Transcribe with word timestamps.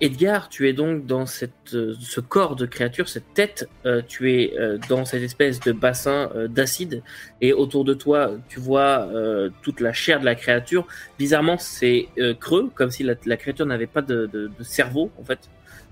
Edgar, 0.00 0.48
tu 0.48 0.68
es 0.68 0.72
donc 0.72 1.06
dans 1.06 1.24
cette, 1.24 1.72
euh, 1.72 1.94
ce 2.00 2.20
corps 2.20 2.56
de 2.56 2.66
créature, 2.66 3.08
cette 3.08 3.32
tête, 3.32 3.68
euh, 3.86 4.02
tu 4.04 4.32
es 4.32 4.58
euh, 4.58 4.76
dans 4.88 5.04
cette 5.04 5.22
espèce 5.22 5.60
de 5.60 5.70
bassin 5.70 6.32
euh, 6.34 6.48
d'acide, 6.48 7.04
et 7.40 7.52
autour 7.52 7.84
de 7.84 7.94
toi, 7.94 8.32
tu 8.48 8.58
vois 8.58 9.06
euh, 9.14 9.50
toute 9.62 9.78
la 9.78 9.92
chair 9.92 10.18
de 10.18 10.24
la 10.24 10.34
créature. 10.34 10.88
Bizarrement, 11.16 11.58
c'est 11.58 12.08
euh, 12.18 12.34
creux, 12.34 12.72
comme 12.74 12.90
si 12.90 13.04
la, 13.04 13.14
la 13.24 13.36
créature 13.36 13.66
n'avait 13.66 13.86
pas 13.86 14.02
de, 14.02 14.26
de- 14.26 14.50
de 14.58 14.64
cerveau, 14.64 15.12
en 15.16 15.22
fait. 15.22 15.38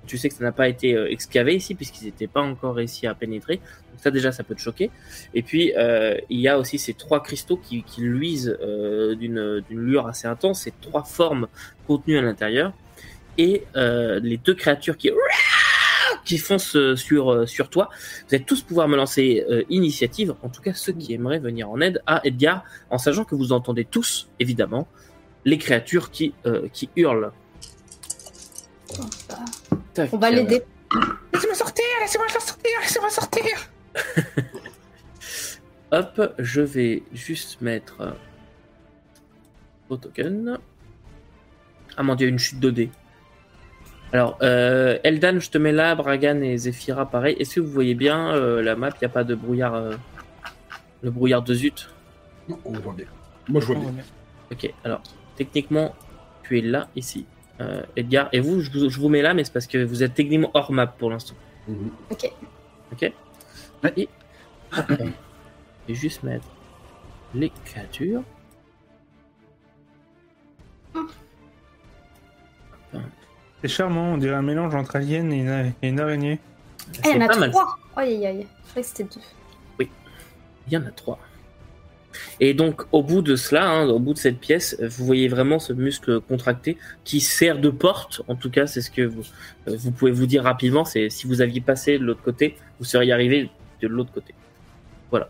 Tu 0.04 0.18
sais 0.18 0.28
que 0.28 0.34
ça 0.34 0.42
n'a 0.42 0.50
pas 0.50 0.68
été 0.68 0.96
excavé 1.12 1.54
ici, 1.54 1.76
puisqu'ils 1.76 2.06
n'étaient 2.06 2.26
pas 2.26 2.40
encore 2.40 2.74
réussi 2.74 3.06
à 3.06 3.14
pénétrer. 3.14 3.58
Donc 3.58 4.00
ça, 4.00 4.10
déjà, 4.10 4.32
ça 4.32 4.42
peut 4.42 4.56
te 4.56 4.60
choquer. 4.60 4.90
Et 5.32 5.42
puis, 5.42 5.72
il 6.28 6.40
y 6.40 6.48
a 6.48 6.58
aussi 6.58 6.76
ces 6.80 6.92
trois 6.92 7.22
cristaux 7.22 7.56
qui, 7.56 7.84
qui 7.84 8.00
luisent 8.00 8.58
d'une 8.60 9.62
lueur 9.70 10.08
assez 10.08 10.26
intense, 10.26 10.62
ces 10.62 10.72
trois 10.80 11.04
formes 11.04 11.46
contenues 11.86 12.18
à 12.18 12.22
l'intérieur 12.22 12.72
et 13.38 13.64
euh, 13.76 14.20
les 14.20 14.36
deux 14.36 14.54
créatures 14.54 14.96
qui 14.96 15.10
qui 16.24 16.38
foncent 16.38 16.76
euh, 16.76 16.96
sur 16.96 17.32
euh, 17.32 17.46
sur 17.46 17.68
toi. 17.68 17.88
Vous 18.28 18.34
allez 18.34 18.44
tous 18.44 18.62
pouvoir 18.62 18.88
me 18.88 18.96
lancer 18.96 19.44
euh, 19.50 19.64
initiative, 19.70 20.34
en 20.42 20.48
tout 20.48 20.62
cas 20.62 20.72
ceux 20.74 20.92
qui 20.92 21.12
aimeraient 21.14 21.38
venir 21.38 21.70
en 21.70 21.80
aide 21.80 22.02
à 22.06 22.20
Edgar, 22.24 22.64
en 22.90 22.98
sachant 22.98 23.24
que 23.24 23.34
vous 23.34 23.52
entendez 23.52 23.84
tous 23.84 24.28
évidemment 24.38 24.88
les 25.44 25.58
créatures 25.58 26.10
qui 26.10 26.34
euh, 26.46 26.68
qui 26.72 26.88
hurlent. 26.96 27.32
Tac, 29.94 30.12
On 30.12 30.18
va 30.18 30.30
l'aider. 30.30 30.62
Laissez-moi 31.32 31.54
sortir, 31.54 31.84
laissez-moi 32.00 32.28
sortir, 32.28 32.70
laissez-moi 32.82 33.10
sortir. 33.10 33.44
Hop, 35.92 36.34
je 36.38 36.60
vais 36.60 37.02
juste 37.12 37.60
mettre 37.60 38.16
au 39.88 39.96
token. 39.96 40.58
Ah 41.96 42.02
mon 42.02 42.14
dieu, 42.14 42.28
une 42.28 42.38
chute 42.38 42.60
de 42.60 42.70
dés. 42.70 42.90
Alors, 44.12 44.36
euh, 44.42 44.98
Eldan, 45.04 45.40
je 45.40 45.50
te 45.50 45.56
mets 45.56 45.72
là, 45.72 45.94
Bragan 45.94 46.42
et 46.42 46.56
Zephyra, 46.58 47.06
pareil. 47.06 47.34
Est-ce 47.38 47.56
que 47.56 47.60
vous 47.60 47.72
voyez 47.72 47.94
bien 47.94 48.34
euh, 48.34 48.62
la 48.62 48.76
map? 48.76 48.90
Il 48.90 48.98
n'y 49.00 49.06
a 49.06 49.08
pas 49.08 49.24
de 49.24 49.34
brouillard, 49.34 49.74
euh, 49.74 49.94
le 51.02 51.10
brouillard 51.10 51.42
de 51.42 51.54
zut? 51.54 51.88
Non, 52.48 52.58
on 52.66 52.72
voit 52.72 52.92
bien. 52.92 53.06
Moi, 53.48 53.62
je 53.62 53.66
vois 53.66 53.76
bien. 53.76 54.04
Ok, 54.50 54.70
alors, 54.84 55.02
techniquement, 55.36 55.94
tu 56.42 56.58
es 56.58 56.60
là, 56.60 56.88
ici. 56.94 57.24
Euh, 57.60 57.82
Edgar, 57.96 58.28
et 58.32 58.40
vous 58.40 58.60
je, 58.60 58.70
vous, 58.70 58.90
je 58.90 59.00
vous 59.00 59.08
mets 59.08 59.22
là, 59.22 59.32
mais 59.32 59.44
c'est 59.44 59.52
parce 59.52 59.66
que 59.66 59.82
vous 59.82 60.02
êtes 60.02 60.14
techniquement 60.14 60.50
hors 60.52 60.72
map 60.72 60.86
pour 60.86 61.10
l'instant. 61.10 61.34
Mhm. 61.68 61.90
Ok. 62.10 62.32
Ok 62.92 63.12
Et 63.96 64.08
je 64.72 65.04
vais 65.88 65.94
juste 65.94 66.22
mettre 66.22 66.46
les 67.34 67.50
créatures. 67.64 68.22
C'est 73.62 73.68
charmant, 73.68 74.14
on 74.14 74.18
dirait 74.18 74.34
un 74.34 74.42
mélange 74.42 74.74
entre 74.74 74.96
alien 74.96 75.32
et 75.32 75.38
une, 75.38 75.72
et 75.82 75.88
une 75.88 76.00
araignée. 76.00 76.38
Eh, 77.04 77.10
il 77.10 77.14
y 77.14 77.16
en 77.16 77.20
a 77.20 77.28
pas 77.28 77.38
mal. 77.38 77.50
trois. 77.52 77.78
Aïe 77.96 78.16
aïe 78.16 78.26
aïe. 78.26 78.46
Je 78.64 78.70
croyais 78.70 78.82
que 78.82 78.88
c'était 78.88 79.04
deux. 79.04 79.86
Il 80.66 80.72
y 80.72 80.76
en 80.76 80.86
a 80.86 80.90
trois. 80.90 81.18
Et 82.40 82.54
donc, 82.54 82.82
au 82.92 83.02
bout 83.02 83.22
de 83.22 83.36
cela, 83.36 83.68
hein, 83.68 83.88
au 83.88 83.98
bout 83.98 84.14
de 84.14 84.18
cette 84.18 84.38
pièce, 84.38 84.76
vous 84.80 85.04
voyez 85.04 85.28
vraiment 85.28 85.58
ce 85.58 85.72
muscle 85.72 86.20
contracté 86.20 86.76
qui 87.04 87.20
sert 87.20 87.58
de 87.58 87.70
porte. 87.70 88.22
En 88.28 88.36
tout 88.36 88.50
cas, 88.50 88.66
c'est 88.66 88.80
ce 88.80 88.90
que 88.90 89.02
vous, 89.02 89.22
euh, 89.68 89.76
vous 89.76 89.92
pouvez 89.92 90.10
vous 90.12 90.26
dire 90.26 90.44
rapidement. 90.44 90.84
C'est 90.84 91.08
si 91.08 91.26
vous 91.26 91.40
aviez 91.40 91.60
passé 91.60 91.98
de 91.98 92.04
l'autre 92.04 92.22
côté, 92.22 92.56
vous 92.78 92.84
seriez 92.84 93.12
arrivé 93.12 93.50
de 93.80 93.88
l'autre 93.88 94.12
côté. 94.12 94.34
Voilà. 95.10 95.28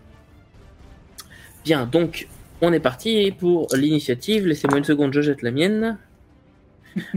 Bien, 1.64 1.86
donc, 1.86 2.28
on 2.60 2.72
est 2.72 2.80
parti 2.80 3.32
pour 3.38 3.68
l'initiative. 3.74 4.46
Laissez-moi 4.46 4.78
une 4.78 4.84
seconde, 4.84 5.12
je 5.12 5.20
jette 5.20 5.42
la 5.42 5.50
mienne. 5.50 5.98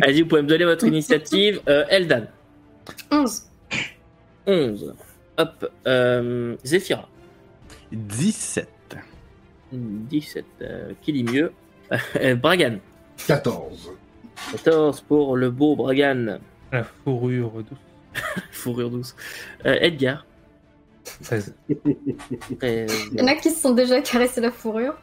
Allez-y, 0.02 0.22
vous 0.22 0.28
pouvez 0.28 0.42
me 0.42 0.48
donner 0.48 0.66
votre 0.66 0.86
initiative. 0.86 1.62
Euh, 1.68 1.86
Eldan, 1.90 2.26
11. 3.12 3.44
11. 4.48 4.94
Hop, 5.38 5.72
euh, 5.88 6.56
Zephyra. 6.64 7.08
17. 7.92 8.68
17. 9.72 10.46
euh, 10.62 10.92
qui 11.02 11.14
dit 11.14 11.24
mieux 11.24 11.52
Euh, 12.22 12.36
Bragan. 12.36 12.78
14. 13.28 13.92
14 14.52 15.02
pour 15.02 15.36
le 15.36 15.50
beau 15.52 15.76
Bragan. 15.76 16.40
La 16.72 16.84
fourrure 16.84 17.52
douce. 17.64 17.78
Fourrure 18.52 18.90
douce. 18.90 19.16
Euh, 19.66 19.76
Edgar. 19.82 20.26
16. 21.22 21.54
13. 22.60 23.10
Il 23.12 23.20
y 23.20 23.22
en 23.22 23.28
a 23.28 23.36
qui 23.36 23.50
se 23.52 23.62
sont 23.62 23.74
déjà 23.74 24.02
caressé 24.02 24.42
la 24.42 24.52
fourrure. 24.52 24.96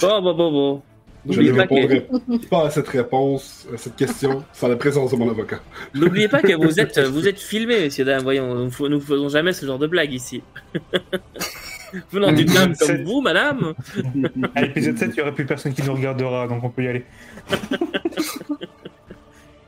Bon, 0.00 0.20
bon, 0.22 0.34
bon, 0.34 0.52
bon. 0.52 0.82
Je 1.28 1.40
ne 1.40 1.48
N'oubliez 1.48 1.52
pas, 1.52 1.66
que, 1.66 1.74
répondrai 1.74 2.06
pas 2.50 2.66
à 2.66 2.70
cette 2.70 2.88
réponse, 2.88 3.68
à 3.72 3.76
cette 3.76 3.96
question, 3.96 4.42
sans 4.52 4.68
la 4.68 4.76
présence 4.76 5.10
de 5.10 5.16
mon 5.16 5.28
avocat. 5.30 5.60
n'oubliez 5.94 6.28
pas 6.28 6.40
que 6.40 6.54
vous 6.54 6.80
êtes, 6.80 6.98
vous 7.08 7.28
êtes 7.28 7.38
filmés, 7.38 7.78
messieurs 7.80 8.04
dames. 8.06 8.22
Voyons, 8.22 8.54
nous, 8.54 8.88
nous 8.88 9.00
faisons 9.00 9.28
jamais 9.28 9.52
ce 9.52 9.66
genre 9.66 9.78
de 9.78 9.86
blague 9.86 10.12
ici. 10.12 10.42
Venant 12.12 12.32
d'une 12.32 12.46
dame 12.46 12.74
comme 12.76 12.86
C'est- 12.88 13.02
vous, 13.02 13.20
madame. 13.20 13.74
À 14.54 14.62
l'épisode 14.62 14.96
7, 14.96 15.10
il 15.10 15.14
n'y 15.16 15.20
aura 15.22 15.32
plus 15.32 15.44
personne 15.44 15.74
qui 15.74 15.82
nous 15.82 15.92
regardera, 15.92 16.46
donc 16.46 16.62
on 16.62 16.70
peut 16.70 16.84
y 16.84 16.88
aller. 16.88 17.04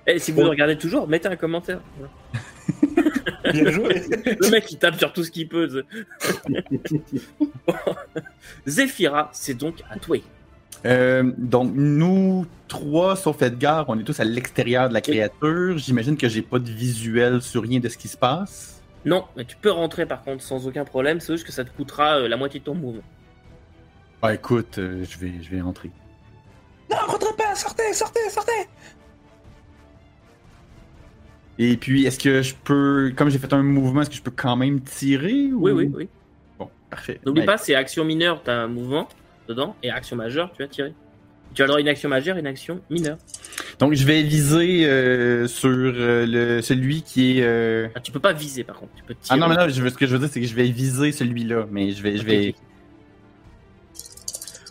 Et 0.06 0.18
si 0.18 0.32
vous 0.32 0.40
le 0.42 0.48
regardez 0.48 0.76
toujours, 0.78 1.06
mettez 1.08 1.28
un 1.28 1.36
commentaire. 1.36 1.80
Bien 3.52 3.70
joué. 3.70 4.02
Le 4.40 4.50
mec, 4.50 4.70
il 4.70 4.78
tape 4.78 4.98
sur 4.98 5.12
tout 5.12 5.24
ce 5.24 5.30
qu'il 5.32 5.48
peut. 5.48 5.84
Bon. 7.66 7.74
Zephyra, 8.66 9.30
c'est 9.32 9.54
donc 9.54 9.82
à 9.90 9.98
toi. 9.98 10.16
Euh, 10.84 11.32
donc, 11.38 11.72
nous 11.74 12.46
trois, 12.68 13.16
sauf 13.16 13.40
Edgar, 13.42 13.84
on 13.88 13.98
est 13.98 14.02
tous 14.02 14.18
à 14.18 14.24
l'extérieur 14.24 14.88
de 14.88 14.94
la 14.94 15.00
créature. 15.00 15.78
J'imagine 15.78 16.16
que 16.16 16.28
j'ai 16.28 16.42
pas 16.42 16.58
de 16.58 16.70
visuel 16.70 17.42
sur 17.42 17.62
rien 17.62 17.80
de 17.80 17.88
ce 17.88 17.96
qui 17.96 18.08
se 18.08 18.16
passe. 18.16 18.82
Non, 19.04 19.24
mais 19.36 19.44
tu 19.44 19.56
peux 19.56 19.70
rentrer 19.70 20.06
par 20.06 20.22
contre 20.22 20.42
sans 20.42 20.66
aucun 20.66 20.84
problème. 20.84 21.20
C'est 21.20 21.34
juste 21.34 21.46
que 21.46 21.52
ça 21.52 21.64
te 21.64 21.70
coûtera 21.70 22.18
euh, 22.18 22.28
la 22.28 22.36
moitié 22.36 22.60
de 22.60 22.64
ton 22.64 22.74
mouvement. 22.74 23.02
Bah 24.20 24.34
écoute, 24.34 24.78
euh, 24.78 25.04
je 25.08 25.18
vais, 25.18 25.32
je 25.42 25.50
vais 25.50 25.60
entrer. 25.60 25.90
Non, 26.90 26.96
rentrez 27.06 27.34
pas, 27.36 27.54
sortez, 27.54 27.92
sortez, 27.92 28.20
sortez. 28.30 28.52
Et 31.58 31.76
puis, 31.76 32.06
est-ce 32.06 32.18
que 32.18 32.42
je 32.42 32.54
peux, 32.64 33.12
comme 33.16 33.28
j'ai 33.28 33.38
fait 33.38 33.52
un 33.52 33.62
mouvement, 33.62 34.02
est-ce 34.02 34.10
que 34.10 34.16
je 34.16 34.22
peux 34.22 34.32
quand 34.34 34.56
même 34.56 34.80
tirer 34.80 35.52
ou... 35.52 35.64
Oui, 35.64 35.72
oui, 35.72 35.90
oui. 35.94 36.08
Bon, 36.58 36.70
parfait. 36.88 37.20
N'oublie 37.26 37.42
Ben, 37.42 37.46
pas, 37.46 37.58
c'est 37.58 37.74
action 37.74 38.04
mineure, 38.04 38.42
t'as 38.42 38.54
un 38.54 38.68
mouvement 38.68 39.08
dedans, 39.52 39.76
et 39.82 39.90
action 39.90 40.16
majeure, 40.16 40.50
tu 40.56 40.62
vas 40.62 40.68
tirer. 40.68 40.92
Tu 41.54 41.60
as 41.62 41.66
le 41.66 41.68
droit 41.68 41.78
à 41.78 41.80
une 41.82 41.88
action 41.88 42.08
majeure 42.08 42.36
et 42.36 42.40
une 42.40 42.46
action 42.46 42.80
mineure. 42.88 43.18
Donc, 43.78 43.92
je 43.94 44.06
vais 44.06 44.22
viser 44.22 44.86
euh, 44.86 45.46
sur 45.46 45.68
euh, 45.70 46.24
le, 46.26 46.62
celui 46.62 47.02
qui 47.02 47.38
est. 47.38 47.42
euh, 47.42 47.88
Ah, 47.94 48.00
tu 48.00 48.10
peux 48.10 48.20
pas 48.20 48.32
viser 48.32 48.64
par 48.64 48.76
contre, 48.76 48.92
tu 48.96 49.02
peux 49.04 49.14
tirer. 49.14 49.28
Ah 49.28 49.36
non, 49.36 49.48
mais 49.48 49.56
non, 49.56 49.68
je 49.68 49.82
veux, 49.82 49.90
ce 49.90 49.96
que 49.98 50.06
je 50.06 50.12
veux 50.12 50.18
dire, 50.18 50.28
c'est 50.32 50.40
que 50.40 50.46
je 50.46 50.54
vais 50.54 50.70
viser 50.70 51.12
celui-là, 51.12 51.66
mais 51.70 51.90
je 51.92 52.02
vais, 52.02 52.16
je 52.16 52.24
vais, 52.24 52.48
ok. 52.50 52.54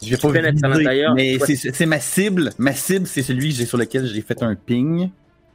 je 0.03 0.09
vais 0.09 0.17
pas 0.17 0.29
à 0.29 0.51
viser, 0.51 0.67
l'intérieur, 0.67 1.13
mais 1.13 1.37
ouais. 1.39 1.55
c'est 1.55 1.85
ma 1.85 1.99
cible. 1.99 2.49
Ma 2.57 2.73
cible, 2.73 3.05
c'est 3.05 3.21
celui 3.21 3.53
sur 3.53 3.77
lequel 3.77 4.07
j'ai 4.07 4.21
fait 4.21 4.41
un 4.41 4.55
ping. 4.55 5.09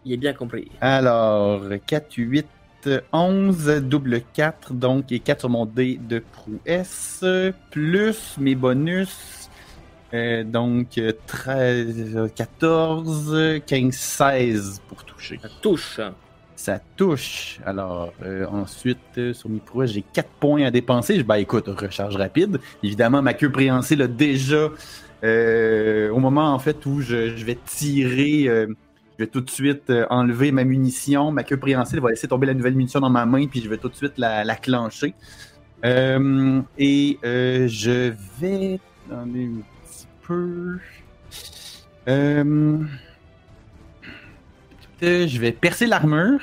Il 0.05 0.13
est 0.13 0.17
bien 0.19 0.33
compris. 0.33 0.71
Alors, 0.81 1.63
4, 1.87 2.07
8, 2.17 2.47
11, 3.13 3.83
double 3.83 4.21
4, 4.33 4.73
donc 4.75 5.13
et 5.13 5.19
4 5.21 5.41
sur 5.41 5.49
mon 5.51 5.67
dé 5.67 5.99
de 6.09 6.23
prouesse, 6.33 7.25
plus 7.71 8.37
mes 8.39 8.55
bonus, 8.55 9.49
euh, 10.15 10.45
donc 10.45 10.99
euh, 10.99 11.13
13, 11.27 12.31
14, 12.35 13.61
15, 13.67 13.93
16 13.95 14.83
pour 14.89 15.05
toucher. 15.05 15.39
Ça 15.43 15.49
touche. 15.61 16.01
Ça 16.55 16.81
touche. 16.97 17.59
Alors, 17.67 18.13
euh, 18.25 18.47
ensuite, 18.47 18.99
euh, 19.19 19.35
sur 19.35 19.49
mes 19.51 19.59
prouesses, 19.59 19.91
j'ai 19.93 20.03
4 20.03 20.29
points 20.41 20.65
à 20.65 20.71
dépenser. 20.71 21.17
Je- 21.19 21.23
Ben 21.23 21.35
écoute, 21.37 21.67
recharge 21.69 22.17
rapide. 22.17 22.59
Évidemment, 22.83 23.21
ma 23.21 23.35
queue 23.35 23.51
préhensile 23.53 24.01
a 24.03 24.07
déjà, 24.07 24.69
au 25.23 26.19
moment 26.21 26.53
en 26.55 26.59
fait 26.59 26.87
où 26.87 27.01
je, 27.01 27.37
je 27.37 27.45
vais 27.45 27.59
tirer, 27.67 28.49
je 29.19 29.25
vais 29.25 29.31
tout 29.31 29.41
de 29.41 29.51
suite 29.51 29.91
euh, 29.91 30.07
enlever 30.11 30.53
ma 30.53 30.65
munition. 30.65 31.33
Ma 31.33 31.43
queue 31.43 31.57
préhensile 31.57 32.01
va 32.01 32.11
laisser 32.11 32.29
tomber 32.29 32.47
la 32.47 32.55
nouvelle 32.55 32.75
munition 32.75 33.01
dans 33.01 33.11
ma 33.11 33.27
main, 33.27 33.47
puis 33.47 33.63
je 33.63 33.69
vais 33.69 33.79
tout 33.79 33.89
de 33.89 33.95
suite 33.95 34.19
la, 34.19 34.45
la 34.45 34.57
clencher. 34.57 35.15
Euh, 35.85 36.61
et 36.79 37.19
euh, 37.25 37.69
je 37.69 38.13
vais... 38.41 38.81
Attendez 39.11 39.47
un 39.47 39.87
petit 39.87 40.07
peu... 40.23 40.79
Euh, 42.09 42.79
je 45.03 45.39
vais 45.39 45.53
percer 45.53 45.87
l'armure 45.87 46.41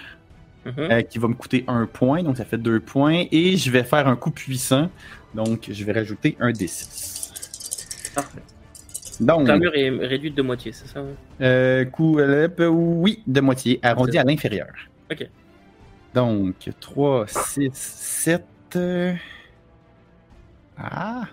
Mhm. 0.65 1.03
qui 1.09 1.19
va 1.19 1.27
me 1.27 1.33
coûter 1.33 1.65
un 1.67 1.85
point, 1.85 2.23
donc 2.23 2.37
ça 2.37 2.45
fait 2.45 2.57
deux 2.57 2.79
points. 2.79 3.25
Et 3.31 3.57
je 3.57 3.69
vais 3.69 3.83
faire 3.83 4.07
un 4.07 4.15
coup 4.15 4.31
puissant, 4.31 4.89
donc 5.33 5.67
je 5.69 5.83
vais 5.83 5.91
rajouter 5.91 6.37
un 6.39 6.51
D6. 6.51 8.13
Parfait. 8.15 8.41
Donc, 9.19 9.48
L'armure 9.48 9.75
est 9.75 9.89
réduite 9.89 10.36
de 10.36 10.42
moitié, 10.42 10.71
c'est 10.71 10.88
ça 10.88 11.04
euh, 11.42 11.86
coup, 11.86 12.19
oui, 12.19 13.21
de 13.27 13.42
moitié, 13.42 13.80
arrondi 13.83 14.18
à 14.18 14.24
l'inférieur. 14.24 14.68
Ok. 15.12 15.27
Donc, 16.13 16.69
3, 16.80 17.25
6, 17.27 17.69
7. 17.74 18.45
euh, 18.75 19.13
Ah! 20.77 21.24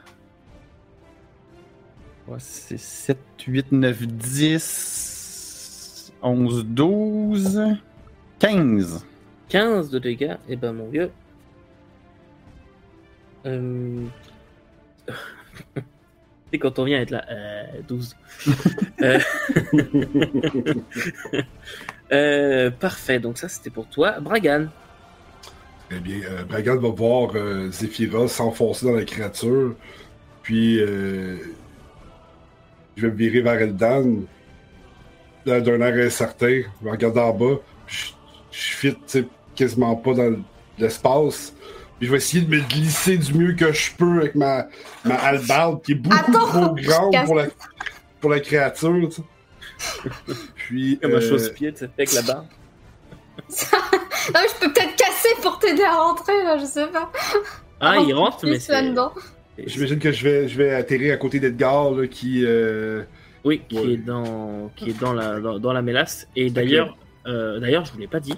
3, 2.27 2.38
6, 2.38 2.79
7, 2.79 3.19
8, 3.47 3.73
9, 3.73 4.06
10. 4.06 6.12
11, 6.23 6.65
12, 6.67 7.62
15. 8.38 9.06
15 9.49 9.91
de 9.91 9.99
dégâts, 9.99 10.37
et 10.49 10.56
ben 10.56 10.73
mon 10.73 10.88
vieux. 10.88 11.11
Euh... 13.47 14.05
C'est 16.52 16.58
quand 16.58 16.79
on 16.79 16.85
vient 16.85 17.00
être 17.00 17.11
là. 17.11 17.25
Euh, 17.31 17.64
12. 17.88 18.17
Euh, 19.02 19.19
euh, 22.12 22.70
parfait, 22.70 23.19
donc 23.19 23.38
ça 23.38 23.49
c'était 23.49 23.70
pour 23.70 23.87
toi. 23.87 24.20
Bragan. 24.20 24.67
Eh 25.91 25.99
bien, 25.99 26.20
euh, 26.23 26.44
Bragan 26.44 26.76
va 26.76 26.91
voir 26.91 27.31
euh, 27.35 27.70
Zephyra 27.70 28.29
s'enfoncer 28.29 28.87
dans 28.87 28.93
la 28.93 29.05
créature. 29.05 29.75
Puis, 30.43 30.79
euh, 30.81 31.38
je 32.96 33.06
vais 33.06 33.12
me 33.12 33.17
virer 33.17 33.41
vers 33.41 33.61
Eldan. 33.61 34.25
D'un 35.46 35.81
air 35.81 36.06
incertain. 36.06 36.62
Je 36.81 36.85
vais 36.85 36.91
regarder 36.91 37.20
en 37.20 37.32
bas. 37.32 37.56
puis 37.87 38.14
Je, 38.53 38.58
je 38.58 38.76
fit 38.76 39.26
quasiment 39.56 39.96
pas 39.96 40.12
dans 40.12 40.37
l'espace. 40.79 41.55
Puis 42.00 42.06
je 42.06 42.11
vais 42.11 42.17
essayer 42.17 42.43
de 42.44 42.50
me 42.50 42.61
glisser 42.61 43.17
du 43.19 43.35
mieux 43.35 43.52
que 43.52 43.73
je 43.73 43.93
peux 43.94 44.20
avec 44.20 44.35
ma, 44.35 44.67
ma 45.05 45.14
hallebarde 45.17 45.82
qui 45.82 45.93
est 45.93 45.97
beaucoup 45.97 46.17
Attends, 46.17 46.47
trop 46.47 46.75
grande 46.75 47.14
pour 47.26 47.35
la, 47.37 47.47
pour 48.20 48.31
la 48.31 48.41
créature. 48.41 49.08
tu 49.11 49.17
sais. 49.17 50.11
Puis, 50.56 50.99
Comme 51.00 51.12
un 51.12 51.17
euh, 51.17 51.20
chausse-pied, 51.20 51.73
tu 51.73 51.79
sais, 51.81 51.91
avec 51.97 52.12
la 52.14 52.23
barre. 52.23 52.44
Ah, 54.35 54.43
je 54.47 54.61
peux 54.61 54.73
peut-être 54.73 54.94
casser 54.97 55.31
pour 55.43 55.58
t'aider 55.58 55.82
à 55.82 55.94
rentrer, 55.94 56.43
là, 56.44 56.58
je 56.58 56.67
sais 56.67 56.87
pas. 56.88 57.11
Ah, 57.81 57.97
il 58.06 58.12
rentre, 58.14 58.44
mais 58.46 58.58
c'est. 58.61 58.75
J'imagine 59.67 59.99
que 59.99 60.12
je 60.12 60.25
vais, 60.25 60.46
je 60.49 60.56
vais 60.58 60.75
atterrir 60.75 61.14
à 61.14 61.17
côté 61.17 61.41
d'Edgar 61.41 61.91
là, 61.93 62.06
qui. 62.06 62.44
euh, 62.44 63.03
Oui, 63.44 63.62
qui 63.69 63.79
Ouais. 63.79 63.93
est 63.94 63.96
dans, 63.96 64.70
qui 64.76 64.91
est 64.91 65.00
dans 65.00 65.12
la, 65.14 65.41
dans, 65.41 65.58
dans 65.58 65.73
la 65.73 65.81
mélasse. 65.82 66.29
Et 66.37 66.50
d'ailleurs, 66.50 66.96
euh, 67.26 67.58
d'ailleurs, 67.61 67.85
je 67.87 67.93
vous 67.93 67.99
l'ai 67.99 68.06
pas 68.06 68.20
dit. 68.20 68.35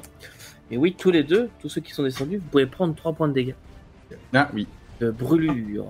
Mais 0.73 0.79
oui, 0.79 0.95
tous 0.99 1.11
les 1.11 1.23
deux, 1.23 1.51
tous 1.61 1.69
ceux 1.69 1.83
qui 1.83 1.93
sont 1.93 2.03
descendus, 2.03 2.39
vous 2.39 2.49
pouvez 2.51 2.65
prendre 2.65 2.95
3 2.95 3.13
points 3.13 3.29
de 3.29 3.35
dégâts 3.35 3.55
Ah 4.33 4.49
oui. 4.55 4.67
de 5.01 5.11
brûlure. 5.11 5.85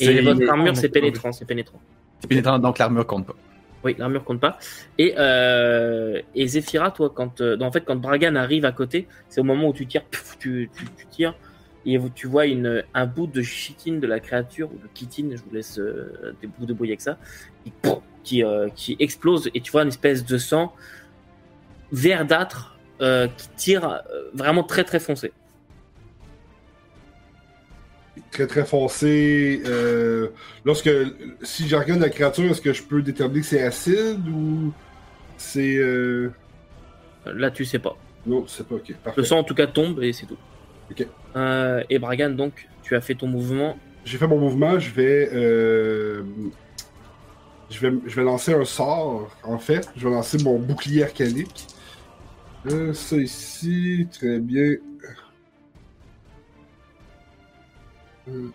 Et 0.00 0.20
votre 0.20 0.46
armure, 0.50 0.76
c'est 0.76 0.90
pénétrant, 0.90 1.32
c'est 1.32 1.46
pénétrant. 1.46 1.80
c'est 2.20 2.26
pénétrant, 2.28 2.58
donc 2.58 2.78
l'armure 2.78 3.06
compte 3.06 3.24
pas. 3.26 3.34
Oui, 3.82 3.94
l'armure 3.96 4.24
compte 4.24 4.40
pas. 4.40 4.58
Et, 4.98 5.14
euh, 5.16 6.20
et 6.34 6.46
toi, 6.94 7.08
quand, 7.14 7.40
euh, 7.40 7.56
en 7.60 7.72
fait, 7.72 7.86
quand 7.86 7.96
Bragan 7.96 8.34
arrive 8.34 8.66
à 8.66 8.72
côté, 8.72 9.08
c'est 9.30 9.40
au 9.40 9.44
moment 9.44 9.66
où 9.68 9.72
tu 9.72 9.86
tires, 9.86 10.04
pff, 10.04 10.36
tu, 10.38 10.68
tu, 10.76 10.84
tu 10.94 11.06
tires, 11.06 11.34
et 11.86 11.98
tu 12.14 12.26
vois 12.26 12.44
une, 12.44 12.84
un 12.92 13.06
bout 13.06 13.28
de 13.28 13.40
chitine 13.40 13.98
de 13.98 14.06
la 14.06 14.20
créature, 14.20 14.68
ou 14.70 14.74
de 14.76 14.88
chitine, 14.94 15.34
je 15.38 15.42
vous 15.42 15.54
laisse 15.54 15.78
euh, 15.78 16.34
dé- 16.42 16.50
vous 16.58 16.66
débrouiller 16.66 16.92
avec 16.92 17.00
ça, 17.00 17.16
qui, 18.24 18.44
euh, 18.44 18.68
qui 18.74 18.94
explose, 18.98 19.48
et 19.54 19.62
tu 19.62 19.72
vois 19.72 19.84
une 19.84 19.88
espèce 19.88 20.26
de 20.26 20.36
sang 20.36 20.74
verdâtre 21.92 22.77
euh, 23.00 23.28
qui 23.36 23.48
tire 23.56 23.88
euh, 23.88 23.98
vraiment 24.34 24.64
très 24.64 24.84
très 24.84 25.00
foncé. 25.00 25.32
très 28.30 28.46
très 28.46 28.64
foncé. 28.64 29.62
euh, 29.66 30.28
lorsque 30.64 30.90
si 31.42 31.74
regarde 31.74 32.00
la 32.00 32.10
créature, 32.10 32.50
est-ce 32.50 32.60
que 32.60 32.72
je 32.72 32.82
peux 32.82 33.00
déterminer 33.02 33.40
que 33.40 33.46
c'est 33.46 33.62
acide 33.62 34.28
ou 34.28 34.72
c'est 35.36 35.76
euh... 35.76 36.30
Là, 37.26 37.50
tu 37.50 37.64
sais 37.64 37.78
pas. 37.78 37.96
non, 38.26 38.44
c'est 38.46 38.66
pas 38.66 38.74
ok. 38.76 38.94
Parfait. 39.02 39.20
Le 39.20 39.24
sang, 39.24 39.38
en 39.38 39.44
tout 39.44 39.54
cas, 39.54 39.66
tombe, 39.66 40.02
et 40.02 40.12
c'est 40.12 40.26
tout. 40.26 40.38
Ok. 40.90 41.06
Et 41.88 41.98
Bragan, 41.98 42.30
donc, 42.30 42.68
tu 42.82 42.96
as 42.96 43.00
fait 43.00 43.14
ton 43.14 43.28
mouvement. 43.28 43.76
J'ai 44.04 44.18
fait 44.18 44.26
mon 44.26 44.38
mouvement, 44.38 44.78
je 44.78 44.90
vais 44.90 45.30
je 47.70 47.80
vais 47.80 47.92
je 48.06 48.16
vais 48.16 48.24
lancer 48.24 48.54
un 48.54 48.64
sort 48.64 49.30
en 49.42 49.58
fait. 49.58 49.88
Je 49.96 50.08
vais 50.08 50.14
lancer 50.14 50.38
mon 50.42 50.58
bouclier 50.58 51.04
arcanique. 51.04 51.66
Euh, 52.70 52.92
ça 52.92 53.16
ici, 53.16 54.06
très 54.12 54.38
bien. 54.40 54.76
Euh, 58.28 58.48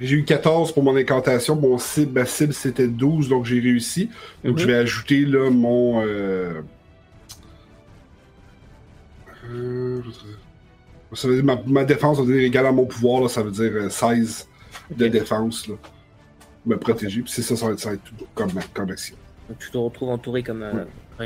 J'ai 0.00 0.16
eu 0.16 0.24
14 0.24 0.72
pour 0.72 0.82
mon 0.82 0.96
incantation. 0.96 1.56
Mon 1.56 1.76
cible, 1.78 2.12
ma 2.20 2.24
cible 2.26 2.54
c'était 2.54 2.88
12, 2.88 3.28
donc 3.28 3.44
j'ai 3.44 3.60
réussi. 3.60 4.08
Donc 4.44 4.54
Mhm. 4.54 4.58
je 4.58 4.66
vais 4.66 4.74
ajouter 4.74 5.24
là 5.26 5.50
mon. 5.50 6.02
euh, 6.06 6.62
euh, 9.50 10.02
Ça 11.12 11.28
veut 11.28 11.34
dire 11.36 11.44
ma, 11.44 11.60
ma 11.66 11.84
défense 11.84 12.18
va 12.18 12.24
dire 12.24 12.36
égal 12.42 12.66
à 12.66 12.72
mon 12.72 12.86
pouvoir, 12.86 13.20
là, 13.22 13.28
ça 13.28 13.42
veut 13.42 13.50
dire 13.50 13.72
euh, 13.74 13.88
16 13.90 14.48
de 14.96 15.08
défense. 15.08 15.66
Là. 15.68 15.74
Me 16.66 16.78
protéger, 16.78 17.22
puis 17.22 17.32
c'est 17.32 17.42
ça, 17.42 17.56
ça 17.56 17.66
va 17.66 17.72
être, 17.72 17.80
ça 17.80 17.88
va 17.90 17.94
être 17.96 18.04
tout 18.04 18.14
comme, 18.34 18.52
comme 18.74 18.90
action. 18.90 19.16
Donc, 19.50 19.58
tu 19.58 19.70
te 19.70 19.76
retrouves 19.76 20.08
entouré 20.10 20.42
comme 20.42 20.62
euh, 20.62 20.72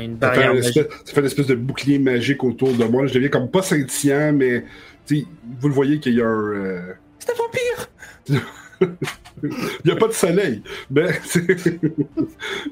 une 0.01 0.19
Ça 0.19 0.31
fait, 0.31 0.35
barrière 0.41 0.51
un 0.51 0.53
magique. 0.55 0.77
espèce, 0.77 0.97
ça 1.05 1.13
fait 1.13 1.19
une 1.21 1.25
espèce 1.27 1.47
de 1.47 1.55
bouclier 1.55 1.99
magique 1.99 2.43
autour 2.43 2.73
de 2.73 2.83
moi. 2.85 3.05
Je 3.07 3.13
deviens 3.13 3.29
comme 3.29 3.49
pas 3.49 3.61
scintillant, 3.61 4.33
mais 4.33 4.65
vous 5.09 5.67
le 5.67 5.73
voyez 5.73 5.99
qu'il 5.99 6.15
y 6.15 6.21
a 6.21 6.27
un. 6.27 6.53
euh, 6.55 6.93
C'est 7.19 7.31
un 7.31 7.35
vampire! 7.35 7.89
Il 9.43 9.49
n'y 9.85 9.91
a 9.91 9.95
pas 9.95 10.07
de 10.07 10.13
soleil. 10.13 10.61
Mais 10.89 11.07
c'est 11.23 11.79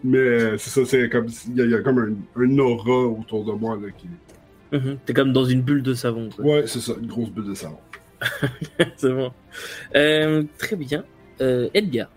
mais, 0.04 0.18
euh, 0.18 0.58
c'est 0.58 0.70
ça, 0.70 0.86
c'est 0.86 1.10
comme. 1.10 1.28
Il 1.50 1.56
y, 1.58 1.62
a- 1.62 1.66
il 1.66 1.72
y 1.72 1.76
a 1.76 1.82
comme 1.82 2.00
un, 2.36 2.42
un 2.42 2.58
aura 2.60 3.06
autour 3.08 3.46
de 3.46 3.52
moi. 3.52 3.78
Là, 3.82 3.90
qui... 3.96 4.08
Mhm. 4.76 4.98
T'es 5.06 5.14
comme 5.14 5.34
dans 5.34 5.46
une 5.46 5.62
bulle 5.62 5.84
de 5.84 5.94
savon. 5.94 6.30
quoi. 6.36 6.44
Ouais, 6.46 6.64
c'est 6.66 6.80
ça, 6.80 6.94
une 7.00 7.08
grosse 7.08 7.30
bulle 7.30 7.46
de 7.50 7.54
savon. 7.54 7.78
C'est 8.98 9.12
bon. 9.14 9.32
Euh, 9.96 10.44
très 10.58 10.76
bien. 10.78 11.04
Euh, 11.42 11.68
Edgar. 11.74 12.10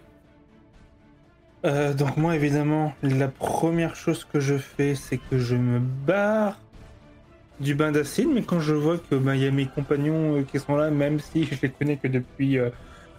Euh, 1.65 1.95
donc 1.95 2.17
moi 2.17 2.37
évidemment, 2.37 2.93
la 3.03 3.29
première 3.29 3.97
chose 3.97 4.25
que 4.25 4.41
je 4.41 4.57
fais, 4.57 4.95
c'est 4.95 5.19
que 5.19 5.39
je 5.39 5.57
me 5.57 5.79
barre 5.79 6.59
du 7.61 7.75
bain 7.75 7.91
d'acide, 7.93 8.29
mais 8.33 8.43
quand 8.43 8.61
je 8.61 8.75
vois 8.75 8.99
que 8.99 9.15
bah, 9.15 9.35
il 9.35 9.43
y 9.43 9.47
a 9.47 9.51
mes 9.51 9.67
compagnons 9.67 10.37
euh, 10.37 10.43
qui 10.43 10.59
sont 10.59 10.77
là, 10.77 10.91
même 10.91 11.19
si 11.19 11.45
je 11.45 11.55
les 11.61 11.71
connais 11.71 11.97
que 11.97 12.09
depuis 12.09 12.59
euh, 12.59 12.71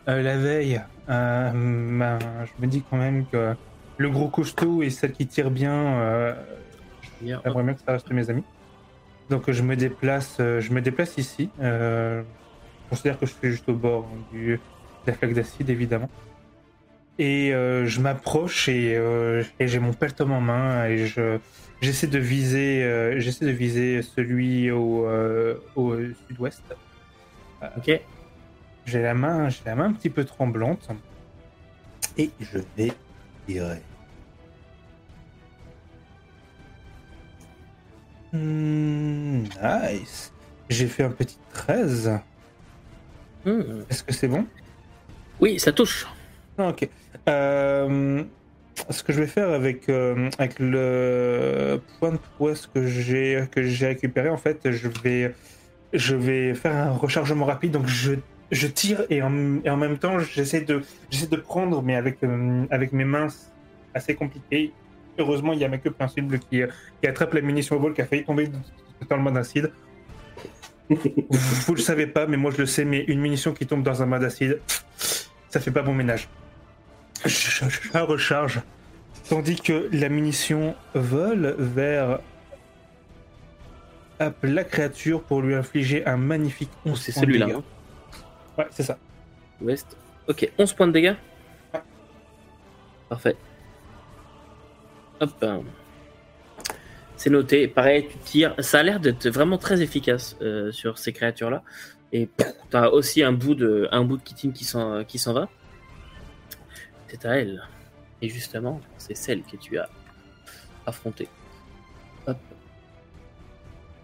la 0.05 0.37
veille, 0.37 0.81
ben, 1.07 2.19
je 2.21 2.61
me 2.61 2.67
dis 2.67 2.83
quand 2.89 2.97
même 2.97 3.25
que 3.25 3.55
le 3.97 4.09
gros 4.09 4.27
costaud 4.27 4.83
et 4.83 4.89
celle 4.89 5.11
qui 5.11 5.25
tire 5.25 5.49
bien, 5.49 6.35
j'aimerais 7.21 7.63
bien 7.63 7.73
que 7.73 7.81
ça 7.85 7.93
reste 7.93 8.09
mes 8.11 8.29
amis. 8.29 8.43
Donc 9.29 9.51
je 9.51 9.63
me 9.63 9.75
déplace, 9.75 10.35
je 10.37 10.71
me 10.71 10.79
déplace 10.79 11.17
ici. 11.17 11.49
Je 11.59 12.21
considère 12.89 13.19
que 13.19 13.25
je 13.25 13.33
suis 13.33 13.51
juste 13.51 13.67
au 13.67 13.73
bord 13.73 14.07
du, 14.31 14.53
de 14.53 14.59
la 15.07 15.13
flaque 15.13 15.33
d'acide 15.33 15.69
évidemment. 15.69 16.09
Et 17.19 17.53
euh, 17.53 17.85
je 17.87 17.99
m'approche 17.99 18.69
et, 18.69 18.95
euh, 18.95 19.43
et 19.59 19.67
j'ai 19.67 19.79
mon 19.79 19.93
pelletom 19.93 20.31
en 20.31 20.41
main 20.41 20.85
et 20.85 21.07
je 21.07 21.39
j'essaie 21.81 22.07
de 22.07 22.19
viser 22.19 22.83
euh, 22.83 23.19
j'essaie 23.19 23.45
de 23.45 23.51
viser 23.51 24.01
celui 24.03 24.69
au, 24.69 25.07
au 25.75 25.95
sud-ouest. 26.27 26.63
Ok. 27.77 27.99
J'ai 28.85 29.01
la 29.01 29.15
main 29.15 29.49
j'ai 29.49 29.61
la 29.65 29.75
main 29.75 29.85
un 29.85 29.93
petit 29.93 30.11
peu 30.11 30.25
tremblante 30.25 30.89
et 32.17 32.29
je 32.39 32.59
vais 32.75 32.91
tirer. 33.47 33.81
Hmm, 38.33 39.43
nice. 39.43 40.33
J'ai 40.69 40.87
fait 40.87 41.03
un 41.03 41.11
petit 41.11 41.37
13. 41.53 42.19
Hmm. 43.45 43.61
Est-ce 43.89 44.03
que 44.03 44.13
c'est 44.13 44.27
bon? 44.27 44.45
Oui, 45.39 45.59
ça 45.59 45.71
touche. 45.71 46.05
Ah, 46.57 46.69
ok. 46.69 46.89
Euh, 47.27 48.23
ce 48.89 49.03
que 49.03 49.11
je 49.11 49.19
vais 49.19 49.27
faire 49.27 49.49
avec, 49.49 49.89
euh, 49.89 50.29
le 50.59 51.79
point 51.99 52.11
de 52.11 52.17
prouesse 52.17 52.67
que 52.67 52.85
j'ai 52.85 53.47
récupéré, 53.55 54.29
en 54.29 54.37
fait, 54.37 54.69
je 54.71 56.15
vais, 56.15 56.53
faire 56.53 56.75
un 56.75 56.91
rechargement 56.91 57.45
rapide. 57.45 57.71
Donc 57.71 57.87
je, 57.87 58.67
tire 58.67 59.03
et 59.09 59.21
en, 59.21 59.29
même 59.29 59.97
temps, 59.97 60.19
j'essaie 60.19 60.61
de, 60.61 60.81
prendre, 61.37 61.81
mais 61.81 61.95
avec, 61.95 62.23
euh, 62.23 62.65
mes 62.91 63.05
mains 63.05 63.27
assez 63.93 64.15
compliquées. 64.15 64.71
Heureusement, 65.17 65.53
il 65.53 65.59
y 65.59 65.65
a 65.65 65.69
ma 65.69 65.79
queue 65.79 65.91
principale 65.91 66.39
qui, 66.39 66.61
qui 67.01 67.07
attrape 67.07 67.33
la 67.33 67.41
munition 67.41 67.75
au 67.75 67.79
vol 67.79 67.93
qui 67.93 68.01
a 68.01 68.05
failli 68.05 68.23
tomber 68.23 68.49
dans 69.09 69.15
le 69.15 69.23
mode 69.23 69.33
d'acide. 69.33 69.71
vous, 70.89 70.97
vous 71.31 71.73
le 71.73 71.81
savez 71.81 72.05
pas, 72.05 72.27
mais 72.27 72.37
moi 72.37 72.51
je 72.51 72.59
le 72.59 72.65
sais, 72.67 72.85
mais 72.85 73.03
une 73.07 73.19
munition 73.19 73.51
qui 73.53 73.65
tombe 73.65 73.81
dans 73.83 74.03
un 74.03 74.05
mode 74.05 74.21
d'acide, 74.21 74.61
ça 75.49 75.59
fait 75.59 75.71
pas 75.71 75.81
bon 75.81 75.95
ménage. 75.95 76.29
Je, 77.25 77.97
recharge. 77.99 78.61
Tandis 79.29 79.59
que 79.59 79.89
la 79.91 80.09
munition 80.09 80.75
vole 80.93 81.55
vers 81.57 82.19
hop, 84.19 84.35
la 84.43 84.63
créature 84.63 85.21
pour 85.23 85.41
lui 85.41 85.55
infliger 85.55 86.05
un 86.05 86.17
magnifique 86.17 86.69
11 86.85 86.99
C'est 86.99 87.11
celui-là. 87.11 87.45
dégâts. 87.47 87.55
hein. 87.55 87.63
Ouais, 88.57 88.67
c'est 88.71 88.83
ça. 88.83 88.97
Ouest. 89.61 89.97
Ok, 90.27 90.49
11 90.57 90.73
points 90.73 90.87
de 90.87 90.91
dégâts 90.93 91.15
Ouais. 91.73 91.81
Parfait. 93.09 93.35
Hop. 95.19 95.45
C'est 97.15 97.29
noté. 97.31 97.67
Pareil, 97.67 98.07
tu 98.09 98.17
tires. 98.19 98.55
Ça 98.59 98.79
a 98.79 98.83
l'air 98.83 98.99
d'être 98.99 99.27
vraiment 99.29 99.57
très 99.57 99.81
efficace 99.81 100.37
euh, 100.41 100.71
sur 100.71 100.97
ces 100.99 101.11
créatures-là. 101.13 101.63
Et 102.13 102.29
tu 102.37 102.77
as 102.77 102.93
aussi 102.93 103.23
un 103.23 103.31
bout 103.33 103.55
de, 103.55 103.87
un 103.91 104.03
bout 104.03 104.17
de 104.17 104.23
kitine 104.23 104.53
qui 104.53 104.63
s'en, 104.63 105.03
qui 105.03 105.17
s'en 105.19 105.33
va. 105.33 105.49
C'est 107.07 107.25
à 107.25 107.39
elle. 107.39 107.63
Et 108.21 108.29
justement, 108.29 108.81
c'est 108.97 109.15
celle 109.15 109.43
que 109.43 109.55
tu 109.57 109.77
as 109.77 109.89
affronter. 110.85 111.27
Hop. 112.25 112.37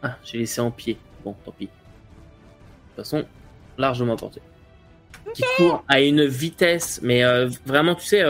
Ah, 0.01 0.17
j'ai 0.23 0.39
laissé 0.39 0.61
en 0.61 0.71
pied. 0.71 0.97
Bon, 1.23 1.35
tant 1.45 1.51
pis. 1.51 1.65
De 1.65 1.69
toute 1.69 2.95
façon, 2.97 3.25
largement 3.77 4.15
porté. 4.15 4.41
Qui 5.33 5.43
court 5.57 5.83
à 5.87 6.01
une 6.01 6.25
vitesse, 6.25 6.99
mais 7.01 7.23
euh, 7.23 7.49
vraiment, 7.65 7.95
tu 7.95 8.05
sais, 8.05 8.23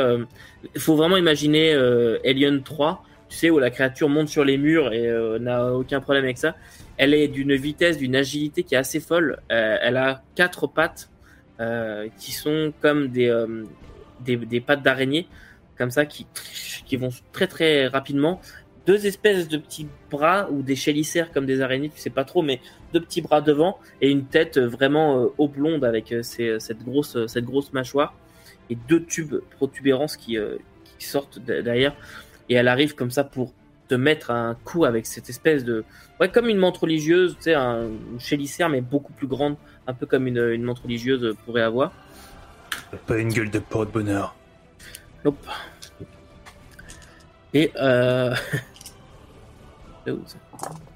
il 0.76 0.80
faut 0.80 0.96
vraiment 0.96 1.18
imaginer 1.18 1.74
euh, 1.74 2.20
Alien 2.24 2.62
3, 2.62 3.04
tu 3.30 3.38
sais, 3.38 3.50
où 3.50 3.60
la 3.60 3.72
créature 3.72 4.10
monte 4.10 4.30
sur 4.30 4.46
les 4.46 4.58
murs 4.58 4.94
et 4.94 5.08
euh, 5.08 5.40
n'a 5.40 5.74
aucun 5.74 6.00
problème 6.00 6.24
avec 6.24 6.38
ça. 6.38 6.56
Elle 6.98 7.14
est 7.14 7.28
d'une 7.28 7.56
vitesse, 7.56 7.98
d'une 7.98 8.16
agilité 8.16 8.64
qui 8.64 8.76
est 8.76 8.78
assez 8.78 9.00
folle. 9.00 9.40
Euh, 9.52 9.78
elle 9.82 9.98
a 9.98 10.22
quatre 10.36 10.68
pattes 10.68 11.10
euh, 11.60 12.08
qui 12.20 12.32
sont 12.32 12.74
comme 12.82 13.08
des, 13.08 13.28
euh, 13.28 13.64
des, 14.20 14.38
des 14.38 14.62
pattes 14.62 14.84
d'araignée, 14.84 15.28
comme 15.78 15.92
ça, 15.92 16.06
qui, 16.06 16.28
qui 16.86 16.96
vont 16.98 17.10
très 17.32 17.48
très 17.48 17.88
rapidement. 17.88 18.40
Deux 18.86 19.06
espèces 19.06 19.48
de 19.48 19.58
petits 19.58 19.88
bras 20.12 20.50
ou 20.52 20.62
des 20.62 20.76
chélicères 20.76 21.32
comme 21.32 21.46
des 21.46 21.62
araignées, 21.62 21.90
tu 21.90 22.00
sais 22.00 22.10
pas 22.10 22.26
trop, 22.26 22.42
mais 22.42 22.60
deux 22.94 23.00
petits 23.00 23.22
bras 23.22 23.40
devant 23.42 23.80
et 24.02 24.10
une 24.12 24.26
tête 24.26 24.58
vraiment 24.60 25.22
euh, 25.22 25.28
oblonde 25.38 25.86
avec 25.86 26.12
euh, 26.12 26.22
ces- 26.22 26.60
cette, 26.60 26.84
grosse, 26.84 27.18
cette 27.28 27.46
grosse 27.46 27.72
mâchoire 27.72 28.14
et 28.70 28.76
deux 28.76 29.06
tubes 29.06 29.36
protubérances 29.52 30.18
qui, 30.18 30.38
euh, 30.38 30.58
qui 31.00 31.06
sortent 31.08 31.40
de- 31.40 31.62
derrière. 31.62 31.96
Et 32.50 32.56
elle 32.56 32.68
arrive 32.68 32.94
comme 32.94 33.10
ça 33.10 33.24
pour 33.24 33.54
te 33.88 33.96
mettre 33.96 34.32
un 34.32 34.56
coup 34.66 34.84
avec 34.84 35.06
cette 35.06 35.30
espèce 35.30 35.64
de. 35.64 35.86
Ouais, 36.20 36.30
comme 36.30 36.50
une 36.50 36.58
menthe 36.58 36.78
religieuse, 36.78 37.36
tu 37.38 37.44
sais, 37.44 37.54
un, 37.54 37.84
une 37.88 38.20
chélicère, 38.20 38.68
mais 38.68 38.82
beaucoup 38.82 39.14
plus 39.14 39.28
grande, 39.28 39.56
un 39.88 39.94
peu 39.94 40.06
comme 40.06 40.28
une, 40.28 40.40
une 40.40 40.64
menthe 40.64 40.80
religieuse 40.80 41.36
pourrait 41.46 41.62
avoir. 41.62 41.94
Pas 43.08 43.18
une 43.18 43.30
gueule 43.30 43.50
de 43.50 43.60
porte-bonheur. 43.60 44.36
Nope. 45.26 45.48
Et 47.54 47.72
euh. 47.76 48.36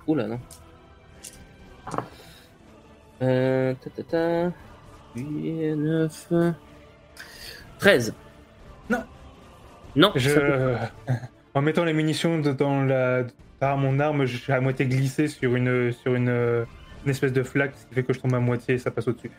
Oula, 0.07 0.27
non. 0.27 0.39
Euh. 3.21 3.73
Ta 3.81 3.89
ta 3.89 4.03
ta. 4.03 4.51
8, 5.15 5.75
9. 5.75 6.33
13. 7.79 8.13
Non. 8.89 9.03
Non, 9.95 10.11
Je... 10.15 10.29
peut- 10.31 10.75
En 11.53 11.61
mettant 11.61 11.83
les 11.85 11.93
munitions 11.93 12.37
dans 12.39 12.83
la... 12.83 13.23
par 13.59 13.77
mon 13.77 13.99
arme, 13.99 14.25
je 14.25 14.37
suis 14.37 14.53
à 14.53 14.61
moitié 14.61 14.85
glissé 14.85 15.27
sur 15.27 15.55
une, 15.55 15.91
sur 15.91 16.13
une, 16.13 16.29
euh, 16.29 16.65
une 17.03 17.09
espèce 17.09 17.33
de 17.33 17.41
flaque, 17.41 17.73
ce 17.75 17.87
qui 17.87 17.95
fait 17.95 18.03
que 18.03 18.13
je 18.13 18.19
tombe 18.19 18.35
à 18.35 18.39
moitié 18.39 18.75
et 18.75 18.77
ça 18.77 18.91
passe 18.91 19.07
au-dessus. 19.07 19.31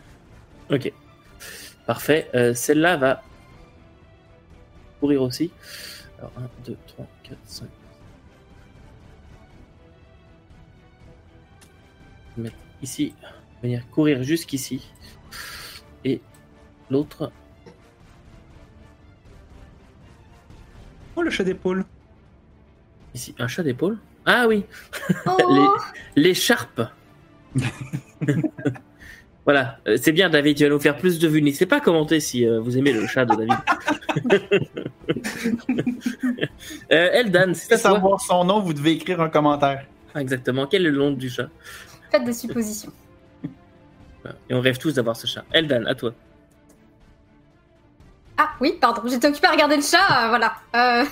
Ok. 0.69 0.93
Parfait. 1.89 2.29
Euh, 2.35 2.53
Celle-là 2.53 2.99
va 2.99 3.23
courir 5.01 5.23
aussi. 5.23 5.51
Alors, 6.19 6.33
1, 6.37 6.43
2, 6.67 6.77
3, 6.87 7.07
4, 7.23 7.39
5. 7.47 7.69
Mettre 12.37 12.57
ici. 12.83 13.15
Venir 13.63 13.89
courir 13.91 14.23
jusqu'ici. 14.23 14.87
Et 16.05 16.21
l'autre. 16.91 17.33
Oh, 21.17 21.23
le 21.23 21.31
chat 21.31 21.45
d'épaule 21.45 21.87
Ici. 23.15 23.35
Un 23.39 23.49
chat 23.49 23.63
d'épaule 23.63 23.97
Ah 24.27 24.45
oui 24.47 24.67
Oh, 25.25 25.75
L'écharpe 26.17 26.83
Voilà, 29.49 29.79
Euh, 29.89 29.97
c'est 29.99 30.13
bien 30.13 30.29
David, 30.29 30.59
tu 30.59 30.65
vas 30.65 30.69
nous 30.69 30.79
faire 30.79 30.99
plus 30.99 31.19
de 31.19 31.27
vues. 31.27 31.41
N'hésitez 31.41 31.65
pas 31.65 31.77
à 31.77 31.81
commenter 31.81 32.21
si 32.21 32.47
euh, 32.47 32.61
vous 32.61 32.77
aimez 32.77 32.93
le 32.93 33.07
chat 33.07 33.25
de 33.25 33.35
David. 33.35 33.55
euh, 36.93 37.11
Eldan, 37.13 37.55
c'est 37.55 37.67
Si 37.69 37.73
à 37.73 37.79
toi 37.79 37.95
savoir 37.95 38.21
son 38.21 38.45
nom, 38.45 38.61
vous 38.61 38.75
devez 38.75 38.91
écrire 38.91 39.23
un 39.23 39.31
commentaire. 39.31 39.87
Ah, 40.15 40.21
Exactement, 40.21 40.67
quel 40.67 40.85
est 40.85 40.91
le 40.91 40.99
nom 40.99 41.13
du 41.13 41.31
chat? 41.31 41.49
Faites 42.11 42.25
des 42.25 42.35
suppositions. 42.35 42.93
Et 44.51 44.55
on 44.55 44.61
rêve 44.61 44.77
tous 44.77 44.93
d'avoir 44.93 45.17
ce 45.17 45.27
chat. 45.27 45.47
Eldan, 45.55 45.87
à 45.87 45.95
toi. 45.95 46.13
Ah 48.41 48.51
oui, 48.61 48.79
pardon, 48.81 49.03
j'étais 49.07 49.27
occupée 49.27 49.49
à 49.49 49.51
regarder 49.51 49.77
le 49.77 49.83
chat, 49.83 49.99
euh, 49.99 50.29
voilà. 50.29 50.55
Euh, 50.77 51.05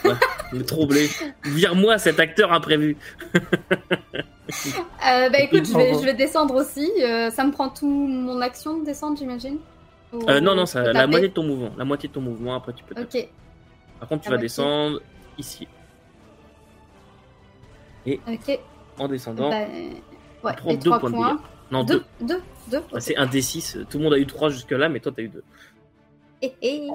est 0.60 0.64
troublé. 0.64 1.08
Vire-moi 1.44 1.98
cet 1.98 2.20
acteur 2.20 2.52
imprévu. 2.52 2.96
euh, 3.34 5.28
bah 5.30 5.40
écoute, 5.40 5.64
je 5.66 5.76
vais, 5.76 5.94
je 5.94 6.04
vais 6.04 6.14
descendre 6.14 6.54
aussi. 6.54 6.88
euh, 7.02 7.30
ça 7.30 7.42
me 7.44 7.50
prend 7.50 7.68
tout 7.68 7.88
mon 7.88 8.40
action 8.40 8.78
de 8.78 8.84
descendre, 8.84 9.18
j'imagine? 9.18 9.58
Ou- 10.12 10.20
Euh, 10.28 10.40
non, 10.40 10.54
non, 10.54 10.66
ça, 10.66 10.92
la 10.92 11.06
moitié 11.08 11.28
de 11.28 11.34
ton 11.34 11.42
mouvement. 11.42 11.72
La 11.76 11.84
moitié 11.84 12.08
de 12.08 12.14
ton 12.14 12.20
mouvement, 12.20 12.54
après 12.54 12.72
tu 12.72 12.84
peux. 12.84 13.00
Ok, 13.00 13.28
Par 13.98 14.08
contre, 14.08 14.22
tu 14.24 14.30
vas 14.30 14.36
descendre 14.38 15.00
ici. 15.36 15.66
ok. 18.06 18.60
En 18.98 19.08
descendant, 19.08 19.50
Bah, 19.50 19.56
ouais, 20.44 20.52
prend 20.56 20.70
les 20.70 20.76
deux 20.76 20.90
trois 20.90 21.00
points 21.00 21.10
de 21.34 21.38
non, 21.72 21.82
deux. 21.82 22.04
Deux, 22.20 22.26
deux, 22.26 22.42
deux. 22.70 22.82
Ah, 22.94 23.00
C'est 23.00 23.16
un 23.16 23.26
D6. 23.26 23.84
Tout 23.90 23.98
le 23.98 24.04
monde 24.04 24.14
a 24.14 24.18
eu 24.18 24.26
3 24.26 24.50
jusque-là, 24.50 24.88
mais 24.88 25.00
toi, 25.00 25.10
t'as 25.14 25.22
eu 25.22 25.28
2. 25.28 25.42
Eh, 26.42 26.52
eh. 26.62 26.88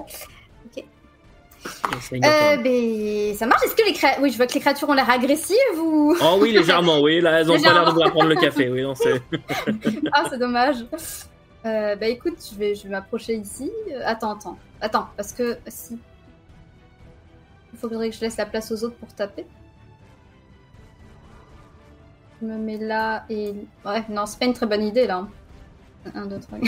C'est 2.00 2.16
une 2.16 2.24
Euh, 2.24 2.56
ben, 2.56 3.34
ça 3.34 3.46
marche. 3.46 3.62
Est-ce 3.64 3.74
que 3.74 3.84
les 3.84 3.92
créatures. 3.92 4.22
Oui, 4.22 4.30
je 4.30 4.36
vois 4.36 4.46
que 4.46 4.54
les 4.54 4.60
créatures 4.60 4.88
ont 4.88 4.94
l'air 4.94 5.08
agressives 5.08 5.56
ou? 5.78 6.16
Oh 6.20 6.38
oui, 6.40 6.52
légèrement, 6.52 7.00
oui. 7.00 7.20
Là, 7.20 7.40
elles 7.40 7.50
ont 7.50 7.60
pas 7.60 7.72
l'air 7.72 7.84
de 7.86 7.90
vouloir 7.90 8.10
prendre 8.10 8.28
le 8.28 8.36
café. 8.36 8.68
Oui, 8.68 8.82
non, 8.82 8.94
c'est. 8.94 9.22
ah, 10.12 10.24
c'est 10.28 10.38
dommage. 10.38 10.76
Euh, 11.64 11.94
bah 11.94 12.08
écoute, 12.08 12.38
je 12.50 12.58
vais, 12.58 12.74
je 12.74 12.84
vais 12.84 12.88
m'approcher 12.88 13.34
ici. 13.34 13.70
Attends, 14.04 14.32
attends. 14.32 14.58
Attends, 14.80 15.08
parce 15.16 15.32
que 15.32 15.58
si. 15.68 15.98
Il 17.72 17.78
faudrait 17.78 18.10
que 18.10 18.16
je 18.16 18.20
laisse 18.20 18.36
la 18.36 18.46
place 18.46 18.70
aux 18.72 18.84
autres 18.84 18.96
pour 18.96 19.12
taper. 19.14 19.46
Je 22.40 22.46
me 22.46 22.58
mets 22.58 22.78
là 22.78 23.24
et. 23.30 23.54
Ouais, 23.84 24.04
non, 24.08 24.26
c'est 24.26 24.38
pas 24.38 24.46
une 24.46 24.54
très 24.54 24.66
bonne 24.66 24.82
idée 24.82 25.06
là. 25.06 25.26
1, 26.14 26.26
2, 26.26 26.38
3. 26.40 26.58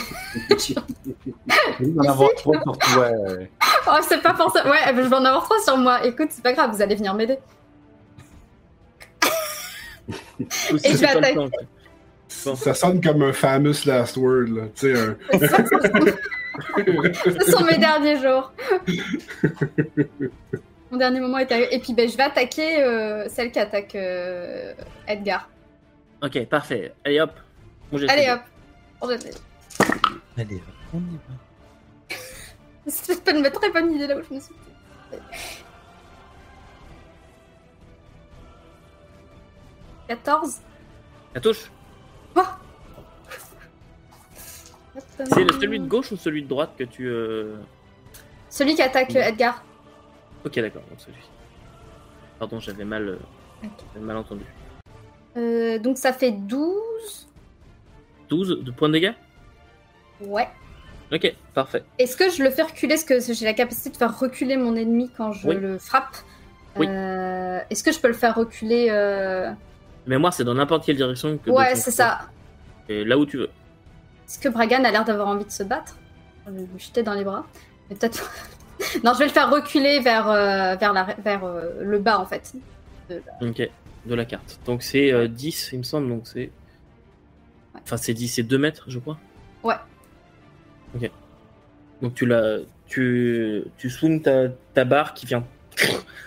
Il 1.81 1.95
va 1.95 2.03
en 2.03 2.09
avoir 2.09 2.31
trois 2.37 2.59
pour 2.61 2.79
toi. 2.79 3.05
euh. 3.05 3.45
Oh, 3.87 3.99
c'est 4.09 4.23
pas 4.23 4.33
pour 4.33 4.51
ça. 4.51 4.67
Ouais, 4.67 4.79
je 4.89 4.93
vais 5.03 5.15
en 5.15 5.25
avoir 5.25 5.45
trois 5.45 5.61
sur 5.63 5.77
moi. 5.77 6.03
Écoute, 6.07 6.29
c'est 6.31 6.43
pas 6.43 6.55
grave, 6.55 6.71
vous 6.75 6.81
allez 6.81 6.95
venir 6.95 7.13
m'aider. 7.15 7.37
Et 10.09 10.93
je 10.93 10.97
vais 10.97 11.07
attaquer. 11.07 11.35
Bon. 11.35 11.51
Ça 12.29 12.75
sonne 12.75 13.01
comme 13.03 13.23
un 13.23 13.33
famous 13.33 13.85
last 13.87 14.17
word, 14.17 14.49
là. 14.49 14.63
Tu 14.75 14.95
sais, 14.95 14.99
un... 14.99 15.17
Ce 17.45 17.51
sont 17.51 17.65
mes 17.65 17.79
derniers 17.79 18.21
jours. 18.21 18.53
Mon 20.91 20.99
dernier 20.99 21.21
moment 21.21 21.39
est 21.39 21.51
arrivé. 21.51 21.75
Et 21.75 21.79
puis 21.79 21.95
ben, 21.95 22.09
je 22.09 22.17
vais 22.17 22.23
attaquer 22.23 22.83
euh, 22.83 23.29
celle 23.29 23.51
qui 23.51 23.59
attaque 23.59 23.95
euh, 23.97 24.73
Edgar. 25.07 25.49
Ok, 26.23 26.45
parfait. 26.47 26.93
Allez 27.05 27.21
hop. 27.21 27.33
De 27.93 28.07
Allez 28.09 28.31
hop. 28.31 28.41
On 29.05 29.07
va- 29.07 29.15
Allez, 30.39 30.63
on 30.95 30.99
y 30.99 31.19
va. 31.29 32.17
C'est 32.87 33.23
pas 33.23 33.33
une 33.33 33.43
très 33.51 33.71
bonne 33.71 33.93
idée 33.95 34.07
là 34.07 34.17
où 34.17 34.23
je 34.23 34.35
me 34.35 34.41
suis. 34.41 34.55
«14 40.09 40.61
Ça 41.35 41.41
touche. 41.41 41.71
C'est 45.19 45.53
celui 45.61 45.81
de 45.81 45.87
gauche 45.87 46.13
ou 46.13 46.17
celui 46.17 46.43
de 46.43 46.49
droite 46.49 46.73
que 46.79 46.85
tu. 46.85 47.07
euh, 47.09 47.57
Celui 48.49 48.75
qui 48.75 48.83
attaque 48.83 49.15
euh, 49.17 49.23
Edgar. 49.23 49.65
Ok, 50.45 50.55
d'accord. 50.61 50.83
Donc 50.91 51.01
celui. 51.01 51.19
Pardon, 52.39 52.61
j'avais 52.61 52.85
mal, 52.85 53.09
euh, 53.09 53.19
Ok. 53.65 53.71
j'avais 53.95 54.05
mal 54.07 54.17
entendu. 54.19 54.45
Euh, 55.37 55.79
donc 55.79 55.99
ça 55.99 56.13
fait 56.13 56.33
12. 56.33 57.24
12 58.29 58.61
de 58.63 58.71
points 58.71 58.89
de 58.89 58.95
dégâts 58.95 59.13
Ouais. 60.21 60.49
Ok, 61.13 61.35
parfait. 61.53 61.85
Est-ce 61.99 62.17
que 62.17 62.31
je 62.31 62.43
le 62.43 62.51
fais 62.51 62.63
reculer? 62.63 62.95
Est-ce 62.95 63.05
que 63.05 63.35
j'ai 63.35 63.45
la 63.45 63.53
capacité 63.53 63.91
de 63.91 63.97
faire 63.97 64.19
reculer 64.19 64.57
mon 64.57 64.75
ennemi 64.75 65.11
quand 65.17 65.33
je 65.33 65.47
Oui. 65.49 65.57
le 65.57 65.79
frappe? 65.79 66.17
Oui. 66.77 66.87
Euh, 66.89 67.61
Est-ce 67.71 67.85
que 67.85 67.93
je 67.93 68.01
peux 68.01 68.09
le 68.09 68.15
faire 68.15 68.35
reculer 68.35 68.89
euh, 68.91 69.51
Mais 70.07 70.19
moi, 70.19 70.33
c'est 70.33 70.45
dans 70.45 70.55
n'importe 70.55 70.85
quelle 70.85 70.97
direction 70.97 71.39
que. 71.39 71.51
Ouais, 71.51 71.75
c'est 71.77 71.91
ça. 71.91 72.23
Et 72.89 73.05
là 73.05 73.17
où 73.19 73.27
tu 73.27 73.37
veux. 73.39 73.51
Est-ce 74.27 74.39
que 74.39 74.49
Bragan 74.49 74.85
a 74.85 74.91
l'air 74.91 75.05
d'avoir 75.05 75.29
envie 75.29 75.45
de 75.45 75.51
se 75.51 75.63
battre? 75.63 75.97
Je 76.47 76.53
vais 76.53 76.61
lui 76.61 76.69
jeter 76.79 77.03
dans 77.03 77.15
les 77.15 77.25
bras. 77.25 77.45
Mais 77.89 77.97
peut-être. 77.97 78.31
non, 79.05 79.13
je 79.13 79.19
vais 79.21 79.27
le 79.27 79.31
faire 79.31 79.51
reculer 79.51 80.01
vers, 80.01 80.29
euh, 80.29 80.75
vers, 80.77 80.93
la, 80.93 81.05
vers 81.23 81.43
le 81.81 81.99
bas 81.99 82.19
en 82.19 82.27
fait. 82.27 82.53
Ok, 83.41 83.69
de 84.07 84.15
la 84.15 84.25
carte. 84.25 84.59
Donc 84.67 84.83
c'est 84.83 85.13
euh, 85.13 85.29
10, 85.29 85.71
il 85.73 85.79
me 85.79 85.83
semble. 85.85 86.09
Donc 86.09 86.27
c'est. 86.27 86.51
Enfin, 87.83 87.97
c'est 87.97 88.15
10, 88.15 88.29
c'est 88.29 88.43
2 88.43 88.59
mètres, 88.59 88.85
je 88.89 88.99
crois. 88.99 89.19
Ouais. 89.63 89.75
Ok. 90.95 91.11
Donc 92.03 92.15
tu 92.15 92.27
l'as. 92.27 92.59
Tu, 92.87 93.65
tu 93.79 93.89
swings 93.91 94.23
ta, 94.23 94.49
ta 94.75 94.85
barre 94.85 95.15
qui 95.15 95.27
vient. 95.27 95.47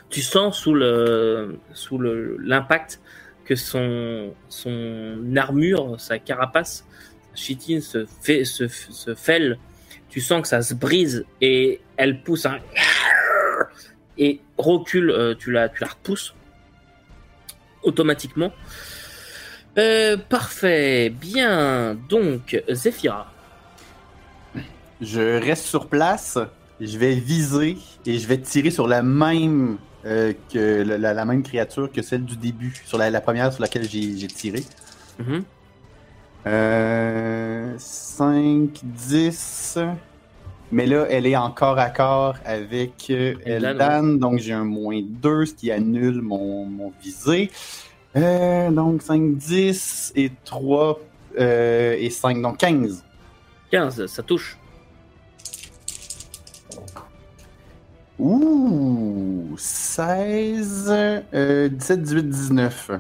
Tu 0.10 0.22
sens 0.22 0.58
sous 0.58 0.74
le 0.74 1.60
sous 1.74 1.98
le 1.98 2.38
l'impact 2.40 3.02
que 3.44 3.56
son 3.56 4.34
son 4.48 5.36
armure, 5.36 6.00
sa 6.00 6.18
carapace, 6.18 6.86
sa 7.32 7.36
chitine 7.36 7.82
se 7.82 8.06
fait 8.22 8.46
se, 8.46 8.70
se 8.70 9.16
fêle. 9.16 9.60
Tu 10.10 10.22
sens 10.22 10.42
que 10.42 10.48
ça 10.48 10.62
se 10.62 10.74
brise 10.74 11.26
et 11.42 11.82
elle 11.98 12.24
pousse 12.24 12.46
un 12.46 12.60
et 14.18 14.40
recule. 14.58 15.10
euh, 15.12 15.36
tu 15.36 15.52
la 15.52 15.68
tu 15.68 15.82
la 15.82 15.90
repousses 15.90 16.34
automatiquement. 17.84 18.52
Euh, 19.78 20.18
parfait, 20.18 21.10
bien. 21.10 21.96
Donc, 22.10 22.62
Zephyra. 22.70 23.32
Je 25.00 25.40
reste 25.40 25.66
sur 25.66 25.88
place, 25.88 26.40
je 26.82 26.98
vais 26.98 27.14
viser 27.14 27.78
et 28.06 28.18
je 28.18 28.28
vais 28.28 28.40
tirer 28.40 28.72
sur 28.72 28.88
la 28.88 29.04
même 29.04 29.78
euh, 30.06 30.34
que 30.52 30.84
la, 30.84 31.26
même 31.26 31.44
créature 31.44 31.92
que 31.92 32.02
celle 32.02 32.24
du 32.24 32.38
début, 32.38 32.74
sur 32.86 32.98
la, 32.98 33.10
la 33.10 33.22
première 33.22 33.52
sur 33.52 33.62
laquelle 33.62 33.88
j'ai 33.88 34.28
tiré. 34.28 34.64
Mhm. 35.20 35.44
Euh, 36.48 37.74
5, 37.78 38.70
10. 38.84 39.80
Mais 40.72 40.86
là, 40.86 41.06
elle 41.10 41.26
est 41.26 41.36
en 41.36 41.52
corps 41.52 41.80
à 41.80 41.90
corps 41.90 42.36
avec 42.46 43.08
euh, 43.10 43.36
Eldan, 43.46 43.70
Eldan, 43.70 44.04
donc 44.18 44.40
j'ai 44.40 44.54
un 44.54 44.66
moins 44.66 45.02
2, 45.02 45.46
ce 45.46 45.54
qui 45.54 45.72
annule 45.72 46.22
mon, 46.22 46.66
mon 46.66 46.92
visé. 47.02 47.52
Euh, 48.18 48.72
donc 48.72 49.02
5, 49.02 49.36
10 49.38 50.14
et 50.16 50.32
3 50.44 51.00
euh, 51.40 51.96
et 51.98 52.10
5, 52.10 52.42
donc 52.42 52.58
15. 52.58 53.04
15, 53.72 54.06
ça 54.08 54.24
touche. 54.24 54.58
Ouh, 58.20 59.54
16, 59.58 60.88
euh, 61.34 61.70
17, 61.70 62.02
18, 62.02 62.30
19. 62.30 62.92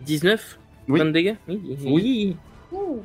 19 0.00 0.58
Oui. 0.88 1.00
De 1.00 1.10
dégâts? 1.10 1.34
Oui. 1.46 1.60
Oui. 1.84 2.36
Ouh. 2.72 3.02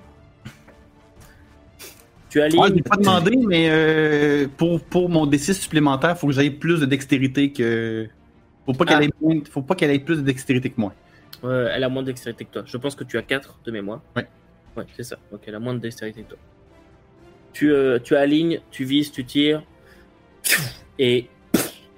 Tu 2.29 2.41
as 2.41 2.45
Ouais, 2.45 2.69
je 2.69 2.73
l'ai 2.75 2.81
pas 2.83 2.95
demandé, 2.95 3.35
mais 3.35 3.67
euh, 3.69 4.47
pour, 4.55 4.79
pour 4.81 5.09
mon 5.09 5.25
D6 5.25 5.53
supplémentaire, 5.53 6.17
faut 6.17 6.27
que 6.27 6.33
j'aille 6.33 6.51
plus 6.51 6.79
de 6.79 6.85
dextérité 6.85 7.51
que. 7.51 8.07
Faut 8.65 8.73
pas 8.73 8.85
qu'elle 8.85 9.09
Ah. 9.11 9.31
ait, 9.33 9.43
faut 9.49 9.61
pas 9.63 9.75
qu'elle 9.75 9.91
ait 9.91 9.99
plus 9.99 10.17
de 10.17 10.21
dextérité 10.21 10.69
que 10.69 10.79
moi. 10.79 10.93
Ouais, 11.43 11.69
elle 11.73 11.83
a 11.83 11.89
moins 11.89 12.01
de 12.01 12.07
dextérité 12.07 12.45
que 12.45 12.51
toi. 12.51 12.63
Je 12.65 12.77
pense 12.77 12.95
que 12.95 13.03
tu 13.03 13.17
as 13.17 13.21
4 13.21 13.59
de 13.65 13.71
mémoire. 13.71 14.01
Ouais. 14.15 14.27
Ouais, 14.75 14.85
c'est 14.95 15.03
ça. 15.03 15.17
Donc 15.31 15.41
elle 15.47 15.55
a 15.55 15.59
moins 15.59 15.73
de 15.73 15.79
dextérité 15.79 16.23
que 16.23 16.29
toi. 16.29 16.37
Tu, 17.53 17.71
euh, 17.71 17.99
tu 17.99 18.15
alignes, 18.15 18.61
tu 18.71 18.83
vises, 18.83 19.11
tu 19.11 19.25
tires. 19.25 19.63
Et 20.99 21.27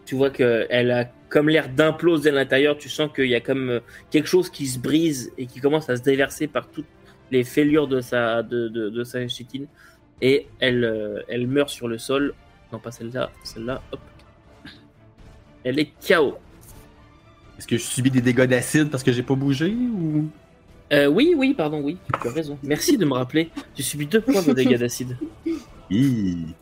tu 0.06 0.16
vois 0.16 0.30
qu'elle 0.30 0.92
a 0.92 1.06
comme 1.30 1.50
l'air 1.50 1.70
d'imploser 1.70 2.30
à 2.30 2.34
l'intérieur. 2.34 2.78
Tu 2.78 2.90
sens 2.90 3.12
qu'il 3.14 3.28
y 3.28 3.36
a 3.36 3.42
comme 3.42 3.70
euh, 3.70 3.80
quelque 4.10 4.28
chose 4.28 4.50
qui 4.50 4.68
se 4.68 4.80
brise 4.80 5.32
et 5.38 5.48
qui 5.48 5.60
commence 5.60 5.90
à 5.90 5.96
se 5.96 6.04
déverser 6.04 6.48
par 6.48 6.70
toutes 6.70 6.86
les 7.32 7.44
fêlures 7.44 7.88
de 7.88 8.02
sa, 8.02 8.44
de, 8.44 8.68
de, 8.68 8.90
de 8.90 9.04
sa 9.04 9.28
chitine. 9.28 9.68
Et 10.22 10.48
elle, 10.60 10.84
euh, 10.84 11.24
elle 11.28 11.48
meurt 11.48 11.70
sur 11.70 11.88
le 11.88 11.98
sol. 11.98 12.34
Non, 12.72 12.80
pas 12.80 12.92
celle-là. 12.92 13.32
Celle-là, 13.44 13.82
hop. 13.92 14.00
Elle 15.64 15.80
est 15.80 15.92
KO. 16.08 16.38
Est-ce 17.62 17.68
que 17.68 17.78
je 17.78 17.84
subis 17.84 18.10
des 18.10 18.22
dégâts 18.22 18.46
d'acide 18.48 18.90
parce 18.90 19.04
que 19.04 19.12
j'ai 19.12 19.22
pas 19.22 19.36
bougé 19.36 19.68
ou? 19.72 20.28
Euh, 20.92 21.06
oui, 21.06 21.36
oui, 21.38 21.54
pardon, 21.54 21.80
oui, 21.84 21.96
tu 22.20 22.28
as 22.28 22.32
raison. 22.32 22.58
Merci 22.64 22.98
de 22.98 23.06
me 23.06 23.14
rappeler. 23.14 23.52
J'ai 23.76 23.84
subi 23.84 24.08
deux 24.08 24.20
points 24.20 24.42
de 24.42 24.52
dégâts 24.54 24.80
d'acide. 24.80 25.16
Hi. 25.92 26.56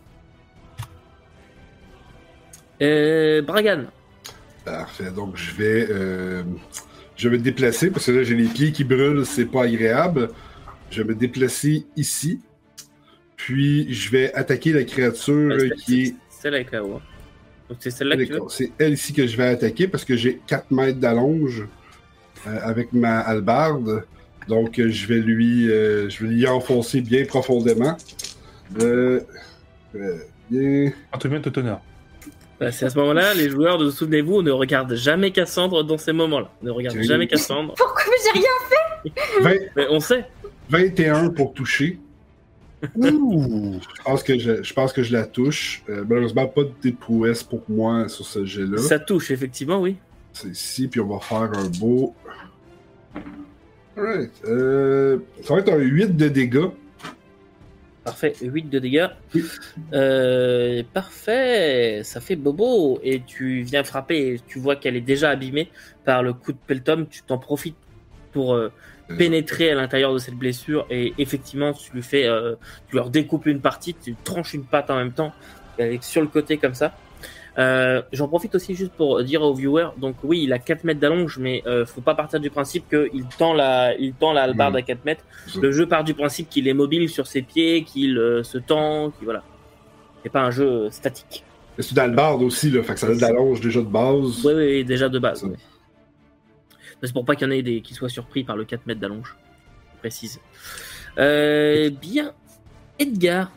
Euh, 2.82 3.42
Bragan. 3.44 3.86
Parfait. 4.66 5.10
Donc, 5.12 5.38
je 5.38 5.52
vais, 5.54 5.88
euh, 5.90 6.44
je 7.16 7.30
vais 7.30 7.38
me 7.38 7.44
déplacer 7.44 7.92
parce 7.92 8.08
que 8.08 8.12
là, 8.12 8.24
j'ai 8.24 8.36
les 8.36 8.48
pieds 8.50 8.74
qui 8.74 8.84
brûlent, 8.84 9.26
c'est 9.26 9.46
pas 9.46 9.64
agréable. 9.64 10.30
Je 10.92 11.02
vais 11.02 11.14
me 11.14 11.16
déplacer 11.16 11.86
ici. 11.96 12.42
Puis, 13.38 13.94
je 13.94 14.12
vais 14.12 14.34
attaquer 14.34 14.74
la 14.74 14.84
créature 14.84 15.48
Ouais, 15.56 15.70
qui 15.78 16.02
est. 16.02 16.06
c'est 16.30 16.42
Celle 16.42 16.56
avec 16.56 16.72
KO. 16.72 16.96
hein. 16.98 17.02
Donc 17.70 17.78
c'est 17.82 17.92
celle-là 17.92 18.16
que 18.18 18.22
tu 18.24 18.28
veux? 18.28 18.34
D'accord. 18.36 18.52
C'est 18.52 18.72
elle 18.80 18.94
ici 18.94 19.14
que 19.14 19.28
je 19.28 19.38
vais 19.38 19.46
attaquer 19.46 19.88
parce 19.88 20.04
que 20.04 20.16
j'ai 20.16 20.42
4 20.48 20.72
mètres 20.72 21.00
d'allonge 21.00 21.68
euh, 22.48 22.58
avec 22.64 22.94
ma 22.94 23.20
hallebarde. 23.20 24.04
Donc, 24.48 24.80
euh, 24.80 24.90
je 24.90 25.06
vais 25.06 25.20
lui, 25.20 25.70
euh, 25.70 26.10
je 26.10 26.24
vais 26.26 26.34
lui 26.34 26.48
enfoncer 26.48 27.02
bien 27.02 27.24
profondément. 27.26 27.96
Euh, 28.82 29.20
euh, 29.96 30.18
bien. 30.50 30.92
En 31.12 31.20
tout 31.20 31.30
bien, 31.30 31.40
tout 31.40 31.58
honneur. 31.60 31.82
Bah, 32.60 32.72
C'est 32.72 32.86
à 32.86 32.90
ce 32.90 32.98
moment-là, 32.98 33.36
les 33.36 33.50
joueurs, 33.50 33.78
de 33.78 33.92
souvenez-vous, 33.92 34.42
ne 34.42 34.52
regardent 34.52 34.96
jamais 34.96 35.30
Cassandre 35.32 35.84
dans 35.84 36.00
ces 36.00 36.14
moments-là. 36.14 36.50
Ne 36.64 36.72
regardent 36.72 37.02
jamais 37.02 37.28
Cassandre. 37.28 37.76
Pourquoi 37.78 38.12
j'ai 38.24 38.40
rien 38.40 39.12
20 39.42 39.52
Mais 39.76 39.86
on 39.92 40.00
sait. 40.00 40.26
21 40.70 41.30
pour 41.30 41.54
toucher. 41.54 42.00
Ouh. 42.96 43.80
Je 43.82 44.04
pense 44.04 44.24
que 44.24 44.40
je, 44.40 44.64
je 44.64 44.74
pense 44.74 44.94
que 44.94 45.04
je 45.04 45.12
la 45.12 45.26
touche. 45.26 45.84
Euh, 45.90 46.04
malheureusement, 46.08 46.48
pas 46.48 46.62
de 46.64 46.92
prouesses 46.92 47.44
pour 47.44 47.62
moi 47.68 48.08
sur 48.08 48.26
ce 48.26 48.46
jet-là. 48.46 48.78
Ça 48.78 49.00
touche, 49.00 49.32
effectivement, 49.32 49.82
oui. 49.82 49.98
C'est 50.34 50.50
ici, 50.50 50.88
puis 50.88 51.00
on 51.00 51.08
va 51.08 51.20
faire 51.20 51.52
un 51.54 51.70
beau. 51.80 52.16
Alright. 53.98 54.32
Euh, 54.46 55.20
ça 55.44 55.54
va 55.54 55.60
être 55.60 55.74
un 55.74 55.78
8 55.78 56.16
de 56.16 56.30
dégâts. 56.30 56.70
Parfait, 58.04 58.34
8 58.42 58.70
de 58.70 58.80
dégâts. 58.80 59.08
Oui. 59.36 59.44
Euh, 59.94 60.84
parfait, 60.94 62.02
ça 62.04 62.22
fait 62.22 62.38
bobo. 62.38 63.00
Et 63.04 63.22
tu 63.22 63.62
viens 63.62 63.84
frapper 63.84 64.36
et 64.36 64.42
tu 64.48 64.60
vois 64.60 64.78
qu'elle 64.78 64.96
est 64.96 65.02
déjà 65.02 65.30
abîmée 65.30 65.70
par 66.06 66.24
le 66.24 66.34
coup 66.34 66.54
de 66.54 66.58
peltum. 66.66 67.08
Tu 67.08 67.22
t'en 67.24 67.38
profites 67.38 67.76
pour 68.32 68.54
euh, 68.54 68.72
pénétrer 69.18 69.72
à 69.72 69.76
l'intérieur 69.76 70.14
de 70.14 70.20
cette 70.20 70.36
blessure 70.36 70.86
et 70.90 71.14
effectivement, 71.18 71.74
tu 71.74 71.92
lui 71.94 72.04
fais, 72.04 72.26
euh, 72.26 72.56
tu 72.90 72.96
leur 72.96 73.10
découpes 73.10 73.46
une 73.46 73.62
partie, 73.62 73.94
tu 73.96 74.16
tranches 74.24 74.54
une 74.54 74.66
patte 74.66 74.90
en 74.90 74.96
même 74.96 75.12
temps, 75.12 75.34
avec 75.80 76.04
sur 76.04 76.22
le 76.22 76.28
côté 76.28 76.58
comme 76.58 76.76
ça. 76.76 76.94
Euh, 77.58 78.02
J'en 78.14 78.28
profite 78.28 78.56
aussi 78.56 78.76
juste 78.76 78.94
pour 78.94 79.22
dire 79.24 79.42
aux 79.42 79.54
viewers, 79.54 79.90
donc 79.98 80.16
oui, 80.24 80.42
il 80.44 80.54
a 80.54 80.60
4 80.60 80.84
mètres 80.86 81.00
d'allonge, 81.00 81.38
mais 81.40 81.62
euh, 81.68 81.86
faut 81.86 82.02
pas 82.02 82.16
partir 82.16 82.40
du 82.40 82.50
principe 82.50 82.86
qu'il 82.90 83.26
tend 83.38 83.54
la, 83.54 83.96
il 83.98 84.14
tend 84.14 84.32
la 84.32 84.44
hallebarde 84.44 84.76
à 84.76 84.82
4 84.82 85.04
mètres. 85.04 85.24
Le 85.60 85.72
jeu 85.72 85.86
part 85.86 86.04
du 86.04 86.14
principe 86.14 86.50
qu'il 86.50 86.68
est 86.68 86.74
mobile 86.74 87.10
sur 87.10 87.28
ses 87.28 87.42
pieds, 87.42 87.84
qu'il 87.84 88.18
euh, 88.18 88.44
se 88.44 88.58
tend, 88.58 89.10
qu'il 89.12 89.26
voilà. 89.26 89.44
C'est 90.24 90.30
pas 90.30 90.42
un 90.42 90.52
jeu 90.52 90.68
euh, 90.68 90.92
statique. 90.92 91.44
C'est 91.78 91.92
une 91.92 92.00
hallebarde 92.00 92.42
aussi, 92.44 92.70
là. 92.70 92.84
Fait 92.84 92.94
que 92.94 93.00
ça 93.00 93.08
a 93.08 93.16
de 93.16 93.22
l'allonge 93.22 93.62
déjà 93.62 93.80
de 93.80 93.86
base. 93.86 94.46
Oui, 94.46 94.54
oui, 94.54 94.86
déjà 94.86 95.10
de 95.10 95.20
base. 95.20 95.46
C'est 97.04 97.14
pour 97.14 97.26
pas 97.26 97.36
qu'il 97.36 97.48
y 97.48 97.50
en 97.50 97.54
ait 97.54 97.62
des 97.62 97.82
qui 97.82 97.94
soient 97.94 98.10
surpris 98.10 98.44
par 98.44 98.56
le 98.58 98.66
4 98.66 98.86
mètres 98.86 99.00
d'allonge. 99.00 99.36
Je 99.96 100.00
Précise. 100.00 100.40
Euh, 101.18 101.90
bien. 101.90 102.34
Edgar. 103.00 103.52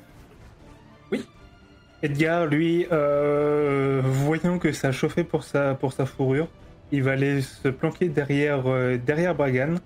Edgar, 2.04 2.46
lui, 2.46 2.86
euh, 2.90 4.00
voyant 4.04 4.58
que 4.58 4.72
ça 4.72 4.90
chauffait 4.90 5.22
pour 5.22 5.44
sa, 5.44 5.74
pour 5.76 5.92
sa 5.92 6.04
fourrure, 6.04 6.48
il 6.90 7.02
va 7.04 7.12
aller 7.12 7.40
se 7.42 7.68
planquer 7.68 8.08
derrière, 8.08 8.66
euh, 8.66 8.96
derrière 8.96 9.36
Bragan, 9.36 9.76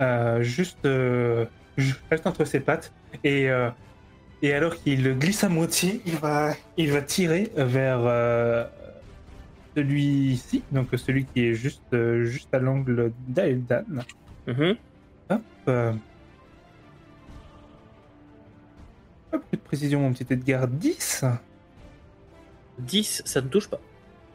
euh, 0.00 0.42
juste, 0.42 0.84
euh, 0.84 1.44
ju- 1.76 1.94
juste 2.10 2.26
entre 2.26 2.44
ses 2.44 2.58
pattes. 2.58 2.92
Et, 3.22 3.48
euh, 3.48 3.70
et 4.42 4.52
alors 4.52 4.74
qu'il 4.74 5.16
glisse 5.16 5.44
à 5.44 5.48
moitié, 5.48 6.00
il 6.06 6.16
va, 6.16 6.54
il 6.76 6.90
va 6.90 7.02
tirer 7.02 7.52
vers 7.56 8.00
euh, 8.02 8.64
celui-ci, 9.76 10.62
donc 10.72 10.88
celui 10.96 11.24
qui 11.24 11.46
est 11.46 11.54
juste, 11.54 11.82
euh, 11.92 12.24
juste 12.24 12.52
à 12.54 12.58
l'angle 12.58 13.12
d'Aeldan. 13.28 13.84
Mhm. 14.46 14.76
Hop. 15.30 15.40
euh. 15.68 15.92
Hop, 19.32 19.42
plus 19.48 19.56
de 19.56 19.62
précision, 19.62 20.00
mon 20.00 20.12
petit 20.12 20.26
Edgar. 20.32 20.66
10 20.68 21.24
10, 22.78 23.22
ça 23.24 23.40
ne 23.42 23.48
touche 23.48 23.68
pas. 23.68 23.78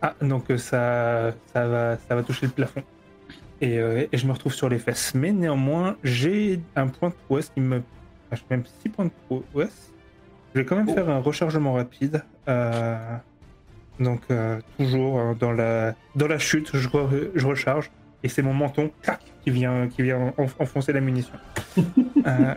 Ah, 0.02 0.13
donc 0.21 0.50
euh, 0.52 0.58
ça, 0.58 1.32
ça, 1.52 1.67
va, 1.67 1.98
ça 2.08 2.15
va 2.15 2.24
toucher 2.24 2.45
le 2.45 2.52
plafond. 2.52 2.84
Et, 3.62 3.80
euh, 3.80 4.06
et 4.12 4.17
je 4.17 4.28
me 4.28 4.34
retrouve 4.34 4.54
sur 4.54 4.69
les 4.69 4.78
fesses. 4.78 5.13
Mais 5.15 5.32
néanmoins, 5.32 5.98
j'ai 6.04 6.60
un 6.76 6.88
point 6.88 7.10
de 7.10 7.15
prouesse 7.26 7.50
qui 7.50 7.62
me. 7.62 7.82
J'ai 8.32 8.41
même 8.50 8.63
6 8.82 8.89
points 8.89 9.06
de 9.06 9.12
prouesse. 9.28 9.91
Je 10.54 10.60
vais 10.60 10.65
quand 10.65 10.76
même 10.76 10.88
Oh. 10.89 10.93
faire 10.93 11.10
un 11.10 11.19
rechargement 11.19 11.74
rapide. 11.74 12.24
Euh, 12.48 13.17
donc, 13.99 14.21
euh, 14.31 14.60
toujours 14.77 15.19
euh, 15.19 15.34
dans, 15.34 15.51
la, 15.51 15.95
dans 16.15 16.27
la 16.27 16.38
chute, 16.39 16.69
je, 16.75 16.88
re- 16.89 17.29
je 17.34 17.45
recharge. 17.47 17.91
Et 18.23 18.27
c'est 18.29 18.41
mon 18.41 18.53
menton 18.53 18.91
clac, 19.01 19.19
qui 19.43 19.51
vient, 19.51 19.88
qui 19.88 20.01
vient 20.01 20.34
enf- 20.38 20.55
enfoncer 20.60 20.93
la 20.93 21.01
munition. 21.01 21.34
Euh, 22.27 22.55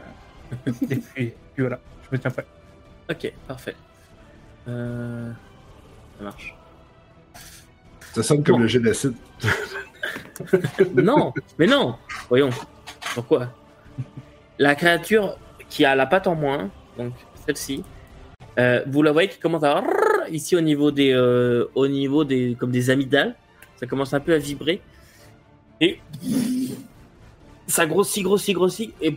et 0.66 0.96
puis, 0.96 1.34
puis 1.52 1.58
voilà, 1.58 1.78
je 2.04 2.08
me 2.16 2.18
tiens 2.18 2.30
prêt. 2.30 2.46
Ok, 3.10 3.30
parfait. 3.46 3.74
Euh, 4.66 5.30
Ça 6.16 6.24
marche. 6.24 6.56
Ça 8.14 8.22
sonne 8.22 8.42
comme 8.42 8.62
le 8.62 8.66
jet 8.66 8.80
d'acide. 8.80 9.12
non, 10.94 11.34
mais 11.58 11.66
non. 11.66 11.96
Voyons. 12.30 12.48
Pourquoi? 13.14 13.48
La 14.58 14.74
créature 14.74 15.36
qui 15.68 15.84
a 15.84 15.94
la 15.94 16.06
patte 16.06 16.26
en 16.26 16.34
moins, 16.34 16.70
donc 16.96 17.12
celle-ci, 17.44 17.84
euh, 18.58 18.82
vous 18.86 19.02
la 19.02 19.12
voyez 19.12 19.28
qui 19.28 19.38
commence 19.38 19.64
à 19.64 19.82
ici 20.30 20.56
au 20.56 20.60
niveau 20.60 20.90
des, 20.90 21.12
euh, 21.12 21.66
au 21.74 21.88
niveau 21.88 22.24
des, 22.24 22.56
comme 22.58 22.70
des 22.70 22.90
amygdales. 22.90 23.34
Ça 23.76 23.86
commence 23.86 24.12
un 24.14 24.20
peu 24.20 24.34
à 24.34 24.38
vibrer 24.38 24.80
et 25.80 26.00
ça 27.66 27.86
grossit, 27.86 28.24
grossit, 28.24 28.54
grossit 28.54 28.94
et 29.00 29.16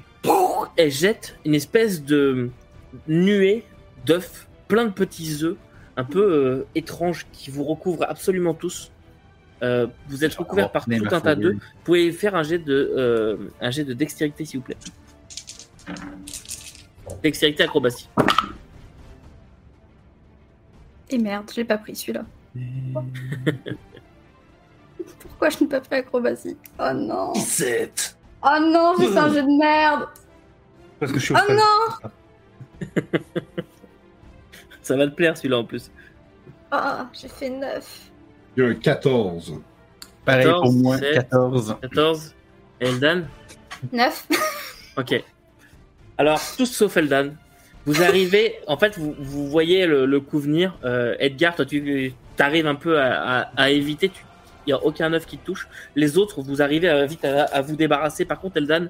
elle 0.78 0.91
jette 0.91 1.38
une 1.45 1.56
espèce 1.56 2.04
de 2.04 2.50
nuée 3.08 3.63
d'œufs, 4.06 4.47
plein 4.67 4.86
de 4.86 4.91
petits 4.91 5.43
œufs, 5.43 5.56
un 5.97 6.04
peu 6.04 6.21
euh, 6.21 6.65
étranges 6.76 7.26
qui 7.32 7.50
vous 7.50 7.63
recouvrent 7.63 8.06
absolument 8.08 8.54
tous. 8.54 8.91
Euh, 9.63 9.88
vous 10.08 10.24
êtes 10.26 10.34
recouvert 10.34 10.71
par 10.71 10.86
tout 10.86 10.91
un 10.91 11.21
tas 11.21 11.36
d'eux. 11.36 11.54
Vous 11.54 11.84
pouvez 11.84 12.12
faire 12.12 12.36
un 12.36 12.43
jet 12.43 12.58
de, 12.58 12.93
euh, 12.97 13.38
un 13.60 13.69
jet 13.69 13.84
de 13.84 13.93
dextérité, 13.93 14.45
s'il 14.45 14.60
vous 14.60 14.65
plaît. 14.65 14.78
Dextérité 17.21 17.63
acrobatie. 17.63 18.10
Et 21.12 21.17
merde, 21.17 21.52
j'ai 21.54 21.65
pas 21.65 21.78
pris 21.78 21.95
celui-là. 21.95 22.24
Pourquoi 25.19 25.50
je 25.50 25.60
n'ai 25.62 25.67
pas 25.69 25.82
pris 25.82 25.95
acrobatie? 25.97 26.58
Oh 26.80 26.91
non 26.93 27.34
17 27.34 28.17
Oh 28.43 28.58
non, 28.62 28.95
j'ai 29.00 29.08
fait 29.08 29.17
un 29.19 29.30
jeu 29.34 29.41
de 29.43 29.58
merde 29.60 30.08
Parce 31.00 31.12
que 31.12 31.19
je 31.19 31.26
suis 31.26 31.34
au 31.34 31.38
Oh 31.38 31.54
non 31.54 32.10
Ça 34.82 34.97
va 34.97 35.08
te 35.08 35.13
plaire 35.13 35.38
celui-là 35.38 35.60
en 35.60 35.63
plus. 35.63 35.91
Ah, 36.71 37.08
j'ai 37.13 37.28
fait 37.28 37.50
9. 37.50 38.12
Il 38.58 38.63
y 38.63 38.65
a 38.65 38.69
un 38.69 38.74
14. 38.76 39.60
Pareil 40.26 40.45
14, 40.45 40.74
pour 40.74 40.82
moi, 40.84 40.97
c'est- 40.97 41.13
14. 41.13 41.78
14. 41.82 42.36
Eldan? 42.80 43.28
9 43.91 44.28
Ok. 44.97 45.24
Alors, 46.17 46.39
tous 46.58 46.65
sauf 46.65 46.97
Eldan. 46.97 47.34
Vous 47.86 48.04
arrivez, 48.04 48.56
en 48.67 48.78
fait, 48.78 48.98
vous, 48.98 49.15
vous 49.17 49.48
voyez 49.48 49.86
le, 49.88 50.06
le 50.06 50.20
coup 50.20 50.39
venir. 50.39 50.78
Euh, 50.86 51.15
Edgar, 51.20 51.56
toi, 51.56 51.65
tu 51.65 52.13
arrives 52.39 52.67
un 52.67 52.76
peu 52.76 53.00
à, 53.00 53.39
à- 53.39 53.52
à 53.58 53.70
éviter. 53.72 54.12
Il 54.67 54.70
n'y 54.70 54.74
a 54.74 54.84
aucun 54.84 55.12
œuf 55.13 55.26
qui 55.26 55.38
te 55.38 55.46
touche. 55.46 55.67
Les 55.96 56.17
autres, 56.17 56.41
vous 56.41 56.62
arrivez 56.62 56.88
à, 56.89 57.06
vite 57.06 57.26
à, 57.26 57.46
à 57.46 57.62
vous 57.62 57.76
débarrasser. 57.76 58.26
Par 58.26 58.39
contre, 58.39 58.58
Eldan, 58.58 58.88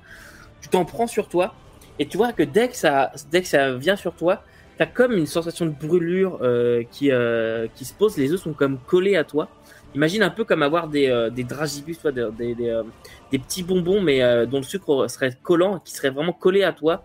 tu 0.62 0.68
t'en 0.68 0.84
prends 0.84 1.08
sur 1.08 1.30
toi. 1.30 1.56
Et 2.00 2.06
tu 2.06 2.18
vois 2.18 2.34
que 2.34 2.44
dès 2.44 2.68
que 2.68 2.76
ça, 2.76 3.12
dès 3.32 3.42
que 3.42 3.48
ça 3.48 3.74
vient 3.76 3.96
sur 3.96 4.14
toi, 4.14 4.44
tu 4.78 4.84
as 4.84 4.88
comme 4.88 5.14
une 5.14 5.26
sensation 5.28 5.66
de 5.66 5.72
brûlure 5.72 6.40
euh, 6.42 6.84
qui, 6.92 7.12
euh, 7.12 7.68
qui 7.76 7.86
se 7.86 7.94
pose. 7.94 8.18
Les 8.18 8.32
œufs 8.34 8.42
sont 8.42 8.54
comme 8.54 8.78
collés 8.80 9.16
à 9.16 9.24
toi. 9.24 9.48
Imagine 9.96 10.24
un 10.24 10.30
peu 10.30 10.44
comme 10.46 10.64
avoir 10.64 10.88
des, 10.88 11.08
euh, 11.10 11.30
des 11.30 11.44
dragibus, 11.44 12.00
toi, 12.00 12.12
des, 12.12 12.28
des, 12.38 12.56
des, 12.56 12.70
euh, 12.70 12.84
des 13.32 13.40
petits 13.40 13.62
bonbons, 13.64 14.02
mais 14.02 14.22
euh, 14.24 14.46
dont 14.46 14.58
le 14.58 14.64
sucre 14.64 15.08
serait 15.10 15.38
collant, 15.44 15.80
qui 15.80 15.94
serait 15.94 16.10
vraiment 16.10 16.34
collé 16.34 16.64
à 16.64 16.72
toi. 16.74 17.04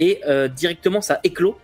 Et 0.00 0.20
euh, 0.26 0.48
directement, 0.48 1.00
ça 1.00 1.20
éclot. 1.22 1.58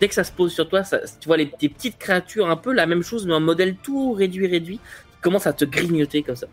Dès 0.00 0.08
que 0.08 0.14
ça 0.14 0.24
se 0.24 0.32
pose 0.32 0.52
sur 0.52 0.68
toi, 0.68 0.82
ça- 0.82 1.00
tu 1.20 1.28
vois 1.28 1.36
les, 1.36 1.52
des 1.60 1.68
petites 1.68 1.98
créatures, 1.98 2.48
un 2.50 2.56
peu 2.56 2.72
la 2.72 2.86
même 2.86 3.02
chose, 3.02 3.26
mais 3.26 3.34
en 3.34 3.40
modèle 3.40 3.76
tout 3.76 4.12
réduit, 4.12 4.46
réduit, 4.46 4.78
qui 4.78 5.20
commencent 5.20 5.46
à 5.46 5.52
te 5.52 5.64
grignoter 5.64 6.22
comme 6.22 6.36
ça. 6.36 6.46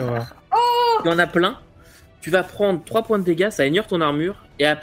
Horreur. 0.00 0.34
Il 1.04 1.10
y 1.10 1.12
en 1.12 1.18
a 1.18 1.26
plein. 1.26 1.58
Tu 2.20 2.30
vas 2.30 2.42
prendre 2.42 2.82
3 2.84 3.02
points 3.02 3.18
de 3.18 3.24
dégâts, 3.24 3.50
ça 3.50 3.66
ignore 3.66 3.86
ton 3.86 4.00
armure, 4.00 4.36
et 4.58 4.64
à, 4.66 4.78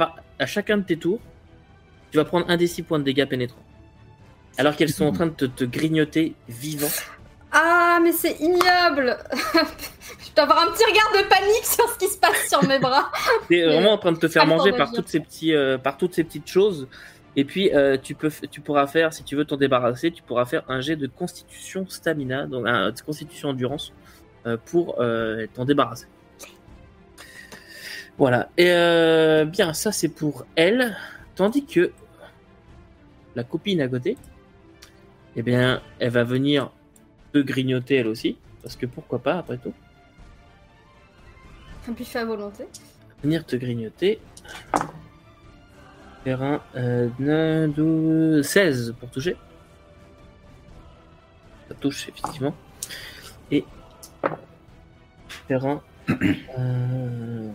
chacun 0.46 0.78
de 0.78 0.84
tes 0.84 0.98
tours, 0.98 1.20
tu 2.12 2.18
vas 2.18 2.26
prendre 2.26 2.46
un 2.50 2.58
des 2.58 2.68
6 2.68 2.84
points 2.84 3.00
de 3.00 3.04
dégâts 3.04 3.26
pénétrants. 3.26 3.64
Alors 4.58 4.76
qu'elles 4.76 4.90
sont 4.92 5.06
en 5.06 5.12
train 5.14 5.26
de 5.28 5.32
te, 5.32 5.46
te 5.46 5.64
grignoter 5.64 6.36
vivant. 6.50 6.90
Ah, 7.52 8.00
mais 8.02 8.12
c'est 8.14 8.40
ignoble 8.40 9.18
Je 9.34 10.36
dois 10.36 10.44
avoir 10.46 10.60
un 10.68 10.72
petit 10.72 10.86
regard 10.86 11.12
de 11.24 11.28
panique 11.28 11.66
sur 11.66 11.88
ce 11.90 11.98
qui 11.98 12.08
se 12.08 12.18
passe 12.18 12.48
sur 12.48 12.64
mes 12.68 12.80
bras. 12.80 13.12
T'es 13.50 13.64
vraiment 13.66 13.92
en 13.94 13.98
train 13.98 14.14
de 14.14 14.18
te 14.18 14.28
faire 14.30 14.48
manger 14.48 14.72
de 14.72 14.78
par 14.78 14.90
dire. 14.92 15.00
toutes 15.00 15.10
ces 15.10 15.20
petits, 15.20 15.54
euh, 15.54 15.78
par 15.78 15.98
toutes 15.98 16.14
ces 16.14 16.24
petites 16.24 16.48
choses. 16.48 16.88
Et 17.36 17.44
puis 17.44 17.74
euh, 17.74 17.98
tu 18.02 18.16
peux, 18.16 18.30
f- 18.30 18.48
tu 18.50 18.62
pourras 18.62 18.88
faire, 18.88 19.14
si 19.14 19.24
tu 19.24 19.36
veux 19.36 19.44
t'en 19.46 19.58
débarrasser, 19.58 20.12
tu 20.12 20.22
pourras 20.24 20.46
faire 20.46 20.64
un 20.70 20.80
jet 20.82 20.96
de 20.96 21.08
Constitution 21.08 21.86
Stamina, 21.90 22.46
donc 22.46 22.66
de 22.66 23.02
Constitution 23.02 23.50
Endurance, 23.50 23.92
euh, 24.46 24.58
pour 24.66 24.96
t'en 25.54 25.66
débarrasser. 25.66 26.08
Voilà. 28.18 28.50
Et 28.58 28.66
bien, 29.46 29.74
ça 29.74 29.92
c'est 29.92 30.10
pour 30.10 30.46
elle, 30.56 30.96
tandis 31.36 31.66
que 31.66 31.92
la 33.36 33.44
copine 33.44 33.82
à 33.82 33.88
côté, 33.88 34.18
eh 35.36 35.42
bien, 35.42 35.82
elle 36.00 36.10
va 36.12 36.24
venir 36.24 36.72
te 37.32 37.40
grignoter 37.40 37.96
elle 37.98 38.08
aussi, 38.08 38.38
parce 38.62 38.76
que 38.76 38.86
pourquoi 38.86 39.20
pas 39.20 39.38
après 39.38 39.58
tout. 39.58 39.74
Un 41.88 41.92
buffet 41.94 42.20
à 42.20 42.26
volonté. 42.26 42.66
venir 43.24 43.46
te 43.46 43.56
grignoter. 43.56 44.20
Faire 46.24 46.44
un 46.44 46.62
euh, 46.76 47.10
9, 47.20 47.74
12, 47.74 48.46
16 48.46 48.96
pour 49.00 49.10
toucher. 49.10 49.36
Ça 51.68 51.76
touche 51.80 52.08
effectivement. 52.10 52.54
Et 53.50 53.66
faire 55.48 55.66
un. 55.66 55.82
euh, 56.60 57.50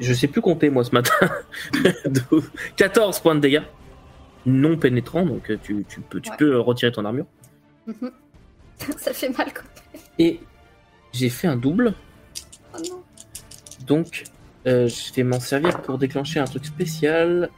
Je 0.00 0.12
sais 0.14 0.28
plus 0.28 0.40
compter 0.40 0.70
moi 0.70 0.84
ce 0.84 0.92
matin. 0.92 1.12
12, 2.30 2.50
14 2.76 3.20
points 3.20 3.34
de 3.34 3.40
dégâts. 3.40 3.62
Non 4.46 4.76
pénétrant, 4.76 5.24
donc 5.24 5.50
euh, 5.50 5.58
tu, 5.62 5.84
tu 5.88 6.00
peux, 6.00 6.20
tu 6.20 6.30
Ouais. 6.30 6.36
peux 6.36 6.58
retirer 6.58 6.90
ton 6.92 7.04
armure. 7.04 7.26
Mhm. 7.86 8.10
Ça 8.98 9.12
fait 9.12 9.28
mal 9.36 9.52
quand 9.52 9.62
Et 10.18 10.40
j'ai 11.12 11.28
fait 11.28 11.46
un 11.46 11.56
double. 11.56 11.94
Oh 12.74 12.78
non. 12.90 13.02
Donc, 13.86 14.24
euh, 14.66 14.88
je 14.88 15.12
vais 15.14 15.22
m'en 15.24 15.40
servir 15.40 15.80
pour 15.82 15.98
déclencher 15.98 16.40
un 16.40 16.44
truc 16.44 16.64
spécial. 16.64 17.50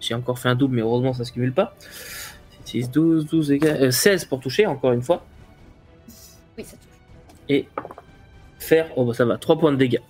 J'ai 0.00 0.14
encore 0.14 0.38
fait 0.38 0.48
un 0.48 0.54
double, 0.54 0.76
mais 0.76 0.82
heureusement, 0.82 1.12
ça 1.12 1.24
se 1.24 1.32
cumule 1.32 1.52
pas. 1.52 1.74
6, 2.64 2.90
12, 2.90 3.26
12 3.26 3.50
égale- 3.52 3.82
euh, 3.84 3.90
16 3.90 4.24
pour 4.26 4.40
toucher, 4.40 4.66
encore 4.66 4.92
une 4.92 5.02
fois. 5.02 5.24
Oui, 6.58 6.64
ça 6.64 6.76
touche. 6.76 6.86
Et 7.48 7.68
faire, 8.58 8.88
oh 8.96 9.04
bah 9.04 9.14
ça 9.14 9.24
va, 9.24 9.36
3 9.38 9.58
points 9.58 9.72
de 9.72 9.76
dégâts. 9.76 10.00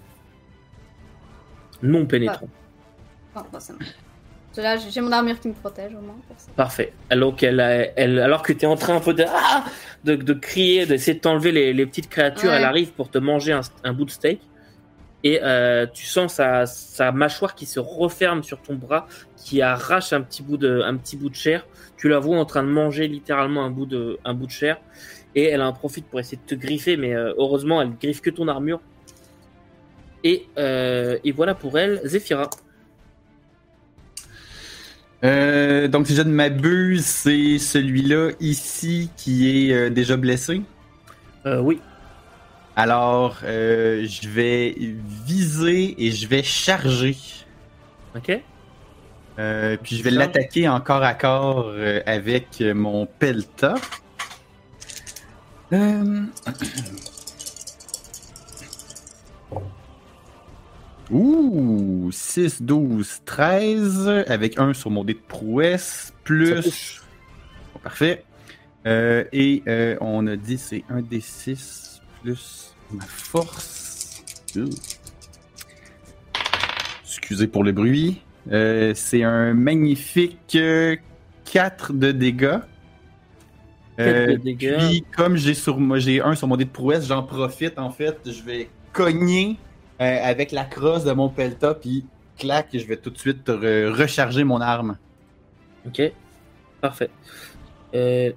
Non 1.82 2.06
pénétrant. 2.06 2.48
Bon, 3.34 3.42
bon, 3.52 3.60
ça 3.60 3.72
marche. 3.74 3.94
Là, 4.56 4.76
j'ai 4.76 5.00
mon 5.00 5.12
armure 5.12 5.38
qui 5.40 5.48
me 5.48 5.52
protège 5.54 5.92
au 5.94 6.00
moins 6.00 6.16
pour 6.26 6.38
ça. 6.38 6.50
Parfait. 6.56 6.92
Alors, 7.10 7.36
qu'elle 7.36 7.60
a- 7.60 7.88
elle, 7.98 8.18
alors 8.18 8.42
que 8.42 8.52
tu 8.52 8.60
es 8.64 8.66
en 8.66 8.76
train 8.76 8.96
un 8.96 9.00
peu 9.00 9.14
de, 9.14 9.24
ah 9.28 9.64
de, 10.04 10.14
de 10.16 10.32
crier, 10.34 10.86
d'essayer 10.86 11.14
de 11.14 11.20
t'enlever 11.20 11.52
les, 11.52 11.72
les 11.72 11.86
petites 11.86 12.08
créatures, 12.08 12.50
Ouais. 12.50 12.56
elle 12.56 12.64
arrive 12.64 12.92
pour 12.92 13.10
te 13.10 13.18
manger 13.18 13.52
un, 13.52 13.60
un 13.84 13.92
bout 13.92 14.04
de 14.06 14.10
steak. 14.10 14.40
Et 15.24 15.40
euh, 15.42 15.86
tu 15.92 16.06
sens 16.06 16.34
sa, 16.34 16.66
sa 16.66 17.10
mâchoire 17.10 17.54
qui 17.54 17.66
se 17.66 17.80
referme 17.80 18.42
sur 18.44 18.60
ton 18.62 18.74
bras, 18.74 19.06
qui 19.36 19.60
arrache 19.60 20.12
un 20.12 20.20
petit 20.20 20.42
bout 20.42 20.56
de, 20.56 20.82
un 20.84 20.96
petit 20.96 21.16
bout 21.16 21.30
de 21.30 21.34
chair. 21.34 21.66
Tu 21.96 22.08
la 22.08 22.18
vois 22.18 22.38
en 22.38 22.44
train 22.44 22.62
de 22.62 22.68
manger 22.68 23.08
littéralement 23.08 23.64
un 23.64 23.70
bout 23.70 23.86
de, 23.86 24.18
un 24.24 24.34
bout 24.34 24.46
de 24.46 24.52
chair. 24.52 24.78
Et 25.34 25.44
elle 25.44 25.62
en 25.62 25.72
profite 25.72 26.06
pour 26.06 26.20
essayer 26.20 26.36
de 26.38 26.46
te 26.46 26.54
griffer, 26.54 26.96
mais 26.96 27.14
euh, 27.14 27.34
heureusement, 27.38 27.82
elle 27.82 27.90
griffe 28.00 28.20
que 28.20 28.30
ton 28.30 28.46
armure. 28.48 28.80
Et, 30.24 30.46
euh, 30.58 31.18
et 31.24 31.32
voilà 31.32 31.54
pour 31.54 31.78
elle, 31.78 32.00
Zephyra. 32.04 32.48
Euh, 35.24 35.88
donc, 35.88 36.06
si 36.06 36.14
je 36.14 36.22
ne 36.22 36.30
m'abuse, 36.30 37.04
c'est 37.04 37.58
celui-là 37.58 38.30
ici 38.40 39.10
qui 39.16 39.68
est 39.68 39.72
euh, 39.72 39.90
déjà 39.90 40.16
blessé? 40.16 40.62
Euh, 41.46 41.60
oui. 41.60 41.80
Alors, 42.76 43.38
euh, 43.44 44.06
je 44.06 44.28
vais 44.28 44.76
viser 45.26 45.94
et 46.04 46.10
je 46.10 46.28
vais 46.28 46.42
charger. 46.42 47.16
Ok. 48.14 48.40
Puis 49.82 49.96
je 49.96 50.02
vais 50.02 50.10
l'attaquer 50.10 50.66
encore 50.68 51.02
à 51.02 51.12
corps 51.12 51.70
avec 52.06 52.62
mon 52.74 53.06
pelta. 53.06 53.74
Ouh, 61.10 62.10
6, 62.10 62.62
12, 62.62 63.20
13, 63.24 64.24
avec 64.26 64.58
un 64.58 64.74
sur 64.74 64.90
mon 64.90 65.04
dé 65.04 65.14
de 65.14 65.18
prouesse, 65.18 66.12
plus... 66.24 67.02
Bon, 67.72 67.80
parfait. 67.80 68.24
Euh, 68.86 69.24
et 69.32 69.62
euh, 69.66 69.96
on 70.00 70.26
a 70.26 70.36
dit 70.36 70.58
c'est 70.58 70.84
un 70.88 71.02
des 71.02 71.20
6 71.20 72.00
plus 72.22 72.74
ma 72.92 73.04
force. 73.04 74.22
Ouh. 74.56 74.70
Excusez 77.04 77.48
pour 77.48 77.64
le 77.64 77.72
bruit. 77.72 78.22
Euh, 78.52 78.92
c'est 78.94 79.24
un 79.24 79.54
magnifique 79.54 80.56
4 81.44 81.92
de 81.94 82.12
dégâts. 82.12 82.58
Quatre 83.96 84.30
de 84.30 84.36
dégâts. 84.36 84.78
Puis 84.78 85.04
comme 85.16 85.36
j'ai 85.36 85.54
sur 85.54 85.80
moi 85.80 85.98
j'ai 85.98 86.20
un 86.20 86.36
sur 86.36 86.46
mon 86.46 86.56
dé 86.56 86.64
de 86.64 86.70
prouesse, 86.70 87.08
j'en 87.08 87.24
profite 87.24 87.78
en 87.78 87.90
fait, 87.90 88.18
je 88.24 88.42
vais 88.42 88.68
cogner 88.92 89.56
euh, 90.00 90.18
avec 90.22 90.52
la 90.52 90.64
crosse 90.64 91.04
de 91.04 91.12
mon 91.12 91.28
pelta 91.28 91.74
puis 91.74 92.04
clac, 92.38 92.68
je 92.72 92.84
vais 92.86 92.96
tout 92.96 93.10
de 93.10 93.18
suite 93.18 93.46
re- 93.48 93.88
recharger 93.90 94.44
mon 94.44 94.60
arme. 94.60 94.98
Ok, 95.86 96.02
parfait. 96.80 97.10
Euh, 97.94 98.32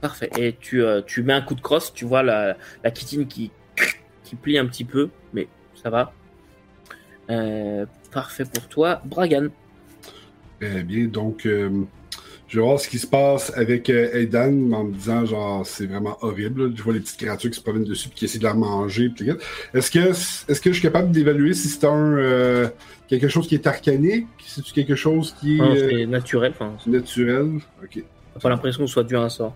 Parfait. 0.00 0.30
Et 0.38 0.54
tu, 0.60 0.82
euh, 0.82 1.00
tu 1.02 1.22
mets 1.22 1.32
un 1.32 1.40
coup 1.40 1.54
de 1.54 1.60
crosse, 1.60 1.92
tu 1.92 2.04
vois 2.04 2.22
la, 2.22 2.56
la 2.84 2.90
kitine 2.90 3.26
qui, 3.26 3.50
qui 4.24 4.36
plie 4.36 4.58
un 4.58 4.66
petit 4.66 4.84
peu, 4.84 5.08
mais 5.32 5.48
ça 5.82 5.88
va. 5.90 6.12
Euh, 7.30 7.86
parfait 8.12 8.44
pour 8.44 8.68
toi. 8.68 9.00
Bragan. 9.04 9.48
Très 10.60 10.82
bien, 10.82 11.06
donc 11.06 11.46
euh, 11.46 11.84
je 12.48 12.58
vais 12.60 12.64
voir 12.64 12.78
ce 12.78 12.88
qui 12.88 12.98
se 12.98 13.06
passe 13.06 13.52
avec 13.56 13.90
euh, 13.90 14.08
Aidan 14.14 14.72
en 14.72 14.84
me 14.84 14.92
disant 14.92 15.24
genre 15.26 15.66
c'est 15.66 15.86
vraiment 15.86 16.16
horrible. 16.20 16.66
là. 16.68 16.72
Je 16.76 16.82
vois 16.82 16.92
les 16.94 17.00
petites 17.00 17.18
créatures 17.18 17.50
qui 17.50 17.56
se 17.56 17.62
promènent 17.62 17.84
dessus 17.84 18.08
puis 18.08 18.18
qui 18.18 18.24
essaient 18.26 18.38
de 18.38 18.44
la 18.44 18.54
manger. 18.54 19.10
Est-ce 19.74 19.90
que 19.90 19.98
est-ce 20.10 20.60
que 20.60 20.70
je 20.70 20.74
suis 20.74 20.82
capable 20.82 21.10
d'évaluer 21.10 21.54
si 21.54 21.68
c'est 21.68 21.84
un 21.84 22.16
euh, 22.16 22.68
quelque 23.08 23.28
chose 23.28 23.46
qui 23.48 23.54
est 23.54 23.66
arcanique, 23.66 24.26
si 24.44 24.62
c'est 24.64 24.72
quelque 24.74 24.94
chose 24.94 25.34
qui 25.40 25.56
est 25.56 25.58
Non, 25.58 25.74
euh, 25.74 25.88
c'est 25.90 26.06
naturel. 26.06 26.52
Naturel? 26.86 27.46
Ok. 27.82 28.02
T'as 28.34 28.40
pas 28.40 28.48
l'impression 28.50 28.82
que 28.82 28.86
ce 28.86 28.92
soit 28.92 29.04
dû 29.04 29.16
à 29.16 29.20
un 29.22 29.28
sort. 29.28 29.54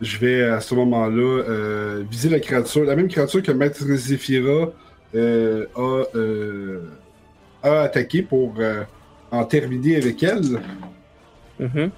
Je 0.00 0.16
vais 0.18 0.42
à 0.44 0.60
ce 0.60 0.74
moment-là 0.76 1.42
euh, 1.48 2.04
viser 2.08 2.28
la 2.28 2.38
créature, 2.38 2.84
la 2.84 2.94
même 2.94 3.08
créature 3.08 3.42
que 3.42 3.50
Maître 3.50 3.82
Zephyra 3.82 4.70
euh, 5.14 5.66
a, 5.74 6.04
euh, 6.14 6.82
a 7.64 7.80
attaqué 7.80 8.22
pour 8.22 8.54
euh, 8.58 8.84
en 9.32 9.44
terminer 9.44 9.96
avec 9.96 10.22
elle. 10.22 10.60
Mhm. 11.58 11.90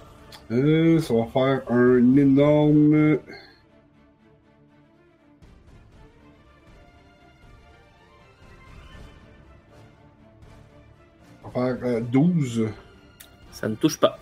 Euh, 0.50 0.98
ça 0.98 1.14
va 1.14 1.26
faire 1.26 1.62
un 1.70 2.16
énorme. 2.16 3.18
Ça 11.42 11.48
va 11.54 11.76
faire 11.76 11.84
euh, 11.84 12.00
12. 12.00 12.68
Ça 13.52 13.68
ne 13.68 13.76
touche 13.76 13.98
pas. 14.00 14.18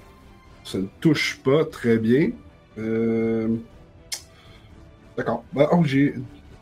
Ça 0.65 0.79
ne 0.79 0.87
touche 1.01 1.41
pas 1.43 1.65
très 1.65 1.97
bien. 1.97 2.33
Euh... 2.77 3.57
D'accord. 5.17 5.45
Bah, 5.55 5.71
oh, 5.73 5.83
j'ai. 5.83 6.15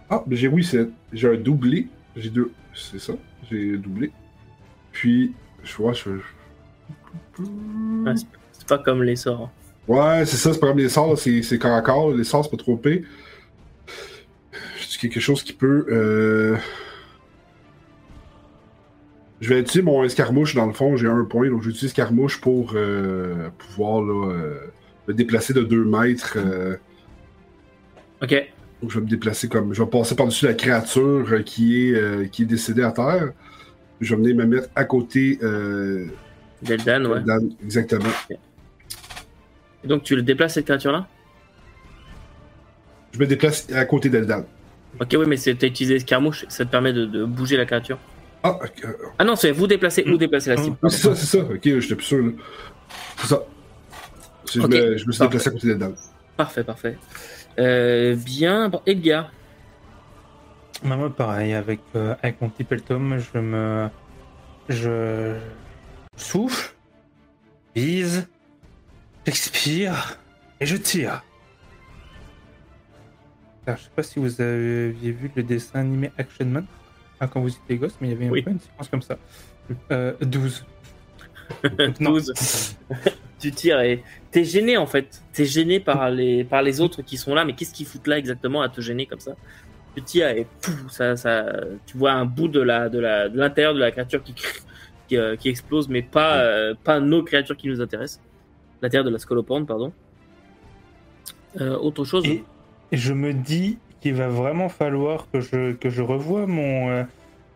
Ah, 0.08 0.22
ben 0.24 0.36
j'ai 0.36 0.46
oui, 0.46 0.62
c'est. 0.62 0.88
J'ai 1.12 1.28
un 1.28 1.36
doublé. 1.36 1.88
J'ai 2.14 2.30
deux. 2.30 2.52
C'est 2.72 3.00
ça. 3.00 3.14
J'ai 3.50 3.76
doublé. 3.78 4.12
Puis, 4.92 5.34
je 5.64 5.76
vois, 5.76 5.92
je. 5.92 6.10
C'est 7.36 8.26
pas 8.66 8.78
comme 8.78 9.02
les 9.02 9.16
sorts. 9.16 9.50
Ouais, 9.88 10.24
c'est 10.26 10.36
ça, 10.36 10.52
c'est 10.52 10.60
pas 10.60 10.68
comme 10.68 10.78
les 10.78 10.88
sorts, 10.88 11.18
c'est 11.18 11.42
c'est 11.42 11.58
corps 11.58 11.74
à 11.74 11.82
corps. 11.82 12.12
Les 12.12 12.24
sorts, 12.24 12.44
c'est 12.44 12.50
pas 12.50 12.56
trop 12.56 12.76
pire. 12.76 13.02
Je 14.80 14.88
dis 14.88 14.98
quelque 14.98 15.20
chose 15.20 15.42
qui 15.42 15.52
peut. 15.52 15.86
Euh... 15.90 16.56
Je 19.40 19.50
vais 19.50 19.60
utiliser 19.60 19.82
mon 19.82 20.02
escarmouche 20.02 20.54
dans 20.54 20.66
le 20.66 20.72
fond, 20.72 20.96
j'ai 20.96 21.08
un 21.08 21.24
point, 21.24 21.50
donc 21.50 21.62
j'utilise 21.62 21.90
escarmouche 21.90 22.40
pour 22.40 22.72
euh, 22.74 23.50
pouvoir 23.58 24.00
là, 24.00 24.32
euh, 24.32 24.58
me 25.08 25.12
déplacer 25.12 25.52
de 25.52 25.62
2 25.62 25.84
mètres. 25.84 26.38
Ok. 28.22 28.34
donc 28.80 28.90
je 28.90 28.98
vais 28.98 29.04
me 29.04 29.10
déplacer 29.10 29.48
comme. 29.48 29.74
Je 29.74 29.82
vais 29.82 29.90
passer 29.90 30.16
par-dessus 30.16 30.46
la 30.46 30.54
créature 30.54 31.44
qui 31.44 31.90
est, 31.90 32.30
qui 32.30 32.42
est 32.42 32.46
décédée 32.46 32.82
à 32.82 32.92
terre. 32.92 33.32
Je 34.00 34.14
vais 34.14 34.22
venir 34.22 34.36
me 34.36 34.44
mettre 34.46 34.68
à 34.74 34.84
côté 34.84 35.38
euh, 35.42 36.06
Deldan, 36.62 37.04
ouais. 37.06 37.20
exactement. 37.62 38.10
Et 39.86 39.88
donc 39.88 40.02
tu 40.02 40.16
le 40.16 40.22
déplaces 40.22 40.54
cette 40.54 40.64
créature-là 40.64 41.06
Je 43.12 43.20
me 43.20 43.26
déplace 43.28 43.70
à 43.72 43.84
côté 43.84 44.08
d'Eldan. 44.10 44.44
Ok, 45.00 45.14
oui, 45.16 45.24
mais 45.28 45.36
c'est- 45.36 45.54
t'as 45.54 45.68
utilisé 45.68 45.94
escarmouche, 45.94 46.44
ça 46.48 46.64
te 46.64 46.70
permet 46.72 46.92
de, 46.92 47.06
de 47.06 47.24
bouger 47.24 47.56
la 47.56 47.66
créature. 47.66 47.98
Ah, 48.42 48.50
ok, 48.56 48.72
euh, 48.84 48.92
Ah 49.20 49.22
non, 49.24 49.36
c'est 49.36 49.52
vous 49.52 49.68
déplacez 49.68 50.02
ou 50.10 50.16
déplacez 50.16 50.50
la 50.50 50.56
cible. 50.56 50.76
Oui, 50.82 50.90
c'est 50.90 50.98
ça, 51.08 51.14
c'est 51.14 51.26
ça. 51.38 51.44
Ok, 51.44 51.60
j'étais 51.62 51.94
plus 51.94 52.04
sûr. 52.04 52.32
C'est 53.18 53.28
ça. 53.28 53.42
Je, 54.52 54.60
me, 54.60 54.96
je 54.98 55.06
me 55.06 55.12
suis 55.12 55.18
Parfait. 55.18 55.24
déplacé 55.24 55.48
à 55.48 55.52
côté 55.52 55.66
d'Eldan. 55.68 55.92
Parfait, 56.36 56.64
parfait. 56.64 56.98
Euh, 57.60 58.16
bien, 58.16 58.68
bon, 58.68 58.82
Edgar. 58.86 59.30
Bah, 60.84 60.96
moi, 60.96 61.14
pareil, 61.14 61.54
avec, 61.54 61.78
euh, 61.94 62.16
avec 62.24 62.40
mon 62.40 62.48
petit 62.48 62.64
peltum, 62.64 63.18
je 63.18 63.38
me. 63.38 63.88
Je. 64.68 65.36
souffle, 66.16 66.74
vise, 67.76 68.26
j'expire 69.26 70.18
et 70.60 70.66
je 70.66 70.76
tire. 70.76 71.22
Alors, 73.66 73.78
je 73.78 73.84
sais 73.84 73.90
pas 73.94 74.02
si 74.04 74.18
vous 74.20 74.40
aviez 74.40 75.10
vu 75.10 75.30
le 75.34 75.42
dessin 75.42 75.80
animé 75.80 76.12
Action 76.16 76.46
Man 76.46 76.66
hein, 77.20 77.26
quand 77.26 77.40
vous 77.40 77.48
étiez 77.50 77.76
gosse, 77.76 77.96
mais 78.00 78.08
il 78.08 78.12
y 78.12 78.14
avait 78.14 78.26
un 78.26 78.30
Oui. 78.30 78.42
peu 78.42 78.50
une 78.52 78.60
séquence 78.60 78.88
comme 78.88 79.02
ça. 79.02 79.18
Euh, 79.90 80.12
12. 80.20 80.64
Donc, 81.76 82.00
non. 82.00 82.10
12. 82.12 82.76
tu 83.40 83.50
tires 83.50 83.80
et 83.80 84.02
t'es 84.30 84.44
gêné 84.44 84.76
en 84.76 84.86
fait. 84.86 85.20
T'es 85.32 85.44
gêné 85.44 85.80
par 85.80 86.10
les, 86.10 86.44
par 86.44 86.62
les 86.62 86.80
autres 86.80 87.02
qui 87.02 87.16
sont 87.16 87.34
là, 87.34 87.44
mais 87.44 87.54
qu'est-ce 87.54 87.74
qu'ils 87.74 87.86
foutent 87.86 88.06
là 88.06 88.18
exactement 88.18 88.62
à 88.62 88.68
te 88.68 88.80
gêner 88.80 89.06
comme 89.06 89.20
ça? 89.20 89.34
Tu 89.96 90.02
tires 90.02 90.28
et 90.28 90.46
pouf, 90.60 90.90
ça, 90.90 91.16
ça, 91.16 91.46
tu 91.86 91.96
vois 91.96 92.12
un 92.12 92.24
bout 92.24 92.48
de 92.48 92.60
la, 92.60 92.88
de 92.88 92.98
la, 93.00 93.28
de 93.28 93.36
l'intérieur 93.38 93.74
de 93.74 93.80
la 93.80 93.90
créature 93.90 94.22
qui, 94.22 94.34
qui, 95.08 95.16
euh, 95.16 95.34
qui 95.36 95.48
explose, 95.48 95.88
mais 95.88 96.02
pas, 96.02 96.36
euh, 96.38 96.74
pas 96.84 97.00
nos 97.00 97.24
créatures 97.24 97.56
qui 97.56 97.66
nous 97.68 97.80
intéressent. 97.80 98.20
L'intérieur 98.82 99.04
de 99.04 99.10
la 99.10 99.18
scolopendre, 99.18 99.66
pardon. 99.66 99.92
Euh, 101.60 101.76
autre 101.78 102.04
chose 102.04 102.24
Et 102.26 102.44
je 102.92 103.12
me 103.12 103.32
dis 103.32 103.78
qu'il 104.00 104.14
va 104.14 104.28
vraiment 104.28 104.68
falloir 104.68 105.28
que 105.30 105.40
je, 105.40 105.72
que 105.72 105.88
je 105.88 106.02
revoie 106.02 106.46
mon, 106.46 106.90
euh, 106.90 107.04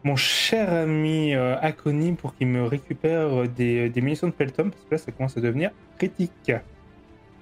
mon 0.04 0.16
cher 0.16 0.72
ami 0.72 1.34
euh, 1.34 1.56
Akoni 1.60 2.12
pour 2.14 2.34
qu'il 2.34 2.46
me 2.48 2.64
récupère 2.64 3.46
des, 3.48 3.90
des 3.90 4.00
munitions 4.00 4.28
de 4.28 4.32
Peltom, 4.32 4.70
parce 4.70 4.82
que 4.84 4.90
là, 4.92 4.98
ça 4.98 5.12
commence 5.12 5.36
à 5.36 5.40
devenir 5.40 5.70
critique. 5.98 6.52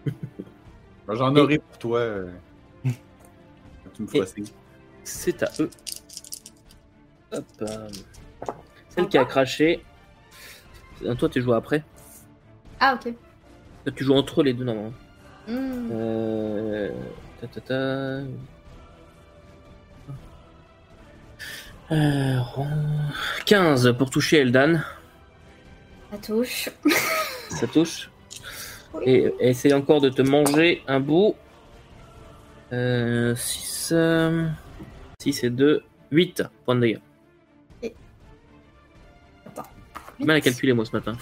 J'en 1.09 1.35
aurai 1.37 1.59
pour 1.59 1.79
toi. 1.79 1.99
euh, 2.01 2.31
tu 3.95 4.03
me 4.03 4.07
feras. 4.09 4.27
C'est 5.05 5.43
à 5.43 5.51
eux. 5.61 5.71
Hop. 7.33 7.45
euh, 7.62 7.88
Celle 8.91 9.09
qui 9.09 9.17
a 9.19 9.25
craché. 9.25 9.83
Euh, 11.05 11.14
Toi, 11.14 11.29
tu 11.29 11.41
joues 11.41 11.55
après. 11.55 11.83
Ah, 12.81 12.95
ok. 13.01 13.14
Tu 13.94 14.05
joues 14.05 14.14
entre 14.14 14.42
les 14.42 14.53
deux, 14.53 14.64
normalement. 14.64 14.92
Hmm. 15.46 15.88
Euh... 15.92 16.90
ta, 17.40 17.46
ta, 17.46 17.61
ta. 17.61 17.74
Euh, 21.90 22.38
15 23.46 23.94
pour 23.96 24.11
toucher 24.11 24.38
Eldan. 24.38 24.81
Ça 26.11 26.18
touche. 26.18 26.68
Ça 27.51 27.66
touche. 27.66 28.11
Oui. 28.94 29.03
Et 29.05 29.35
essaye 29.40 29.74
encore 29.74 30.01
de 30.01 30.09
te 30.09 30.22
manger 30.22 30.83
un 30.88 30.98
bout. 30.98 31.37
Euh, 32.72 33.35
6, 33.37 33.92
6 35.20 35.44
et 35.44 35.51
2, 35.51 35.83
8 36.11 36.42
points 36.64 36.74
de 36.74 36.81
dégâts. 36.81 36.98
Attends. 39.46 39.68
J'ai 40.18 40.24
mal 40.24 40.37
à 40.37 40.40
calculer 40.40 40.72
moi 40.72 40.87
ce 40.87 40.92
matin. 40.92 41.12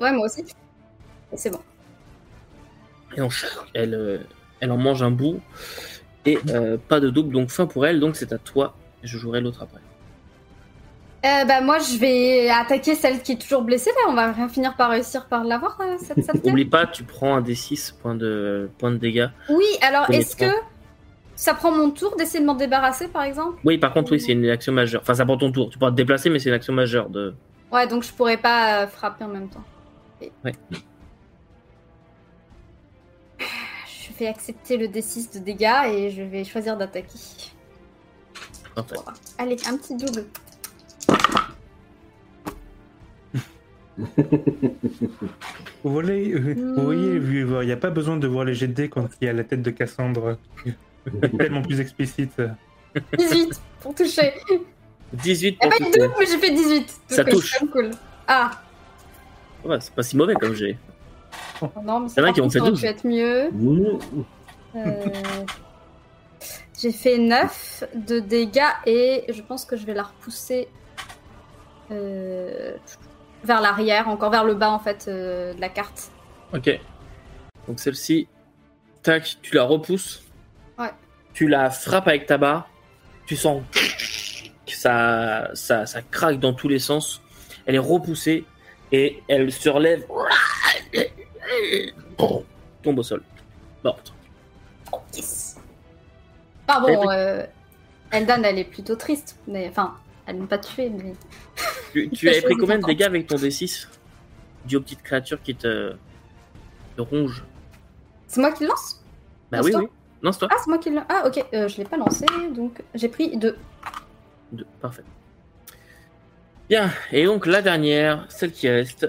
Ouais, 0.00 0.12
moi 0.12 0.26
aussi. 0.26 0.44
C'est 1.34 1.50
bon. 1.50 1.60
Et 3.18 3.22
elle, 3.74 3.94
euh, 3.94 4.18
elle 4.60 4.70
en 4.70 4.76
mange 4.76 5.02
un 5.02 5.10
bout. 5.10 5.40
Et 6.24 6.38
euh, 6.50 6.76
pas 6.76 7.00
de 7.00 7.10
double, 7.10 7.32
donc 7.32 7.50
fin 7.50 7.66
pour 7.66 7.86
elle. 7.86 8.00
Donc 8.00 8.16
c'est 8.16 8.32
à 8.32 8.38
toi. 8.38 8.74
Je 9.02 9.18
jouerai 9.18 9.40
l'autre 9.40 9.62
après. 9.62 9.80
Euh, 11.24 11.44
bah, 11.46 11.60
moi, 11.60 11.78
je 11.78 11.98
vais 11.98 12.48
attaquer 12.48 12.94
celle 12.94 13.22
qui 13.22 13.32
est 13.32 13.40
toujours 13.40 13.62
blessée. 13.62 13.90
Là, 13.90 14.10
on 14.10 14.14
va 14.14 14.30
rien 14.30 14.48
finir 14.48 14.76
par 14.76 14.90
réussir 14.90 15.26
par 15.26 15.42
l'avoir, 15.42 15.78
cette. 15.98 16.18
Oublie 16.44 16.64
pas, 16.64 16.86
tu 16.86 17.02
prends 17.02 17.34
un 17.34 17.42
D6 17.42 17.94
points 18.00 18.14
de, 18.14 18.70
points 18.78 18.92
de 18.92 18.98
dégâts. 18.98 19.28
Oui, 19.48 19.64
alors 19.82 20.08
est-ce 20.10 20.36
que 20.36 20.50
ça 21.34 21.54
prend 21.54 21.72
mon 21.72 21.90
tour 21.90 22.14
d'essayer 22.16 22.40
de 22.40 22.46
m'en 22.46 22.54
débarrasser, 22.54 23.08
par 23.08 23.22
exemple? 23.22 23.58
Oui, 23.64 23.78
par 23.78 23.92
contre, 23.92 24.12
oui, 24.12 24.20
c'est 24.20 24.32
une 24.32 24.48
action 24.48 24.72
majeure. 24.72 25.00
Enfin, 25.02 25.14
ça 25.14 25.24
prend 25.24 25.36
ton 25.36 25.50
tour. 25.50 25.70
Tu 25.70 25.78
pourras 25.78 25.90
te 25.90 25.96
déplacer, 25.96 26.30
mais 26.30 26.38
c'est 26.38 26.50
une 26.50 26.54
action 26.54 26.72
majeure. 26.72 27.08
De... 27.08 27.34
Ouais, 27.72 27.88
donc 27.88 28.04
je 28.04 28.12
pourrais 28.12 28.36
pas 28.36 28.82
euh, 28.82 28.86
frapper 28.86 29.24
en 29.24 29.28
même 29.28 29.48
temps. 29.48 29.64
Ouais. 30.44 30.54
Je 34.18 34.24
vais 34.24 34.30
accepter 34.30 34.76
le 34.76 34.88
D6 34.88 35.34
de 35.34 35.38
dégâts 35.38 35.84
et 35.92 36.10
je 36.10 36.22
vais 36.22 36.42
choisir 36.42 36.76
d'attaquer. 36.76 37.06
Parfait. 38.74 38.96
Allez, 39.38 39.56
un 39.68 39.76
petit 39.76 39.94
double. 39.96 40.24
Vous 45.84 45.92
voyez, 45.92 46.34
euh, 46.34 46.54
vous 46.76 46.82
voyez, 46.82 47.12
les 47.12 47.18
viewers, 47.20 47.62
il 47.62 47.66
n'y 47.66 47.72
a 47.72 47.76
pas 47.76 47.90
besoin 47.90 48.16
de 48.16 48.26
voir 48.26 48.44
les 48.44 48.54
jets 48.54 48.66
de 48.66 48.72
dés 48.72 48.88
quand 48.88 49.08
il 49.20 49.26
y 49.26 49.28
a 49.28 49.32
la 49.32 49.44
tête 49.44 49.62
de 49.62 49.70
Cassandre. 49.70 50.36
Tellement 51.38 51.62
plus 51.62 51.78
explicite. 51.80 52.32
18 53.16 53.60
pour 53.80 53.94
toucher. 53.94 54.32
18 55.12 55.48
Il 55.48 55.56
pour 55.58 55.66
a 55.66 55.70
pas 55.70 55.76
eu 55.76 55.78
toucher. 55.86 56.00
double, 56.00 56.14
mais 56.18 56.26
j'ai 56.26 56.38
fait 56.38 56.50
18. 56.50 56.80
Donc, 56.80 56.88
Ça 57.08 57.22
euh, 57.22 57.24
touche. 57.24 57.58
cool. 57.72 57.90
Ah, 58.26 58.50
Ouais, 59.64 59.78
c'est 59.80 59.94
pas 59.94 60.02
si 60.02 60.16
mauvais 60.16 60.34
comme 60.34 60.54
j'ai. 60.54 60.76
Non, 61.82 62.00
mais 62.00 62.08
Il 62.16 62.18
y 62.18 62.20
en 62.20 62.24
a 62.24 62.26
par 62.26 62.34
qui 62.34 62.40
ont 62.40 62.50
fait 62.50 62.58
ça 62.58 62.62
aurait 62.64 62.70
12. 62.72 62.80
pu 62.80 62.86
être 62.86 63.06
mieux. 63.06 63.50
Euh, 64.76 65.08
j'ai 66.80 66.92
fait 66.92 67.18
9 67.18 67.84
de 67.94 68.20
dégâts 68.20 68.62
et 68.86 69.24
je 69.28 69.42
pense 69.42 69.64
que 69.64 69.76
je 69.76 69.84
vais 69.84 69.94
la 69.94 70.04
repousser 70.04 70.68
euh, 71.90 72.76
vers 73.44 73.60
l'arrière, 73.60 74.08
encore 74.08 74.30
vers 74.30 74.44
le 74.44 74.54
bas 74.54 74.70
en 74.70 74.78
fait 74.78 75.06
euh, 75.08 75.54
de 75.54 75.60
la 75.60 75.68
carte. 75.68 76.10
Ok. 76.54 76.78
Donc 77.66 77.80
celle-ci, 77.80 78.28
tac, 79.02 79.36
tu 79.42 79.54
la 79.54 79.64
repousses. 79.64 80.22
Ouais. 80.78 80.92
Tu 81.34 81.48
la 81.48 81.70
frappes 81.70 82.08
avec 82.08 82.26
ta 82.26 82.38
barre. 82.38 82.68
Tu 83.26 83.36
sens 83.36 83.62
que 83.72 84.72
ça, 84.74 85.50
ça, 85.54 85.86
ça 85.86 86.02
craque 86.02 86.38
dans 86.38 86.52
tous 86.54 86.68
les 86.68 86.78
sens. 86.78 87.20
Elle 87.66 87.74
est 87.74 87.78
repoussée 87.78 88.44
et 88.92 89.22
elle 89.28 89.52
se 89.52 89.68
relève. 89.68 90.04
Tombe 92.82 92.98
au 92.98 93.02
sol. 93.02 93.22
Morte. 93.84 94.12
Yes. 95.14 95.56
Ah 96.66 96.80
bon, 96.80 97.10
euh, 97.10 97.44
Eldan 98.10 98.42
elle 98.44 98.58
est 98.58 98.64
plutôt 98.64 98.96
triste, 98.96 99.38
mais 99.46 99.68
enfin, 99.68 99.94
elle 100.26 100.38
n'a 100.38 100.46
pas 100.46 100.58
tué, 100.58 100.90
mais 100.90 101.12
Tu, 101.92 102.10
tu 102.10 102.28
avais 102.30 102.42
pris 102.42 102.56
combien 102.56 102.78
de 102.78 102.84
dégâts 102.84 103.02
avec 103.02 103.26
ton 103.26 103.36
D6 103.36 103.86
Dis 104.66 104.76
aux 104.76 104.80
petites 104.80 105.02
créatures 105.02 105.42
qui 105.42 105.54
te, 105.54 105.94
te 106.96 107.00
rongent? 107.02 107.44
C'est 108.26 108.40
moi 108.40 108.52
qui 108.52 108.64
le 108.64 108.68
lance? 108.70 109.02
Bah 109.50 109.60
oui, 109.62 109.72
Lance-toi. 109.72 109.80
oui. 110.22 110.32
C'est 110.32 110.38
toi. 110.40 110.48
Ah, 110.50 110.56
c'est 110.62 110.68
moi 110.68 110.78
qui 110.78 110.90
le. 110.90 111.00
Ah, 111.08 111.22
ok, 111.26 111.44
euh, 111.54 111.68
je 111.68 111.76
l'ai 111.78 111.84
pas 111.84 111.96
lancé, 111.96 112.26
donc 112.54 112.82
j'ai 112.94 113.08
pris 113.08 113.36
deux. 113.36 113.56
Deux. 114.52 114.66
Parfait. 114.80 115.04
Bien. 116.68 116.90
Et 117.12 117.24
donc, 117.24 117.46
la 117.46 117.62
dernière, 117.62 118.26
celle 118.28 118.52
qui 118.52 118.68
reste, 118.68 119.06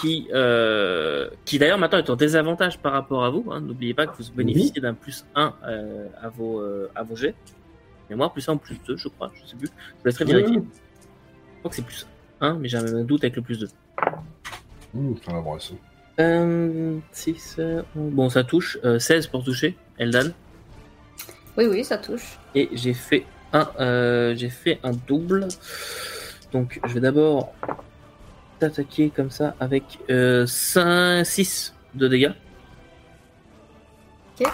qui, 0.00 0.28
euh, 0.32 1.28
qui 1.44 1.58
d'ailleurs 1.58 1.78
maintenant 1.78 1.98
est 1.98 2.10
en 2.10 2.16
désavantage 2.16 2.78
par 2.78 2.92
rapport 2.92 3.24
à 3.24 3.30
vous. 3.30 3.46
hein. 3.50 3.60
N'oubliez 3.60 3.94
pas 3.94 4.06
que 4.06 4.16
vous 4.16 4.32
bénéficiez 4.34 4.80
d'un 4.80 4.94
plus 4.94 5.24
1 5.34 5.54
euh, 5.64 6.06
à, 6.20 6.28
vos, 6.28 6.60
euh, 6.60 6.90
à 6.94 7.02
vos 7.02 7.16
jets. 7.16 7.34
Et 8.10 8.14
moi, 8.14 8.32
plus 8.32 8.48
1 8.48 8.54
ou 8.54 8.56
plus 8.58 8.78
2, 8.86 8.96
je 8.96 9.08
crois. 9.08 9.30
Je 9.34 9.48
sais 9.50 9.56
plus. 9.56 9.68
Je 9.68 9.72
vous 9.98 10.04
laisserai 10.06 10.24
vérifier. 10.24 10.58
Mmh. 10.58 10.66
Je 11.54 11.58
crois 11.60 11.70
que 11.70 11.76
c'est 11.76 11.84
plus 11.84 12.06
1, 12.40 12.54
mais 12.54 12.68
j'ai 12.68 12.78
un 12.78 13.04
doute 13.04 13.24
avec 13.24 13.36
le 13.36 13.42
plus 13.42 13.58
2. 13.60 13.68
Hum, 14.94 15.16
on 15.28 15.32
va 15.32 15.40
voir 15.40 15.60
ça. 15.60 15.74
Euh, 16.20 16.98
6, 17.12 17.60
bon, 17.94 18.28
ça 18.28 18.44
touche. 18.44 18.78
Euh, 18.84 18.98
16 18.98 19.28
pour 19.28 19.44
toucher, 19.44 19.76
Eldan. 19.98 20.30
Oui, 21.56 21.66
oui, 21.66 21.84
ça 21.84 21.96
touche. 21.98 22.38
Et 22.54 22.68
j'ai 22.72 22.92
fait 22.94 23.24
un, 23.52 23.68
euh, 23.80 24.34
j'ai 24.36 24.50
fait 24.50 24.78
un 24.82 24.92
double. 24.92 25.48
Donc, 26.52 26.80
je 26.86 26.92
vais 26.94 27.00
d'abord 27.00 27.52
t'attaquer 28.62 29.10
comme 29.10 29.30
ça 29.30 29.54
avec 29.58 29.82
euh, 30.08 30.46
5, 30.46 31.24
6 31.24 31.74
de 31.94 32.08
dégâts. 32.08 32.32
Ok. 34.40 34.48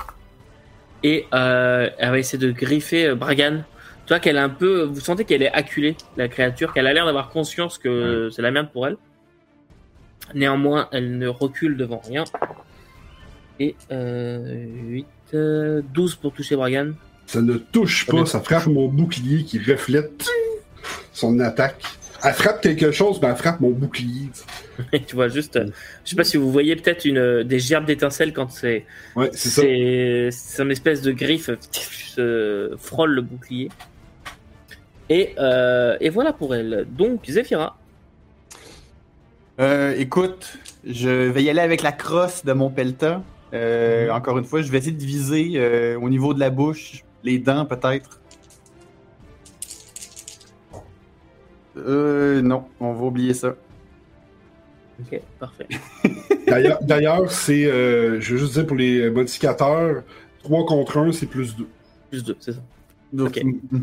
Et 1.02 1.26
euh, 1.32 1.90
elle 1.98 2.10
va 2.10 2.18
essayer 2.18 2.38
de 2.38 2.50
griffer 2.50 3.08
euh, 3.08 3.14
Bragan. 3.14 3.62
Tu 4.06 4.08
vois 4.08 4.18
qu'elle 4.18 4.36
est 4.36 4.40
un 4.40 4.48
peu. 4.48 4.82
Vous 4.82 5.00
sentez 5.00 5.24
qu'elle 5.24 5.42
est 5.42 5.52
acculée, 5.52 5.96
la 6.16 6.28
créature, 6.28 6.72
qu'elle 6.72 6.86
a 6.86 6.92
l'air 6.92 7.04
d'avoir 7.04 7.28
conscience 7.28 7.76
que 7.76 8.30
c'est 8.32 8.42
la 8.42 8.50
merde 8.50 8.70
pour 8.72 8.86
elle. 8.86 8.96
Néanmoins, 10.34 10.88
elle 10.92 11.18
ne 11.18 11.28
recule 11.28 11.76
devant 11.76 12.00
rien. 12.06 12.24
Et 13.60 13.76
euh, 13.92 14.64
8, 14.88 15.06
euh, 15.34 15.82
12 15.92 16.14
pour 16.16 16.32
toucher 16.32 16.56
Bragan. 16.56 16.92
Ça 17.26 17.42
ne 17.42 17.58
touche 17.58 18.06
pas, 18.06 18.24
ça 18.24 18.40
frappe 18.40 18.66
mon 18.66 18.88
bouclier 18.88 19.44
qui 19.44 19.58
reflète 19.58 20.26
son 21.12 21.38
attaque. 21.40 21.97
Elle 22.24 22.34
frappe 22.34 22.60
quelque 22.60 22.90
chose, 22.90 23.20
mais 23.22 23.28
elle 23.28 23.36
frappe 23.36 23.60
mon 23.60 23.70
bouclier. 23.70 24.28
Et 24.92 25.02
tu 25.06 25.14
vois 25.14 25.28
juste, 25.28 25.56
euh, 25.56 25.66
je 26.04 26.10
sais 26.10 26.16
pas 26.16 26.24
si 26.24 26.36
vous 26.36 26.50
voyez 26.50 26.74
peut-être 26.76 27.04
une 27.04 27.18
euh, 27.18 27.44
des 27.44 27.58
gerbes 27.60 27.84
d'étincelles 27.86 28.32
quand 28.32 28.50
c'est 28.50 28.84
Ouais, 29.14 29.30
c'est 29.32 29.48
ça. 29.48 29.62
c'est 29.62 30.62
une 30.62 30.70
espèce 30.72 31.02
de 31.02 31.12
griffe 31.12 31.50
se 31.70 32.74
frôle 32.78 33.12
le 33.12 33.22
bouclier. 33.22 33.68
Et, 35.08 35.34
euh, 35.38 35.96
et 36.00 36.10
voilà 36.10 36.32
pour 36.32 36.54
elle. 36.54 36.86
Donc 36.90 37.20
Zephyra, 37.28 37.76
Euh, 39.60 39.94
écoute, 39.98 40.58
je 40.86 41.08
vais 41.08 41.42
y 41.42 41.50
aller 41.50 41.60
avec 41.60 41.82
la 41.82 41.92
crosse 41.92 42.44
de 42.44 42.52
mon 42.52 42.70
pelta. 42.70 43.22
Euh, 43.54 44.06
Mhm. 44.06 44.12
Encore 44.12 44.38
une 44.38 44.44
fois, 44.44 44.60
je 44.62 44.70
vais 44.70 44.78
essayer 44.78 44.92
de 44.92 45.04
viser 45.04 45.52
euh, 45.56 45.98
au 45.98 46.08
niveau 46.08 46.34
de 46.34 46.40
la 46.40 46.50
bouche, 46.50 47.04
les 47.24 47.38
dents 47.38 47.64
peut-être. 47.64 48.20
Euh, 51.86 52.42
non, 52.42 52.64
on 52.80 52.92
va 52.92 53.04
oublier 53.04 53.34
ça. 53.34 53.54
ok, 55.00 55.20
parfait. 55.38 55.66
D'ailleurs, 56.82 57.30
c'est, 57.30 57.66
euh, 57.66 58.20
je 58.20 58.32
veux 58.32 58.38
juste 58.38 58.54
dire 58.54 58.66
pour 58.66 58.76
les 58.76 59.10
modificateurs, 59.10 60.02
3 60.42 60.66
contre 60.66 60.98
1, 60.98 61.12
c'est 61.12 61.26
plus 61.26 61.56
2. 61.56 61.66
Plus 62.10 62.24
2, 62.24 62.36
c'est 62.40 62.52
ça. 62.52 62.60
Donc, 63.12 63.28
Ok. 63.36 63.42
mm, 63.44 63.78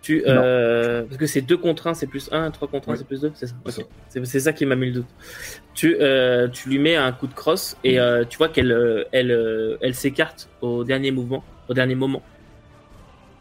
Tu, 0.00 0.22
euh, 0.26 1.02
parce 1.04 1.16
que 1.18 1.26
c'est 1.26 1.40
2 1.42 1.56
contre 1.56 1.88
1, 1.88 1.94
c'est 1.94 2.06
plus 2.06 2.28
1, 2.32 2.50
3 2.50 2.68
contre 2.68 2.88
1, 2.88 2.92
Oui. 2.92 2.98
c'est 2.98 3.06
plus 3.06 3.20
2, 3.20 3.32
c'est 3.34 3.46
ça. 3.48 3.54
C'est 3.66 3.82
Ok. 3.82 3.88
C'est 4.08 4.24
c'est 4.26 4.40
ça 4.40 4.52
qui 4.52 4.64
m'a 4.64 4.76
mis 4.76 4.86
le 4.86 4.92
doute. 4.92 5.06
Tu, 5.74 5.96
euh, 6.00 6.48
tu 6.48 6.68
lui 6.70 6.78
mets 6.78 6.96
un 6.96 7.12
coup 7.12 7.26
de 7.26 7.34
crosse 7.34 7.76
et 7.84 7.98
euh, 8.00 8.24
tu 8.24 8.38
vois 8.38 8.48
qu'elle 8.48 8.72
euh, 8.72 9.04
elle, 9.12 9.30
euh, 9.30 9.76
elle 9.82 9.94
s'écarte 9.94 10.48
au 10.62 10.84
dernier 10.84 11.10
mouvement, 11.10 11.44
au 11.68 11.74
dernier 11.74 11.94
moment. 11.96 12.22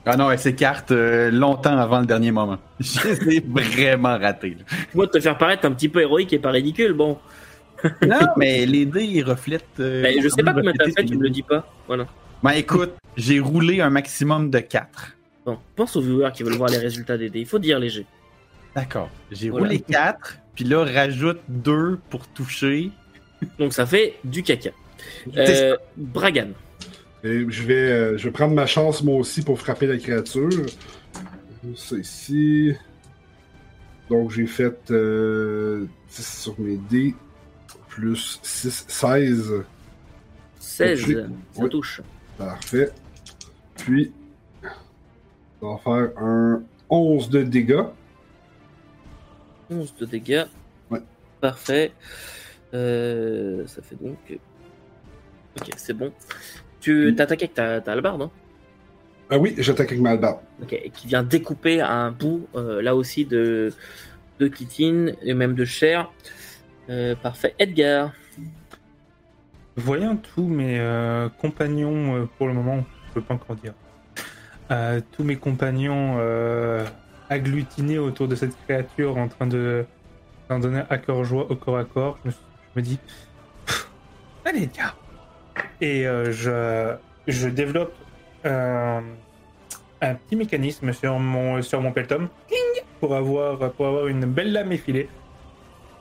Ah 0.09 0.15
non, 0.17 0.31
elle 0.31 0.39
s'écarte 0.39 0.91
euh, 0.91 1.29
longtemps 1.31 1.77
avant 1.77 1.99
le 1.99 2.05
dernier 2.05 2.31
moment. 2.31 2.57
Je 2.79 3.23
l'ai 3.25 3.39
vraiment 3.41 4.17
raté. 4.17 4.51
là. 4.51 4.63
Moi, 4.95 5.07
te 5.07 5.19
faire 5.19 5.37
paraître 5.37 5.65
un 5.65 5.71
petit 5.71 5.89
peu 5.89 6.01
héroïque 6.01 6.31
et 6.33 6.39
pas 6.39 6.51
ridicule, 6.51 6.93
bon. 6.93 7.17
Non, 8.01 8.19
mais 8.37 8.65
les 8.65 8.85
dés, 8.85 9.03
ils 9.03 9.23
reflètent. 9.23 9.65
euh, 9.79 10.01
Ben, 10.01 10.19
je 10.21 10.29
sais 10.29 10.41
pas 10.43 10.53
combien 10.53 10.73
t'as 10.73 10.85
fait, 10.91 11.03
tu 11.05 11.15
me 11.17 11.23
le 11.23 11.29
dis 11.29 11.43
pas. 11.43 11.67
Voilà. 11.87 12.07
Ben 12.41 12.51
écoute, 12.51 12.93
j'ai 13.15 13.39
roulé 13.39 13.81
un 13.81 13.89
maximum 13.89 14.49
de 14.49 14.59
4. 14.59 14.87
Bon, 15.45 15.57
pense 15.75 15.95
aux 15.95 16.01
viewers 16.01 16.31
qui 16.33 16.43
veulent 16.43 16.55
voir 16.57 16.69
les 16.69 16.77
résultats 16.77 17.17
des 17.17 17.29
dés. 17.29 17.39
Il 17.41 17.45
faut 17.45 17.59
dire 17.59 17.79
léger. 17.79 18.05
D'accord. 18.75 19.09
J'ai 19.31 19.49
Voilà. 19.49 19.65
roulé 19.67 19.79
4, 19.79 20.37
puis 20.55 20.65
là, 20.65 20.83
rajoute 20.85 21.39
2 21.49 21.99
pour 22.09 22.27
toucher. 22.27 22.91
Donc 23.59 23.73
ça 23.73 23.85
fait 23.85 24.15
du 24.23 24.41
caca. 24.43 24.69
Euh, 25.35 25.75
Bragan. 25.95 26.49
Et 27.23 27.45
je 27.49 27.63
vais, 27.63 27.73
euh, 27.91 28.17
je 28.17 28.25
vais 28.25 28.31
prendre 28.31 28.53
ma 28.53 28.65
chance 28.65 29.03
moi 29.03 29.15
aussi 29.15 29.41
pour 29.41 29.59
frapper 29.59 29.87
la 29.87 29.97
créature. 29.97 30.49
Ça 31.75 31.95
ici. 31.97 32.73
Donc 34.09 34.31
j'ai 34.31 34.45
fait 34.45 34.91
euh, 34.91 35.85
10 36.09 36.41
sur 36.41 36.59
mes 36.59 36.77
dés. 36.77 37.15
Plus 37.89 38.39
6, 38.43 38.85
16. 38.87 39.63
16. 40.59 41.05
Oui. 41.07 41.15
Ça 41.53 41.63
Oui. 41.63 41.69
touche. 41.69 42.01
Parfait. 42.37 42.91
Puis, 43.75 44.11
on 45.61 45.75
va 45.75 45.77
faire 45.79 46.17
un 46.23 46.61
11 46.89 47.29
de 47.29 47.41
dégâts. 47.41 47.85
11 49.71 49.95
de 49.95 50.05
dégâts. 50.05 50.45
Ouais. 50.91 51.01
Parfait. 51.41 51.91
Euh, 52.73 53.65
ça 53.65 53.81
fait 53.81 53.95
donc. 53.95 54.17
Ok, 55.59 55.69
c'est 55.77 55.93
bon. 55.93 56.13
Tu 56.79 57.13
t'attaques 57.15 57.41
avec 57.43 57.53
ta, 57.53 57.81
ta 57.81 57.91
hallebarde, 57.93 58.21
hein 58.23 58.31
Ah 59.29 59.37
oui, 59.37 59.55
j'attaque 59.57 59.91
avec 59.91 60.01
ma 60.01 60.11
hallebarde. 60.11 60.39
Ok, 60.61 60.73
et 60.73 60.89
qui 60.89 61.07
vient 61.07 61.23
découper 61.23 61.81
un 61.81 62.11
bout, 62.11 62.47
euh, 62.55 62.81
là 62.81 62.95
aussi, 62.95 63.25
de, 63.25 63.73
de 64.39 64.51
chitine 64.55 65.15
et 65.21 65.33
même 65.33 65.55
de 65.55 65.65
chair. 65.65 66.11
Euh, 66.89 67.15
parfait. 67.15 67.53
Edgar. 67.59 68.11
Voyant 69.75 70.15
tous 70.15 70.47
mes 70.47 70.79
euh, 70.79 71.29
compagnons, 71.29 72.15
euh, 72.15 72.25
pour 72.37 72.47
le 72.47 72.53
moment, 72.53 72.83
je 73.09 73.13
peux 73.13 73.21
pas 73.21 73.35
encore 73.35 73.55
dire, 73.57 73.73
euh, 74.71 75.01
tous 75.11 75.23
mes 75.23 75.35
compagnons 75.35 76.15
euh, 76.19 76.83
agglutinés 77.29 77.99
autour 77.99 78.27
de 78.27 78.35
cette 78.35 78.57
créature 78.65 79.17
en 79.17 79.27
train 79.27 79.47
de 79.47 79.85
d'en 80.49 80.59
donner 80.59 80.81
à 80.89 80.97
cœur 80.97 81.23
joie 81.25 81.51
au 81.51 81.55
corps 81.57 81.77
à 81.77 81.83
corps, 81.83 82.17
je 82.23 82.29
me, 82.29 82.33
je 82.33 82.79
me 82.79 82.81
dis, 82.81 82.99
Pff, 83.65 83.89
allez, 84.45 84.67
gars. 84.67 84.95
Et 85.81 86.07
euh, 86.07 86.97
je, 87.27 87.47
développe 87.49 87.93
un 88.43 89.03
petit 90.01 90.35
mécanisme 90.35 90.93
sur 90.93 91.19
mon, 91.19 91.61
sur 91.61 91.81
mon 91.81 91.91
Cling 91.91 92.07
pour 92.99 93.15
avoir, 93.15 93.71
pour 93.73 93.87
avoir 93.87 94.07
une 94.07 94.25
belle 94.25 94.53
lame 94.53 94.71
effilée. 94.71 95.09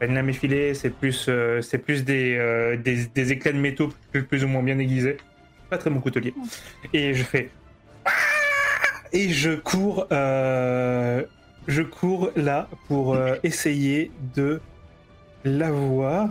Une 0.01 0.15
lame 0.15 0.29
effilée, 0.29 0.75
c'est 0.75 0.91
plus, 0.91 1.27
euh, 1.29 1.63
c'est 1.63 1.79
plus 1.79 2.05
des, 2.05 2.37
euh, 2.37 2.77
des, 2.77 3.07
des 3.07 3.33
éclats 3.33 3.53
de 3.53 3.59
métaux 3.59 3.93
plus, 4.13 4.45
ou 4.45 4.49
moins 4.49 4.63
bien 4.63 4.79
aiguisés. 4.79 5.17
Pas 5.71 5.79
très 5.79 5.91
mon 5.91 6.01
coutelier. 6.01 6.35
Et 6.93 7.15
je 7.15 7.25
fais. 7.25 7.51
Ah 8.05 8.11
Et 9.13 9.31
je 9.31 9.53
cours, 9.53 10.07
je 10.11 11.83
cours 11.83 12.31
là 12.37 12.69
pour 12.89 13.19
essayer 13.43 14.11
de 14.35 14.61
l'avoir. 15.45 16.29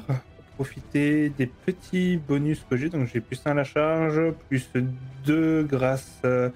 Profiter 0.55 1.29
des 1.29 1.47
petits 1.47 2.17
bonus 2.17 2.65
que 2.69 2.77
j'ai. 2.77 2.89
Donc 2.89 3.07
j'ai 3.13 3.19
plus 3.21 3.41
1 3.45 3.51
à 3.51 3.53
la 3.53 3.63
charge, 3.63 4.21
plus 4.49 4.69
2 5.25 5.63
grâce, 5.63 6.19
euh, 6.23 6.49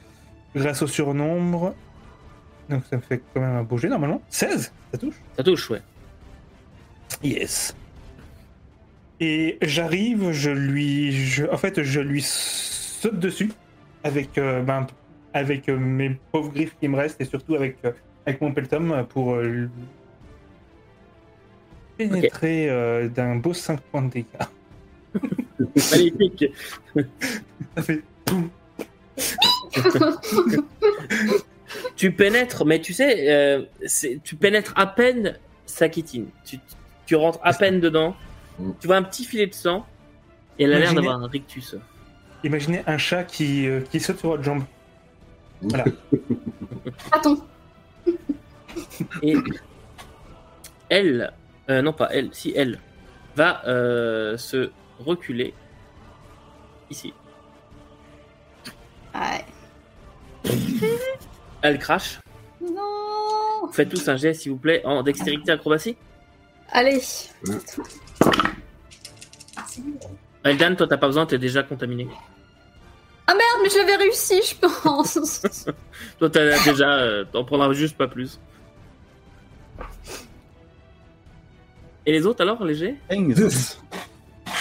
grâce 0.55 0.81
au 0.81 0.87
surnombre. 0.87 1.75
Donc 2.69 2.83
ça 2.89 2.95
me 2.95 3.01
fait 3.01 3.21
quand 3.33 3.41
même 3.41 3.55
un 3.57 3.63
beau 3.63 3.77
jet 3.77 3.89
normalement. 3.89 4.21
16 4.29 4.71
Ça 4.91 4.97
touche 4.97 5.15
Ça 5.35 5.43
touche, 5.43 5.69
ouais. 5.69 5.81
Yes. 7.23 7.75
Et 9.19 9.57
j'arrive, 9.61 10.31
je 10.31 10.51
lui, 10.51 11.11
je- 11.11 11.45
en 11.51 11.57
fait, 11.57 11.83
je 11.83 11.99
lui 11.99 12.21
saute 12.23 13.19
dessus 13.19 13.51
avec, 14.05 14.37
euh, 14.37 14.61
ben, 14.61 14.87
avec 15.33 15.67
euh, 15.67 15.77
mes 15.77 16.17
pauvres 16.31 16.53
griffes 16.53 16.75
qui 16.79 16.87
me 16.87 16.95
restent 16.95 17.19
et 17.19 17.25
surtout 17.25 17.55
avec, 17.55 17.77
euh, 17.83 17.91
avec 18.25 18.39
mon 18.39 18.53
peltum 18.53 19.05
pour 19.09 19.35
pénétrer 22.07 22.69
euh, 22.69 23.09
d'un 23.09 23.35
beau 23.35 23.53
5 23.53 23.79
points 23.81 24.01
de 24.03 24.09
dégâts. 24.09 24.25
Magnifique. 25.91 26.45
Ça 27.75 27.81
fait 27.83 28.01
boum. 28.25 28.49
tu 31.95 32.11
pénètres, 32.11 32.65
mais 32.65 32.79
tu 32.79 32.93
sais, 32.93 33.29
euh, 33.29 33.63
c'est- 33.85 34.19
tu 34.23 34.35
pénètres 34.35 34.73
à 34.75 34.87
peine 34.87 35.37
sa 35.65 35.91
chitine. 35.91 36.27
Tu, 36.45 36.57
tu 37.05 37.15
rentres 37.15 37.39
à 37.43 37.53
peine 37.53 37.79
dedans. 37.81 38.15
Mm. 38.57 38.71
Tu 38.79 38.87
vois 38.87 38.95
un 38.95 39.03
petit 39.03 39.25
filet 39.25 39.47
de 39.47 39.53
sang. 39.53 39.85
Et 40.57 40.63
elle 40.63 40.73
a 40.73 40.79
l'air 40.79 40.91
Imaginez- 40.91 41.07
d'avoir 41.07 41.23
un 41.23 41.27
rictus. 41.27 41.75
Imaginez 42.43 42.81
un 42.87 42.97
chat 42.97 43.23
qui, 43.25 43.67
euh, 43.67 43.81
qui 43.91 43.99
saute 43.99 44.19
sur 44.19 44.29
votre 44.29 44.43
jambe. 44.43 44.63
Voilà. 45.61 45.83
Attends. 47.11 47.37
Et 49.21 49.35
elle, 50.89 51.33
euh, 51.69 51.81
non 51.81 51.93
pas 51.93 52.09
elle, 52.11 52.29
si 52.33 52.53
elle, 52.55 52.79
va 53.35 53.61
euh, 53.67 54.37
se 54.37 54.71
reculer 54.99 55.53
ici. 56.89 57.13
Ouais. 59.13 59.45
Elle 61.61 61.79
crache. 61.79 62.19
Non 62.61 63.69
Faites 63.71 63.89
tous 63.89 64.07
un 64.07 64.17
geste, 64.17 64.41
s'il 64.41 64.51
vous 64.51 64.57
plaît, 64.57 64.81
en 64.85 65.03
dextérité 65.03 65.51
acrobatie. 65.51 65.95
Allez. 66.71 67.01
Eldan, 70.43 70.75
toi, 70.75 70.87
t'as 70.87 70.97
pas 70.97 71.07
besoin, 71.07 71.25
t'es 71.25 71.37
déjà 71.37 71.63
contaminé. 71.63 72.07
Ah 73.27 73.33
merde, 73.35 73.59
mais 73.61 73.69
je 73.69 73.77
l'avais 73.77 73.95
réussi, 73.97 74.41
je 74.41 74.55
pense. 74.55 75.41
Toi, 76.19 76.29
t'as 76.31 76.63
déjà. 76.63 76.93
euh, 76.99 77.25
T'en 77.31 77.43
prendras 77.43 77.71
juste 77.73 77.95
pas 77.95 78.07
plus. 78.07 78.39
Et 82.09 82.11
les 82.11 82.25
autres 82.25 82.41
alors, 82.41 82.65
léger 82.65 82.95
15. 83.11 83.79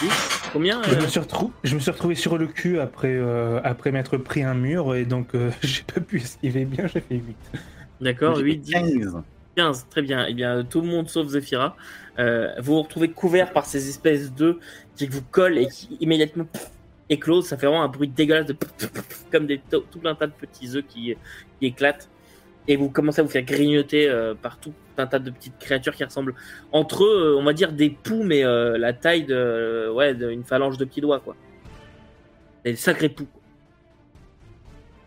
10. 0.02 0.40
Combien 0.52 0.82
Je 0.82 0.94
euh, 0.94 1.00
me, 1.00 1.06
suis 1.06 1.18
retrou- 1.18 1.50
je 1.64 1.74
me 1.74 1.80
suis 1.80 1.90
retrouvé 1.90 2.14
sur 2.14 2.36
le 2.36 2.46
cul 2.46 2.78
après, 2.78 3.14
euh, 3.14 3.58
après 3.64 3.90
m'être 3.90 4.18
pris 4.18 4.42
un 4.42 4.52
mur 4.52 4.94
et 4.94 5.06
donc 5.06 5.34
euh, 5.34 5.50
j'ai 5.62 5.82
pas 5.82 6.02
pu 6.02 6.18
esquiver 6.18 6.66
bien, 6.66 6.86
j'ai 6.88 7.00
fait 7.00 7.14
8. 7.14 7.36
D'accord, 8.02 8.34
J'ai 8.36 8.42
8, 8.42 8.56
10, 8.58 8.72
15. 8.72 9.22
15, 9.56 9.86
très 9.88 10.02
bien. 10.02 10.26
Eh 10.28 10.34
bien, 10.34 10.62
tout 10.62 10.82
le 10.82 10.88
monde 10.88 11.08
sauf 11.08 11.26
Zephyra. 11.28 11.74
Euh, 12.18 12.52
vous 12.58 12.74
vous 12.74 12.82
retrouvez 12.82 13.08
couvert 13.08 13.50
par 13.54 13.64
ces 13.64 13.88
espèces 13.88 14.30
d'œufs 14.30 14.56
qui 14.94 15.06
vous 15.06 15.22
collent 15.22 15.56
et 15.56 15.68
qui 15.68 15.96
immédiatement 16.00 16.44
pff, 16.44 16.68
éclosent. 17.08 17.46
Ça 17.46 17.56
fait 17.56 17.66
vraiment 17.66 17.82
un 17.82 17.88
bruit 17.88 18.08
dégueulasse 18.08 18.44
de 18.44 18.52
pff, 18.52 18.70
pff, 18.76 18.92
pff, 18.92 19.24
comme 19.32 19.46
des, 19.46 19.58
tout 19.70 19.82
un 20.04 20.14
tas 20.14 20.26
de 20.26 20.32
petits 20.32 20.76
œufs 20.76 20.84
qui, 20.86 21.14
qui 21.60 21.66
éclatent. 21.66 22.10
Et 22.70 22.76
vous 22.76 22.90
commencez 22.90 23.20
à 23.20 23.24
vous 23.24 23.30
faire 23.30 23.42
grignoter 23.44 24.08
euh, 24.10 24.34
par 24.34 24.58
tout 24.60 24.74
un 24.98 25.06
tas 25.06 25.18
de 25.18 25.30
petites 25.30 25.58
créatures 25.58 25.94
qui 25.94 26.04
ressemblent 26.04 26.34
entre 26.70 27.04
eux, 27.04 27.34
euh, 27.34 27.38
on 27.38 27.44
va 27.44 27.52
dire 27.54 27.72
des 27.72 27.88
poux, 27.88 28.22
mais 28.22 28.44
euh, 28.44 28.76
la 28.76 28.92
taille 28.92 29.24
de, 29.24 29.34
euh, 29.34 29.90
ouais, 29.92 30.14
d'une 30.14 30.44
phalange 30.44 30.76
de 30.76 30.84
petits 30.84 31.00
doigts, 31.00 31.20
quoi. 31.20 31.34
Des 32.64 32.76
sacrés 32.76 33.08
poux. 33.08 33.26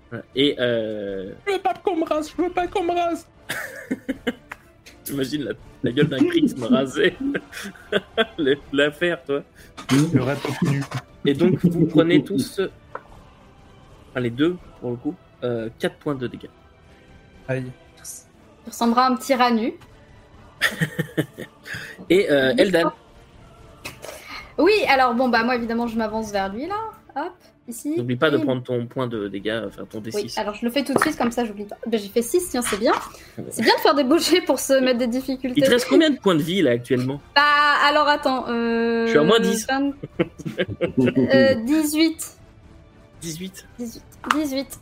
Voilà. 0.09 0.25
Et 0.35 0.55
euh, 0.59 1.33
Je 1.47 1.53
veux 1.53 1.59
pas 1.59 1.73
qu'on 1.75 1.97
me 1.97 2.03
rase, 2.05 2.33
je 2.35 2.41
veux 2.41 2.49
pas 2.49 2.67
qu'on 2.67 2.83
me 2.83 2.93
rase 2.93 3.27
J'imagine 5.05 5.43
la, 5.43 5.51
la 5.83 5.91
gueule 5.91 6.07
d'un 6.07 6.17
Chris 6.19 6.53
me 6.57 6.65
raser. 6.65 7.15
Le- 8.37 8.55
L'affaire, 8.73 9.23
toi. 9.23 9.43
Le 9.91 10.71
nu. 10.71 10.83
Et 11.25 11.33
donc, 11.33 11.63
vous 11.65 11.85
prenez 11.87 12.23
tous. 12.23 12.61
Enfin, 14.09 14.19
les 14.19 14.29
deux, 14.29 14.57
pour 14.79 14.91
le 14.91 14.95
coup, 14.97 15.15
4 15.41 15.95
points 15.97 16.15
de 16.15 16.27
dégâts. 16.27 16.49
Aïe. 17.47 17.65
Il 18.65 18.69
ressemblera 18.69 19.05
à 19.05 19.09
un 19.09 19.15
petit 19.15 19.33
rat 19.33 19.51
nu. 19.51 19.73
Et 22.09 22.29
euh, 22.29 22.53
Eldan, 22.57 22.91
Oui, 24.57 24.73
alors 24.87 25.13
bon, 25.15 25.29
bah 25.29 25.43
moi 25.43 25.55
évidemment, 25.55 25.87
je 25.87 25.97
m'avance 25.97 26.31
vers 26.31 26.51
lui 26.53 26.67
là. 26.67 26.75
Hop, 27.15 27.33
ici. 27.67 27.95
n'oublie 27.97 28.15
pas 28.15 28.29
de 28.29 28.37
prendre 28.37 28.63
ton 28.63 28.85
point 28.85 29.05
de 29.07 29.27
dégâts, 29.27 29.63
enfin 29.67 29.83
ton 29.89 30.01
Oui, 30.01 30.11
D6. 30.11 30.39
alors 30.39 30.53
je 30.53 30.65
le 30.65 30.71
fais 30.71 30.83
tout 30.83 30.93
de 30.93 30.99
suite, 30.99 31.17
comme 31.17 31.31
ça 31.31 31.43
j'oublie 31.43 31.65
pas. 31.65 31.77
Bah, 31.85 31.97
j'ai 31.97 32.07
fait 32.07 32.21
6, 32.21 32.49
tiens, 32.51 32.61
c'est 32.61 32.79
bien. 32.79 32.93
C'est 33.49 33.63
bien 33.63 33.75
de 33.75 33.81
faire 33.81 33.95
des 33.95 34.19
jets 34.19 34.41
pour 34.41 34.59
se 34.59 34.79
mettre 34.79 34.99
des 34.99 35.07
difficultés. 35.07 35.59
Il 35.59 35.65
te 35.65 35.69
reste 35.71 35.87
combien 35.89 36.09
de 36.09 36.17
points 36.17 36.35
de 36.35 36.41
vie 36.41 36.61
là 36.61 36.71
actuellement? 36.71 37.19
Bah, 37.35 37.41
alors 37.85 38.07
attends. 38.07 38.45
Euh... 38.47 39.05
Je 39.05 39.09
suis 39.09 39.19
à 39.19 39.23
moins 39.23 39.39
10. 39.39 39.67
20 39.67 39.91
euh, 41.33 41.55
18. 41.55 42.37
18. 43.21 43.67
18. 43.79 44.03
18. 44.35 44.79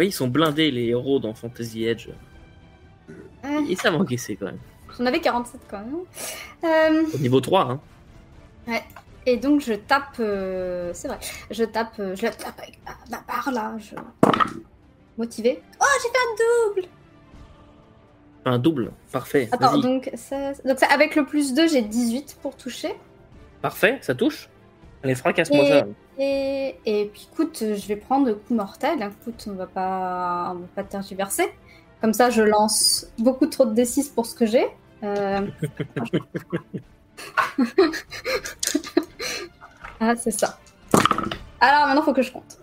Oui, 0.00 0.06
ils 0.06 0.12
sont 0.12 0.28
blindés 0.28 0.70
les 0.70 0.86
héros 0.86 1.18
dans 1.18 1.34
Fantasy 1.34 1.84
Edge. 1.84 2.08
Euh, 3.44 3.60
Et 3.68 3.76
ça 3.76 3.90
m'encaissait 3.90 4.34
quand 4.34 4.46
même. 4.46 4.58
J'en 4.98 5.04
avais 5.04 5.20
47 5.20 5.60
quand 5.70 5.78
même. 5.80 5.96
Euh, 6.64 7.04
Au 7.14 7.18
niveau 7.18 7.42
3, 7.42 7.78
hein. 8.68 8.80
et 9.26 9.36
donc 9.36 9.60
je 9.60 9.74
tape. 9.74 10.16
euh, 10.20 10.90
C'est 10.94 11.06
vrai. 11.08 11.18
Je 11.50 11.64
tape. 11.64 11.92
euh, 12.00 12.16
Je 12.16 12.22
la 12.22 12.30
tape 12.30 12.58
avec 12.58 12.78
ma, 12.86 12.92
ma 13.18 13.22
barre 13.28 13.50
là. 13.52 13.74
Je... 13.78 13.94
Motivé. 15.18 15.62
Oh, 15.78 15.84
j'ai 16.02 16.08
fait 16.08 16.16
un 16.16 16.70
double 16.80 16.88
Un 18.46 18.58
double. 18.58 18.92
Parfait. 19.12 19.50
Attends, 19.52 19.78
donc, 19.80 20.10
ça... 20.14 20.52
donc 20.64 20.78
ça, 20.78 20.86
avec 20.86 21.14
le 21.14 21.26
plus 21.26 21.52
2, 21.52 21.68
j'ai 21.68 21.82
18 21.82 22.38
pour 22.40 22.56
toucher. 22.56 22.94
Parfait, 23.60 23.98
ça 24.00 24.14
touche. 24.14 24.48
Allez, 25.02 25.14
fracasse-moi 25.14 25.64
Et- 25.64 25.68
ça. 25.68 25.86
Et, 26.18 26.76
et 26.84 27.04
puis 27.06 27.28
écoute, 27.32 27.58
je 27.60 27.86
vais 27.88 27.96
prendre 27.96 28.26
le 28.26 28.34
coup 28.34 28.54
mortel. 28.54 28.98
Écoute, 29.22 29.46
on 29.48 29.52
va 29.54 29.66
pas, 29.66 30.52
on 30.54 30.58
va 30.60 30.66
pas 30.74 30.84
tergiverser. 30.84 31.44
Comme 32.02 32.12
ça, 32.12 32.28
je 32.30 32.42
lance 32.42 33.06
beaucoup 33.18 33.46
trop 33.46 33.64
de 33.64 33.74
D6 33.74 34.12
pour 34.14 34.26
ce 34.26 34.34
que 34.34 34.44
j'ai. 34.46 34.66
Euh, 35.02 35.40
ah, 40.00 40.14
c'est 40.16 40.30
ça. 40.30 40.58
Alors 41.60 41.86
maintenant, 41.86 42.02
faut 42.02 42.12
que 42.12 42.22
je 42.22 42.32
compte. 42.32 42.58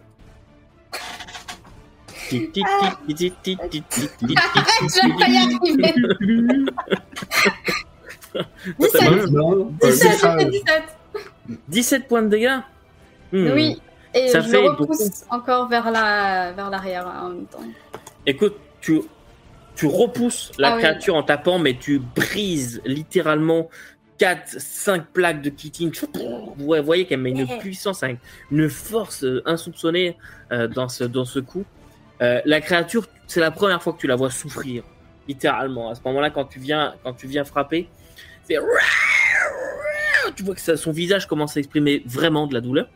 Arrête, 4.36 4.66
je 4.82 5.08
vais 5.08 5.14
pas 5.18 5.28
y 5.30 5.38
arriver. 5.38 5.94
17, 8.80 9.32
Non, 9.32 9.72
un 9.82 9.88
17, 9.88 10.12
j'ai 10.12 10.18
fait 10.18 10.36
message. 10.36 10.52
17. 10.52 10.97
17 11.68 12.08
points 12.08 12.22
de 12.24 12.30
dégâts 12.30 12.60
Hmm. 13.34 13.52
Oui. 13.54 13.82
Et 14.14 14.30
Ça 14.30 14.40
je 14.40 14.48
fait 14.48 14.62
le 14.62 14.70
repousse 14.70 15.26
encore 15.30 15.68
vers 15.68 15.92
la, 15.92 16.54
vers 16.54 16.70
l'arrière 16.70 17.06
en 17.22 17.28
même 17.30 17.46
temps. 17.46 17.60
Écoute, 18.26 18.56
tu, 18.80 19.02
tu 19.76 19.86
repousses 19.86 20.54
la 20.58 20.70
Ah 20.70 20.76
oui. 20.76 20.82
créature 20.82 21.16
en 21.16 21.24
tapant, 21.24 21.60
mais 21.60 21.76
tu 21.78 22.00
brises 22.00 22.82
littéralement 22.86 23.70
4, 24.18 24.60
5 24.62 25.08
plaques 25.08 25.42
de 25.42 25.50
kitting. 25.50 25.92
Vous 26.58 26.74
voyez 26.84 27.06
qu'elle 27.06 27.20
met 27.20 27.32
une 27.32 27.46
puissance, 27.60 28.02
un- 28.02 28.16
une 28.50 28.70
force 28.70 29.26
euh, 29.26 29.44
insoupçonnée 29.46 30.16
euh, 30.54 30.70
dans, 30.70 30.88
ce, 30.88 31.04
dans 31.04 31.26
ce 31.26 31.40
coup. 31.40 31.66
Euh, 32.22 32.40
la 32.46 32.62
créature, 32.62 33.06
c'est 33.28 33.42
la 33.42 33.52
première 33.52 33.84
fois 33.84 33.92
que 33.92 34.00
tu 34.00 34.08
la 34.08 34.16
vois 34.16 34.32
souffrir, 34.32 34.84
littéralement. 35.28 35.90
À 35.90 35.96
ce 35.96 36.02
moment-là, 36.06 36.30
quand 36.30 36.46
tu 36.46 36.60
viens, 36.60 36.96
quand 37.04 37.14
tu 37.14 37.28
viens 37.28 37.44
frapper, 37.44 37.90
c'est 38.48 38.56
tu 40.36 40.44
vois 40.44 40.56
que 40.56 40.62
ça- 40.62 40.78
son 40.78 40.92
visage 40.92 41.28
commence 41.28 41.58
à 41.58 41.60
exprimer 41.60 42.04
vraiment 42.06 42.48
de 42.48 42.54
la 42.54 42.62
douleur. 42.62 42.90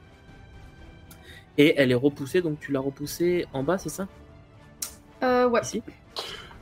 Et 1.58 1.74
elle 1.78 1.92
est 1.92 1.96
repoussée, 1.96 2.42
donc 2.42 2.60
tu 2.60 2.72
l'as 2.72 2.80
repoussée 2.80 3.46
en 3.54 3.64
bas, 3.64 3.78
c'est 3.78 3.90
ça? 3.90 4.08
Euh, 5.24 5.48
ouais. 5.48 5.62
Ici 5.62 5.82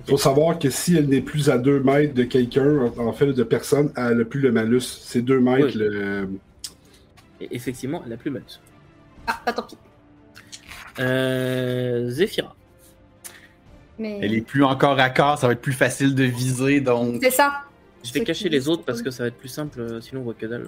faut 0.10 0.18
savoir 0.18 0.60
que 0.60 0.70
si 0.70 0.96
elle 0.96 1.08
n'est 1.08 1.22
plus 1.22 1.50
à 1.50 1.58
2 1.58 1.82
mètres 1.82 2.14
de 2.14 2.24
quelqu'un, 2.24 2.92
en, 2.98 3.14
fait, 3.14 3.28
de 3.28 3.44
personne, 3.44 3.92
elle 3.96 4.18
n'a 4.18 4.26
plus 4.26 4.42
le 4.42 4.52
malus. 4.52 4.82
C'est 4.82 5.22
2 5.22 5.40
mètres 5.40 5.66
Oui. 5.66 5.74
le. 5.76 6.30
Et 7.42 7.56
effectivement, 7.56 8.02
elle 8.06 8.14
a 8.14 8.18
plus 8.18 8.32
malus. 8.32 8.60
Ah, 9.28 9.42
bah 9.46 9.54
tant 9.54 9.64
pis. 9.64 9.78
Euh, 11.00 12.10
Zephyra. 12.10 12.56
Mais... 13.98 14.20
Elle 14.22 14.34
est 14.34 14.42
plus 14.42 14.64
encore 14.64 15.00
à 15.00 15.10
corps, 15.10 15.38
ça 15.38 15.48
va 15.48 15.54
être 15.54 15.62
plus 15.62 15.74
facile 15.74 16.16
de 16.16 16.24
viser, 16.24 16.80
donc 16.82 17.20
C'est 17.22 17.32
ça. 17.32 17.64
Je 18.04 18.14
vais 18.14 18.24
cacher 18.24 18.50
les 18.50 18.68
autres 18.68 18.84
parce 18.84 19.02
que 19.02 19.12
ça 19.12 19.24
va 19.24 19.28
être 19.28 19.38
plus 19.38 19.50
simple, 19.50 19.82
euh, 19.82 20.02
sinon 20.02 20.22
on 20.22 20.24
voit 20.24 20.34
que 20.34 20.46
dalle. 20.46 20.68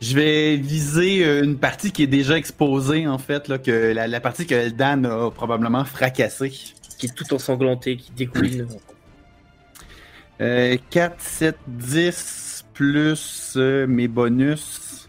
je 0.00 0.14
vais 0.14 0.56
viser 0.56 1.24
euh, 1.24 1.42
une 1.42 1.58
partie 1.58 1.92
qui 1.92 2.02
est 2.02 2.08
déjà 2.08 2.36
exposée, 2.36 3.06
en 3.06 3.18
fait, 3.18 3.48
là, 3.48 3.58
que 3.58 3.92
la, 3.92 4.06
la 4.06 4.20
partie 4.20 4.46
que 4.46 4.68
Dan 4.70 5.06
a 5.06 5.30
probablement 5.30 5.84
fracassée. 5.84 6.50
Qui 6.98 7.06
est 7.06 7.14
tout 7.14 7.34
ensanglanté, 7.34 7.96
qui 7.96 8.12
découline. 8.12 8.68
Euh, 10.40 10.76
4, 10.90 11.20
7, 11.20 11.56
10, 11.66 12.64
plus 12.74 13.54
euh, 13.56 13.86
mes 13.86 14.08
bonus, 14.08 15.08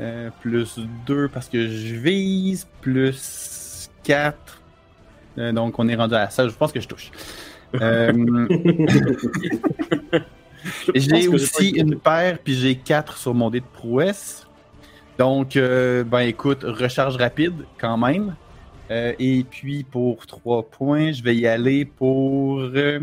euh, 0.00 0.30
plus 0.40 0.78
2 1.06 1.28
parce 1.28 1.48
que 1.48 1.66
je 1.68 1.94
vise, 1.94 2.66
plus 2.80 3.88
4. 4.02 4.36
Euh, 5.38 5.52
donc 5.52 5.78
on 5.78 5.88
est 5.88 5.94
rendu 5.94 6.14
à 6.14 6.28
ça, 6.28 6.46
je 6.46 6.54
pense 6.54 6.72
que 6.72 6.80
je 6.80 6.88
touche. 6.88 7.10
Euh, 7.74 8.46
j'ai 10.94 11.28
aussi 11.28 11.70
une 11.70 11.98
paire, 11.98 12.38
puis 12.42 12.54
j'ai 12.54 12.74
4 12.76 13.16
sur 13.16 13.34
mon 13.34 13.50
dé 13.50 13.60
de 13.60 13.64
prouesse. 13.66 14.46
Donc, 15.18 15.56
euh, 15.56 16.04
ben 16.04 16.20
écoute, 16.20 16.62
recharge 16.62 17.16
rapide 17.16 17.54
quand 17.78 17.96
même. 17.98 18.34
Euh, 18.90 19.12
et 19.18 19.44
puis 19.48 19.82
pour 19.84 20.26
3 20.26 20.62
points, 20.64 21.12
je 21.12 21.22
vais 21.22 21.34
y 21.36 21.46
aller 21.46 21.84
pour. 21.84 22.60
euh, 22.60 23.00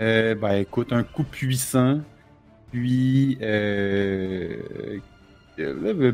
ben 0.00 0.52
écoute, 0.56 0.92
un 0.92 1.02
coup 1.02 1.24
puissant. 1.24 2.00
Puis. 2.72 3.38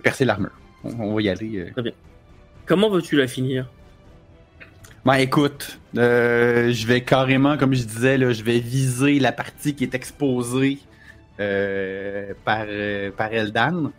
Percer 0.02 0.24
l'armure. 0.24 0.52
On, 0.84 0.90
on 1.00 1.14
va 1.14 1.22
y 1.22 1.28
aller. 1.28 1.72
euh. 1.76 1.90
Comment 2.66 2.88
veux-tu 2.90 3.16
la 3.16 3.26
finir? 3.26 3.68
Ben 5.04 5.14
écoute, 5.14 5.80
euh, 5.96 6.72
je 6.72 6.86
vais 6.86 7.00
carrément, 7.00 7.58
comme 7.58 7.74
je 7.74 7.82
disais, 7.82 8.16
là, 8.16 8.32
je 8.32 8.44
vais 8.44 8.60
viser 8.60 9.18
la 9.18 9.32
partie 9.32 9.74
qui 9.74 9.82
est 9.82 9.94
exposée 9.94 10.78
euh, 11.40 12.34
par, 12.44 12.66
euh, 12.68 13.10
par 13.10 13.32
Eldan. 13.32 13.90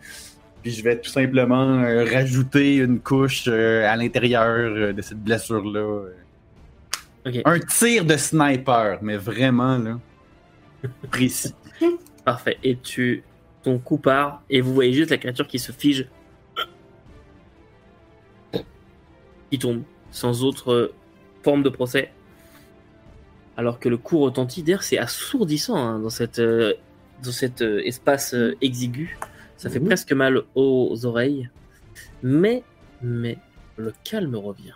Puis 0.62 0.72
je 0.72 0.82
vais 0.82 0.98
tout 0.98 1.10
simplement 1.10 1.82
rajouter 2.10 2.76
une 2.76 3.00
couche 3.00 3.48
à 3.48 3.94
l'intérieur 3.96 4.94
de 4.94 5.02
cette 5.02 5.22
blessure-là. 5.22 6.04
Un 7.44 7.58
tir 7.58 8.06
de 8.06 8.16
sniper, 8.16 8.98
mais 9.02 9.18
vraiment 9.18 9.76
là, 9.76 9.98
précis. 11.10 11.54
parfait. 12.24 12.56
Et 12.62 12.76
tu, 12.76 13.22
ton 13.62 13.78
coup 13.78 13.98
part 13.98 14.42
et 14.48 14.62
vous 14.62 14.72
voyez 14.72 14.94
juste 14.94 15.10
la 15.10 15.18
créature 15.18 15.46
qui 15.46 15.58
se 15.58 15.70
fige 15.70 16.06
qui 19.50 19.58
tombe, 19.58 19.82
sans 20.14 20.44
autre 20.44 20.72
euh, 20.72 20.94
forme 21.42 21.62
de 21.62 21.68
procès. 21.68 22.12
Alors 23.56 23.78
que 23.78 23.88
le 23.88 23.96
coup 23.96 24.20
retentit, 24.20 24.62
d'ailleurs, 24.62 24.82
c'est 24.82 24.98
assourdissant 24.98 25.76
hein, 25.76 25.98
dans 25.98 26.10
cette, 26.10 26.38
euh, 26.38 26.72
dans 27.22 27.32
cet 27.32 27.62
euh, 27.62 27.82
espace 27.84 28.34
euh, 28.34 28.56
exigu. 28.62 29.18
Ça 29.56 29.70
fait 29.70 29.80
presque 29.80 30.12
mal 30.12 30.42
aux 30.54 31.06
oreilles. 31.06 31.48
Mais, 32.22 32.62
mais, 33.02 33.38
le 33.76 33.92
calme 34.04 34.36
revient. 34.36 34.74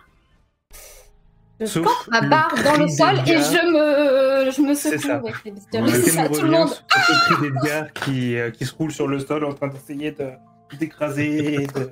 Je 1.59 1.65
Sauf 1.65 1.83
plante 1.83 2.07
ma 2.09 2.21
barre 2.27 2.55
dans 2.63 2.77
le 2.77 2.87
sol 2.87 3.15
et 3.27 3.37
je 3.37 3.67
me, 3.67 4.51
je 4.51 4.61
me 4.61 4.73
C'est 4.73 4.97
secoue 4.97 5.07
ça. 5.07 5.15
avec 5.17 5.35
les. 5.43 5.53
C'est 5.91 6.09
ça, 6.11 6.29
tout 6.29 6.41
le 6.41 6.51
monde. 6.51 6.69
sur 6.69 6.83
le 6.87 7.35
cri 7.35 7.51
d'Edgar 7.51 7.93
qui, 7.93 8.37
euh, 8.37 8.49
qui 8.49 8.65
se 8.65 8.73
roule 8.73 8.91
sur 8.91 9.07
le 9.07 9.19
sol 9.19 9.43
en 9.43 9.53
train 9.53 9.67
d'essayer 9.67 10.11
de 10.11 10.29
d'écraser. 10.79 11.67
De... 11.67 11.89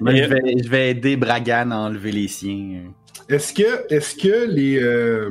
Moi, 0.00 0.12
Et- 0.14 0.24
je, 0.24 0.28
vais, 0.28 0.62
je 0.64 0.68
vais 0.68 0.90
aider 0.90 1.16
Bragan 1.16 1.70
à 1.70 1.76
enlever 1.76 2.12
les 2.12 2.28
siens. 2.28 2.92
Est-ce 3.28 3.52
que, 3.52 3.92
est-ce 3.92 4.16
que 4.16 4.46
les, 4.50 4.78
euh, 4.82 5.30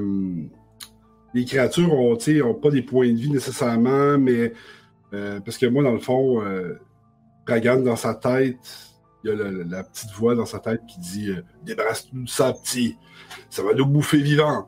les 1.34 1.46
créatures 1.46 1.94
ont, 1.94 2.18
ont 2.46 2.54
pas 2.54 2.70
des 2.72 2.82
points 2.82 3.12
de 3.12 3.18
vie 3.18 3.30
nécessairement, 3.32 4.18
mais 4.18 4.54
euh, 5.14 5.40
parce 5.42 5.58
que 5.58 5.66
moi, 5.66 5.84
dans 5.84 5.92
le 5.94 6.00
fond, 6.00 6.42
euh, 6.44 6.76
Bragan, 7.46 7.82
dans 7.82 7.96
sa 7.98 8.14
tête, 8.16 8.58
il 9.24 9.30
y 9.30 9.34
a 9.34 9.36
le- 9.36 9.64
la 9.64 9.84
petite 9.84 10.12
voix 10.14 10.36
dans 10.36 10.46
sa 10.46 10.60
tête 10.60 10.82
qui 10.88 11.00
dit 11.00 11.30
euh, 11.30 11.42
Débarrasse-nous 11.64 12.24
de 12.24 12.30
ça, 12.30 12.54
petit, 12.54 12.96
ça 13.50 13.62
va 13.62 13.74
nous 13.74 13.86
bouffer 13.86 14.18
vivant. 14.18 14.68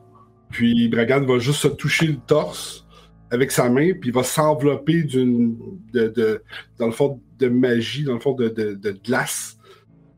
Puis 0.50 0.88
Bragan 0.88 1.24
va 1.24 1.38
juste 1.38 1.60
se 1.60 1.68
toucher 1.68 2.06
le 2.06 2.16
torse 2.26 2.86
avec 3.30 3.50
sa 3.50 3.68
main, 3.68 3.92
puis 3.94 4.10
il 4.10 4.12
va 4.14 4.22
s'envelopper 4.22 5.02
d'une, 5.02 5.56
de, 5.92 6.06
de- 6.08 6.42
dans 6.78 6.86
le 6.86 6.92
fond, 6.92 7.20
de 7.38 7.48
magie, 7.48 8.04
dans 8.04 8.14
le 8.14 8.20
fond, 8.20 8.34
de, 8.34 8.48
de, 8.48 8.74
de 8.74 8.90
glace, 8.92 9.53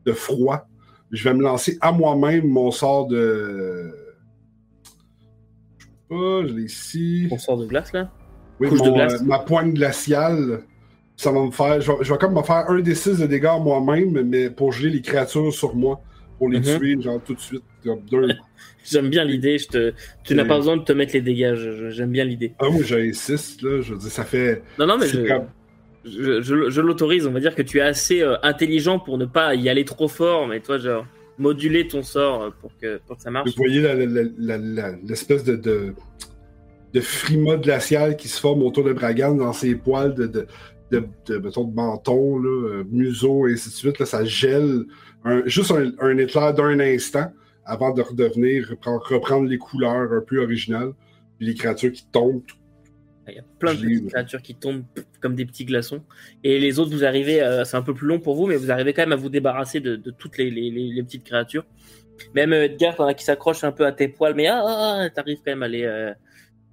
de 0.07 0.13
froid 0.13 0.67
je 1.11 1.23
vais 1.23 1.33
me 1.33 1.41
lancer 1.41 1.77
à 1.79 1.91
moi-même 1.93 2.47
mon 2.47 2.69
sort 2.69 3.07
de. 3.07 3.93
Je 5.79 5.85
sais 5.85 5.89
pas, 6.09 6.47
je 6.47 6.53
l'ai 6.53 6.63
ici. 6.63 7.27
On 7.31 7.37
sort 7.37 7.57
de 7.57 7.65
glace 7.65 7.93
là? 7.93 8.11
Oui, 8.59 8.69
de 8.69 8.75
mon, 8.75 8.93
glace. 8.93 9.13
euh, 9.21 9.25
ma 9.25 9.39
poigne 9.39 9.73
glaciale. 9.73 10.63
Ça 11.15 11.31
va 11.31 11.43
me 11.45 11.51
faire. 11.51 11.79
Je 11.79 11.91
vais, 11.91 11.97
je 12.01 12.11
vais 12.11 12.17
comme 12.19 12.35
me 12.35 12.41
faire 12.41 12.65
un 12.69 12.79
des 12.81 12.93
six 12.93 13.19
de 13.19 13.25
dégâts 13.25 13.57
moi-même, 13.61 14.21
mais 14.23 14.49
pour 14.49 14.73
geler 14.73 14.89
les 14.91 15.01
créatures 15.01 15.53
sur 15.53 15.75
moi. 15.75 16.01
Pour 16.37 16.49
les 16.49 16.59
Mhm. 16.59 16.77
tuer, 16.77 17.01
genre 17.01 17.21
tout 17.25 17.33
de 17.33 17.39
suite. 17.39 17.63
Comme. 17.83 18.01
J'aime 18.85 19.09
bien 19.09 19.23
l'idée. 19.23 19.57
Te... 19.71 19.93
Tu 20.23 20.35
n'as 20.35 20.43
Et- 20.43 20.47
pas 20.47 20.57
besoin 20.57 20.77
de 20.77 20.83
te 20.83 20.91
mettre 20.93 21.13
les 21.13 21.21
dégâts. 21.21 21.55
J'aime 21.89 22.11
bien 22.11 22.25
l'idée. 22.25 22.53
Ah, 22.59 22.69
moi 22.69 22.81
j'ai 22.83 23.11
6, 23.13 23.61
là. 23.61 23.81
Je 23.81 23.93
veux 23.93 23.99
dire, 23.99 24.11
ça 24.11 24.23
fait. 24.25 24.61
Non, 24.77 24.85
non, 24.87 24.97
mais 24.99 25.07
je, 25.07 25.21
comme- 25.25 25.47
je, 26.07 26.81
l'autorise. 26.81 27.27
On 27.27 27.31
va 27.31 27.39
dire 27.39 27.55
que 27.55 27.61
tu 27.61 27.79
es 27.79 27.81
assez 27.81 28.21
euh, 28.21 28.35
intelligent 28.43 28.99
pour 28.99 29.17
ne 29.17 29.25
pas 29.25 29.55
y 29.55 29.69
aller 29.69 29.85
trop 29.85 30.07
fort, 30.07 30.47
mais 30.47 30.59
toi, 30.59 30.77
genre, 30.77 31.05
moduler 31.37 31.87
ton 31.87 32.03
sort 32.03 32.43
euh, 32.43 32.49
pour 32.61 32.71
que, 32.77 32.99
pour 33.05 33.17
que 33.17 33.21
ça 33.21 33.31
marche. 33.31 33.49
Vous 33.49 33.55
voyez 33.57 33.81
l'espèce 35.03 35.43
de, 35.43 35.55
de, 35.55 35.93
frima 36.99 37.57
glacial 37.57 38.17
qui 38.17 38.27
se 38.27 38.39
forme 38.39 38.63
autour 38.63 38.83
de 38.83 38.91
Bragan 38.91 39.35
dans 39.35 39.53
ses 39.53 39.75
poils 39.75 40.15
de, 40.15 40.25
de, 40.25 40.47
de, 40.91 41.07
de, 41.27 41.37
de 41.37 41.75
menton, 41.75 42.43
euh, 42.43 42.83
museau, 42.89 43.47
et 43.47 43.53
ainsi 43.53 43.69
de 43.69 43.75
suite. 43.75 44.03
Ça 44.03 44.25
gèle 44.25 44.85
juste 45.45 45.71
un, 45.71 45.91
un 45.99 46.17
éclair 46.17 46.53
d'un 46.53 46.79
instant 46.79 47.31
avant 47.65 47.93
de 47.93 48.01
redevenir, 48.01 48.73
reprendre 48.83 49.47
les 49.47 49.57
couleurs 49.57 50.11
un 50.11 50.21
peu 50.21 50.41
originales. 50.41 50.93
Puis 51.37 51.47
les 51.47 51.53
créatures 51.53 51.91
qui 51.91 52.05
tombent. 52.11 52.41
Il 53.29 53.35
y 53.35 53.39
a 53.39 53.43
plein 53.59 53.73
de 53.73 53.79
petites 53.81 54.07
créatures 54.09 54.41
qui 54.41 54.55
tombent 54.55 54.83
comme 55.19 55.35
des 55.35 55.45
petits 55.45 55.65
glaçons. 55.65 56.03
Et 56.43 56.59
les 56.59 56.79
autres, 56.79 56.91
vous 56.91 57.03
arrivez, 57.05 57.41
euh, 57.41 57.63
c'est 57.65 57.77
un 57.77 57.81
peu 57.81 57.93
plus 57.93 58.07
long 58.07 58.19
pour 58.19 58.35
vous, 58.35 58.47
mais 58.47 58.55
vous 58.55 58.71
arrivez 58.71 58.93
quand 58.93 59.01
même 59.03 59.11
à 59.13 59.15
vous 59.17 59.29
débarrasser 59.29 59.79
de, 59.79 59.95
de 59.95 60.11
toutes 60.11 60.37
les, 60.37 60.49
les- 60.49 60.71
les- 60.71 60.93
les 60.93 61.03
petites 61.03 61.23
créatures. 61.23 61.65
Même 62.33 62.53
euh, 62.53 62.63
Edgar, 62.65 62.95
t'en 62.95 63.05
as 63.05 63.13
qui 63.13 63.23
s'accrochent 63.25 63.63
un 63.63 63.71
peu 63.71 63.85
à 63.85 63.91
tes 63.91 64.07
poils, 64.07 64.33
mais 64.35 64.47
ah, 64.47 64.63
ah, 64.65 64.97
ah, 65.01 65.09
t'arrives 65.09 65.37
quand 65.37 65.51
même 65.51 65.63
à 65.63 65.67
les, 65.67 65.83
euh, 65.83 66.13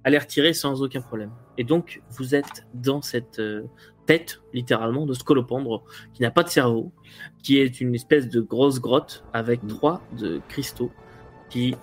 à 0.03 0.09
les 0.09 0.17
retirer 0.17 0.53
sans 0.53 0.81
aucun 0.81 1.01
problème. 1.01 1.31
Et 1.57 1.63
donc, 1.63 2.01
vous 2.11 2.35
êtes 2.35 2.65
dans 2.73 3.01
cette 3.01 3.39
euh, 3.39 3.63
tête, 4.05 4.41
littéralement, 4.53 5.05
de 5.05 5.13
scolopendre, 5.13 5.83
qui 6.13 6.21
n'a 6.21 6.31
pas 6.31 6.43
de 6.43 6.49
cerveau, 6.49 6.91
qui 7.43 7.57
est 7.59 7.81
une 7.81 7.93
espèce 7.95 8.29
de 8.29 8.39
grosse 8.39 8.79
grotte 8.79 9.23
avec 9.33 9.61
Mm. 9.63 9.67
trois 9.67 10.01
de 10.17 10.39
cristaux 10.47 10.91
qui 11.49 11.75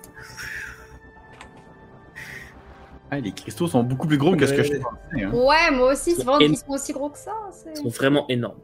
Ah, 3.15 3.19
les 3.19 3.31
cristaux 3.31 3.67
sont 3.67 3.83
beaucoup 3.83 4.07
plus 4.07 4.17
gros 4.17 4.35
que 4.35 4.45
ce 4.45 4.53
que 4.53 4.63
je 4.63 4.71
Ouais. 4.73 4.79
pensais. 4.79 5.23
hein. 5.23 5.31
Ouais, 5.33 5.71
moi 5.75 5.91
aussi, 5.93 6.11
c'est 6.15 6.23
vraiment 6.23 6.39
Et- 6.39 6.47
qu'ils 6.47 6.57
sont 6.57 6.71
aussi 6.71 6.93
gros 6.93 7.09
que 7.09 7.17
ça. 7.17 7.31
c'est- 7.51 7.75
sont 7.75 7.89
vraiment 7.89 8.25
énormes. 8.29 8.59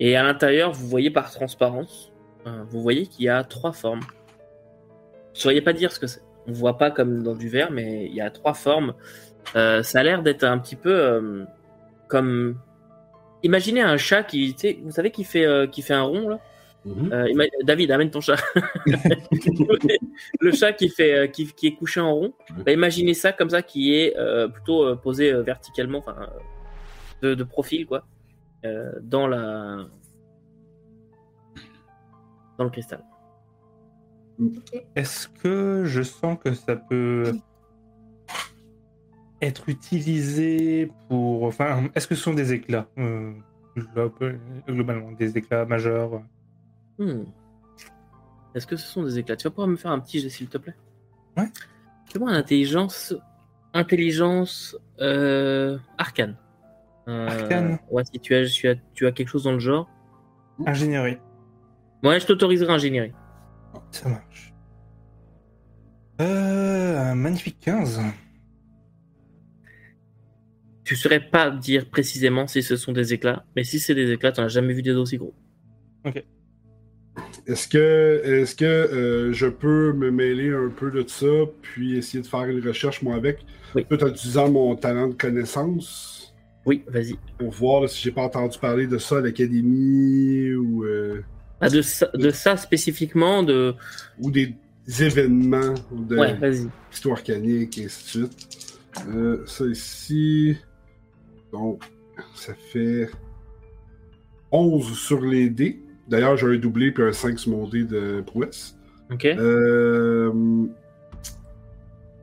Et 0.00 0.16
à 0.16 0.22
l'intérieur, 0.22 0.72
vous 0.72 0.86
voyez 0.86 1.10
par 1.10 1.30
transparence, 1.30 2.12
euh, 2.46 2.62
vous 2.70 2.80
voyez 2.80 3.06
qu'il 3.06 3.24
y 3.24 3.28
a 3.28 3.44
trois 3.44 3.72
formes. 3.72 4.00
Je 5.34 5.38
ne 5.38 5.42
saurais 5.42 5.60
pas 5.60 5.72
dire 5.72 5.92
ce 5.92 6.00
que 6.00 6.06
c'est. 6.06 6.22
On 6.46 6.52
voit 6.52 6.76
pas 6.78 6.90
comme 6.90 7.22
dans 7.22 7.34
du 7.34 7.48
verre, 7.48 7.70
mais 7.70 8.06
il 8.06 8.14
y 8.14 8.20
a 8.20 8.30
trois 8.30 8.54
formes. 8.54 8.94
Euh, 9.56 9.82
ça 9.82 10.00
a 10.00 10.02
l'air 10.02 10.22
d'être 10.22 10.44
un 10.44 10.58
petit 10.58 10.76
peu 10.76 10.92
euh, 10.92 11.44
comme. 12.08 12.58
Imaginez 13.44 13.80
un 13.82 13.96
chat 13.96 14.22
qui, 14.22 14.56
vous 14.84 14.90
savez, 14.92 15.10
qui 15.10 15.24
fait, 15.24 15.44
euh, 15.44 15.66
qui 15.66 15.82
fait 15.82 15.94
un 15.94 16.02
rond 16.02 16.28
là? 16.28 16.38
Euh, 17.12 17.28
ima- 17.28 17.46
David, 17.64 17.90
amène 17.92 18.10
ton 18.10 18.20
chat. 18.20 18.36
le 20.40 20.52
chat 20.52 20.72
qui 20.72 20.88
fait, 20.88 21.14
euh, 21.14 21.26
qui, 21.28 21.46
qui 21.46 21.68
est 21.68 21.74
couché 21.74 22.00
en 22.00 22.12
rond. 22.14 22.34
Bah, 22.64 22.72
imaginez 22.72 23.14
ça 23.14 23.32
comme 23.32 23.50
ça, 23.50 23.62
qui 23.62 23.94
est 23.94 24.16
euh, 24.16 24.48
plutôt 24.48 24.84
euh, 24.84 24.96
posé 24.96 25.32
euh, 25.32 25.42
verticalement, 25.42 25.98
enfin, 25.98 26.16
euh, 26.20 26.26
de, 27.28 27.34
de 27.34 27.44
profil 27.44 27.86
quoi, 27.86 28.04
euh, 28.64 28.90
dans 29.00 29.28
la, 29.28 29.86
dans 32.58 32.64
le 32.64 32.70
cristal. 32.70 33.04
Est-ce 34.96 35.28
que 35.28 35.84
je 35.84 36.02
sens 36.02 36.36
que 36.42 36.52
ça 36.52 36.74
peut 36.74 37.32
être 39.40 39.68
utilisé 39.68 40.90
pour. 41.08 41.44
Enfin, 41.44 41.84
est-ce 41.94 42.06
que 42.08 42.14
ce 42.14 42.22
sont 42.22 42.34
des 42.34 42.52
éclats 42.52 42.88
euh, 42.98 43.32
glo- 43.76 44.12
Globalement, 44.66 45.12
des 45.12 45.36
éclats 45.38 45.64
majeurs? 45.64 46.22
Hmm. 46.98 47.24
Est-ce 48.54 48.66
que 48.66 48.76
ce 48.76 48.86
sont 48.86 49.02
des 49.02 49.18
éclats? 49.18 49.36
Tu 49.36 49.44
vas 49.44 49.50
pouvoir 49.50 49.68
me 49.68 49.76
faire 49.76 49.90
un 49.90 50.00
petit 50.00 50.20
jet, 50.20 50.28
s'il 50.28 50.48
te 50.48 50.58
plaît? 50.58 50.74
Ouais. 51.36 51.48
Fais-moi 52.12 52.30
intelligence, 52.30 53.14
intelligence 53.72 54.76
euh, 55.00 55.78
arcane. 55.98 56.36
Euh, 57.08 57.26
Arcane 57.26 57.78
Ouais, 57.90 58.04
si 58.04 58.20
tu 58.20 58.34
as, 58.34 58.46
tu 58.46 58.68
as, 58.68 58.74
tu 58.94 59.06
as 59.06 59.12
quelque 59.12 59.28
chose 59.28 59.44
dans 59.44 59.52
le 59.52 59.58
genre. 59.58 59.88
Ingénierie. 60.66 61.18
Ouais, 62.02 62.20
je 62.20 62.26
t'autoriserai 62.26 62.72
ingénierie. 62.72 63.12
Ça 63.90 64.08
marche. 64.08 64.54
Euh, 66.20 66.98
un 66.98 67.14
magnifique 67.14 67.58
15. 67.60 68.00
Tu 70.84 70.96
saurais 70.96 71.20
pas 71.20 71.50
dire 71.50 71.88
précisément 71.88 72.46
si 72.46 72.62
ce 72.62 72.76
sont 72.76 72.92
des 72.92 73.14
éclats, 73.14 73.44
mais 73.56 73.64
si 73.64 73.80
c'est 73.80 73.94
des 73.94 74.10
éclats, 74.10 74.32
t'en 74.32 74.44
as 74.44 74.48
jamais 74.48 74.74
vu 74.74 74.82
des 74.82 74.92
aussi 74.92 75.16
gros. 75.16 75.34
Est-ce 77.46 77.68
que, 77.68 78.20
est-ce 78.24 78.54
que 78.54 78.64
euh, 78.64 79.32
je 79.32 79.46
peux 79.46 79.92
me 79.92 80.10
mêler 80.10 80.50
un 80.52 80.68
peu 80.70 80.90
de 80.90 81.04
ça, 81.06 81.26
puis 81.60 81.96
essayer 81.98 82.22
de 82.22 82.26
faire 82.26 82.44
une 82.44 82.66
recherche 82.66 83.02
moi 83.02 83.16
avec, 83.16 83.44
Oui. 83.74 83.84
tout 83.88 84.02
en 84.02 84.08
utilisant 84.08 84.50
mon 84.50 84.74
talent 84.76 85.08
de 85.08 85.14
connaissance, 85.14 86.34
Oui, 86.64 86.84
vas-y. 86.88 87.16
pour 87.38 87.50
voir 87.50 87.82
là, 87.82 87.88
si 87.88 88.00
j'ai 88.02 88.12
pas 88.12 88.22
entendu 88.22 88.58
parler 88.58 88.86
de 88.86 88.96
ça 88.98 89.18
à 89.18 89.20
l'académie 89.20 90.52
ou, 90.54 90.84
euh, 90.84 91.22
Ah, 91.60 91.68
de, 91.68 91.82
ça, 91.82 92.08
de 92.14 92.30
ça 92.30 92.56
spécifiquement, 92.56 93.42
de. 93.42 93.74
ou 94.18 94.30
des 94.30 94.54
événements 95.00 95.74
de 95.92 96.16
Ouais, 96.16 96.34
vas-y. 96.34 96.68
histoire 96.92 97.18
arcanique 97.18 97.76
et 97.78 97.84
ainsi 97.86 98.18
de 98.20 98.26
suite. 98.26 98.78
Euh, 99.08 99.42
ça 99.46 99.64
ici, 99.66 100.56
donc 101.52 101.82
ça 102.34 102.54
fait 102.72 103.08
11 104.50 104.96
sur 104.98 105.20
les 105.20 105.50
dés. 105.50 105.80
D'ailleurs, 106.08 106.36
j'ai 106.36 106.46
un 106.46 106.56
doublé 106.56 106.90
puis 106.92 107.04
un 107.04 107.12
5 107.12 107.38
sur 107.38 107.52
mon 107.52 107.68
dé 107.68 107.84
de 107.84 108.22
prouesse. 108.26 108.76
Ok. 109.10 109.24
Euh, 109.26 110.32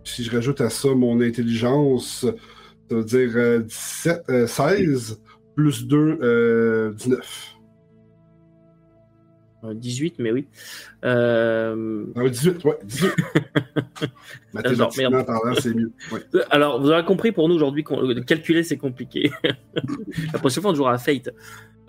si 0.04 0.24
je 0.24 0.32
rajoute 0.32 0.62
à 0.62 0.70
ça 0.70 0.90
mon 0.90 1.22
intelligence, 1.22 2.26
ça 2.90 2.96
veut 2.96 3.04
dire 3.04 3.32
euh, 3.36 3.60
17, 3.60 4.24
euh, 4.30 4.48
16 4.48 5.22
plus 5.56 5.86
2, 5.86 6.20
euh, 6.22 6.94
19. 6.94 7.56
Euh, 9.66 9.74
18, 9.74 10.16
mais 10.20 10.32
oui. 10.32 10.48
Euh, 11.04 12.06
Ah, 12.16 12.28
18, 12.28 12.64
ouais, 12.64 12.80
18. 12.84 13.12
Mathématiquement 14.54 15.10
merde. 15.12 15.26
parlant, 15.26 15.54
c'est 15.60 15.74
mieux. 15.74 15.92
Ouais. 16.12 16.22
Alors, 16.50 16.82
vous 16.82 16.90
aurez 16.90 17.04
compris 17.04 17.32
pour 17.32 17.50
nous 17.50 17.56
aujourd'hui, 17.56 17.84
calculer 18.26 18.64
c'est 18.64 18.78
compliqué. 18.78 19.32
La 20.34 20.40
prochaine 20.40 20.62
fois, 20.62 20.72
on 20.72 20.76
jouera 20.76 20.94
à 20.94 20.98
Fate. 20.98 21.30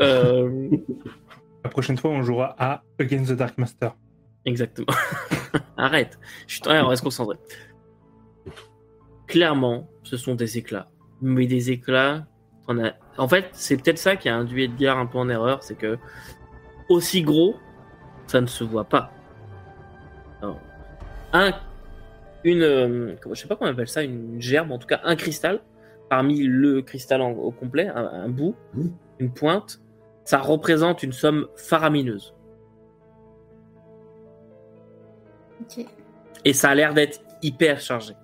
Euh, 0.00 0.68
La 1.64 1.70
prochaine 1.70 1.96
fois, 1.98 2.10
on 2.10 2.22
jouera 2.22 2.54
à 2.58 2.82
Against 2.98 3.30
the 3.32 3.36
Dark 3.36 3.58
Master. 3.58 3.94
exactement. 4.44 4.86
Arrête. 5.76 6.18
Chut, 6.46 6.66
ouais, 6.66 6.80
on 6.80 6.88
reste 6.88 7.02
concentré. 7.02 7.36
Clairement, 9.26 9.88
ce 10.02 10.16
sont 10.16 10.34
des 10.34 10.58
éclats. 10.58 10.90
Mais 11.22 11.46
des 11.46 11.70
éclats. 11.70 12.26
on 12.68 12.82
a- 12.82 12.92
En 13.18 13.28
fait, 13.28 13.46
c'est 13.52 13.76
peut-être 13.76 13.98
ça 13.98 14.16
qui 14.16 14.28
a 14.28 14.36
induit 14.36 14.64
Edgar 14.64 14.98
un 14.98 15.06
peu 15.06 15.18
en 15.18 15.28
erreur, 15.28 15.62
c'est 15.62 15.74
que 15.76 15.98
aussi 16.88 17.22
gros, 17.22 17.56
ça 18.26 18.40
ne 18.40 18.46
se 18.46 18.64
voit 18.64 18.84
pas. 18.84 19.12
Alors, 20.42 20.60
un, 21.32 21.52
une, 22.44 22.62
euh, 22.62 23.14
comment- 23.20 23.34
je 23.34 23.40
sais 23.42 23.48
pas 23.48 23.56
comment 23.56 23.70
on 23.70 23.74
appelle 23.74 23.88
ça, 23.88 24.02
une 24.02 24.40
gerbe, 24.40 24.70
en 24.72 24.78
tout 24.78 24.86
cas 24.86 25.00
un 25.04 25.16
cristal, 25.16 25.60
parmi 26.08 26.42
le 26.42 26.82
cristal 26.82 27.20
en- 27.22 27.32
au 27.32 27.50
complet, 27.50 27.88
un, 27.88 28.04
un 28.04 28.28
bout, 28.28 28.54
une 29.18 29.32
pointe, 29.32 29.80
ça 30.30 30.38
représente 30.38 31.02
une 31.02 31.12
somme 31.12 31.48
faramineuse. 31.56 32.36
Et 36.44 36.52
ça 36.52 36.70
a 36.70 36.74
l'air 36.76 36.94
d'être 36.94 37.20
hyper 37.42 37.80
chargé. 37.80 38.14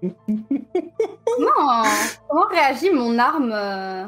Comment, 0.00 1.84
comment 2.28 2.46
réagit 2.50 2.90
mon 2.90 3.16
arme 3.16 3.52
euh, 3.52 4.06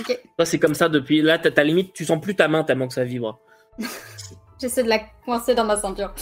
Ok. 0.00 0.20
Toi, 0.36 0.46
c'est 0.46 0.58
comme 0.58 0.74
ça 0.74 0.88
depuis. 0.88 1.22
Là, 1.22 1.38
t'as 1.38 1.52
ta 1.52 1.62
limite, 1.62 1.92
tu 1.92 2.04
sens 2.04 2.20
plus 2.20 2.34
ta 2.34 2.48
main 2.48 2.64
tellement 2.64 2.88
que 2.88 2.94
ça 2.94 3.04
vibre. 3.04 3.38
J'essaie 4.60 4.82
de 4.82 4.88
la 4.88 4.98
coincer 5.24 5.54
dans 5.54 5.64
ma 5.64 5.76
ceinture. 5.76 6.12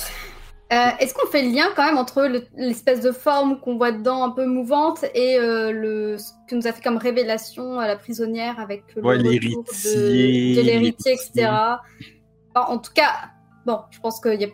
Euh, 0.72 0.90
Est-ce 1.00 1.14
qu'on 1.14 1.26
fait 1.26 1.42
le 1.42 1.50
lien 1.52 1.64
quand 1.74 1.84
même 1.84 1.98
entre 1.98 2.22
le- 2.26 2.44
l'espèce 2.56 3.00
de 3.00 3.10
forme 3.10 3.58
qu'on 3.60 3.76
voit 3.76 3.90
dedans 3.90 4.22
un 4.24 4.30
peu 4.30 4.46
mouvante 4.46 5.04
et 5.14 5.36
euh, 5.38 5.72
le, 5.72 6.16
ce 6.16 6.30
que 6.48 6.54
nous 6.54 6.66
a 6.68 6.72
fait 6.72 6.80
comme 6.82 6.96
révélation 6.96 7.80
à 7.80 7.88
la 7.88 7.96
prisonnière 7.96 8.60
avec 8.60 8.84
le 8.94 9.02
Ouais, 9.04 9.16
retour 9.16 9.30
l'héritier, 9.32 10.54
de, 10.54 10.60
de 10.60 10.64
l'héritier, 10.66 11.12
etc. 11.14 11.48
Enfin, 12.54 12.72
en 12.72 12.78
tout 12.78 12.92
cas, 12.92 13.10
bon, 13.66 13.80
je 13.90 13.98
pense 13.98 14.20
qu'il 14.20 14.40
y 14.40 14.44
a... 14.44 14.48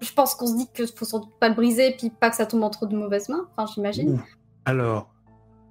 Je 0.00 0.12
pense 0.12 0.34
qu'on 0.34 0.46
se 0.48 0.56
dit 0.56 0.68
qu'il 0.74 0.86
faut 0.88 1.04
sans 1.04 1.20
doute 1.20 1.38
pas 1.40 1.48
le 1.48 1.54
briser 1.54 1.94
puis 1.96 2.10
pas 2.10 2.28
que 2.28 2.36
ça 2.36 2.44
tombe 2.46 2.62
entre 2.64 2.86
de 2.86 2.96
mauvaises 2.96 3.28
mains. 3.28 3.46
Enfin, 3.56 3.70
j'imagine. 3.72 4.20
Alors, 4.64 5.08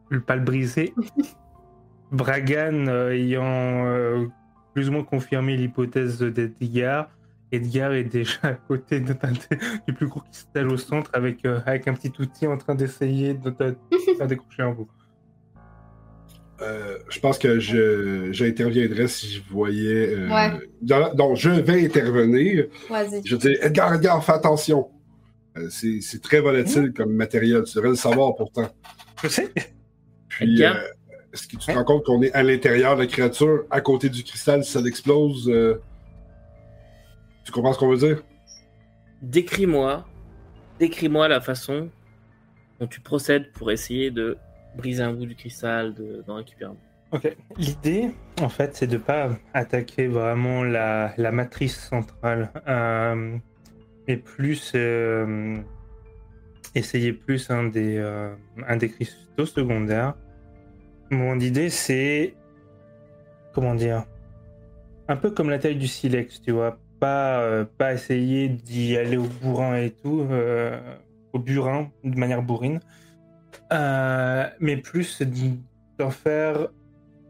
le 0.10 0.22
pas 0.22 0.36
le 0.38 0.42
briser. 0.44 0.94
Bragan 2.12 2.88
euh, 2.88 3.12
ayant 3.12 3.44
euh, 3.88 4.26
plus 4.74 4.90
ou 4.90 4.94
moins 4.94 5.04
confirmé 5.04 5.58
l'hypothèse 5.58 6.20
d'Edgar, 6.20 7.10
Edgar 7.52 7.94
est 7.94 8.04
déjà 8.04 8.40
à 8.44 8.54
côté 8.54 9.00
de, 9.00 9.14
de- 9.14 9.58
du 9.88 9.94
plus 9.94 10.08
gros 10.08 10.20
cristal 10.22 10.68
au 10.70 10.78
centre 10.78 11.10
avec, 11.14 11.46
euh, 11.46 11.60
avec 11.66 11.88
un 11.88 11.94
petit 11.94 12.12
outil 12.20 12.48
en 12.48 12.58
train 12.58 12.76
d'essayer 12.76 13.34
de, 13.34 13.50
de 13.50 13.76
faire 14.18 14.28
décrocher 14.28 14.64
un 14.64 14.72
bout. 14.72 14.90
Euh, 16.62 16.98
je 17.10 17.20
pense 17.20 17.38
que 17.38 17.60
je 17.60 18.32
j'interviendrais 18.32 19.08
si 19.10 19.28
je 19.30 19.42
voyais. 19.52 20.08
euh, 20.16 20.30
Ouais. 20.30 20.52
dans- 20.82 21.14
donc, 21.14 21.36
je 21.36 21.50
vais 21.50 21.84
intervenir. 21.86 22.68
Vas-y. 22.90 23.22
Je 23.26 23.36
dis 23.36 23.58
Edgar, 23.62 23.94
Edgar, 23.96 24.24
fais 24.24 24.32
attention. 24.34 24.88
Euh, 25.58 25.68
c'est 25.70 26.00
c'est 26.02 26.22
très 26.22 26.40
volatile 26.40 26.94
comme 26.96 27.14
matériel. 27.14 27.64
Tu 27.66 27.76
devrais 27.76 27.90
le 27.90 27.96
savoir 27.96 28.36
pourtant. 28.36 28.70
Je 29.22 29.28
sais. 29.28 29.52
Puis, 30.30 30.54
Edgar? 30.54 30.78
euh, 30.78 30.80
est-ce 31.34 31.46
que 31.48 31.58
tu 31.58 31.66
te 31.66 31.72
rends 31.74 31.84
compte 31.84 32.06
qu'on 32.06 32.22
est 32.22 32.32
à 32.34 32.42
l'intérieur 32.42 32.96
de 32.96 33.02
la 33.02 33.08
créature, 33.08 33.66
à 33.70 33.82
côté 33.82 34.08
du 34.10 34.24
cristal, 34.24 34.64
si 34.64 34.72
ça 34.72 34.80
l'explose 34.82 35.50
euh, 35.50 35.76
Tu 37.46 37.52
comprends 37.52 37.72
ce 37.74 37.80
qu'on 37.80 37.90
veut 37.90 37.98
dire? 37.98 38.22
Décris-moi, 39.22 40.06
décris-moi 40.80 41.28
la 41.28 41.40
façon 41.40 41.90
dont 42.80 42.88
tu 42.88 43.00
procèdes 43.00 43.52
pour 43.54 43.72
essayer 43.72 44.12
de 44.12 44.38
briser 44.76 45.04
un 45.04 45.14
bout 45.14 45.26
du 45.26 45.36
cristal, 45.36 45.94
de- 45.94 46.24
d'en 46.28 46.36
récupérer 46.36 46.72
un 46.72 46.74
bout. 46.74 46.80
Ok. 47.12 47.38
L'idée, 47.58 48.12
en 48.42 48.50
fait, 48.50 48.76
c'est 48.76 48.88
de 48.88 48.98
pas 48.98 49.30
attaquer 49.54 50.08
vraiment 50.08 50.64
la, 50.64 51.14
la 51.18 51.32
matrice 51.32 51.80
centrale, 51.80 52.52
euh, 52.68 53.38
mais 54.08 54.18
plus 54.18 54.74
euh, 54.76 55.58
essayer 56.74 57.14
plus 57.14 57.50
un 57.52 57.66
des, 57.66 57.98
euh, 57.98 58.36
un 58.68 58.76
des 58.76 58.90
cristaux 58.90 59.46
secondaires. 59.46 60.16
Mon 61.12 61.40
idée, 61.40 61.70
c'est 61.70 62.34
comment 63.54 63.76
dire, 63.76 64.04
un 65.08 65.16
peu 65.16 65.30
comme 65.32 65.50
la 65.50 65.60
taille 65.60 65.78
du 65.78 65.88
silex, 65.88 66.42
tu 66.42 66.52
vois, 66.52 66.80
pas 67.06 67.42
euh, 67.42 67.66
pas 67.78 67.94
essayer 67.94 68.50
d'y 68.50 68.98
aller 68.98 69.18
au 69.18 69.28
bourrin 69.42 69.76
et 69.78 69.92
tout, 69.92 70.26
euh, 70.32 70.80
au 71.34 71.40
burin 71.40 71.92
de 72.04 72.18
manière 72.18 72.42
bourrine, 72.42 72.80
euh, 73.72 74.48
mais 74.60 74.78
plus 74.78 75.22
d'en 76.00 76.10
faire 76.10 76.68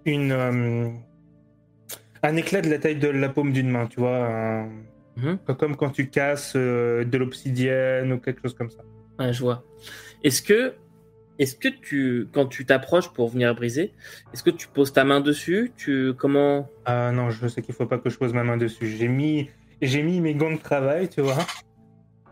une 0.06 0.32
euh, 0.32 0.90
un 2.24 2.36
éclat 2.38 2.62
de 2.62 2.70
la 2.70 2.80
taille 2.80 2.96
de 2.98 3.10
la 3.10 3.30
paume 3.30 3.52
d'une 3.52 3.70
main, 3.70 3.88
tu 3.88 4.00
vois, 4.00 4.18
un- 4.28 4.70
Mhm. 5.18 5.38
comme 5.58 5.76
quand 5.78 5.92
tu 5.92 6.10
casses 6.10 6.54
euh, 6.56 7.04
de 7.06 7.18
l'obsidienne 7.18 8.12
ou 8.14 8.20
quelque 8.20 8.42
chose 8.44 8.54
comme 8.56 8.70
ça. 8.70 8.84
Ouais, 9.20 9.32
je 9.32 9.40
vois. 9.42 9.64
Est-ce 10.24 10.42
que, 10.42 10.74
est-ce 11.40 11.56
que 11.56 11.70
tu, 11.70 12.28
quand 12.34 12.48
tu 12.48 12.66
t'approches 12.66 13.10
pour 13.14 13.30
venir 13.30 13.54
briser, 13.56 13.94
est-ce 14.34 14.44
que 14.44 14.50
tu 14.50 14.68
poses 14.68 14.92
ta 14.92 15.04
main 15.06 15.22
dessus? 15.22 15.72
Tu 15.78 16.14
comment? 16.18 16.68
Ah 16.86 17.12
non, 17.14 17.30
je 17.30 17.48
sais 17.48 17.62
qu'il 17.62 17.74
faut 17.76 17.86
pas 17.86 17.98
que 17.98 18.10
je 18.10 18.18
pose 18.18 18.34
ma 18.34 18.44
main 18.44 18.58
dessus. 18.58 18.88
J'ai 18.98 19.08
mis, 19.08 19.50
j'ai 19.82 20.02
mis 20.04 20.22
mes 20.22 20.34
gants 20.36 20.52
de 20.52 20.58
travail, 20.58 21.10
tu 21.10 21.22
vois. 21.22 21.38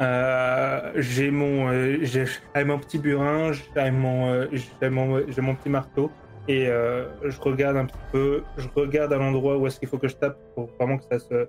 Euh, 0.02 0.91
j'ai 0.96 1.30
mon, 1.32 1.70
euh, 1.70 1.98
j'ai 2.02 2.26
j'ai 2.26 2.64
mon 2.64 2.80
petit 2.80 2.98
burin, 2.98 3.52
j'ai 3.54 3.91
mon, 3.91 4.32
euh, 4.34 4.48
j'ai 4.82 4.89
mon, 4.89 5.22
j'ai 5.30 5.41
mon 5.41 5.56
petit 5.56 5.70
marteau 5.70 6.12
et 6.48 6.68
euh, 6.68 7.06
je 7.24 7.39
regarde 7.39 7.78
un 7.78 7.86
petit 7.86 7.98
peu, 8.12 8.44
je 8.58 8.68
regarde 8.76 9.14
à 9.14 9.18
l'endroit 9.18 9.58
où 9.58 9.68
est-ce 9.68 9.80
qu'il 9.80 9.88
faut 9.88 10.00
que 10.00 10.08
je 10.08 10.16
tape 10.16 10.38
pour 10.56 10.70
vraiment 10.80 10.98
que 10.98 11.04
ça 11.10 11.20
se 11.20 11.48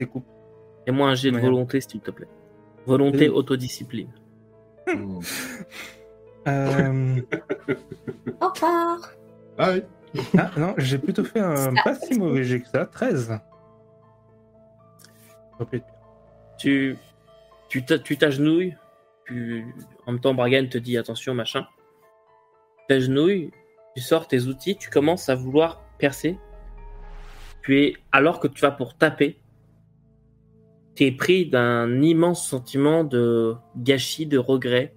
découpe. 0.00 0.24
Fais-moi 0.86 1.08
un 1.08 1.14
jet 1.14 1.30
de 1.30 1.36
Ouais. 1.36 1.42
volonté, 1.42 1.80
s'il 1.80 2.00
te 2.00 2.10
plaît. 2.10 2.26
Volonté, 2.86 3.28
Oui. 3.28 3.34
autodiscipline. 3.36 4.08
Euh, 6.48 7.20
Au 8.40 8.48
revoir. 8.48 9.12
Ah 9.58 9.70
oui. 9.74 9.82
ah 10.36 10.50
non, 10.56 10.74
j'ai 10.76 10.98
plutôt 10.98 11.22
fait 11.22 11.38
un 11.38 11.72
pas 11.84 11.94
si 11.94 12.18
mauvais 12.18 12.42
jet 12.42 12.60
que 12.60 12.66
ça, 12.68 12.84
13. 12.84 13.38
Tu, 16.58 16.96
tu 17.68 17.84
t'a- 17.84 17.98
tu 17.98 18.16
t'agenouilles. 18.16 18.76
Tu, 19.26 19.64
en 20.06 20.12
même 20.12 20.20
temps, 20.20 20.34
Bragan 20.34 20.66
te 20.68 20.78
dit 20.78 20.96
attention, 20.98 21.34
machin. 21.34 21.66
T'agenouilles, 22.88 23.50
tu 23.94 24.02
sors 24.02 24.26
tes 24.26 24.42
outils, 24.42 24.76
tu 24.76 24.90
commences 24.90 25.28
à 25.28 25.34
vouloir 25.34 25.82
percer. 25.98 26.38
Tu 27.62 27.80
es, 27.80 27.96
alors 28.10 28.40
que 28.40 28.48
tu 28.48 28.60
vas 28.60 28.72
pour 28.72 28.96
taper, 28.96 29.40
tu 30.96 31.04
es 31.04 31.12
pris 31.12 31.46
d'un 31.46 32.02
immense 32.02 32.46
sentiment 32.46 33.04
de 33.04 33.54
gâchis, 33.76 34.26
de 34.26 34.38
regret. 34.38 34.94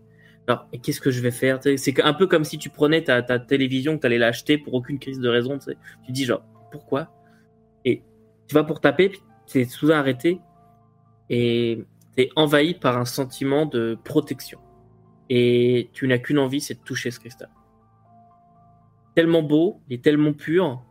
Alors, 0.47 0.67
qu'est-ce 0.83 1.01
que 1.01 1.11
je 1.11 1.21
vais 1.21 1.31
faire 1.31 1.59
C'est 1.61 2.01
un 2.01 2.13
peu 2.13 2.27
comme 2.27 2.43
si 2.43 2.57
tu 2.57 2.69
prenais 2.69 3.03
ta, 3.03 3.21
ta 3.21 3.39
télévision 3.39 3.95
que 3.95 4.01
tu 4.01 4.07
allais 4.07 4.17
l'acheter 4.17 4.57
pour 4.57 4.73
aucune 4.73 4.99
crise 4.99 5.19
de 5.19 5.29
raison. 5.29 5.57
Tu 5.57 5.71
sais. 5.71 5.77
Tu 6.05 6.11
dis 6.11 6.25
genre, 6.25 6.43
pourquoi? 6.71 7.11
Et 7.83 8.03
tu 8.47 8.55
vas 8.55 8.63
pour 8.63 8.81
taper, 8.81 9.11
tu 9.47 9.59
es 9.61 9.65
soudain 9.65 9.99
arrêté 9.99 10.39
et 11.29 11.83
tu 12.15 12.23
es 12.23 12.29
envahi 12.35 12.73
par 12.75 12.97
un 12.97 13.05
sentiment 13.05 13.65
de 13.65 13.97
protection. 14.03 14.59
Et 15.29 15.89
tu 15.93 16.07
n'as 16.07 16.17
qu'une 16.19 16.37
envie, 16.39 16.61
c'est 16.61 16.75
de 16.75 16.83
toucher 16.83 17.09
ce 17.11 17.19
cristal. 17.19 17.49
Tellement 19.15 19.41
beau, 19.43 19.79
il 19.89 19.95
est 19.95 20.03
tellement 20.03 20.33
pur, 20.33 20.83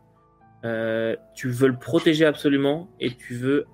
euh, 0.63 1.15
tu 1.35 1.49
veux 1.49 1.67
le 1.67 1.77
protéger 1.77 2.25
absolument 2.25 2.89
et 2.99 3.11
tu 3.15 3.35
veux 3.35 3.65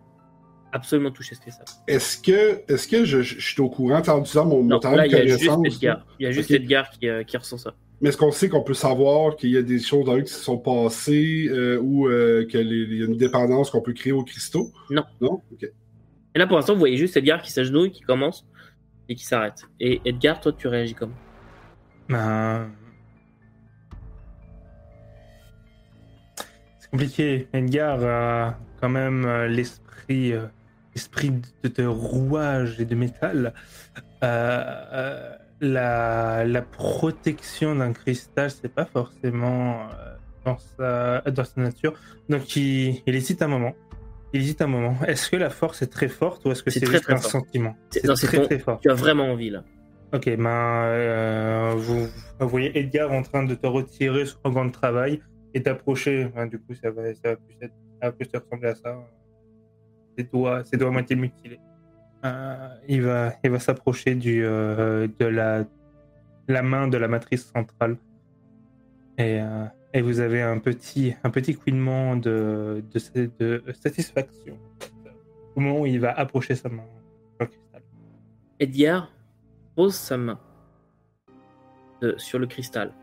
absolument 0.74 1.12
toucher 1.12 1.36
ce 1.36 1.42
cristal. 1.42 1.66
Est-ce 1.88 2.18
que, 2.22 2.62
est-ce 2.72 2.88
que 2.88 3.06
je, 3.06 3.22
je- 3.22 3.40
je 3.40 3.46
suis 3.54 3.62
au 3.62 3.70
courant 3.70 4.02
en 4.08 4.20
disant 4.20 4.46
mon, 4.46 4.64
Non, 4.64 4.80
là, 4.84 5.04
de 5.04 5.08
il 5.08 5.12
y 5.14 5.16
a 5.16 5.26
juste 5.26 5.48
connaissance? 5.48 5.80
Il 6.20 6.24
y 6.24 6.26
a 6.28 6.32
juste. 6.32 6.52
Edgar 6.52 6.90
qui, 6.90 7.08
euh, 7.08 7.24
qui 7.24 7.38
ressent 7.38 7.58
ça. 7.58 7.74
Mais 8.02 8.10
est-ce 8.10 8.18
qu'on 8.18 8.32
sait 8.32 8.50
qu'on 8.50 8.64
peut 8.64 8.74
savoir 8.74 9.36
qu'il 9.36 9.52
y 9.52 9.58
a 9.58 9.62
des 9.62 9.80
choses 9.80 10.06
dans 10.06 10.18
eux 10.18 10.22
qui 10.22 10.34
se 10.34 10.40
sont 10.44 10.58
passées 10.58 11.48
euh, 11.50 11.78
ou 11.80 12.08
qu'il 12.50 12.94
y 12.98 13.02
a 13.04 13.06
une 13.06 13.16
dépendance 13.18 13.70
qu'on 13.70 13.82
peut 13.82 13.94
créer 13.94 14.12
aux 14.14 14.24
cristaux? 14.24 14.72
Non. 14.90 15.04
Non? 15.22 15.42
Ok. 15.52 15.72
Et 16.34 16.40
là, 16.40 16.48
pour 16.48 16.56
l'instant, 16.58 16.74
vous 16.74 16.80
voyez 16.80 16.98
juste 16.98 17.18
Edgar 17.18 17.42
qui 17.42 17.52
s'agenouille, 17.52 17.92
qui 17.92 18.02
commence 18.02 18.46
et 19.10 19.16
qui 19.16 19.26
s'arrête. 19.26 19.66
Et 19.80 20.02
Edgar, 20.06 20.40
toi, 20.40 20.54
tu 20.54 20.68
réagis 20.68 20.96
comment? 20.96 21.16
Ben... 22.10 22.70
C'est 26.80 26.90
compliqué. 26.90 27.48
Edgar 27.54 28.04
a 28.04 28.58
quand 28.80 28.90
même 28.90 29.26
euh, 29.26 29.48
l'esprit 29.48 30.34
euh, 30.34 30.48
l'esprit 30.96 31.32
de, 31.64 31.86
rouage 31.86 32.80
et 32.80 32.86
de 32.86 32.96
métal. 32.96 33.54
Euh, 34.24 35.36
la, 35.62 36.44
la 36.46 36.62
protection 36.62 37.76
d'un 37.76 37.94
cristal, 37.94 38.52
c'est 38.52 38.74
pas 38.74 38.86
forcément 38.86 39.88
dans, 40.46 40.58
sa, 40.58 41.22
dans 41.22 41.44
sa 41.44 41.62
nature. 41.62 41.94
Donc 42.30 42.56
il, 42.56 43.02
il 43.06 43.16
hésite 43.16 43.42
un 43.42 43.48
moment. 43.48 43.74
Il 44.34 44.42
hésite 44.42 44.62
un 44.62 44.68
moment. 44.68 44.96
Est-ce 45.08 45.30
que 45.30 45.36
la 45.36 45.50
force 45.50 45.82
est 45.82 45.88
très 45.92 46.08
forte 46.08 46.46
ou 46.46 46.52
est-ce 46.52 46.64
que 46.64 46.70
C'est 46.70 46.86
juste 46.86 47.04
très 47.04 47.14
un 47.14 47.18
fort. 47.18 47.32
sentiment 47.32 47.76
C'est- 47.90 48.02
très 48.02 48.38
ton- 48.38 48.46
très 48.46 48.60
fort. 48.60 48.80
Tu 48.80 48.90
as 48.90 48.94
vraiment 48.94 49.26
envie, 49.32 49.50
là. 49.50 49.64
Ok, 50.14 50.26
ben, 50.26 50.50
euh, 50.50 51.74
vous, 51.78 52.08
vous 52.40 52.48
voyez 52.50 52.78
Edgar 52.78 53.12
en 53.12 53.22
train 53.24 53.44
de 53.44 53.56
te 53.56 53.66
retirer 53.68 54.26
son 54.26 54.50
gant 54.50 54.66
de 54.66 54.72
travail 54.72 55.22
et 55.54 55.62
t'approcher. 55.64 56.30
du 56.50 56.60
coup, 56.60 56.74
ça 56.74 56.92
va, 56.92 57.14
ça, 57.14 57.20
va 57.32 57.36
plus 57.36 57.56
être- 57.62 57.74
ça 58.02 58.08
va 58.08 58.12
plus 58.12 58.28
te 58.28 58.38
ressembler 58.38 58.70
à 58.70 58.76
ça. 58.76 58.98
Ses 60.18 60.24
doigts, 60.26 60.64
ses 60.66 60.78
doigts 60.78 60.92
moitié 60.92 61.16
mutilés. 61.16 61.60
Euh, 62.26 62.68
il 62.88 63.02
va, 63.02 63.34
il 63.44 63.50
va 63.52 63.60
s'approcher 63.60 64.16
du, 64.16 64.44
euh, 64.46 65.08
de 65.20 65.26
la, 65.26 65.64
la 66.48 66.62
main 66.62 66.88
de 66.88 66.98
la 66.98 67.08
matrice 67.08 67.46
centrale. 67.54 67.98
Et 69.18 69.40
Et 69.94 70.02
vous 70.02 70.20
avez 70.20 70.42
un 70.42 70.58
petit, 70.60 71.16
un 71.24 71.30
petit 71.30 71.56
couinement 71.56 72.16
de, 72.16 72.84
de, 72.94 73.30
de 73.40 73.64
satisfaction 73.74 74.58
au 75.56 75.60
moment 75.60 75.82
où 75.82 75.86
il 75.86 76.00
va 76.00 76.12
approcher 76.12 76.56
sa 76.56 76.70
main 76.70 76.86
sur 77.38 77.42
le 77.42 77.48
cristal. 77.48 77.82
Edgar 78.60 79.12
pose 79.76 79.94
sa 79.96 80.16
main 80.18 80.40
euh, 82.04 82.14
sur 82.18 82.40
le 82.40 82.48
cristal. 82.48 82.94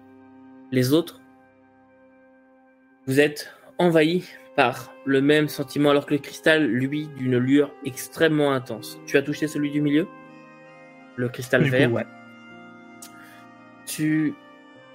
Les 0.72 0.92
autres, 0.94 1.20
vous 3.06 3.20
êtes 3.20 3.52
envahis 3.78 4.24
par 4.56 4.90
le 5.04 5.20
même 5.20 5.48
sentiment 5.48 5.90
alors 5.90 6.06
que 6.06 6.14
le 6.14 6.20
cristal, 6.20 6.66
lui, 6.66 7.08
d'une 7.18 7.36
lueur 7.38 7.70
extrêmement 7.84 8.52
intense. 8.52 8.98
Tu 9.06 9.16
as 9.18 9.22
touché 9.22 9.46
celui 9.46 9.70
du 9.70 9.80
milieu? 9.82 10.06
Le 11.16 11.28
cristal 11.28 11.62
Du 11.64 11.70
coup, 11.70 11.76
vert? 11.76 11.92
ouais. 11.92 12.06
tu 13.86 14.34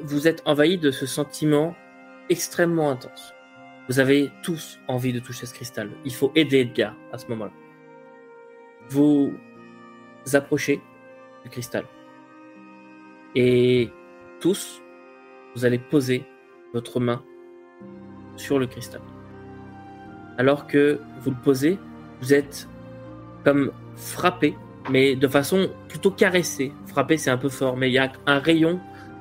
vous 0.01 0.27
êtes 0.27 0.41
envahi 0.45 0.77
de 0.79 0.89
ce 0.91 1.05
sentiment 1.05 1.75
extrêmement 2.33 2.89
intense. 2.89 3.33
Vous 3.87 3.99
avez 3.99 4.31
tous 4.43 4.79
envie 4.87 5.13
de 5.13 5.19
toucher 5.19 5.45
ce 5.45 5.53
cristal. 5.53 5.89
Il 6.03 6.13
faut 6.13 6.31
aider 6.35 6.59
Edgar 6.59 6.95
à 7.11 7.17
ce 7.17 7.27
moment-là. 7.27 7.51
Vous 8.89 9.33
approchez 10.33 10.81
du 11.43 11.49
cristal. 11.49 11.85
Et 13.35 13.89
tous, 14.39 14.81
vous 15.55 15.65
allez 15.65 15.79
poser 15.79 16.25
votre 16.73 16.99
main 16.99 17.23
sur 18.35 18.57
le 18.59 18.67
cristal. 18.67 19.01
Alors 20.37 20.65
que 20.65 20.99
vous 21.21 21.31
le 21.31 21.37
posez, 21.43 21.77
vous 22.21 22.33
êtes 22.33 22.67
comme 23.43 23.71
frappé, 23.95 24.55
mais 24.89 25.15
de 25.15 25.27
façon 25.27 25.69
plutôt 25.87 26.11
caressée. 26.11 26.71
Frappé, 26.87 27.17
c'est 27.17 27.29
un 27.29 27.37
peu 27.37 27.49
fort, 27.49 27.77
mais 27.77 27.89
il 27.89 27.93
y 27.93 27.99
a 27.99 28.11
un 28.25 28.39
rayon 28.39 28.79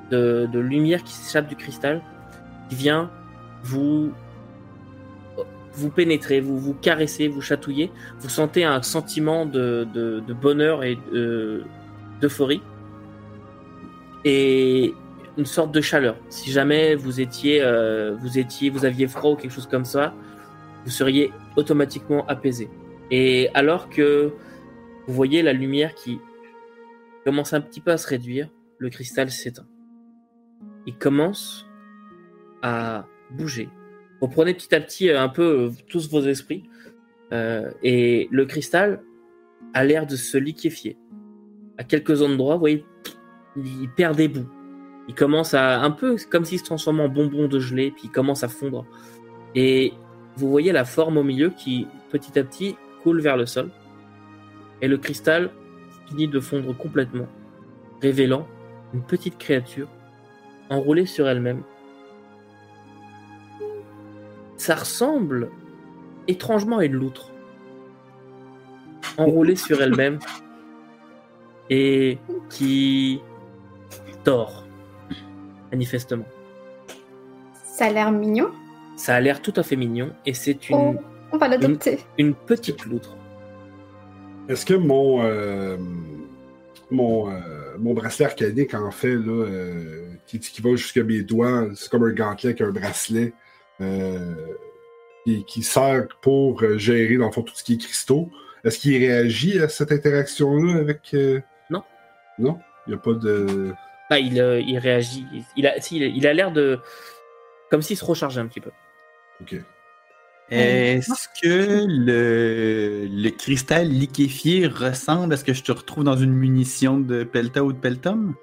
de, 0.09 0.47
de 0.51 0.59
lumière 0.59 1.03
qui 1.03 1.13
s'échappe 1.13 1.47
du 1.47 1.55
cristal, 1.55 2.01
vient 2.73 3.11
vous 3.63 4.11
vous 5.75 5.89
pénétrer, 5.89 6.39
vous 6.39 6.59
vous 6.59 6.75
caressez, 6.75 7.27
vous 7.27 7.41
chatouillez, 7.41 7.91
vous 8.19 8.29
sentez 8.29 8.63
un 8.63 8.81
sentiment 8.83 9.45
de, 9.45 9.87
de, 9.93 10.33
bonheur 10.33 10.83
et 10.83 10.97
de- 11.11 11.63
d'euphorie 12.21 12.61
et 14.23 14.93
une 15.37 15.45
sorte 15.45 15.71
de 15.71 15.81
chaleur. 15.81 16.15
Si 16.29 16.51
jamais 16.51 16.93
vous 16.95 17.19
étiez, 17.19 17.61
euh, 17.61 18.15
vous 18.19 18.37
étiez, 18.37 18.69
vous 18.69 18.85
aviez 18.85 19.07
froid 19.07 19.31
ou 19.31 19.35
quelque 19.35 19.51
chose 19.51 19.67
comme 19.67 19.85
ça, 19.85 20.13
vous 20.85 20.91
seriez 20.91 21.31
automatiquement 21.55 22.25
apaisé. 22.27 22.69
Et 23.09 23.49
alors 23.53 23.89
que 23.89 24.31
vous 25.07 25.13
voyez 25.13 25.41
la 25.41 25.53
lumière 25.53 25.95
qui 25.95 26.19
commence 27.25 27.53
un 27.53 27.61
petit 27.61 27.81
peu 27.81 27.91
à 27.91 27.97
se 27.97 28.07
réduire, 28.07 28.49
le 28.77 28.89
cristal 28.89 29.31
s'éteint. 29.31 29.65
Il 30.85 30.95
commence 30.97 31.65
à 32.63 33.05
bouger. 33.29 33.69
Vous 34.21 34.27
prenez 34.27 34.53
petit 34.53 34.73
à 34.73 34.79
petit 34.79 35.09
euh, 35.09 35.21
un 35.21 35.29
peu 35.29 35.43
euh, 35.43 35.71
tous 35.89 36.09
vos 36.09 36.21
esprits 36.21 36.63
euh, 37.33 37.69
et 37.83 38.29
le 38.31 38.45
cristal 38.45 39.03
a 39.73 39.83
l'air 39.83 40.07
de 40.07 40.15
se 40.15 40.37
liquéfier. 40.37 40.97
À 41.77 41.83
quelques 41.83 42.21
endroits, 42.21 42.55
vous 42.55 42.61
voyez, 42.61 42.85
il 43.57 43.89
perd 43.95 44.15
des 44.15 44.27
bouts. 44.27 44.49
Il 45.09 45.15
commence 45.15 45.53
à 45.53 45.81
un 45.81 45.91
peu 45.91 46.15
comme 46.29 46.45
s'il 46.45 46.59
se 46.59 46.63
transformait 46.63 47.03
en 47.03 47.09
bonbon 47.09 47.47
de 47.47 47.59
gelée, 47.59 47.91
puis 47.91 48.05
il 48.05 48.11
commence 48.11 48.43
à 48.43 48.47
fondre. 48.47 48.85
Et 49.55 49.93
vous 50.37 50.49
voyez 50.49 50.71
la 50.71 50.85
forme 50.85 51.17
au 51.17 51.23
milieu 51.23 51.49
qui 51.49 51.87
petit 52.09 52.39
à 52.39 52.43
petit 52.43 52.77
coule 53.01 53.19
vers 53.19 53.35
le 53.35 53.45
sol. 53.45 53.71
Et 54.81 54.87
le 54.87 54.97
cristal 54.97 55.51
finit 56.07 56.27
de 56.27 56.39
fondre 56.39 56.75
complètement, 56.77 57.27
révélant 58.01 58.47
une 58.93 59.03
petite 59.03 59.37
créature 59.37 59.89
enroulée 60.69 61.05
sur 61.05 61.27
elle-même. 61.27 61.63
Ça 64.63 64.75
ressemble 64.75 65.49
étrangement 66.25 66.77
à 66.77 66.85
une 66.85 66.93
loutre, 66.93 67.33
enroulée 69.17 69.57
sur 69.57 69.81
elle-même 69.81 70.19
et 71.69 72.17
qui 72.49 73.19
dort, 74.23 74.65
manifestement. 75.69 76.23
Ça 77.65 77.87
a 77.87 77.89
l'air 77.89 78.09
mignon. 78.13 78.51
Ça 78.95 79.15
a 79.15 79.19
l'air 79.19 79.41
tout 79.41 79.51
à 79.57 79.63
fait 79.63 79.75
mignon 79.75 80.13
et 80.25 80.33
c'est 80.33 80.69
une, 80.69 80.77
Oh, 80.77 80.95
on 81.33 81.37
va 81.37 81.49
l'adopter. 81.49 81.99
une 82.17 82.33
petite 82.33 82.85
loutre. 82.85 83.17
Est-ce 84.47 84.65
que 84.65 84.75
mon, 84.75 85.25
euh, 85.25 85.75
mon, 86.89 87.29
euh, 87.29 87.41
mon 87.79 87.93
bracelet 87.93 88.27
arcanique, 88.27 88.73
en 88.75 88.91
fait, 88.91 89.15
là, 89.15 89.45
euh, 89.45 90.05
qui, 90.25 90.39
qui 90.39 90.61
va 90.61 90.77
jusqu'à 90.77 91.03
mes 91.03 91.21
doigts, 91.21 91.67
c'est 91.75 91.89
comme 91.89 92.05
un 92.05 92.13
gantelet 92.13 92.51
avec 92.51 92.61
un 92.61 92.71
bracelet 92.71 93.33
euh, 93.83 94.35
qui, 95.25 95.43
qui 95.45 95.63
sert 95.63 96.07
pour 96.21 96.63
euh, 96.63 96.77
gérer, 96.77 97.17
dans 97.17 97.27
le 97.27 97.31
fond, 97.31 97.43
tout 97.43 97.53
ce 97.55 97.63
qui 97.63 97.73
est 97.73 97.77
cristaux. 97.77 98.29
Est-ce 98.63 98.79
qu'il 98.79 98.97
réagit 98.97 99.59
à 99.59 99.67
cette 99.69 99.91
interaction-là 99.91 100.79
avec. 100.79 101.13
euh, 101.13 101.41
Non. 101.69 101.83
Non? 102.39 102.59
Il 102.87 102.91
n'y 102.91 102.95
a 102.95 102.99
pas 102.99 103.13
de. 103.13 103.73
Ah, 104.09 104.19
il, 104.19 104.39
euh, 104.39 104.59
il 104.59 104.77
réagit. 104.77 105.25
Il 105.57 105.67
a, 105.67 105.79
si, 105.81 105.97
il 105.97 106.27
a- 106.27 106.33
l'air 106.33 106.51
de. 106.51 106.79
Comme 107.69 107.81
s'il 107.81 107.97
se 107.97 108.05
rechargeait 108.05 108.41
un 108.41 108.47
petit 108.47 108.59
peu. 108.61 108.71
Ok. 109.41 109.55
Est-ce 110.49 111.27
que 111.41 111.85
le, 111.87 113.07
le 113.09 113.29
cristal 113.31 113.87
liquéfié 113.87 114.67
ressemble 114.67 115.33
à 115.33 115.37
ce 115.37 115.43
que 115.43 115.53
je 115.53 115.63
te 115.63 115.71
retrouve 115.71 116.03
dans 116.03 116.17
une 116.17 116.33
munition 116.33 116.99
de 116.99 117.23
Pelta 117.23 117.63
ou 117.63 117.73
de 117.73 117.77
Peltum? 117.79 118.35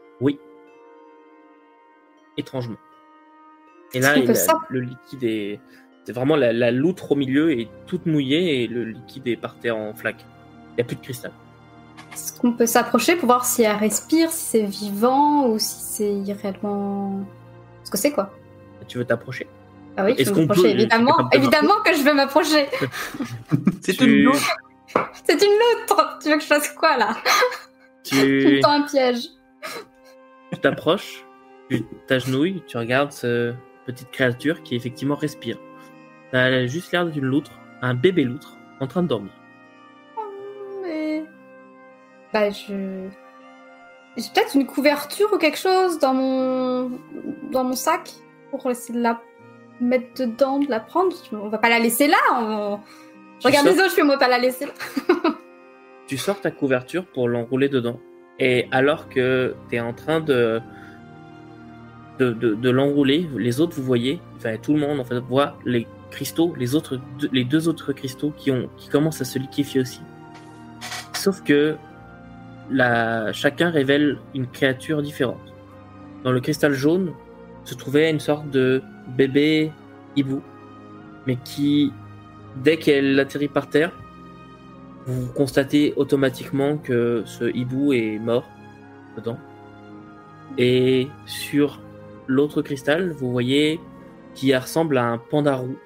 étrangement. 2.37 2.77
Et 3.95 4.01
là, 4.01 4.17
il 4.17 4.25
peut 4.25 4.33
a- 4.33 4.35
ça 4.35 4.59
le 4.69 4.81
liquide 4.81 5.25
est. 5.25 5.61
C'est 6.05 6.13
vraiment 6.13 6.37
la, 6.37 6.53
la 6.53 6.71
loutre 6.71 7.13
au 7.13 7.15
milieu 7.15 7.53
est 7.59 7.69
toute 7.87 8.07
mouillée 8.07 8.63
et 8.63 8.67
le 8.67 8.85
liquide 8.85 9.27
est 9.29 9.37
par 9.37 9.57
terre 9.59 9.77
en 9.77 9.95
flaque. 9.95 10.25
Il 10.73 10.75
n'y 10.77 10.81
a 10.83 10.85
plus 10.85 10.97
de 10.97 11.03
cristal. 11.03 11.33
Est-ce 12.13 12.39
qu'on 12.41 12.53
peut 12.53 12.67
s'approcher 12.67 13.17
pour 13.17 13.27
voir 13.27 13.45
si 13.45 13.63
elle 13.63 13.77
respire, 13.77 14.31
si 14.31 14.45
c'est 14.45 14.63
vivant 14.65 15.47
ou 15.49 15.59
si 15.59 15.75
c'est 15.81 16.13
irréellement. 16.13 17.25
Ce 17.85 17.91
que 17.91 17.99
c'est 17.99 18.11
quoi? 18.13 18.31
Tu 18.89 18.99
veux 18.99 19.05
t'approcher? 19.05 19.47
Ah 19.97 20.05
oui, 20.05 20.15
je 20.17 20.23
Est-ce 20.23 20.33
qu'on 20.33 20.47
peut- 20.47 20.67
évidemment. 20.67 21.29
Évidemment 21.33 21.75
que 21.85 21.93
je 21.95 22.03
vais 22.03 22.15
m'approcher. 22.15 22.67
C'est 23.83 23.93
Tu- 23.93 24.05
une 24.05 24.25
loutre! 24.25 24.57
C'est 25.25 25.41
une 25.43 25.53
loutre 25.53 26.19
Tu 26.23 26.29
veux 26.31 26.37
que 26.37 26.43
je 26.43 26.47
fasse 26.47 26.71
quoi 26.71 26.97
là? 26.97 27.17
Tu 28.03 28.15
Tu 28.17 28.57
me 28.57 28.63
tends 28.63 28.71
un 28.73 28.83
piège. 28.83 29.25
tu 30.53 30.59
t'approches, 30.61 31.25
tu 31.69 31.85
t'agenouilles, 32.07 32.63
tu 32.67 32.77
regardes 32.79 33.13
cette 33.13 33.55
petite 33.93 34.11
créature 34.11 34.63
qui 34.63 34.75
effectivement 34.77 35.15
respire. 35.17 35.59
Ça 36.33 36.45
a 36.45 36.67
juste 36.67 36.93
l'air 36.93 37.07
d'une 37.07 37.25
loutre, 37.25 37.51
un 37.83 37.95
bébé 37.95 38.25
loutre, 38.25 38.57
en 38.81 38.87
train 38.87 39.03
de 39.03 39.09
dormir. 39.09 39.33
Mais. 40.83 41.25
Bah, 42.33 42.51
je. 42.51 43.09
J'ai 44.17 44.29
peut-être 44.35 44.55
une 44.57 44.67
couverture 44.67 45.33
ou 45.33 45.39
quelque 45.39 45.59
chose 45.59 45.99
dans 45.99 46.15
mon. 46.15 46.91
dans 47.51 47.65
mon 47.65 47.75
sac 47.75 48.11
pour 48.51 48.69
essayer 48.71 48.99
de 48.99 49.03
la 49.03 49.21
mettre 49.81 50.23
dedans, 50.27 50.59
de 50.59 50.69
la 50.69 50.81
prendre. 50.81 51.15
On 51.33 51.49
va 51.49 51.59
pas 51.59 51.69
la 51.69 51.79
laisser 51.79 52.07
là. 52.09 52.17
on- 52.33 52.81
Je 53.41 53.47
regarde 53.47 53.67
sors- 53.67 53.75
les 53.75 53.81
autres, 53.81 53.91
je 53.91 53.95
fais 53.97 54.03
moi 54.03 54.19
pas 54.19 54.29
la 54.29 54.39
laisser 54.39 54.67
là. 54.67 54.73
tu 56.07 56.17
sors 56.19 56.41
ta 56.41 56.51
couverture 56.51 57.07
pour 57.07 57.29
l'enrouler 57.29 57.69
dedans. 57.69 57.99
Et 58.39 58.67
alors 58.73 59.09
que 59.09 59.55
tu 59.69 59.77
es 59.77 59.81
en 59.81 59.93
train 59.93 60.21
de, 60.21 60.61
de, 62.21 62.71
l'enrouler, 62.71 63.29
les 63.37 63.61
autres, 63.61 63.77
vous 63.77 63.83
voyez, 63.83 64.21
enfin, 64.37 64.57
tout 64.57 64.75
le 64.75 64.81
monde 64.81 65.01
en 65.01 65.05
fait, 65.05 65.19
voit 65.19 65.59
les 65.65 65.87
cristaux, 66.11 66.55
les, 66.57 66.75
autres, 66.75 67.01
les 67.33 67.45
deux 67.45 67.69
autres 67.69 67.93
cristaux 67.93 68.33
qui, 68.37 68.51
ont, 68.51 68.69
qui 68.77 68.89
commencent 68.89 69.21
à 69.21 69.25
se 69.25 69.39
liquéfier 69.39 69.81
aussi. 69.81 70.01
Sauf 71.13 71.43
que 71.43 71.77
chacun 73.33 73.71
révèle 73.71 74.19
une 74.35 74.47
créature 74.47 75.03
différente. 75.03 75.41
Dans 76.25 76.33
le 76.33 76.41
cristal 76.41 76.73
jaune 76.73 77.13
se 77.65 77.75
trouvait 77.75 78.11
une 78.11 78.21
sorte 78.21 78.51
de 78.51 78.83
bébé 79.17 79.73
hibou, 80.17 80.43
mais 81.27 81.37
qui, 81.45 81.93
dès 82.57 82.77
qu'elle 82.77 83.19
atterrit 83.19 83.49
par 83.49 83.69
terre, 83.69 83.93
vous 85.07 85.33
constatez 85.33 85.95
automatiquement 85.97 86.77
que 86.77 87.23
ce 87.25 87.55
hibou 87.55 87.93
est 87.93 88.19
mort 88.19 88.49
dedans. 89.17 89.39
Et 90.59 91.09
sur 91.27 91.81
l'autre 92.31 92.63
cristal, 92.63 93.11
vous 93.13 93.31
voyez 93.31 93.81
qui 94.35 94.55
ressemble 94.57 94.97
à 94.99 95.05
un 95.07 95.19
pandarou, 95.19 95.77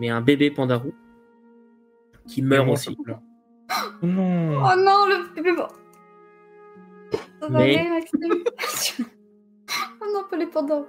mais 0.00 0.08
un 0.08 0.20
bébé 0.20 0.50
pandarou 0.50 0.94
qui 2.28 2.40
meurt 2.42 2.68
aussi. 2.68 2.96
Oh 2.98 3.12
non 4.02 4.62
Oh 4.64 4.76
non, 4.78 5.06
le 5.08 5.34
bébé 5.34 5.52
mort. 5.52 5.72
Ça 7.40 7.48
va 7.48 7.58
Mais- 7.58 7.78
aller, 7.78 7.88
Maxime 7.90 9.04
Oh 10.00 10.04
non, 10.14 10.22
pas 10.30 10.36
les 10.36 10.46
pandarous. 10.46 10.86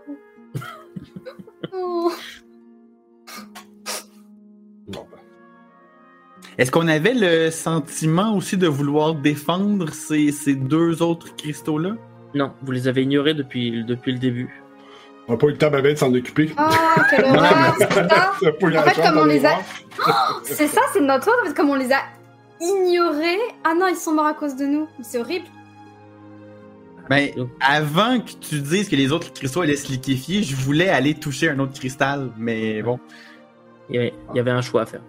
Oh. 1.74 2.12
Bon, 4.88 5.06
ben. 5.12 5.18
Est-ce 6.58 6.72
qu'on 6.72 6.88
avait 6.88 7.14
le 7.14 7.52
sentiment 7.52 8.36
aussi 8.36 8.58
de 8.58 8.68
vouloir 8.68 9.16
défendre 9.16 9.90
ces, 9.90 10.32
ces 10.32 10.56
deux 10.56 11.02
autres 11.04 11.36
cristaux-là? 11.36 11.98
Non, 12.36 12.54
vous 12.64 12.72
les 12.72 12.88
avez 12.88 13.04
ignorés 13.04 13.34
depuis, 13.34 13.84
depuis 13.84 14.14
le 14.14 14.20
début. 14.20 14.62
On 15.28 15.34
n'a 15.34 15.38
pas 15.38 15.48
eu 15.48 15.52
le 15.52 15.58
temps 15.58 15.70
ben, 15.70 15.82
ben, 15.82 15.94
de 15.94 15.98
s'en 15.98 16.14
occuper. 16.14 16.54
Oh, 16.58 16.62
quelle 17.10 17.26
horreur, 17.26 17.76
c'est 17.78 17.94
ça 17.94 18.32
En 18.42 18.84
fait, 18.84 19.02
comme 19.02 19.18
on 19.18 19.26
les 19.26 19.46
a- 19.46 19.60
voir. 19.98 20.42
C'est 20.44 20.68
ça, 20.68 20.82
c'est 20.94 21.02
de 21.02 21.06
notre 21.06 21.26
faute, 21.26 21.34
en 21.44 21.48
fait, 21.48 21.54
comme 21.54 21.70
on 21.70 21.76
les 21.76 21.92
a 21.92 22.00
ignorés. 22.62 23.38
Ah 23.64 23.74
non, 23.78 23.88
ils 23.88 23.96
sont 23.96 24.14
morts 24.14 24.28
à 24.28 24.34
cause 24.34 24.56
de 24.56 24.66
nous. 24.66 24.88
C'est 25.02 25.18
horrible. 25.20 25.46
Mais 27.10 27.34
Donc- 27.36 27.50
avant 27.60 28.20
que 28.20 28.32
tu 28.40 28.60
dises 28.62 28.88
que 28.90 28.96
les 28.96 29.12
autres 29.12 29.34
cristaux 29.34 29.62
allaient 29.62 29.76
se 29.76 29.88
liquéfier, 29.92 30.44
je 30.44 30.56
voulais 30.56 30.90
aller 30.90 31.14
toucher 31.14 31.50
un 31.50 31.60
autre 31.60 31.74
cristal, 31.74 32.32
mais 32.38 32.82
bon. 32.84 33.00
Il 33.90 33.96
y 33.96 34.00
avait, 34.00 34.14
il 34.34 34.38
y 34.38 34.40
avait 34.40 34.52
un 34.52 34.62
choix 34.62 34.82
à 34.84 34.86
faire. 34.86 35.02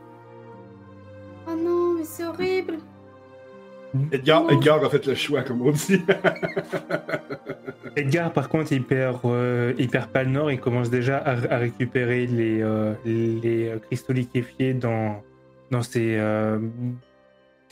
Edgar, 4.12 4.50
Edgar 4.50 4.84
a 4.84 4.90
fait 4.90 5.06
le 5.06 5.14
choix, 5.14 5.42
comme 5.42 5.62
on 5.62 5.70
dit. 5.70 6.02
Edgar, 7.96 8.32
par 8.32 8.48
contre, 8.48 8.72
il 8.72 8.82
perd, 8.84 9.20
euh, 9.24 9.72
il 9.78 9.88
perd 9.88 10.10
pas 10.10 10.24
le 10.24 10.30
nord. 10.30 10.50
Il 10.50 10.60
commence 10.60 10.90
déjà 10.90 11.18
à, 11.18 11.32
à 11.54 11.58
récupérer 11.58 12.26
les, 12.26 12.60
euh, 12.62 12.94
les 13.04 13.68
euh, 13.68 13.78
cristaux 13.78 14.12
liquéfiés 14.12 14.74
dans, 14.74 15.22
dans 15.70 15.82
ses 15.82 16.16
euh, 16.16 16.58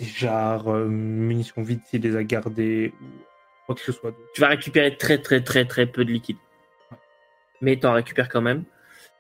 jarres, 0.01 0.69
euh, 0.69 0.87
munitions 0.87 1.63
vides 1.63 1.81
s'il 1.87 2.03
les 2.03 2.17
a 2.17 2.25
gardées 2.25 2.93
ou 3.01 3.07
quoi 3.67 3.75
que 3.75 3.81
ce 3.81 3.93
soit. 3.93 4.15
Tu 4.35 4.41
vas 4.41 4.49
récupérer 4.49 4.97
très 4.97 5.19
très 5.19 5.43
très 5.43 5.65
très 5.65 5.87
peu 5.87 6.05
de 6.05 6.13
liquide. 6.13 6.37
Mais 7.61 7.79
tu 7.79 7.87
en 7.87 7.93
récupères 7.93 8.29
quand 8.29 8.43
même. 8.43 8.65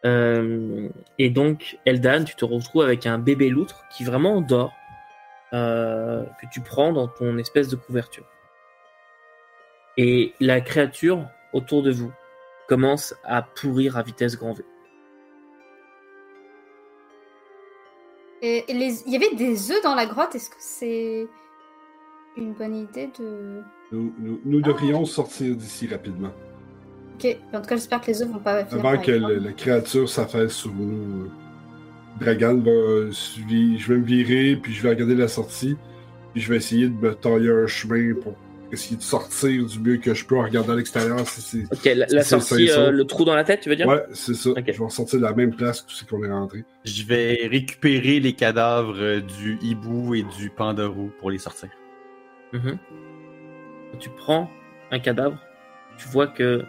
Euh, 0.05 0.89
et 1.19 1.31
donc, 1.31 1.79
Eldan, 1.85 2.25
tu 2.25 2.37
te 2.37 2.45
retrouves 2.45 2.83
avec 2.83 3.07
un 3.07 3.19
bébé 3.19 3.49
loutre 3.49 3.85
qui 3.91 4.05
vraiment 4.05 4.41
dort, 4.41 4.73
que 5.53 6.47
tu 6.53 6.61
prends 6.61 6.93
dans 6.93 7.09
ton 7.09 7.39
espèce 7.39 7.69
de 7.69 7.77
couverture. 7.77 8.27
Et 9.97 10.35
la 10.41 10.61
créature 10.61 11.27
autour 11.53 11.83
de 11.83 11.91
vous 11.91 12.13
commence 12.69 13.15
à 13.25 13.43
pourrir 13.43 13.97
à 13.97 14.03
vitesse 14.03 14.37
grand 14.37 14.53
V. 14.53 14.65
Et, 18.43 18.65
les... 18.69 19.03
il 19.07 19.13
y 19.13 19.17
avait 19.17 19.35
des 19.35 19.71
œufs 19.71 19.83
dans 19.83 19.95
la 19.95 20.07
grotte. 20.07 20.35
Est-ce 20.35 20.51
que 20.51 20.57
c'est 20.59 21.27
une 22.37 22.53
bonne 22.53 22.77
idée 22.77 23.11
de. 23.19 23.63
Nous, 23.93 24.13
nous, 24.19 24.41
nous 24.45 24.61
devrions 24.61 25.05
sortir 25.05 25.57
d'ici 25.57 25.87
rapidement. 25.87 26.33
Ok, 27.15 27.37
en 27.55 27.61
tout 27.63 27.69
cas, 27.69 27.77
j'espère 27.77 28.01
que 28.03 28.09
les 28.09 28.23
œufs 28.23 28.29
vont 28.29 28.39
pas 28.39 28.65
finir 28.67 28.85
Avant 28.85 28.97
par 28.97 29.07
que 29.07 29.11
la 29.11 29.53
créature 29.53 30.09
s'affaisse 30.09 30.53
sur 30.53 30.73
nous. 30.73 31.31
Dragan 32.21 32.59
va 32.59 33.13
suivre. 33.13 33.79
Je 33.79 33.93
vais 33.93 33.99
me 33.99 34.05
virer, 34.05 34.57
puis 34.57 34.73
je 34.73 34.83
vais 34.83 34.91
regarder 34.91 35.15
la 35.15 35.29
sortie. 35.29 35.77
Puis 36.33 36.43
je 36.43 36.51
vais 36.51 36.57
essayer 36.57 36.89
de 36.89 36.95
me 36.95 37.15
tailler 37.15 37.51
un 37.51 37.67
chemin 37.67 38.15
pour 38.23 38.35
essayer 38.73 38.97
de 38.97 39.03
sortir 39.03 39.65
du 39.65 39.79
mieux 39.79 39.97
que 39.99 40.13
je 40.13 40.25
peux 40.25 40.37
en 40.37 40.43
regardant 40.43 40.73
à 40.73 40.77
l'extérieur 40.77 41.21
si 41.29 41.41
c'est. 41.41 41.65
Ok, 41.73 41.85
la, 41.85 42.07
la 42.09 42.23
sortie, 42.25 42.69
euh, 42.71 42.91
le 42.91 43.05
trou 43.05 43.25
dans 43.25 43.35
la 43.37 43.45
tête, 43.45 43.61
tu 43.61 43.69
veux 43.69 43.77
dire? 43.77 43.87
Ouais, 43.87 44.03
c'est 44.13 44.35
ça. 44.35 44.51
Je 44.57 44.61
vais 44.73 44.85
ressortir 44.85 45.19
de 45.21 45.25
la 45.25 45.33
même 45.33 45.55
place 45.55 45.83
que 45.83 45.93
c'est 45.93 46.09
qu'on 46.09 46.23
est 46.25 46.31
rentré. 46.31 46.65
Je 46.85 47.05
vais 47.05 47.47
récupérer 47.51 48.19
les 48.21 48.33
cadavres 48.33 48.99
euh, 49.01 49.21
du 49.21 49.59
hibou 49.63 50.15
et 50.15 50.25
du 50.39 50.51
pandarou 50.51 51.11
pour 51.21 51.31
les 51.31 51.39
sortir. 51.39 51.69
Mhm. 52.53 52.79
Quand 53.93 53.99
tu 53.99 54.11
prends 54.11 54.51
un 54.91 54.99
cadavre, 54.99 55.39
tu 55.97 56.09
vois 56.09 56.27
que 56.27 56.65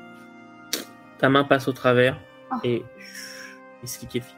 ta 1.17 1.29
main 1.29 1.43
passe 1.43 1.67
au 1.67 1.73
travers 1.73 2.17
Ah. 2.51 2.59
et 2.63 2.83
il 3.83 3.89
se 3.89 3.99
liquéfie. 4.01 4.35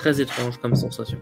Très 0.00 0.20
étrange 0.20 0.56
comme 0.58 0.74
sensation. 0.74 1.18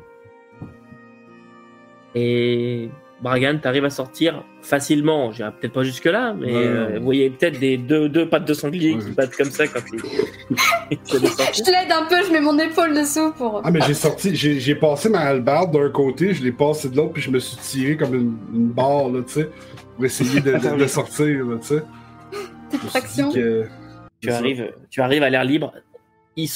Et 2.14 2.88
Bragan, 3.20 3.58
t'arrives 3.60 3.84
à 3.84 3.90
sortir 3.90 4.44
facilement. 4.62 5.32
J'irai 5.32 5.50
peut-être 5.50 5.72
pas 5.72 5.82
jusque 5.82 6.04
là, 6.04 6.32
mais 6.32 6.46
Ouais, 6.46 6.52
euh, 6.66 6.86
ouais. 6.92 6.98
vous 6.98 7.04
voyez 7.04 7.30
peut-être 7.30 7.58
des 7.58 7.76
deux, 7.76 8.08
deux 8.08 8.28
pattes 8.28 8.44
de 8.46 8.54
sanglier 8.54 8.94
Ouais, 8.94 9.02
qui 9.04 9.10
battent 9.10 9.36
comme 9.36 9.50
ça 9.50 9.66
quand 9.66 9.80
il. 9.92 9.98
Je 11.08 11.70
l'aide 11.70 11.90
un 11.92 12.04
peu, 12.06 12.24
je 12.24 12.32
mets 12.32 12.40
mon 12.40 12.56
épaule 12.58 12.94
dessous 12.94 13.32
pour. 13.32 13.60
Ah, 13.64 13.70
mais 13.72 13.80
j'ai 13.86 13.94
sorti, 13.94 14.34
j'ai 14.36 14.58
j'ai 14.60 14.74
passé 14.76 15.08
ma 15.08 15.20
hallebarde 15.20 15.72
d'un 15.72 15.90
côté, 15.90 16.32
je 16.34 16.42
l'ai 16.44 16.52
passé 16.52 16.88
de 16.88 16.96
l'autre, 16.96 17.14
puis 17.14 17.22
je 17.22 17.30
me 17.30 17.38
suis 17.40 17.56
tiré 17.58 17.96
comme 17.96 18.14
une, 18.14 18.36
une 18.54 18.68
barre, 18.68 19.08
là, 19.10 19.20
tu 19.26 19.32
sais, 19.34 19.50
pour 19.96 20.04
essayer 20.04 20.40
de, 20.40 20.52
de, 20.52 20.76
de 20.78 20.86
sortir, 20.98 21.44
là, 21.44 21.56
tu 21.60 21.66
sais. 21.66 21.82
Que. 23.34 23.66
tu 24.20 24.30
arrives, 24.30 24.72
tu 24.90 25.00
arrives 25.00 25.22
à 25.24 25.30
l'air 25.30 25.44
libre. 25.44 25.72
Il, 26.36 26.48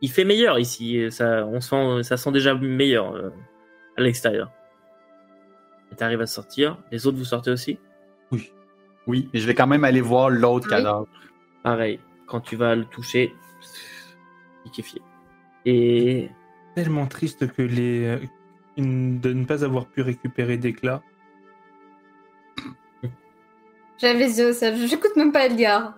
il 0.00 0.10
fait 0.10 0.24
meilleur 0.24 0.58
ici. 0.58 1.10
Ça, 1.10 1.46
on 1.46 1.60
sent, 1.60 2.02
ça 2.02 2.16
sent 2.16 2.32
déjà 2.32 2.54
meilleur 2.54 3.14
euh, 3.14 3.30
à 3.96 4.00
l'extérieur. 4.02 4.50
Tu 5.96 6.04
arrives 6.04 6.20
à 6.20 6.26
sortir. 6.26 6.78
Les 6.92 7.06
autres, 7.06 7.16
vous 7.18 7.24
sortez 7.24 7.50
aussi? 7.50 7.78
Oui, 9.06 9.28
mais 9.32 9.40
je 9.40 9.46
vais 9.46 9.54
quand 9.54 9.66
même 9.66 9.84
aller 9.84 10.02
voir 10.02 10.28
l'autre 10.28 10.66
Oui. 10.68 10.76
cadavre. 10.76 11.06
Pareil. 11.62 11.98
Quand 12.26 12.40
tu 12.40 12.56
vas 12.56 12.74
le 12.76 12.84
toucher, 12.84 13.32
liquéfié. 14.66 15.00
Et 15.64 16.28
Tellement 16.74 17.06
triste 17.06 17.50
que 17.52 17.62
les 17.62 18.04
euh, 18.04 18.18
de 18.76 19.32
ne 19.32 19.44
pas 19.46 19.64
avoir 19.64 19.86
pu 19.86 20.02
récupérer 20.02 20.58
d'éclat. 20.58 21.02
J'avais 23.96 24.18
les 24.18 24.38
yeux 24.38 24.52
ciel. 24.52 24.76
J'écoute 24.86 25.16
même 25.16 25.32
pas 25.32 25.46
Edgar. 25.46 25.94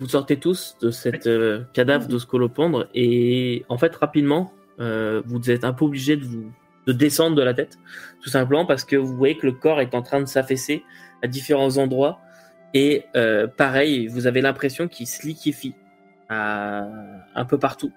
Vous 0.00 0.08
sortez 0.08 0.36
tous 0.38 0.76
de 0.80 0.90
cette 0.90 1.26
euh, 1.26 1.64
cadavre 1.72 2.06
de 2.08 2.18
scolopendre 2.18 2.86
et 2.94 3.64
en 3.68 3.78
fait 3.78 3.94
rapidement 3.96 4.52
euh, 4.80 5.22
vous 5.24 5.50
êtes 5.50 5.64
un 5.64 5.72
peu 5.72 5.84
obligé 5.86 6.16
de 6.16 6.24
vous 6.24 6.52
de 6.86 6.92
descendre 6.92 7.34
de 7.36 7.42
la 7.42 7.54
tête 7.54 7.78
tout 8.22 8.28
simplement 8.28 8.66
parce 8.66 8.84
que 8.84 8.96
vous 8.96 9.16
voyez 9.16 9.36
que 9.36 9.46
le 9.46 9.52
corps 9.52 9.80
est 9.80 9.94
en 9.94 10.02
train 10.02 10.20
de 10.20 10.26
s'affaisser 10.26 10.84
à 11.22 11.26
différents 11.26 11.78
endroits 11.78 12.20
et 12.74 13.04
euh, 13.16 13.46
pareil 13.46 14.06
vous 14.08 14.26
avez 14.26 14.40
l'impression 14.42 14.86
qu'il 14.86 15.06
se 15.06 15.26
liquéfie 15.26 15.74
à- 16.28 16.86
un 17.34 17.44
peu 17.44 17.58
partout 17.58 17.92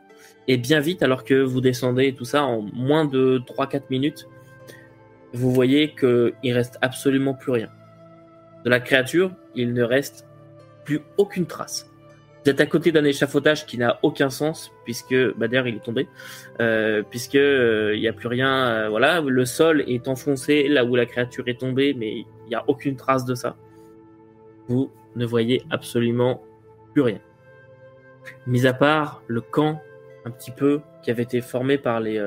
et 0.47 0.57
bien 0.57 0.79
vite 0.79 1.03
alors 1.03 1.23
que 1.23 1.35
vous 1.35 1.59
descendez 1.61 2.07
et 2.07 2.15
tout 2.15 2.25
ça 2.25 2.43
en 2.43 2.61
moins 2.73 3.05
de 3.05 3.41
3-4 3.45 3.83
minutes 3.89 4.25
vous 5.33 5.51
voyez 5.51 5.93
que 5.93 6.33
il 6.41 6.53
reste 6.53 6.79
absolument 6.81 7.35
plus 7.35 7.51
rien. 7.51 7.69
De 8.63 8.69
la 8.69 8.79
créature 8.79 9.31
il 9.53 9.73
ne 9.73 9.83
reste 9.83 10.25
plus 10.85 11.01
aucune 11.17 11.45
trace 11.45 11.88
vous 12.43 12.49
êtes 12.49 12.61
à 12.61 12.65
côté 12.65 12.91
d'un 12.91 13.03
échafaudage 13.03 13.65
qui 13.65 13.77
n'a 13.77 13.99
aucun 14.01 14.29
sens 14.29 14.71
puisque 14.85 15.15
bah 15.35 15.47
d'ailleurs 15.47 15.67
il 15.67 15.75
est 15.75 15.83
tombé. 15.83 16.07
Euh, 16.61 17.03
puisque 17.09 17.35
euh, 17.35 17.93
il 17.95 18.01
n'y 18.01 18.07
a 18.07 18.13
plus 18.13 18.27
rien 18.27 18.67
euh, 18.67 18.89
voilà 18.89 19.21
le 19.21 19.45
sol 19.45 19.83
est 19.87 20.07
enfoncé 20.07 20.67
là 20.67 20.85
où 20.85 20.95
la 20.95 21.05
créature 21.05 21.47
est 21.47 21.59
tombée 21.59 21.93
mais 21.93 22.19
il 22.19 22.25
n'y 22.47 22.55
a 22.55 22.63
aucune 22.67 22.95
trace 22.95 23.25
de 23.25 23.35
ça. 23.35 23.55
Vous 24.67 24.89
ne 25.15 25.25
voyez 25.25 25.63
absolument 25.69 26.43
plus 26.93 27.01
rien. 27.01 27.19
Mis 28.47 28.67
à 28.67 28.73
part 28.73 29.21
le 29.27 29.41
camp 29.41 29.81
un 30.25 30.31
petit 30.31 30.51
peu 30.51 30.81
qui 31.03 31.11
avait 31.11 31.23
été 31.23 31.41
formé 31.41 31.77
par 31.77 31.99
les 31.99 32.19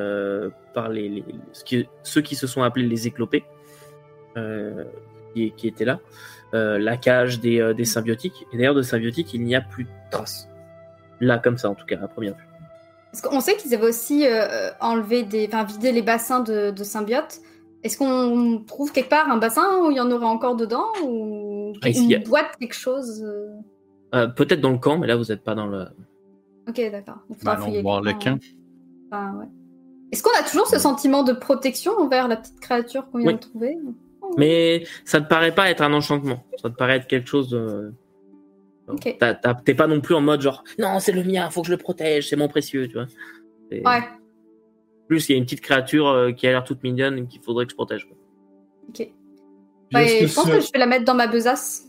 par 0.74 0.88
les, 0.88 1.24
ceux 2.02 2.22
qui 2.22 2.34
se 2.34 2.46
sont 2.46 2.62
appelés 2.62 2.86
les 2.86 3.06
éclopés 3.06 3.44
qui, 5.34 5.52
qui 5.52 5.68
étaient 5.68 5.84
là 5.84 6.00
euh, 6.54 6.78
la 6.78 6.96
cage 6.96 7.40
des, 7.40 7.60
euh, 7.60 7.74
des 7.74 7.84
symbiotiques. 7.84 8.46
Et 8.52 8.56
d'ailleurs, 8.56 8.74
de 8.74 8.82
symbiotiques, 8.82 9.32
il 9.34 9.42
n'y 9.44 9.54
a 9.54 9.60
plus 9.60 9.84
de 9.84 9.90
traces. 10.10 10.48
Là, 11.20 11.38
comme 11.38 11.56
ça, 11.58 11.70
en 11.70 11.74
tout 11.74 11.86
cas, 11.86 11.98
à 12.02 12.08
première 12.08 12.34
vue. 12.34 12.46
Parce 13.10 13.22
qu'on 13.22 13.40
sait 13.40 13.56
qu'ils 13.56 13.74
avaient 13.74 13.88
aussi 13.88 14.26
euh, 14.26 14.70
enlevé 14.80 15.22
des. 15.22 15.46
Enfin, 15.46 15.64
vidé 15.64 15.92
les 15.92 16.02
bassins 16.02 16.40
de, 16.40 16.70
de 16.70 16.84
symbiotes. 16.84 17.40
Est-ce 17.82 17.98
qu'on 17.98 18.62
trouve 18.66 18.92
quelque 18.92 19.08
part 19.10 19.28
un 19.30 19.38
bassin 19.38 19.64
où 19.82 19.90
il 19.90 19.96
y 19.96 20.00
en 20.00 20.10
aurait 20.10 20.24
encore 20.26 20.56
dedans 20.56 20.86
Ou 21.04 21.72
Ah, 21.82 21.88
ici, 21.88 22.04
une 22.04 22.14
a- 22.14 22.18
boîte, 22.20 22.56
quelque 22.60 22.74
chose 22.76 23.26
Peut-être 24.12 24.60
dans 24.60 24.70
le 24.72 24.78
camp, 24.78 24.98
mais 24.98 25.06
là, 25.06 25.16
vous 25.16 25.24
n'êtes 25.24 25.42
pas 25.42 25.54
dans 25.54 25.66
le. 25.66 25.86
Ok, 26.68 26.80
d'accord. 26.92 27.16
Il 27.30 27.36
faudra 27.36 27.54
Allons 27.54 27.64
fouiller 27.64 27.82
voir 27.82 28.02
le 28.02 28.12
camp, 28.12 28.18
camp. 28.20 28.34
euh. 28.36 29.08
Enfin, 29.10 29.34
ouais. 29.38 29.46
Est-ce 30.12 30.22
qu'on 30.22 30.30
a 30.38 30.42
toujours 30.48 30.66
ce 30.66 30.78
sentiment 30.78 31.22
de 31.24 31.32
protection 31.32 31.92
envers 31.98 32.28
la 32.28 32.36
petite 32.36 32.60
créature 32.60 33.10
qu'on 33.10 33.18
vient 33.18 33.28
Oui. 33.28 33.34
de 33.34 33.38
trouver? 33.40 33.78
Mais 34.38 34.84
ça 35.04 35.20
ne 35.20 35.26
paraît 35.26 35.54
pas 35.54 35.70
être 35.70 35.82
un 35.82 35.92
enchantement. 35.92 36.44
Ça 36.60 36.70
te 36.70 36.74
paraît 36.76 36.96
être 36.96 37.06
quelque 37.06 37.28
chose 37.28 37.50
de. 37.50 37.92
Ok. 38.88 39.16
T'as- 39.18 39.34
t'as- 39.34 39.54
T'es 39.54 39.74
pas 39.74 39.86
non 39.86 40.00
plus 40.00 40.14
en 40.14 40.20
mode 40.20 40.40
genre, 40.40 40.64
non, 40.78 40.98
c'est 40.98 41.12
le 41.12 41.22
mien, 41.22 41.48
faut 41.50 41.60
que 41.62 41.68
je 41.68 41.72
le 41.72 41.78
protège, 41.78 42.28
c'est 42.28 42.36
mon 42.36 42.48
précieux, 42.48 42.88
tu 42.88 42.94
vois. 42.94 43.06
Et 43.70 43.80
Ouais, 43.86 44.00
Plus, 45.08 45.28
il 45.28 45.32
y 45.32 45.34
a 45.34 45.38
une 45.38 45.44
petite 45.44 45.60
créature 45.60 46.08
euh, 46.08 46.32
qui 46.32 46.46
a 46.46 46.50
l'air 46.50 46.64
toute 46.64 46.82
mignonne 46.82 47.18
et 47.18 47.26
qu'il 47.26 47.40
faudrait 47.42 47.64
que 47.66 47.70
je 47.70 47.76
protège. 47.76 48.06
quoi. 48.06 48.16
ok. 48.88 49.08
Ouais, 49.94 50.20
que 50.20 50.26
je 50.26 50.34
pense 50.34 50.46
ce- 50.46 50.50
que 50.50 50.60
je 50.60 50.72
vais 50.72 50.78
la 50.78 50.86
mettre 50.86 51.04
dans 51.04 51.14
ma 51.14 51.26
besace. 51.26 51.84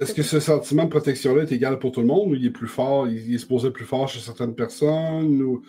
Est-ce 0.00 0.12
que 0.14 0.22
ce 0.22 0.38
sentiment 0.38 0.84
de 0.84 0.90
protection-là 0.90 1.42
est 1.44 1.52
égal 1.52 1.78
pour 1.78 1.92
tout 1.92 2.00
le 2.02 2.06
monde 2.06 2.30
ou 2.30 2.34
il 2.34 2.44
est 2.44 2.50
plus 2.50 2.68
fort, 2.68 3.08
il 3.08 3.34
est 3.34 3.38
supposé 3.38 3.70
plus 3.70 3.86
fort 3.86 4.06
chez 4.06 4.20
certaines 4.20 4.54
personnes 4.54 5.40
ou... 5.42 5.62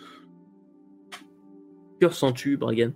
Que 2.00 2.06
ressens-tu, 2.06 2.56
Bragan? 2.58 2.90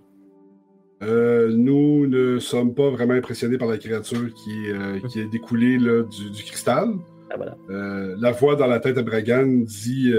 Euh, 1.05 1.51
nous 1.55 2.07
ne 2.07 2.39
sommes 2.39 2.73
pas 2.73 2.89
vraiment 2.89 3.13
impressionnés 3.13 3.57
par 3.57 3.67
la 3.67 3.77
créature 3.77 4.33
qui, 4.33 4.67
est, 4.67 4.71
euh, 4.71 4.99
qui 5.09 5.19
est 5.19 5.25
découlée 5.25 5.77
là, 5.77 6.03
du, 6.03 6.29
du 6.31 6.43
cristal. 6.43 6.89
Ah, 7.29 7.35
voilà. 7.37 7.57
Euh, 7.69 8.15
la 8.19 8.31
voix 8.31 8.55
dans 8.55 8.67
la 8.67 8.79
tête 8.79 8.95
de 8.95 9.01
Bragan 9.01 9.45
dit 9.65 10.11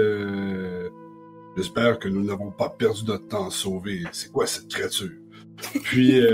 J'espère 1.55 1.97
que 1.99 2.07
nous 2.07 2.23
n'avons 2.23 2.51
pas 2.51 2.69
perdu 2.69 3.01
notre 3.07 3.27
temps 3.27 3.47
à 3.47 3.51
sauver. 3.51 4.03
C'est 4.11 4.31
quoi 4.31 4.45
cette 4.45 4.67
créature? 4.67 5.09
Puis, 5.83 6.21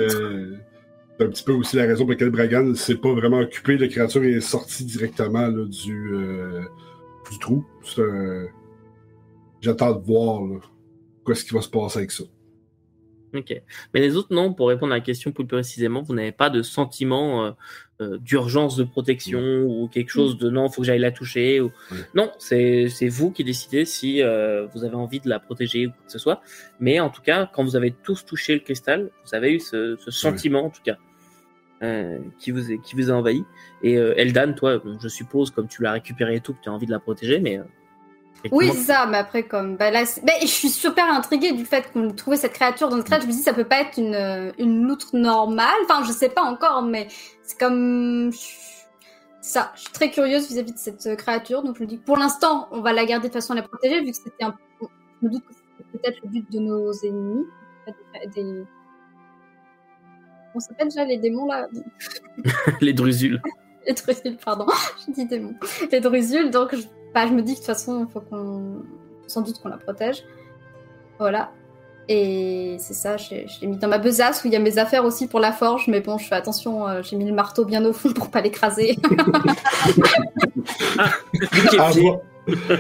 C'est 1.20 1.26
un 1.26 1.30
petit 1.30 1.44
peu 1.44 1.52
aussi 1.54 1.76
la 1.76 1.84
raison 1.84 2.06
pour 2.06 2.10
laquelle 2.14 2.32
Bragan 2.32 2.64
ne 2.64 2.74
s'est 2.74 2.96
pas 2.96 3.14
vraiment 3.14 3.38
occupé 3.38 3.78
la 3.78 3.88
créature 3.88 4.24
est 4.24 4.42
sorti 4.42 4.84
directement 4.84 5.48
là, 5.48 5.64
du, 5.66 6.12
du 7.32 7.40
trou. 7.40 7.64
Un- 8.00 8.48
J'attends 9.62 9.94
de 9.94 10.04
voir 10.04 10.42
là, 10.42 10.58
qu'est-ce 11.26 11.46
qui 11.46 11.54
va 11.54 11.62
se 11.62 11.70
passer 11.70 12.00
avec 12.00 12.12
ça. 12.12 12.24
Ok. 13.34 13.62
Mais 13.94 14.00
les 14.00 14.16
autres, 14.16 14.34
non, 14.34 14.54
pour 14.54 14.68
répondre 14.70 14.94
à 14.94 14.98
la 14.98 15.02
question 15.02 15.32
plus 15.32 15.46
précisément, 15.46 16.04
vous 16.04 16.14
n'avez 16.14 16.32
pas 16.32 16.52
de 16.52 16.62
sentiment 16.62 17.46
euh, 17.46 17.52
euh, 18.02 18.18
d'urgence 18.20 18.76
de 18.76 18.84
protection 18.84 19.64
ou 19.64 19.88
quelque 19.88 20.10
chose 20.10 20.38
de 20.38 20.50
non, 20.52 20.70
faut 20.70 20.82
que 20.82 20.88
j'aille 20.88 21.00
la 21.00 21.12
toucher. 21.12 21.60
Ou... 21.60 21.72
Non, 22.14 22.32
c'est 22.38 22.88
vous 23.10 23.32
qui 23.32 23.44
décidez 23.44 23.86
si 23.86 24.22
euh, 24.22 24.68
vous 24.68 24.84
avez 24.84 24.96
envie 24.96 25.20
de 25.20 25.30
la 25.30 25.40
protéger 25.40 25.88
ou 25.88 25.90
quoi 25.90 26.06
que 26.06 26.12
ce 26.12 26.20
soit. 26.20 26.42
Mais 26.80 27.00
en 27.00 27.10
tout 27.10 27.24
cas, 27.24 27.50
quand 27.52 27.64
vous 27.64 27.76
avez 27.76 27.92
tous 27.92 28.24
touché 28.24 28.54
le 28.54 28.60
cristal, 28.60 29.10
vous 29.26 29.36
avez 29.36 29.54
eu 29.54 29.60
ce, 29.60 29.96
ce 30.00 30.12
sentiment, 30.12 30.66
en 30.66 30.70
tout 30.70 30.84
cas, 30.84 30.98
euh, 31.82 32.20
qui, 32.40 32.52
vous 32.52 32.72
est, 32.72 32.78
qui 32.80 32.96
vous 32.96 33.10
a 33.10 33.14
envahi. 33.14 33.44
Et 33.82 33.98
euh, 33.98 34.14
Eldan, 34.16 34.54
toi, 34.54 34.82
je 35.02 35.08
suppose, 35.08 35.50
comme 35.50 35.68
tu 35.68 35.82
l'as 35.82 35.94
récupéré 35.94 36.36
et 36.36 36.40
tout, 36.40 36.54
que 36.54 36.62
tu 36.62 36.70
as 36.70 36.72
envie 36.72 36.86
de 36.86 36.92
la 36.92 37.00
protéger, 37.00 37.40
mais. 37.40 37.60
Oui, 38.52 38.70
c'est 38.74 38.80
ça, 38.94 39.06
mais 39.06 39.18
après, 39.18 39.44
comme. 39.44 39.78
Bah, 39.78 39.90
là, 39.92 40.04
bah, 40.24 40.34
je 40.42 40.48
suis 40.48 40.70
super 40.70 41.06
intriguée 41.12 41.54
du 41.54 41.66
fait 41.66 41.92
qu'on 41.92 42.10
ait 42.10 42.14
trouvé 42.14 42.36
cette 42.38 42.54
créature 42.54 42.90
dans 42.90 42.98
le 42.98 43.04
trade. 43.04 43.22
Je 43.22 43.28
me 43.28 43.32
dis, 43.32 43.38
ça 43.38 43.54
peut 43.54 43.64
pas 43.64 43.82
être 43.82 43.98
une, 43.98 44.54
une 44.60 44.86
loutre 44.88 45.16
normale. 45.16 45.70
Enfin, 45.86 46.04
je 46.06 46.12
sais 46.12 46.30
pas 46.30 46.42
encore, 46.44 46.82
mais 46.84 47.08
c'est 47.44 47.58
comme. 47.58 48.32
Ça, 49.42 49.72
je 49.76 49.82
suis 49.82 49.92
très 49.92 50.10
curieuse 50.10 50.48
vis-à-vis 50.48 50.74
de 50.74 50.78
cette 50.78 51.16
créature. 51.18 51.64
Donc, 51.64 51.78
je 51.78 51.84
me 51.84 51.88
dis 51.88 51.98
pour 51.98 52.18
l'instant, 52.18 52.68
on 52.72 52.82
va 52.82 52.94
la 52.94 53.06
garder 53.06 53.28
de 53.28 53.34
façon 53.34 53.54
à 53.54 53.58
la 53.58 53.64
protéger, 53.64 54.02
vu 54.02 54.12
que 54.12 54.18
c'était 54.18 54.44
un. 54.44 54.56
Je 55.22 55.28
me 55.28 55.32
doute 55.34 55.44
que 55.46 55.54
c'était 55.54 55.98
peut-être 55.98 56.20
le 56.24 56.30
but 56.30 56.52
de 56.52 56.60
nos 56.60 56.92
ennemis. 57.04 57.46
Des- 58.36 58.64
On 60.56 60.60
s'appelle 60.60 60.88
déjà 60.88 61.04
les 61.04 61.18
démons 61.18 61.46
là 61.48 61.68
les 62.82 62.94
drusules. 62.94 63.42
les 63.88 63.94
drusules, 63.94 64.38
pardon, 64.38 64.66
je 65.08 65.12
dis 65.14 65.26
démons. 65.26 65.56
Les 65.92 66.00
drusules, 66.00 66.50
donc 66.52 66.76
je, 66.76 66.84
bah, 67.14 67.28
je 67.28 67.34
me 67.34 67.42
dis 67.42 67.54
que 67.54 67.60
de 67.60 67.66
toute 67.66 67.68
façon, 67.68 68.06
il 68.08 68.12
faut 68.12 68.22
qu'on. 68.22 68.84
Sans 69.28 69.42
doute 69.42 69.60
qu'on 69.62 69.70
la 69.70 69.78
protège. 69.78 70.24
Voilà. 71.20 71.52
Et 72.10 72.76
c'est 72.80 72.94
ça, 72.94 73.16
je, 73.16 73.30
je 73.48 73.62
l'ai 73.62 73.68
mis 73.68 73.78
dans 73.78 73.88
ma 73.88 73.98
besace 73.98 74.44
où 74.44 74.48
il 74.48 74.54
y 74.54 74.58
a 74.58 74.60
mes 74.60 74.78
affaires 74.78 75.06
aussi 75.06 75.28
pour 75.28 75.40
la 75.40 75.54
forge, 75.54 75.88
mais 75.88 76.02
bon, 76.02 76.18
je 76.18 76.28
fais 76.28 76.36
attention, 76.36 76.86
euh, 76.86 77.02
j'ai 77.02 77.16
mis 77.16 77.24
le 77.26 77.32
marteau 77.34 77.64
bien 77.64 77.86
au 77.86 77.94
fond 77.94 78.12
pour 78.12 78.30
pas 78.30 78.42
l'écraser. 78.42 78.98
À 81.80 81.92
voir, 81.92 82.18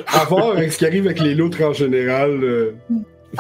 à 0.08 0.24
voir 0.26 0.50
avec 0.52 0.74
ce 0.74 0.78
qui 0.78 0.86
arrive 0.86 1.06
avec 1.06 1.22
les 1.22 1.36
loutres 1.36 1.62
en 1.62 1.72
général. 1.72 2.44
euh, 2.44 2.76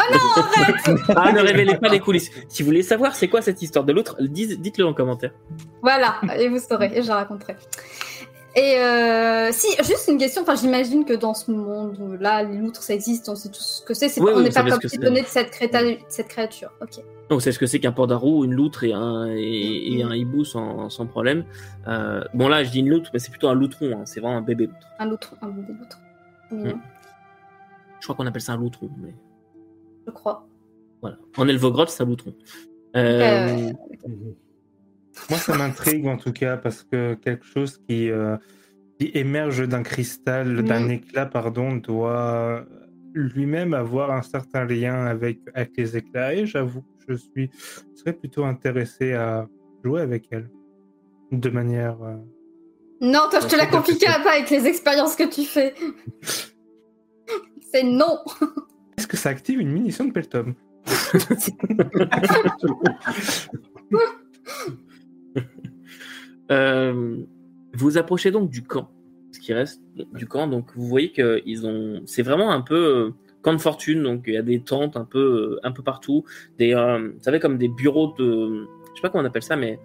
Ah, 1.15 1.31
ne 1.33 1.41
révélez 1.41 1.75
pas 1.75 1.89
les 1.89 1.99
coulisses. 1.99 2.31
Si 2.47 2.63
vous 2.63 2.67
voulez 2.67 2.81
savoir 2.81 3.13
c'est 3.15 3.27
quoi 3.27 3.41
cette 3.41 3.61
histoire 3.61 3.83
de 3.85 3.91
l'autre, 3.91 4.15
dites-le 4.21 4.85
en 4.85 4.93
commentaire. 4.93 5.31
voilà, 5.81 6.15
et 6.37 6.47
vous 6.47 6.59
saurez, 6.59 6.91
et 6.95 7.03
je 7.03 7.09
la 7.09 7.15
raconterai. 7.17 7.57
Et 8.55 8.77
euh, 8.77 9.49
si, 9.51 9.67
juste 9.77 10.07
une 10.07 10.19
question, 10.19 10.43
enfin 10.43 10.53
j'imagine 10.55 11.05
que 11.05 11.13
dans 11.13 11.33
ce 11.33 11.49
monde-là, 11.49 12.43
les 12.43 12.57
loutres 12.57 12.83
ça 12.83 12.93
existe, 12.93 13.27
on 13.27 13.35
sait 13.35 13.49
tout 13.49 13.59
ce 13.61 13.81
que 13.83 13.95
c'est, 13.95 14.09
c'est 14.09 14.21
Oui, 14.21 14.27
pas- 14.27 14.33
oui, 14.33 14.41
on 14.41 14.43
n'est 14.43 14.51
pas 14.51 14.63
comme 14.77 14.79
étonné 14.93 15.21
de 15.23 15.27
cette, 15.27 15.49
créta- 15.51 15.97
cette 16.07 16.27
créature. 16.27 16.69
Ok. 16.79 17.03
Donc 17.29 17.41
c'est 17.41 17.51
ce 17.51 17.57
que 17.57 17.65
c'est 17.65 17.79
qu'un 17.79 17.91
pandarou, 17.91 18.45
une 18.45 18.53
loutre 18.53 18.83
et 18.83 18.93
un, 18.93 19.25
et, 19.35 19.93
et 19.97 20.03
un 20.03 20.13
hibou 20.13 20.45
sans, 20.45 20.89
sans 20.91 21.07
problème. 21.07 21.45
Euh, 21.87 22.23
bon 22.35 22.47
là 22.47 22.63
je 22.63 22.69
dis 22.69 22.79
une 22.81 22.89
loutre, 22.89 23.09
mais 23.11 23.17
c'est 23.19 23.31
plutôt 23.31 23.47
un 23.47 23.55
loutron, 23.55 23.97
hein, 23.97 24.01
c'est 24.05 24.19
vraiment 24.19 24.37
un 24.37 24.41
bébé 24.41 24.67
loutre. 24.67 24.87
Un 24.99 25.05
loutre, 25.07 25.33
un 25.41 25.47
des 25.49 25.73
loutres. 25.73 25.99
Mignon, 26.51 26.79
Je 28.01 28.05
crois 28.05 28.15
qu'on 28.15 28.27
appelle 28.27 28.41
ça 28.41 28.53
un 28.53 28.57
loutron, 28.57 28.87
mais 29.01 29.15
je 30.05 30.11
crois. 30.11 30.45
voilà. 31.01 31.17
En 31.37 31.47
Elvogrod 31.47 31.89
c'est 31.89 32.03
un 32.03 32.05
loutron. 32.05 32.35
Euh, 32.95 33.71
Euh, 33.71 33.71
Moi, 35.29 35.39
ça 35.39 35.57
m'intrigue 35.57 36.07
en 36.07 36.17
tout 36.17 36.31
cas 36.33 36.57
parce 36.57 36.83
que 36.83 37.13
quelque 37.15 37.45
chose 37.45 37.79
qui, 37.87 38.09
euh, 38.09 38.37
qui 38.99 39.11
émerge 39.13 39.67
d'un 39.67 39.83
cristal, 39.83 40.63
d'un 40.63 40.89
éclat, 40.89 41.25
pardon, 41.25 41.75
doit 41.75 42.65
lui-même 43.13 43.73
avoir 43.73 44.11
un 44.11 44.21
certain 44.23 44.65
lien 44.65 45.05
avec, 45.05 45.39
avec 45.53 45.71
les 45.77 45.97
éclats. 45.97 46.33
Et 46.33 46.45
j'avoue 46.45 46.81
que 46.81 46.87
je 47.09 47.13
suis 47.15 47.49
je 47.93 47.99
serais 47.99 48.13
plutôt 48.13 48.43
intéressé 48.45 49.13
à 49.13 49.47
jouer 49.83 50.01
avec 50.01 50.27
elle 50.31 50.49
de 51.31 51.49
manière. 51.49 52.01
euh, 52.03 52.15
Non, 53.01 53.27
toi, 53.29 53.39
je 53.41 53.47
te 53.47 53.55
la 53.55 53.65
c'est- 53.65 53.71
pas 54.23 54.31
avec 54.33 54.49
les 54.49 54.65
expériences 54.67 55.15
que 55.15 55.27
tu 55.29 55.43
fais. 55.45 55.73
C'est 57.71 57.83
non. 57.83 58.19
Est-ce 58.97 59.07
que 59.07 59.17
ça 59.17 59.29
active 59.29 59.59
une 59.59 59.71
munition 59.71 60.05
de 60.05 60.11
Peltom 60.11 60.53
vous 66.49 67.97
approchez 67.97 68.31
donc 68.31 68.49
du 68.49 68.63
camp, 68.63 68.89
ce 69.31 69.39
qui 69.39 69.53
reste 69.53 69.81
du 70.13 70.27
camp. 70.27 70.47
Donc 70.47 70.67
vous 70.75 70.87
voyez 70.87 71.11
que 71.11 71.41
ils 71.45 71.65
ont, 71.65 72.01
c'est 72.05 72.23
vraiment 72.23 72.51
un 72.51 72.61
peu 72.61 72.75
euh, 72.75 73.11
camp 73.41 73.53
de 73.53 73.61
fortune. 73.61 74.03
Donc 74.03 74.23
il 74.27 74.33
y 74.33 74.37
a 74.37 74.41
des 74.41 74.61
tentes 74.61 74.97
un 74.97 75.05
peu, 75.05 75.19
euh, 75.19 75.59
un 75.63 75.71
peu 75.71 75.83
partout, 75.83 76.23
des, 76.59 76.73
euh, 76.73 77.09
vous 77.09 77.23
savez 77.23 77.39
comme 77.39 77.57
des 77.57 77.67
bureaux 77.67 78.13
de, 78.17 78.67
je 78.93 78.95
sais 78.95 79.01
pas 79.01 79.09
comment 79.09 79.23
on 79.23 79.27
appelle 79.27 79.43
ça, 79.43 79.55
mais 79.55 79.79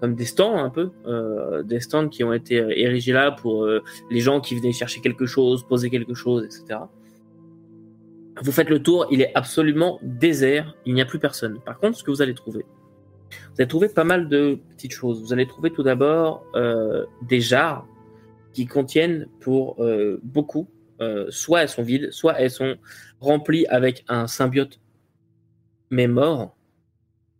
comme 0.00 0.14
des 0.14 0.24
stands 0.24 0.56
un 0.56 0.70
peu, 0.70 0.90
euh, 1.06 1.62
des 1.62 1.80
stands 1.80 2.08
qui 2.08 2.24
ont 2.24 2.32
été 2.32 2.60
euh, 2.60 2.72
érigés 2.76 3.12
là 3.12 3.32
pour 3.32 3.64
euh, 3.64 3.82
les 4.10 4.20
gens 4.20 4.40
qui 4.40 4.54
venaient 4.54 4.72
chercher 4.72 5.00
quelque 5.00 5.26
chose, 5.26 5.66
poser 5.66 5.90
quelque 5.90 6.14
chose, 6.14 6.44
etc. 6.44 6.80
Vous 8.42 8.52
faites 8.52 8.68
le 8.68 8.82
tour, 8.82 9.06
il 9.10 9.22
est 9.22 9.32
absolument 9.34 9.98
désert, 10.02 10.74
il 10.84 10.94
n'y 10.94 11.00
a 11.00 11.06
plus 11.06 11.18
personne. 11.18 11.58
Par 11.64 11.78
contre, 11.78 11.96
ce 11.96 12.04
que 12.04 12.10
vous 12.10 12.20
allez 12.20 12.34
trouver, 12.34 12.66
vous 13.30 13.54
allez 13.58 13.68
trouver 13.68 13.88
pas 13.88 14.04
mal 14.04 14.28
de 14.28 14.60
petites 14.70 14.92
choses. 14.92 15.20
Vous 15.22 15.32
allez 15.32 15.46
trouver 15.46 15.70
tout 15.70 15.82
d'abord 15.82 16.44
euh, 16.54 17.04
des 17.22 17.40
jarres 17.40 17.86
qui 18.52 18.66
contiennent 18.66 19.26
pour 19.40 19.82
euh, 19.82 20.20
beaucoup, 20.22 20.68
euh, 21.00 21.26
soit 21.30 21.62
elles 21.62 21.68
sont 21.68 21.82
vides, 21.82 22.10
soit 22.10 22.40
elles 22.40 22.50
sont 22.50 22.76
remplies 23.20 23.66
avec 23.66 24.04
un 24.08 24.26
symbiote 24.26 24.80
mais 25.90 26.06
mort 26.06 26.56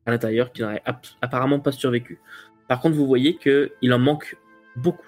à 0.04 0.10
l'intérieur 0.10 0.52
qui 0.52 0.62
n'aurait 0.62 0.82
ap- 0.84 1.06
apparemment 1.20 1.58
pas 1.60 1.72
survécu. 1.72 2.20
Par 2.68 2.80
contre, 2.80 2.96
vous 2.96 3.06
voyez 3.06 3.36
que 3.36 3.72
il 3.82 3.92
en 3.92 3.98
manque 3.98 4.36
beaucoup. 4.76 5.06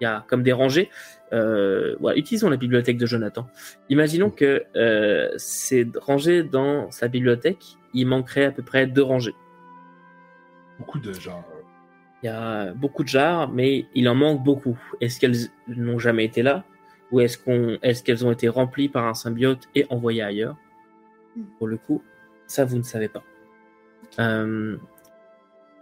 Il 0.00 0.04
y 0.04 0.06
a 0.06 0.24
comme 0.28 0.42
des 0.42 0.52
rangées. 0.52 0.88
Utilisons 1.32 2.48
la 2.48 2.56
bibliothèque 2.56 2.96
de 2.96 3.06
Jonathan. 3.06 3.46
Imaginons 3.90 4.30
que 4.30 4.64
euh, 4.74 5.28
c'est 5.36 5.86
rangé 5.98 6.42
dans 6.42 6.90
sa 6.90 7.06
bibliothèque, 7.06 7.76
il 7.92 8.06
manquerait 8.06 8.46
à 8.46 8.50
peu 8.50 8.62
près 8.62 8.86
deux 8.86 9.02
rangées. 9.02 9.34
Beaucoup 10.80 10.98
de 10.98 11.12
gens. 11.12 11.44
Il 12.22 12.26
y 12.26 12.28
a 12.28 12.72
beaucoup 12.74 13.04
de 13.04 13.08
jarres, 13.08 13.50
mais 13.50 13.86
il 13.94 14.08
en 14.08 14.14
manque 14.14 14.42
beaucoup. 14.42 14.78
Est-ce 15.00 15.20
qu'elles 15.20 15.48
n'ont 15.68 15.98
jamais 15.98 16.24
été 16.24 16.42
là? 16.42 16.64
Ou 17.12 17.20
est-ce 17.20 17.38
qu'on, 17.38 17.78
est-ce 17.82 18.02
qu'elles 18.02 18.24
ont 18.26 18.32
été 18.32 18.48
remplies 18.48 18.88
par 18.88 19.06
un 19.06 19.14
symbiote 19.14 19.68
et 19.74 19.86
envoyées 19.90 20.22
ailleurs? 20.22 20.56
Hmm. 21.36 21.44
Pour 21.58 21.68
le 21.68 21.76
coup, 21.76 22.02
ça 22.46 22.64
vous 22.64 22.76
ne 22.76 22.82
savez 22.82 23.08
pas. 23.08 23.22
Euh, 24.18 24.76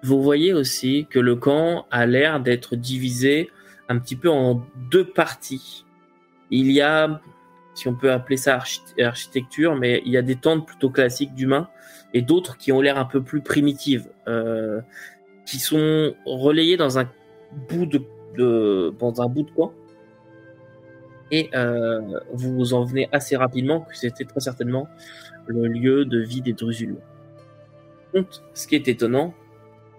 vous 0.03 0.23
voyez 0.23 0.53
aussi 0.53 1.07
que 1.11 1.19
le 1.19 1.37
camp 1.37 1.87
a 1.91 2.07
l'air 2.07 2.41
d'être 2.41 2.77
divisé 2.77 3.51
un 3.89 3.99
petit 3.99 4.17
peu 4.17 4.31
en 4.31 4.67
deux 4.91 5.05
parties. 5.05 5.85
Il 6.51 6.71
y 6.71 6.81
a, 6.81 7.21
si 7.79 7.89
on 7.89 7.95
peut 7.95 8.13
appeler 8.13 8.37
ça 8.37 8.57
archi- 8.57 8.83
architecture, 9.03 9.77
mais 9.77 10.03
il 10.05 10.13
y 10.13 10.17
a 10.17 10.23
des 10.23 10.37
tentes 10.37 10.67
plutôt 10.67 10.91
classiques 10.91 11.35
d'humains 11.35 11.69
et 12.15 12.23
d'autres 12.23 12.57
qui 12.57 12.73
ont 12.73 12.81
l'air 12.81 12.99
un 12.99 13.05
peu 13.05 13.23
plus 13.23 13.41
primitives. 13.41 14.09
Euh, 14.27 14.81
qui 15.47 15.59
sont 15.59 16.15
relayés 16.27 16.77
dans 16.77 16.99
un 16.99 17.09
bout 17.71 17.87
de, 17.87 18.03
dans 18.99 19.23
un 19.23 19.29
bout 19.29 19.45
de 19.45 19.51
coin. 19.51 19.73
Et 21.31 21.49
euh, 21.55 22.21
vous 22.35 22.75
en 22.75 22.85
venez 22.85 23.09
assez 23.13 23.35
rapidement 23.35 23.81
que 23.81 23.97
c'était 23.97 24.25
très 24.25 24.41
certainement 24.41 24.89
le 25.47 25.67
lieu 25.67 26.05
de 26.05 26.19
vie 26.19 26.43
des 26.43 26.55
contre, 28.13 28.43
ce 28.53 28.67
qui 28.67 28.75
est 28.75 28.89
étonnant, 28.89 29.33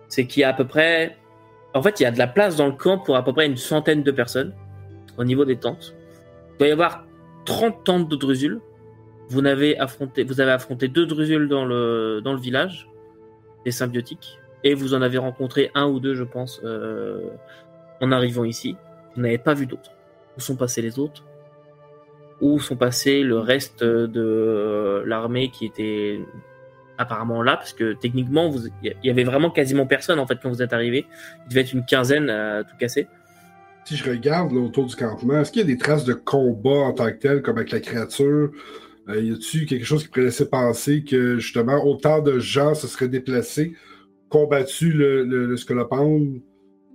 c'est 0.07 0.25
qu'il 0.27 0.41
y 0.41 0.43
a 0.43 0.49
à 0.49 0.53
peu 0.53 0.67
près, 0.67 1.17
en 1.73 1.81
fait, 1.81 1.99
il 1.99 2.03
y 2.03 2.05
a 2.05 2.11
de 2.11 2.19
la 2.19 2.27
place 2.27 2.55
dans 2.55 2.67
le 2.67 2.73
camp 2.73 2.99
pour 2.99 3.15
à 3.15 3.23
peu 3.23 3.33
près 3.33 3.47
une 3.47 3.57
centaine 3.57 4.03
de 4.03 4.11
personnes 4.11 4.53
au 5.17 5.23
niveau 5.23 5.45
des 5.45 5.57
tentes. 5.57 5.95
Il 6.53 6.57
doit 6.59 6.67
y 6.67 6.71
avoir 6.71 7.05
30 7.49 7.83
tentes 7.83 8.09
de 8.09 8.15
Drusules. 8.15 8.61
Vous 9.29 9.43
avez 9.45 9.77
affronté, 9.77 10.23
deux 10.23 11.05
Drusules 11.05 11.47
dans 11.49 11.65
le 11.65 12.39
village, 12.39 12.87
des 13.65 13.71
symbiotiques 13.71 14.39
et 14.63 14.73
vous 14.73 14.93
en 14.93 15.01
avez 15.01 15.17
rencontré 15.17 15.71
un 15.73 15.87
ou 15.87 15.99
deux, 15.99 16.15
je 16.15 16.23
pense, 16.23 16.61
euh, 16.63 17.29
en 18.01 18.11
arrivant 18.11 18.43
ici. 18.43 18.75
Vous 19.15 19.21
n'avez 19.21 19.37
pas 19.37 19.53
vu 19.53 19.65
d'autres. 19.65 19.91
Où 20.37 20.41
sont 20.41 20.55
passés 20.55 20.81
les 20.81 20.99
autres? 20.99 21.23
Où 22.41 22.59
sont 22.59 22.75
passés 22.75 23.23
le 23.23 23.39
reste 23.39 23.83
de 23.83 25.03
l'armée 25.05 25.49
qui 25.49 25.65
était 25.65 26.19
apparemment 26.97 27.41
là? 27.41 27.57
Parce 27.57 27.73
que 27.73 27.93
techniquement, 27.93 28.53
il 28.83 28.95
y 29.03 29.09
avait 29.09 29.23
vraiment 29.23 29.49
quasiment 29.49 29.85
personne 29.85 30.19
en 30.19 30.27
fait 30.27 30.39
quand 30.41 30.49
vous 30.49 30.61
êtes 30.61 30.73
arrivé. 30.73 31.05
Il 31.45 31.49
devait 31.49 31.61
être 31.61 31.73
une 31.73 31.85
quinzaine 31.85 32.29
à 32.29 32.63
tout 32.63 32.77
casser. 32.77 33.07
Si 33.89 33.95
je 33.95 34.07
regarde 34.07 34.51
là, 34.51 34.59
autour 34.59 34.85
du 34.85 34.95
campement, 34.95 35.39
est-ce 35.41 35.51
qu'il 35.51 35.61
y 35.61 35.65
a 35.65 35.67
des 35.67 35.77
traces 35.79 36.05
de 36.05 36.13
combat 36.13 36.69
en 36.77 36.93
tant 36.93 37.07
que 37.07 37.17
tel, 37.17 37.41
comme 37.41 37.57
avec 37.57 37.71
la 37.71 37.79
créature? 37.79 38.51
Euh, 39.09 39.19
Y 39.19 39.31
a-t-il 39.31 39.65
quelque 39.65 39.83
chose 39.83 40.03
qui 40.03 40.09
pourrait 40.09 40.25
laisser 40.25 40.47
penser 40.47 41.03
que 41.03 41.39
justement 41.39 41.83
autant 41.83 42.21
de 42.21 42.37
gens 42.37 42.75
se 42.75 42.85
seraient 42.85 43.07
déplacés 43.07 43.73
combattu 44.29 44.91
le, 44.91 45.23
le, 45.23 45.47
le 45.47 45.57
scolopendre? 45.57 46.35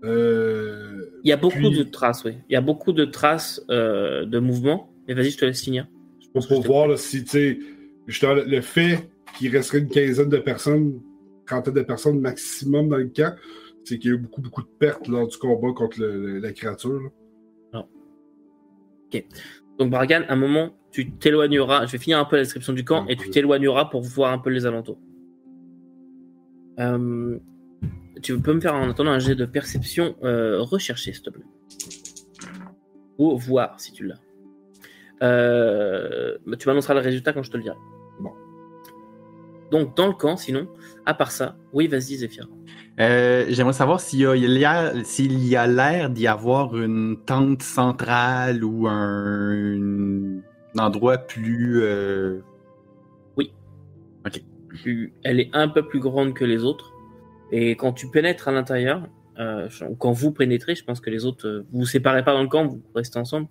Euh, 0.05 1.11
Il 1.25 1.31
y 1.31 1.33
a 1.33 1.37
beaucoup 1.37 1.57
Puis- 1.59 1.77
de 1.79 1.83
traces, 1.83 2.23
oui. 2.25 2.35
Il 2.49 2.53
y 2.53 2.57
a 2.57 2.61
beaucoup 2.61 2.93
de 2.93 3.05
traces 3.05 3.61
euh, 3.71 4.25
de 4.25 4.39
mouvement. 4.39 4.89
Mais 5.09 5.15
vas-y, 5.15 5.31
je 5.31 5.39
te 5.39 5.45
laisse 5.47 5.63
finir. 5.65 5.89
Je 6.23 6.29
pense 6.33 6.47
pour 6.47 6.63
je 6.63 6.67
voir 6.69 6.87
là, 6.87 6.97
si, 6.97 7.25
tu 7.25 7.31
sais, 7.31 7.59
justement, 8.07 8.35
le 8.35 8.61
fait 8.61 9.09
qu'il 9.37 9.51
resterait 9.51 9.79
une 9.81 9.89
quinzaine 9.89 10.29
de 10.29 10.39
personnes, 10.39 11.01
trentaine 11.45 11.75
de 11.75 11.83
personnes 11.83 12.21
maximum 12.21 12.89
dans 12.89 12.99
le 12.99 13.11
camp, 13.15 13.35
c'est 13.85 13.99
qu'il 13.99 14.11
y 14.11 14.15
a 14.15 14.17
eu 14.17 14.21
beaucoup, 14.21 14.41
beaucoup 14.41 14.63
de 14.63 14.69
pertes 14.79 15.07
lors 15.09 15.27
du 15.29 15.37
combat 15.37 15.73
contre 15.75 16.01
le- 16.01 16.19
le- 16.27 16.39
la 16.39 16.53
créature. 16.53 17.01
là. 17.01 17.11
Donc, 19.79 19.91
Bargan, 19.91 20.25
à 20.29 20.33
un 20.33 20.37
moment, 20.37 20.71
tu 20.91 21.11
t'éloigneras. 21.13 21.87
Je 21.87 21.93
vais 21.93 21.99
finir 21.99 22.19
un 22.19 22.25
peu 22.25 22.37
la 22.37 22.43
description 22.43 22.73
du 22.73 22.85
camp 22.85 23.07
et 23.09 23.17
tu 23.17 23.29
t'éloigneras 23.31 23.87
pour 23.87 24.03
voir 24.03 24.33
un 24.33 24.39
peu 24.39 24.51
les 24.51 24.67
alentours. 24.67 24.99
Euh, 26.79 27.39
tu 28.23 28.41
peux 28.41 28.53
me 28.55 28.61
faire 28.61 28.75
en 28.75 28.89
attendant 28.89 29.11
un 29.11 29.19
jet 29.19 29.35
de 29.35 29.45
perception 29.47 30.17
euh, 30.23 30.61
recherché, 30.63 31.13
s'il 31.13 31.23
te 31.23 31.31
plaît. 31.31 31.45
Ou 33.19 33.37
voir 33.37 33.79
si 33.81 33.93
tu 33.93 34.07
l'as. 34.07 34.19
Euh, 35.23 36.37
bah, 36.47 36.57
tu 36.57 36.69
m'annonceras 36.69 36.95
le 36.95 37.01
résultat 37.01 37.33
quand 37.33 37.43
je 37.43 37.51
te 37.51 37.57
le 37.57 37.63
dirai. 37.65 37.77
Bon. 38.21 38.33
Donc, 39.71 39.97
dans 39.97 40.07
le 40.07 40.13
camp, 40.15 40.37
sinon, 40.37 40.69
à 41.07 41.15
part 41.15 41.31
ça, 41.33 41.57
oui, 41.73 41.87
vas-y, 41.89 42.17
Zéphyr. 42.17 42.49
Euh, 43.01 43.47
J'aimerais 43.49 43.73
savoir 43.73 44.01
s'il 44.01 44.21
y 44.21 44.27
a- 45.57 45.67
l'air 45.67 46.11
d'y 46.11 46.27
avoir 46.29 46.77
une 46.77 47.17
tente 47.27 47.63
centrale 47.63 48.63
ou 48.63 48.87
un, 48.87 50.39
un 50.39 50.79
endroit 50.79 51.19
plus. 51.19 51.83
euh, 51.83 52.41
tu- 54.83 55.13
elle 55.23 55.39
est 55.41 55.51
un 55.53 55.69
peu 55.69 55.87
plus 55.87 56.01
grande 56.01 56.35
que 56.35 56.45
les 56.45 56.65
autres. 56.65 56.93
Et 57.53 57.73
quand 57.77 57.93
tu 57.93 58.11
pénètres 58.11 58.49
à 58.49 58.53
l'intérieur, 58.53 59.07
euh, 59.39 59.69
ou 59.89 59.95
quand 59.95 60.11
vous 60.13 60.33
pénétrez, 60.33 60.75
je 60.75 60.85
pense 60.85 61.01
que 61.01 61.11
les 61.11 61.25
autres, 61.27 61.47
euh, 61.47 61.67
vous 61.71 61.81
vous 61.81 61.87
séparez 61.87 62.25
pas 62.25 62.33
dans 62.33 62.43
le 62.43 62.49
camp, 62.49 62.67
vous 62.67 62.83
restez 62.95 63.19
ensemble. 63.19 63.47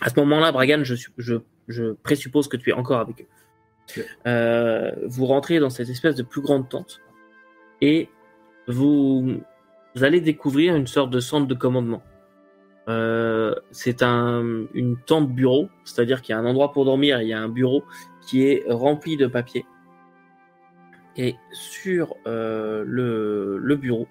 À 0.00 0.10
ce 0.10 0.18
moment-là, 0.20 0.52
Bragan, 0.52 0.84
je, 0.84 0.94
je, 1.16 1.34
je 1.68 1.92
présuppose 1.92 2.46
que 2.48 2.56
tu 2.56 2.70
es 2.70 2.72
encore 2.72 3.00
avec 3.00 3.22
eux. 3.22 3.26
Ok. 3.98 4.04
Vous 5.06 5.26
rentrez 5.26 5.58
dans 5.58 5.70
cette 5.70 5.88
espèce 5.88 6.14
de 6.16 6.22
plus 6.22 6.40
grande 6.40 6.68
tente 6.68 7.00
et 7.80 8.08
vous, 8.68 9.40
allez 10.00 10.20
découvrir 10.20 10.74
une 10.76 10.86
sorte 10.86 11.10
de 11.10 11.20
centre 11.20 11.46
de 11.46 11.54
commandement. 11.54 12.02
Euh, 12.88 13.54
c'est 13.70 14.02
un, 14.02 14.66
une 14.74 14.96
tente 14.98 15.30
bureau, 15.30 15.68
c'est-à-dire 15.84 16.20
qu'il 16.20 16.34
y 16.34 16.36
a 16.36 16.40
un 16.40 16.46
endroit 16.46 16.72
pour 16.72 16.84
dormir, 16.84 17.22
il 17.22 17.28
y 17.28 17.32
a 17.32 17.40
un 17.40 17.48
bureau 17.48 17.84
qui 18.26 18.46
est 18.46 18.64
rempli 18.68 19.16
de 19.16 19.26
papier. 19.26 19.64
Et 21.16 21.36
sur 21.52 22.16
euh, 22.26 22.84
le, 22.86 23.58
le 23.58 23.76
bureau, 23.76 24.08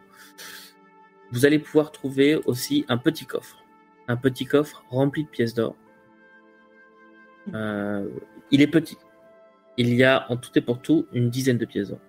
vous 1.32 1.46
allez 1.46 1.60
pouvoir 1.60 1.92
trouver 1.92 2.36
aussi 2.46 2.86
un 2.88 2.98
petit 2.98 3.26
coffre. 3.26 3.64
Un 4.08 4.18
petit 4.18 4.46
coffre 4.46 4.84
rempli 4.90 5.24
de 5.26 5.30
pièces 5.30 5.54
d'or. 5.54 5.76
Euh, 7.54 8.08
il 8.52 8.62
est 8.62 8.68
petit. 8.68 8.98
Il 9.78 9.94
y 9.94 10.04
a 10.04 10.32
en 10.32 10.38
tout 10.38 10.52
et 10.56 10.62
pour 10.62 10.82
tout 10.82 11.08
une 11.14 11.30
dizaine 11.30 11.58
de 11.58 11.66
pièces 11.66 11.90
d'or. 11.90 12.00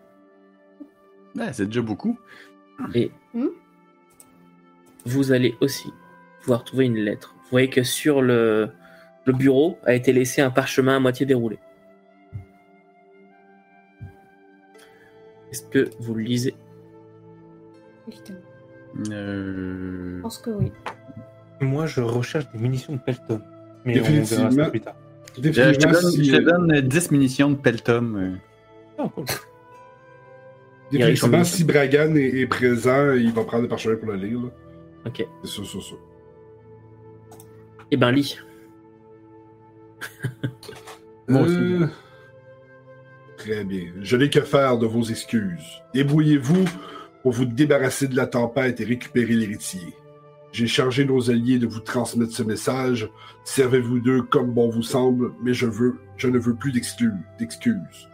Ouais, 1.37 1.53
c'est 1.53 1.67
déjà 1.67 1.83
beaucoup. 1.83 2.19
Vous 5.07 5.33
allez 5.33 5.55
aussi 5.61 5.93
pouvoir 6.41 6.65
trouver 6.65 6.87
une 6.87 6.97
lettre. 6.97 7.35
Vous 7.45 7.51
voyez 7.51 7.69
que 7.69 7.83
sur 7.83 8.23
le, 8.23 8.71
le 9.27 9.33
bureau 9.33 9.79
a 9.85 9.95
été 9.95 10.13
laissé 10.13 10.41
un 10.43 10.51
parchemin 10.51 10.97
à 10.97 11.01
moitié 11.01 11.27
déroulé. 11.27 11.59
Est-ce 15.51 15.63
que 15.65 15.91
vous 16.01 16.15
le 16.15 16.23
lisez? 16.23 16.55
Évidemment. 18.09 18.41
Euh, 19.13 20.17
Je 20.17 20.23
pense 20.23 20.39
que 20.39 20.51
oui. 20.51 20.73
Moi, 21.61 21.87
je 21.87 22.01
recherche 22.01 22.51
des 22.53 22.59
munitions 22.59 22.95
de 22.95 22.99
Pelton. 22.99 23.41
Mais 23.85 24.01
on 24.01 24.03
verra 24.05 24.11
Définitivement. 24.21 24.51
ça 24.65 24.71
plus 24.71 24.81
tard. 24.81 24.97
je, 25.37 25.41
te 25.51 25.87
donne, 25.93 26.11
si, 26.11 26.25
je 26.25 26.37
te 26.37 26.37
euh, 26.37 26.45
donne 26.45 26.81
10 26.81 27.11
munitions 27.13 27.51
de 27.51 27.57
Peltum. 27.57 28.17
euh. 28.17 28.37
Ah, 28.99 29.09
cool. 29.15 29.25
Définitivement, 30.91 31.45
si 31.45 31.65
Bragan 31.65 32.15
est, 32.17 32.41
est 32.41 32.47
présent, 32.47 33.13
il 33.13 33.33
va 33.33 33.45
prendre 33.45 33.63
le 33.63 33.69
parchemin 33.69 33.97
pour 33.97 34.09
le 34.09 34.17
lire. 34.17 34.41
là. 34.41 34.49
Ok. 35.07 35.27
C'est 35.43 35.51
sûr, 35.51 35.67
sûr, 35.67 35.83
sûr. 35.83 35.99
Eh 37.91 37.97
ben, 37.97 38.11
lis. 38.11 38.39
Moi 41.29 41.43
aussi. 41.43 41.57
Euh, 41.57 41.87
Très 43.37 43.65
bien. 43.65 43.93
Je 44.01 44.17
n'ai 44.17 44.31
que 44.31 44.41
faire 44.41 44.79
de 44.79 44.87
vos 44.87 45.03
excuses. 45.03 45.83
Débrouillez-vous 45.93 46.65
pour 47.23 47.33
vous 47.33 47.45
débarrasser 47.45 48.09
de 48.09 48.17
la 48.17 48.27
tempête 48.27 48.81
et 48.81 48.85
récupérer 48.85 49.35
l'héritier. 49.35 49.95
J'ai 50.53 50.67
chargé 50.67 51.05
nos 51.05 51.31
alliés 51.31 51.59
de 51.59 51.67
vous 51.67 51.81
transmettre 51.81 52.33
ce 52.33 52.43
message. 52.43 53.11
Servez-vous 53.45 54.01
d'eux 54.01 54.23
comme 54.23 54.53
bon 54.55 54.71
vous 54.71 54.83
semble, 54.83 55.33
mais 55.43 55.53
je 55.53 55.67
veux, 55.67 55.97
je 56.17 56.29
ne 56.29 56.39
veux 56.39 56.55
plus 56.55 56.73
d'excuses. 56.73 58.09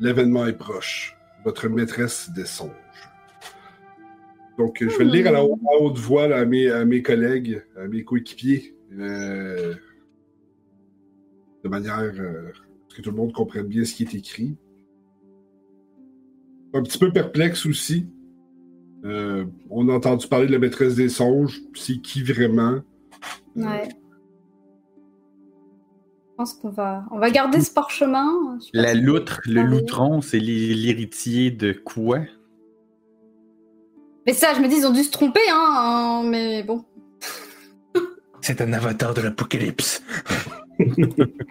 L'événement 0.00 0.46
est 0.46 0.54
proche. 0.54 1.15
Votre 1.46 1.68
maîtresse 1.68 2.28
des 2.34 2.44
songes. 2.44 2.72
Donc, 4.58 4.78
je 4.80 4.98
vais 4.98 5.04
le 5.04 5.10
lire 5.12 5.28
à, 5.28 5.30
la 5.30 5.44
haute, 5.44 5.96
à 5.96 6.00
voix 6.00 6.24
à, 6.24 6.44
mes, 6.44 6.68
à 6.68 6.84
collègues, 7.02 7.62
à 7.76 7.86
mes 7.86 8.02
coéquipiers, 8.02 8.74
euh, 8.98 9.72
de 11.62 11.68
manière 11.68 12.00
euh, 12.00 12.50
que 12.92 13.00
tout 13.00 13.10
le 13.10 13.16
monde 13.16 13.32
comprenne 13.32 13.68
bien 13.68 13.84
ce 13.84 13.94
qui 13.94 14.02
est 14.02 14.14
écrit. 14.14 14.56
Un 16.74 16.82
petit 16.82 16.98
peu 16.98 17.12
perplexe 17.12 17.64
aussi. 17.64 18.08
Euh, 19.04 19.44
on 19.70 19.88
a 19.88 19.92
entendu 19.92 20.26
parler 20.26 20.48
de 20.48 20.52
la 20.52 20.58
maîtresse 20.58 20.96
des 20.96 21.08
songes. 21.08 21.60
C'est 21.74 22.00
qui 22.00 22.24
vraiment? 22.24 22.80
Euh. 23.56 23.84
Je 26.36 26.42
pense 26.42 26.52
qu'on 26.52 26.68
va, 26.68 27.06
on 27.10 27.18
va 27.18 27.30
garder 27.30 27.62
ce 27.62 27.70
parchemin. 27.72 28.58
Pas 28.74 28.78
La 28.82 28.92
si- 28.92 29.00
loutre, 29.00 29.40
le 29.46 29.62
loutron, 29.62 30.20
c'est 30.20 30.38
l'hé- 30.38 30.74
l'héritier 30.74 31.50
de 31.50 31.72
quoi? 31.72 32.18
Mais 34.26 34.34
ça, 34.34 34.52
je 34.52 34.60
me 34.60 34.68
dis, 34.68 34.76
ils 34.76 34.86
ont 34.86 34.92
dû 34.92 35.02
se 35.02 35.10
tromper, 35.10 35.40
hein, 35.50 35.56
hein, 35.78 36.22
mais 36.28 36.62
bon. 36.62 36.84
C'est 38.42 38.60
un 38.60 38.70
avatar 38.74 39.14
de 39.14 39.22
l'apocalypse. 39.22 40.02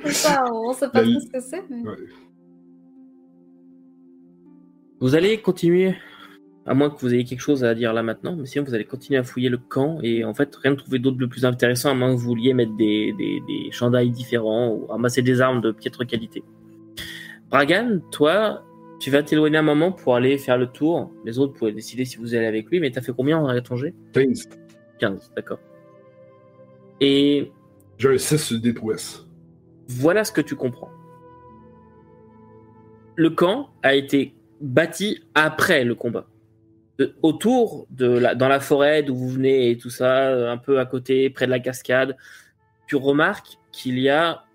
C'est 0.03 0.11
ça, 0.11 0.45
on 0.53 0.71
sait 0.73 0.89
pas 0.89 1.01
La- 1.01 1.19
ce 1.19 1.25
que 1.31 1.39
c'est. 1.41 1.63
mais- 1.67 1.81
Ouais. 1.81 1.97
Vous 4.99 5.15
allez 5.15 5.41
continuer, 5.41 5.95
à 6.65 6.73
moins 6.73 6.89
que 6.89 6.99
vous 6.99 7.13
ayez 7.13 7.23
quelque 7.25 7.41
chose 7.41 7.63
à 7.63 7.75
dire 7.75 7.93
là 7.93 8.01
maintenant, 8.01 8.35
mais 8.35 8.45
sinon 8.47 8.65
vous 8.65 8.73
allez 8.73 8.85
continuer 8.85 9.19
à 9.19 9.23
fouiller 9.23 9.49
le 9.49 9.57
camp 9.57 9.99
et 10.01 10.23
en 10.25 10.33
fait 10.33 10.55
rien 10.55 10.71
de 10.71 10.77
trouver 10.77 10.97
d'autre 10.99 11.17
de 11.17 11.25
plus 11.27 11.45
intéressant 11.45 11.91
à 11.91 11.93
moins 11.93 12.09
que 12.09 12.19
vous 12.19 12.27
vouliez 12.27 12.53
mettre 12.53 12.75
des, 12.75 13.13
des, 13.17 13.39
des 13.47 13.71
chandails 13.71 14.09
différents 14.09 14.69
ou 14.73 14.87
ramasser 14.87 15.21
des 15.21 15.41
armes 15.41 15.61
de 15.61 15.71
piètre 15.71 16.05
qualité. 16.07 16.43
Bragan, 17.51 17.99
toi, 18.11 18.63
tu 18.99 19.11
vas 19.11 19.21
t'éloigner 19.21 19.57
un 19.57 19.61
moment 19.61 19.91
pour 19.91 20.15
aller 20.15 20.37
faire 20.39 20.57
le 20.57 20.65
tour. 20.67 21.11
Les 21.23 21.37
autres 21.37 21.53
pourraient 21.53 21.71
décider 21.71 22.03
si 22.05 22.17
vous 22.17 22.33
allez 22.33 22.47
avec 22.47 22.67
lui, 22.71 22.79
mais 22.79 22.89
t'as 22.89 23.01
fait 23.01 23.13
combien 23.15 23.37
en 23.37 23.53
étranger 23.53 23.93
15. 24.13 24.49
15, 24.99 25.31
d'accord. 25.35 25.59
Et 26.99 27.51
J'ai 27.99 28.09
un 28.09 28.17
6 28.17 28.37
sur 28.37 28.55
le 28.55 28.61
DPS. 28.61 29.27
voilà 29.87 30.23
ce 30.23 30.31
que 30.31 30.41
tu 30.41 30.55
comprends. 30.55 30.89
Le 33.15 33.29
camp 33.29 33.69
a 33.83 33.93
été 33.95 34.33
bâti 34.61 35.23
après 35.35 35.83
le 35.83 35.93
combat. 35.95 36.25
Autour 37.21 37.87
de 37.89 38.07
la, 38.07 38.35
dans 38.35 38.47
la 38.47 38.61
forêt 38.61 39.03
d'où 39.03 39.15
vous 39.15 39.29
venez 39.29 39.69
et 39.69 39.77
tout 39.77 39.89
ça, 39.89 40.29
euh, 40.29 40.51
un 40.51 40.57
peu 40.57 40.79
à 40.79 40.85
côté, 40.85 41.29
près 41.29 41.45
de 41.45 41.51
la 41.51 41.59
cascade, 41.59 42.15
tu 42.87 42.95
remarques 42.95 43.57
qu'il 43.71 43.99
y 43.99 44.09
a 44.09 44.45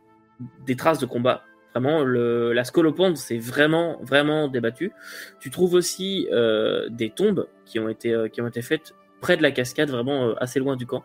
des 0.64 0.74
traces 0.74 0.98
de 0.98 1.06
combat. 1.06 1.44
Vraiment, 1.74 2.02
le, 2.02 2.52
la 2.52 2.64
scolopendre 2.64 3.16
s'est 3.18 3.38
vraiment, 3.38 3.98
vraiment 4.02 4.48
débattue. 4.48 4.90
Tu 5.38 5.50
trouves 5.50 5.74
aussi 5.74 6.28
euh, 6.32 6.88
des 6.88 7.10
tombes 7.10 7.46
qui 7.64 7.78
ont 7.78 7.88
été, 7.88 8.12
euh, 8.12 8.28
qui 8.28 8.40
ont 8.40 8.48
été 8.48 8.62
faites 8.62 8.94
près 9.20 9.36
de 9.36 9.42
la 9.42 9.50
cascade, 9.50 9.90
vraiment 9.90 10.28
euh, 10.28 10.34
assez 10.38 10.58
loin 10.58 10.76
du 10.76 10.86
camp. 10.86 11.04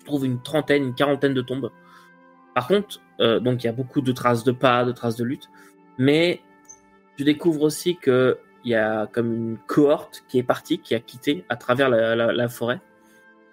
Tu 0.00 0.06
trouves 0.06 0.26
une 0.26 0.42
trentaine, 0.42 0.82
une 0.84 0.94
quarantaine 0.94 1.34
de 1.34 1.40
tombes. 1.40 1.70
Par 2.54 2.66
contre, 2.66 3.00
euh, 3.20 3.38
donc 3.38 3.62
il 3.62 3.66
y 3.66 3.70
a 3.70 3.72
beaucoup 3.72 4.00
de 4.00 4.12
traces 4.12 4.44
de 4.44 4.52
pas, 4.52 4.84
de 4.84 4.92
traces 4.92 5.16
de 5.16 5.24
lutte, 5.24 5.48
mais 5.98 6.40
tu 7.16 7.24
découvres 7.24 7.62
aussi 7.62 7.96
que 7.96 8.38
il 8.66 8.70
y 8.70 8.74
a 8.74 9.06
comme 9.06 9.32
une 9.32 9.58
cohorte 9.68 10.24
qui 10.28 10.38
est 10.40 10.42
partie, 10.42 10.80
qui 10.80 10.94
a 10.96 10.98
quitté 11.00 11.44
à 11.48 11.54
travers 11.56 11.88
la, 11.88 12.16
la- 12.16 12.32
la 12.32 12.48
forêt. 12.48 12.80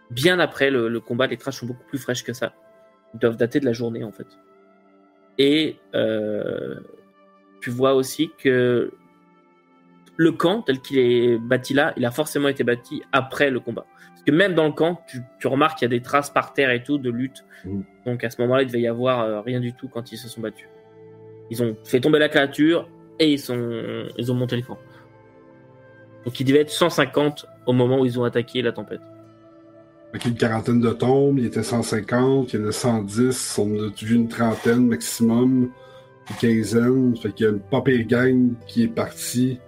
Bien 0.09 0.39
après 0.39 0.71
le, 0.71 0.89
le 0.89 0.99
combat, 0.99 1.27
les 1.27 1.37
traces 1.37 1.57
sont 1.59 1.67
beaucoup 1.67 1.85
plus 1.85 1.99
fraîches 1.99 2.23
que 2.23 2.33
ça. 2.33 2.53
Ils 3.13 3.19
doivent 3.19 3.37
dater 3.37 3.59
de 3.59 3.65
la 3.65 3.73
journée 3.73 4.03
en 4.03 4.11
fait. 4.11 4.25
Et 5.37 5.77
euh, 5.93 6.79
tu 7.61 7.69
vois 7.69 7.93
aussi 7.93 8.31
que 8.39 8.91
le 10.17 10.31
camp 10.31 10.63
tel 10.63 10.79
qu'il 10.81 10.97
est 10.99 11.37
bâti 11.37 11.73
là, 11.75 11.93
il 11.95 12.05
a 12.05 12.11
forcément 12.11 12.47
été 12.47 12.63
bâti 12.63 13.03
après 13.11 13.49
le 13.51 13.59
combat. 13.59 13.85
Parce 14.09 14.23
que 14.23 14.31
même 14.31 14.53
dans 14.55 14.65
le 14.65 14.71
camp, 14.73 15.01
tu, 15.07 15.19
tu 15.39 15.47
remarques 15.47 15.77
qu'il 15.79 15.85
y 15.85 15.91
a 15.93 15.95
des 15.97 16.01
traces 16.01 16.29
par 16.31 16.53
terre 16.53 16.71
et 16.71 16.81
tout 16.83 16.97
de 16.97 17.11
lutte. 17.11 17.45
Mhm. 17.65 17.83
Donc 18.07 18.23
à 18.23 18.29
ce 18.31 18.41
moment-là, 18.41 18.63
il 18.63 18.67
devait 18.67 18.81
y 18.81 18.87
avoir 18.87 19.21
euh, 19.21 19.41
rien 19.41 19.59
du 19.59 19.73
tout 19.73 19.87
quand 19.87 20.11
ils 20.11 20.17
se 20.17 20.27
sont 20.27 20.41
battus. 20.41 20.67
Ils 21.51 21.61
ont 21.61 21.75
fait 21.83 21.99
tomber 21.99 22.17
la 22.19 22.29
créature 22.29 22.89
et 23.19 23.31
ils 23.31 23.39
sont 23.39 24.05
ils 24.17 24.31
ont 24.31 24.35
monté 24.35 24.55
le 24.55 24.63
camp. 24.63 24.77
Donc 26.25 26.39
il 26.39 26.45
devait 26.45 26.61
être 26.61 26.69
150 26.69 27.45
au 27.65 27.73
moment 27.73 27.99
où 28.01 28.05
ils 28.05 28.19
ont 28.19 28.23
attaqué 28.23 28.61
la 28.61 28.71
tempête. 28.71 29.01
Avec 30.11 30.25
une 30.25 30.35
quarantaine 30.35 30.79
de 30.79 30.91
tombes, 30.91 31.39
il 31.39 31.45
était 31.45 31.63
150, 31.63 32.53
il 32.53 32.59
y 32.59 32.63
en 32.63 32.67
a 32.67 32.71
110, 32.71 33.57
on 33.59 33.87
a 33.87 33.89
vu 34.01 34.15
une 34.15 34.27
trentaine 34.27 34.87
maximum, 34.87 35.71
une 36.29 36.35
quinzaine. 36.39 37.17
Fait 37.17 37.31
qu'il 37.31 37.45
y 37.45 37.49
a 37.49 37.51
une 37.51 37.59
pas 37.59 37.81
pire 37.81 38.05
gang 38.05 38.51
qui 38.67 38.83
est 38.83 38.87
partie 38.87 39.59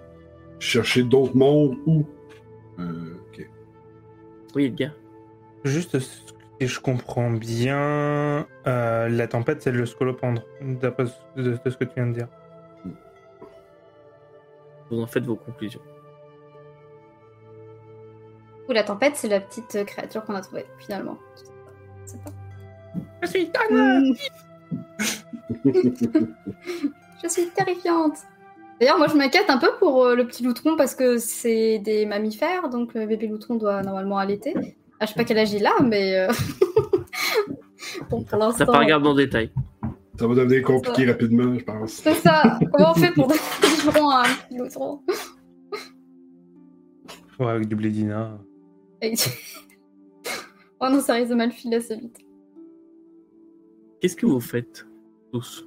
chercher 0.60 1.04
d'autres 1.04 1.36
mondes 1.36 1.78
ou. 1.86 2.06
Euh, 2.80 3.16
ok. 3.32 3.50
Oui, 4.56 4.70
le 4.70 4.76
gars. 4.76 4.92
Juste 5.64 5.98
si 6.00 6.68
je 6.68 6.80
comprends 6.80 7.32
bien, 7.32 8.46
euh, 8.68 9.10
la 9.10 9.28
tempête 9.28 9.62
c'est 9.64 9.72
le 9.72 9.86
scolopendre, 9.88 10.44
d'après 10.62 11.08
ce- 11.08 11.42
de, 11.42 11.58
de 11.66 11.70
ce 11.70 11.76
que 11.78 11.84
tu 11.86 11.96
viens 11.96 12.08
de 12.08 12.14
dire. 12.14 12.28
Vous 14.92 15.02
en 15.02 15.08
faites 15.08 15.26
vos 15.26 15.36
conclusions. 15.36 15.82
Ou 18.68 18.72
la 18.72 18.84
tempête, 18.84 19.16
c'est 19.16 19.28
la 19.28 19.40
petite 19.40 19.76
euh, 19.76 19.84
créature 19.84 20.24
qu'on 20.26 20.36
a 20.36 20.42
trouvée, 20.42 20.66
finalement. 20.80 21.18
Je 22.06 22.12
sais 22.12 22.18
pas. 22.18 22.32
Je 23.22 23.28
suis 23.28 23.52
je 27.24 27.28
suis 27.28 27.48
terrifiante. 27.50 28.18
D'ailleurs, 28.80 28.98
moi, 28.98 29.08
je 29.08 29.16
m'inquiète 29.16 29.50
un 29.50 29.58
peu 29.58 29.70
pour 29.80 30.04
euh, 30.06 30.16
le 30.16 30.28
petit 30.28 30.44
loutron 30.44 30.76
parce 30.76 30.96
que 30.96 31.18
c'est 31.18 31.80
des 31.80 32.06
mammifères, 32.06 32.70
donc 32.70 32.94
le 32.94 33.06
bébé 33.06 33.28
loutron 33.28 33.56
doit 33.56 33.82
normalement 33.82 34.18
allaiter. 34.18 34.54
Ah, 35.00 35.06
je 35.06 35.12
sais 35.12 35.16
pas 35.16 35.24
quel 35.24 35.38
âge 35.38 35.54
il 35.54 35.66
a, 35.66 35.82
mais 35.82 36.18
euh, 36.18 36.28
bon, 38.10 38.24
pour 38.24 38.38
l'instant. 38.38 38.66
pas 38.66 38.80
regardé 38.80 39.08
en 39.08 39.16
détail. 39.16 39.52
Ça 40.20 40.28
va 40.28 40.36
devenir 40.36 40.64
compliqué 40.64 41.06
rapidement, 41.06 41.58
je 41.58 41.64
pense. 41.64 41.92
C'est 41.92 42.16
ça. 42.16 42.60
Comment 42.74 42.92
on 42.92 42.96
fait 42.96 43.12
pour 43.12 43.28
donner 43.28 43.40
du 43.62 43.86
biberon 43.86 44.10
à 44.10 44.22
un 44.22 44.24
petit 44.24 44.58
loutron? 44.58 45.02
Ouais, 47.40 47.48
avec 47.48 47.68
du 47.68 47.76
blédina. 47.76 48.38
Oh 50.82 50.88
non, 50.90 51.00
ça 51.00 51.14
risque 51.14 51.30
de 51.30 51.36
mal 51.36 51.52
filer 51.52 51.78
assez 51.78 51.96
vite. 51.96 52.18
Qu'est-ce 54.02 54.16
que 54.18 54.26
vous 54.26 54.42
faites 54.42 54.86
tous? 55.32 55.66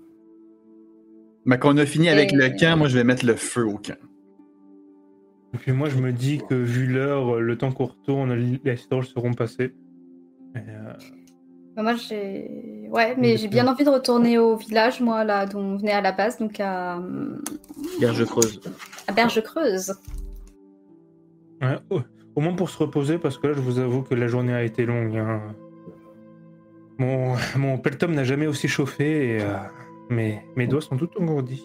Mais 1.46 1.58
qu'on 1.58 1.76
a 1.78 1.86
fini 1.86 2.08
avec 2.10 2.32
Et- 2.32 2.36
le 2.36 2.50
camp, 2.58 2.76
moi 2.76 2.88
je 2.88 2.98
vais 2.98 3.04
mettre 3.04 3.24
le 3.24 3.34
feu 3.34 3.64
au 3.66 3.78
camp. 3.78 3.96
Et 5.54 5.58
puis 5.58 5.72
moi 5.72 5.88
je 5.88 5.96
me 5.96 6.12
dis 6.12 6.38
que 6.48 6.54
vu 6.54 6.86
l'heure, 6.86 7.36
euh, 7.36 7.40
le 7.40 7.56
temps 7.56 7.72
qu'on 7.72 7.86
retourne, 7.86 8.34
les 8.34 8.76
citrouilles 8.76 9.06
seront 9.06 9.32
passées. 9.32 9.72
Et, 10.54 10.58
euh, 10.58 10.92
Bah, 11.74 11.82
moi, 11.82 11.94
j'ai. 11.94 12.88
Ouais, 12.90 13.14
mais 13.16 13.36
j'ai 13.38 13.48
bien 13.48 13.66
envie 13.66 13.84
de 13.84 13.90
retourner 13.90 14.36
au 14.38 14.56
village, 14.56 15.00
moi, 15.00 15.24
là, 15.24 15.46
dont 15.46 15.60
on 15.60 15.76
venait 15.78 15.92
à 15.92 16.00
la 16.02 16.12
base, 16.12 16.36
donc 16.38 16.58
à, 16.60 17.00
Berge 18.00 18.24
creuse. 18.26 18.60
à 19.06 19.12
Berge-Creuse. 19.12 19.94
ouais, 21.62 21.76
au- 21.90 22.00
au 22.38 22.40
moins 22.40 22.52
pour 22.54 22.70
se 22.70 22.78
reposer, 22.78 23.18
parce 23.18 23.36
que 23.36 23.48
là 23.48 23.52
je 23.54 23.60
vous 23.60 23.80
avoue 23.80 24.02
que 24.02 24.14
la 24.14 24.28
journée 24.28 24.54
a 24.54 24.62
été 24.62 24.86
longue. 24.86 25.16
hein. 25.16 25.42
Mon, 26.98 27.34
mon 27.56 27.78
peltum 27.78 28.12
n'a 28.14 28.22
jamais 28.22 28.46
aussi 28.46 28.68
chauffé 28.68 29.06
et 29.34 29.42
euh, 29.42 29.56
mes, 30.08 30.40
mes 30.54 30.68
doigts 30.68 30.80
sont 30.80 30.96
tout 30.96 31.10
engourdis. 31.20 31.64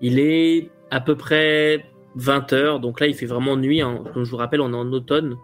Il 0.00 0.18
est 0.18 0.70
à 0.90 1.00
peu 1.00 1.16
près 1.16 1.82
20 2.16 2.52
heures, 2.52 2.78
donc 2.80 3.00
là 3.00 3.06
il 3.06 3.14
fait 3.14 3.26
vraiment 3.26 3.56
nuit. 3.56 3.80
hein. 3.80 4.04
Comme 4.12 4.24
je 4.24 4.30
vous 4.30 4.36
rappelle, 4.36 4.60
on 4.60 4.72
est 4.72 4.76
en 4.76 4.92
automne, 4.92 5.36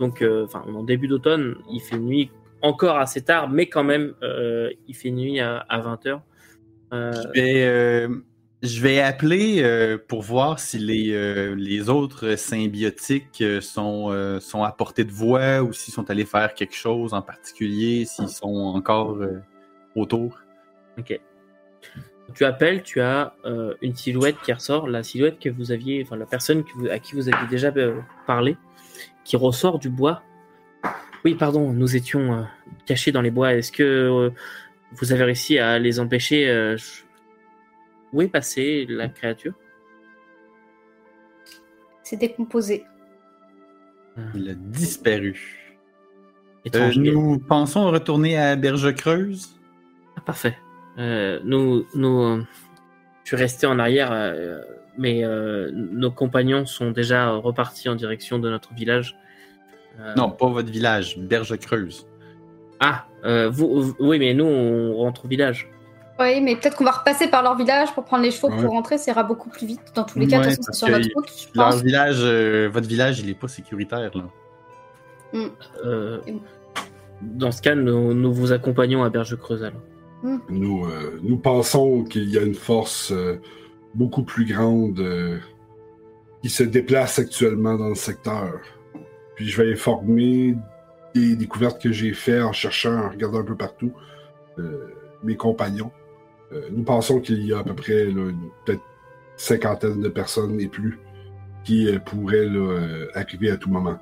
donc 0.00 0.22
euh, 0.22 0.44
enfin 0.44 0.64
on 0.66 0.74
est 0.74 0.78
en 0.78 0.82
début 0.82 1.06
d'automne. 1.06 1.54
Il 1.70 1.80
fait 1.80 1.98
nuit 1.98 2.30
encore 2.62 2.98
assez 2.98 3.22
tard, 3.22 3.48
mais 3.48 3.66
quand 3.66 3.84
même 3.84 4.14
euh, 4.24 4.70
il 4.88 4.96
fait 4.96 5.12
nuit 5.12 5.38
à, 5.38 5.58
à 5.58 5.80
20 5.80 6.06
heures. 6.06 6.22
Euh, 6.92 7.12
Je 7.12 7.40
vais, 7.40 7.64
euh, 7.64 8.08
je 8.62 8.80
vais 8.80 9.00
appeler 9.00 9.60
euh, 9.62 9.98
pour 9.98 10.22
voir 10.22 10.60
si 10.60 10.78
les, 10.78 11.12
euh, 11.12 11.54
les 11.56 11.88
autres 11.88 12.36
symbiotiques 12.36 13.40
euh, 13.40 13.60
sont, 13.60 14.38
sont 14.40 14.62
à 14.62 14.70
portée 14.70 15.04
de 15.04 15.10
voix 15.10 15.62
ou 15.62 15.72
s'ils 15.72 15.92
sont 15.92 16.08
allés 16.10 16.24
faire 16.24 16.54
quelque 16.54 16.76
chose 16.76 17.12
en 17.12 17.22
particulier, 17.22 18.04
s'ils 18.04 18.28
sont 18.28 18.54
encore 18.54 19.18
autour. 19.96 20.38
Ok. 20.98 21.18
Tu 22.34 22.44
appelles, 22.44 22.82
tu 22.82 23.00
as 23.00 23.34
une 23.82 23.94
silhouette 23.96 24.36
qui 24.44 24.52
ressort, 24.52 24.88
la 24.88 25.02
silhouette 25.02 25.38
que 25.38 25.50
vous 25.50 25.72
aviez, 25.72 26.02
enfin 26.02 26.16
la 26.16 26.24
personne 26.24 26.64
à 26.90 26.98
qui 26.98 27.14
vous 27.14 27.28
aviez 27.28 27.46
déjà 27.48 27.72
parlé, 28.26 28.56
qui 29.24 29.36
ressort 29.36 29.78
du 29.78 29.90
bois. 29.90 30.22
Oui, 31.24 31.34
pardon, 31.34 31.72
nous 31.72 31.96
étions 31.96 32.46
cachés 32.86 33.12
dans 33.12 33.20
les 33.20 33.30
bois. 33.30 33.54
Est-ce 33.54 33.72
que 33.72 34.32
vous 34.92 35.12
avez 35.12 35.24
réussi 35.24 35.58
à 35.58 35.78
les 35.78 36.00
empêcher 36.00 36.76
Où 38.12 38.22
est 38.22 38.28
passée 38.28 38.86
la 38.88 39.08
créature? 39.08 39.54
C'est 42.02 42.16
décomposé. 42.16 42.84
Il 44.34 44.50
a 44.50 44.54
disparu. 44.54 45.58
Euh, 46.74 46.92
nous 46.96 47.38
pensons 47.38 47.90
retourner 47.90 48.38
à 48.38 48.54
Berge 48.56 48.94
Creuse. 48.94 49.58
Ah, 50.16 50.20
parfait. 50.20 50.56
Euh, 50.98 51.40
nous, 51.44 51.86
nous, 51.94 52.20
euh, 52.22 52.42
je 53.24 53.28
suis 53.28 53.36
resté 53.36 53.66
en 53.66 53.78
arrière, 53.78 54.10
euh, 54.12 54.60
mais 54.98 55.24
euh, 55.24 55.70
nos 55.72 56.10
compagnons 56.10 56.66
sont 56.66 56.90
déjà 56.90 57.30
repartis 57.32 57.88
en 57.88 57.94
direction 57.94 58.38
de 58.38 58.50
notre 58.50 58.74
village. 58.74 59.16
Euh, 59.98 60.14
Non, 60.14 60.30
pas 60.30 60.48
votre 60.48 60.70
village, 60.70 61.18
Berge 61.18 61.56
Creuse. 61.58 62.06
Ah, 62.80 63.06
euh, 63.24 63.48
vous, 63.48 63.82
vous- 63.82 63.96
oui, 64.00 64.18
mais 64.18 64.34
nous, 64.34 64.44
on 64.44 64.94
rentre 64.96 65.24
au 65.24 65.28
village. 65.28 65.70
Oui, 66.20 66.40
mais 66.40 66.56
peut-être 66.56 66.76
qu'on 66.76 66.84
va 66.84 66.90
repasser 66.92 67.28
par 67.28 67.42
leur 67.42 67.56
village 67.56 67.92
pour 67.94 68.04
prendre 68.04 68.22
les 68.22 68.30
chevaux 68.30 68.50
Ouais. 68.50 68.60
pour 68.62 68.70
rentrer, 68.72 68.98
ça 68.98 69.10
ira 69.12 69.22
beaucoup 69.22 69.48
plus 69.48 69.66
vite. 69.66 69.80
Dans 69.94 70.04
tous 70.04 70.18
les 70.18 70.26
cas, 70.26 70.40
Ouais, 70.40 70.50
c'est 70.50 70.72
sur 70.74 70.88
notre 70.88 71.08
route, 71.14 71.26
je 71.36 71.46
Leur 71.58 71.70
pense. 71.70 71.82
village, 71.82 72.18
euh, 72.20 72.68
votre 72.70 72.86
village, 72.86 73.20
il 73.20 73.30
est 73.30 73.34
pas 73.38 73.48
sécuritaire 73.48 74.10
là. 74.14 74.24
Euh, 75.84 76.20
dans 77.22 77.50
ce 77.50 77.62
cas, 77.62 77.74
nous, 77.74 78.12
nous 78.12 78.32
vous 78.32 78.52
accompagnons 78.52 79.02
à 79.04 79.10
Berge-Creuse. 79.10 79.64
alors. 79.64 79.80
Nous, 80.50 80.84
euh, 80.86 81.18
nous 81.22 81.36
pensons 81.38 82.04
qu'il 82.04 82.28
y 82.30 82.38
a 82.38 82.42
une 82.42 82.54
force 82.54 83.10
euh, 83.10 83.40
beaucoup 83.94 84.22
plus 84.22 84.44
grande 84.44 85.00
euh, 85.00 85.38
qui 86.42 86.50
se 86.50 86.62
déplace 86.62 87.18
actuellement 87.18 87.76
dans 87.76 87.88
le 87.88 87.94
secteur. 87.96 88.60
Puis 89.34 89.48
je 89.48 89.60
vais 89.60 89.72
informer 89.72 90.54
des 91.14 91.34
découvertes 91.36 91.80
que 91.82 91.90
j'ai 91.90 92.12
faites 92.12 92.42
en 92.42 92.52
cherchant, 92.52 92.94
en 93.06 93.08
regardant 93.08 93.38
un 93.40 93.44
peu 93.44 93.56
partout, 93.56 93.92
euh, 94.58 94.88
mes 95.24 95.36
compagnons. 95.36 95.90
Euh, 96.52 96.68
nous 96.70 96.82
pensons 96.84 97.20
qu'il 97.20 97.44
y 97.46 97.52
a 97.52 97.58
à 97.58 97.64
peu 97.64 97.74
près 97.74 98.04
là, 98.06 98.28
une- 98.30 98.50
peut-être 98.64 98.82
cinquantaine 99.36 100.00
de 100.00 100.08
personnes 100.08 100.60
et 100.60 100.68
plus 100.68 100.98
qui 101.64 101.88
euh, 101.88 101.98
pourraient 101.98 102.46
là, 102.46 102.58
euh, 102.58 103.06
arriver 103.14 103.50
à 103.50 103.56
tout 103.56 103.70
moment. 103.70 103.98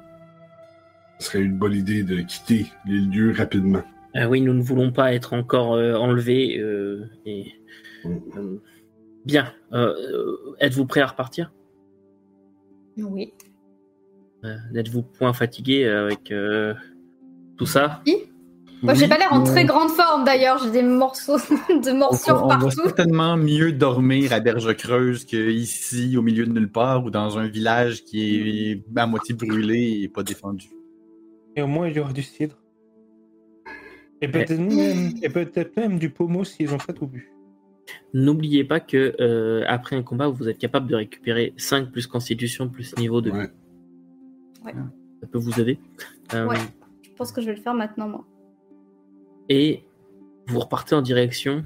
Ce 1.19 1.27
serait 1.27 1.41
une 1.43 1.57
bonne 1.59 1.75
idée 1.75 2.03
de 2.03 2.21
quitter 2.23 2.67
les 2.87 2.99
lieux 3.01 3.33
rapidement. 3.37 3.83
Euh, 4.17 4.25
oui, 4.27 4.41
nous 4.41 4.55
ne 4.55 4.63
voulons 4.63 4.91
pas 4.91 5.13
être 5.15 5.35
encore 5.35 5.75
euh, 5.75 5.95
enlevés. 5.95 6.59
euh, 6.59 7.05
et, 7.27 7.53
euh, 8.07 8.57
bien. 9.25 9.53
Êtes-vous 10.59 10.87
prêt 10.87 11.01
à 11.03 11.07
repartir? 11.07 11.53
Oui. 12.97 13.33
Euh, 14.45 14.57
N'êtes-vous 14.73 15.03
point 15.03 15.33
fatigué 15.35 15.87
avec 15.87 16.33
euh, 16.33 16.75
tout 17.59 17.67
ça? 17.67 18.03
Moi, 18.83 18.95
j'ai 18.95 19.09
pas 19.09 19.19
l'air 19.19 19.33
en 19.33 19.41
on- 19.43 19.45
très 19.45 19.65
grande 19.65 19.91
forme 19.91 20.25
d'ailleurs, 20.25 20.59
j'ai 20.63 20.71
des 20.71 20.83
morceaux 20.83 21.37
de 21.69 21.91
On, 21.91 21.97
morsures 21.97 22.43
on 22.45 22.49
va 22.49 22.57
partout. 22.59 22.71
certainement 22.71 23.37
mieux 23.37 23.73
dormir 23.73 24.33
à 24.33 24.41
Berge 24.41 24.75
Creuse 24.77 25.25
qu'ici, 25.25 26.17
au 26.17 26.23
milieu 26.23 26.47
de 26.47 26.53
nulle 26.53 26.71
part, 26.71 27.05
ou 27.05 27.11
dans 27.11 27.39
un 27.39 27.47
village 27.47 28.05
qui 28.05 28.71
est 28.73 28.85
à 28.99 29.07
moitié 29.07 29.35
brûlé 29.35 30.01
et 30.03 30.09
pas 30.09 30.23
défendu. 30.23 30.67
Et 31.57 31.63
au 31.63 31.67
moins 31.67 31.89
il 31.89 31.97
y 31.97 32.01
aura 32.01 32.13
du 32.13 32.23
cidre. 32.23 32.57
Et 34.23 34.29
peut-être 34.29 35.77
même, 35.77 35.99
du 35.99 36.11
pommeau 36.11 36.45
s'ils 36.45 36.73
ont 36.75 36.79
fait 36.79 36.97
au 37.01 37.07
but. 37.07 37.31
N'oubliez 38.15 38.65
pas 38.65 38.79
que 38.81 39.15
euh, 39.21 39.65
après 39.67 39.97
un 39.97 40.03
combat, 40.03 40.29
vous 40.29 40.49
êtes 40.49 40.59
capable 40.59 40.87
de 40.89 40.95
récupérer 40.95 41.55
5 41.57 41.91
plus 41.91 42.07
constitution 42.07 42.69
plus 42.69 42.95
niveau 42.99 43.21
de 43.21 43.31
vie. 43.31 43.37
Ouais. 44.65 44.75
Ça 45.21 45.27
peut 45.31 45.39
vous 45.39 45.59
aider. 45.61 45.79
Euh, 46.35 46.47
Ouais. 46.47 46.57
Je 47.03 47.11
pense 47.17 47.33
que 47.33 47.41
je 47.41 47.47
vais 47.47 47.55
le 47.57 47.61
faire 47.61 47.75
maintenant, 47.75 48.09
moi. 48.09 48.25
Et 49.51 49.83
vous 50.47 50.61
repartez 50.61 50.95
en 50.95 51.03
direction 51.03 51.63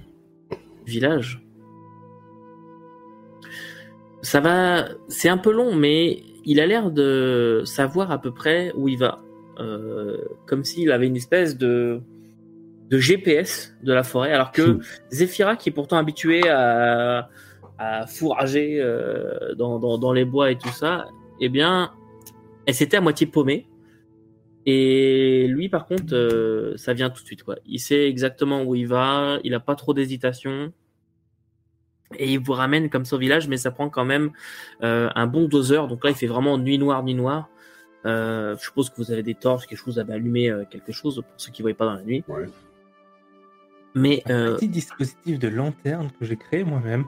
village. 0.86 1.40
Ça 4.22 4.40
va, 4.40 4.88
c'est 5.08 5.28
un 5.28 5.38
peu 5.38 5.52
long, 5.52 5.76
mais 5.76 6.22
il 6.44 6.58
a 6.60 6.66
l'air 6.66 6.90
de 6.90 7.62
savoir 7.64 8.10
à 8.10 8.20
peu 8.20 8.32
près 8.32 8.72
où 8.74 8.88
il 8.88 8.98
va, 8.98 9.20
Euh, 9.60 10.18
comme 10.46 10.64
s'il 10.64 10.90
avait 10.90 11.06
une 11.06 11.14
espèce 11.16 11.56
de 11.56 12.00
de 12.90 12.98
GPS 12.98 13.72
de 13.84 13.92
la 13.92 14.02
forêt, 14.02 14.32
alors 14.32 14.50
que 14.50 14.80
Zephyra, 15.12 15.54
qui 15.56 15.68
est 15.68 15.72
pourtant 15.72 15.96
habituée 15.96 16.48
à, 16.48 17.28
à 17.78 18.06
fourrager 18.06 18.78
euh, 18.80 19.54
dans, 19.54 19.78
dans, 19.78 19.96
dans 19.96 20.12
les 20.12 20.24
bois 20.24 20.50
et 20.50 20.58
tout 20.58 20.68
ça, 20.82 21.06
eh 21.40 21.48
bien, 21.48 21.92
elle 22.66 22.74
s'était 22.74 22.96
à 22.96 23.00
moitié 23.00 23.26
paumée. 23.26 23.66
Et 24.66 25.46
lui, 25.48 25.68
par 25.68 25.86
contre, 25.86 26.14
euh, 26.14 26.76
ça 26.76 26.94
vient 26.94 27.10
tout 27.10 27.22
de 27.22 27.26
suite. 27.26 27.42
Quoi. 27.42 27.56
Il 27.66 27.78
sait 27.78 28.08
exactement 28.08 28.62
où 28.62 28.74
il 28.74 28.86
va, 28.86 29.38
il 29.44 29.54
a 29.54 29.60
pas 29.60 29.74
trop 29.74 29.94
d'hésitation. 29.94 30.72
Et 32.16 32.32
il 32.32 32.38
vous 32.38 32.52
ramène 32.52 32.90
comme 32.90 33.04
ça 33.04 33.16
au 33.16 33.18
village, 33.18 33.48
mais 33.48 33.56
ça 33.56 33.70
prend 33.70 33.90
quand 33.90 34.04
même 34.04 34.30
euh, 34.82 35.10
un 35.14 35.26
bon 35.26 35.48
deux 35.48 35.72
heures. 35.72 35.88
Donc 35.88 36.04
là, 36.04 36.10
il 36.10 36.16
fait 36.16 36.26
vraiment 36.26 36.58
nuit 36.58 36.78
noire, 36.78 37.02
nuit 37.02 37.14
noire. 37.14 37.48
Euh, 38.06 38.56
je 38.58 38.64
suppose 38.64 38.90
que 38.90 38.96
vous 38.96 39.10
avez 39.10 39.22
des 39.22 39.34
torches, 39.34 39.66
quelque 39.66 39.78
chose 39.78 39.98
à 39.98 40.02
allumer, 40.02 40.50
euh, 40.50 40.64
quelque 40.68 40.92
chose 40.92 41.16
pour 41.16 41.24
ceux 41.36 41.50
qui 41.50 41.62
ne 41.62 41.68
voient 41.68 41.76
pas 41.76 41.86
dans 41.86 41.94
la 41.94 42.02
nuit. 42.02 42.22
Ouais. 42.28 42.46
Mais 43.94 44.22
Un 44.26 44.32
euh, 44.32 44.54
petit 44.56 44.68
dispositif 44.68 45.38
de 45.38 45.48
lanterne 45.48 46.10
que 46.18 46.26
j'ai 46.26 46.36
créé 46.36 46.64
moi-même. 46.64 47.04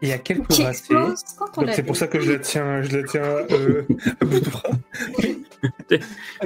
Il 0.00 0.08
y 0.08 0.12
a 0.12 0.18
quelques 0.18 0.58
l'a 0.58 0.72
c'est 0.72 1.82
pour 1.82 1.96
ça 1.96 2.08
que 2.08 2.20
je 2.20 2.32
la 2.32 2.38
tiens, 2.38 2.82
je 2.82 2.98
la 2.98 3.04
tiens 3.04 3.22
euh, 3.22 3.84
à 4.20 4.24
bout 4.24 4.40
de 4.40 4.50
bras. 4.50 4.70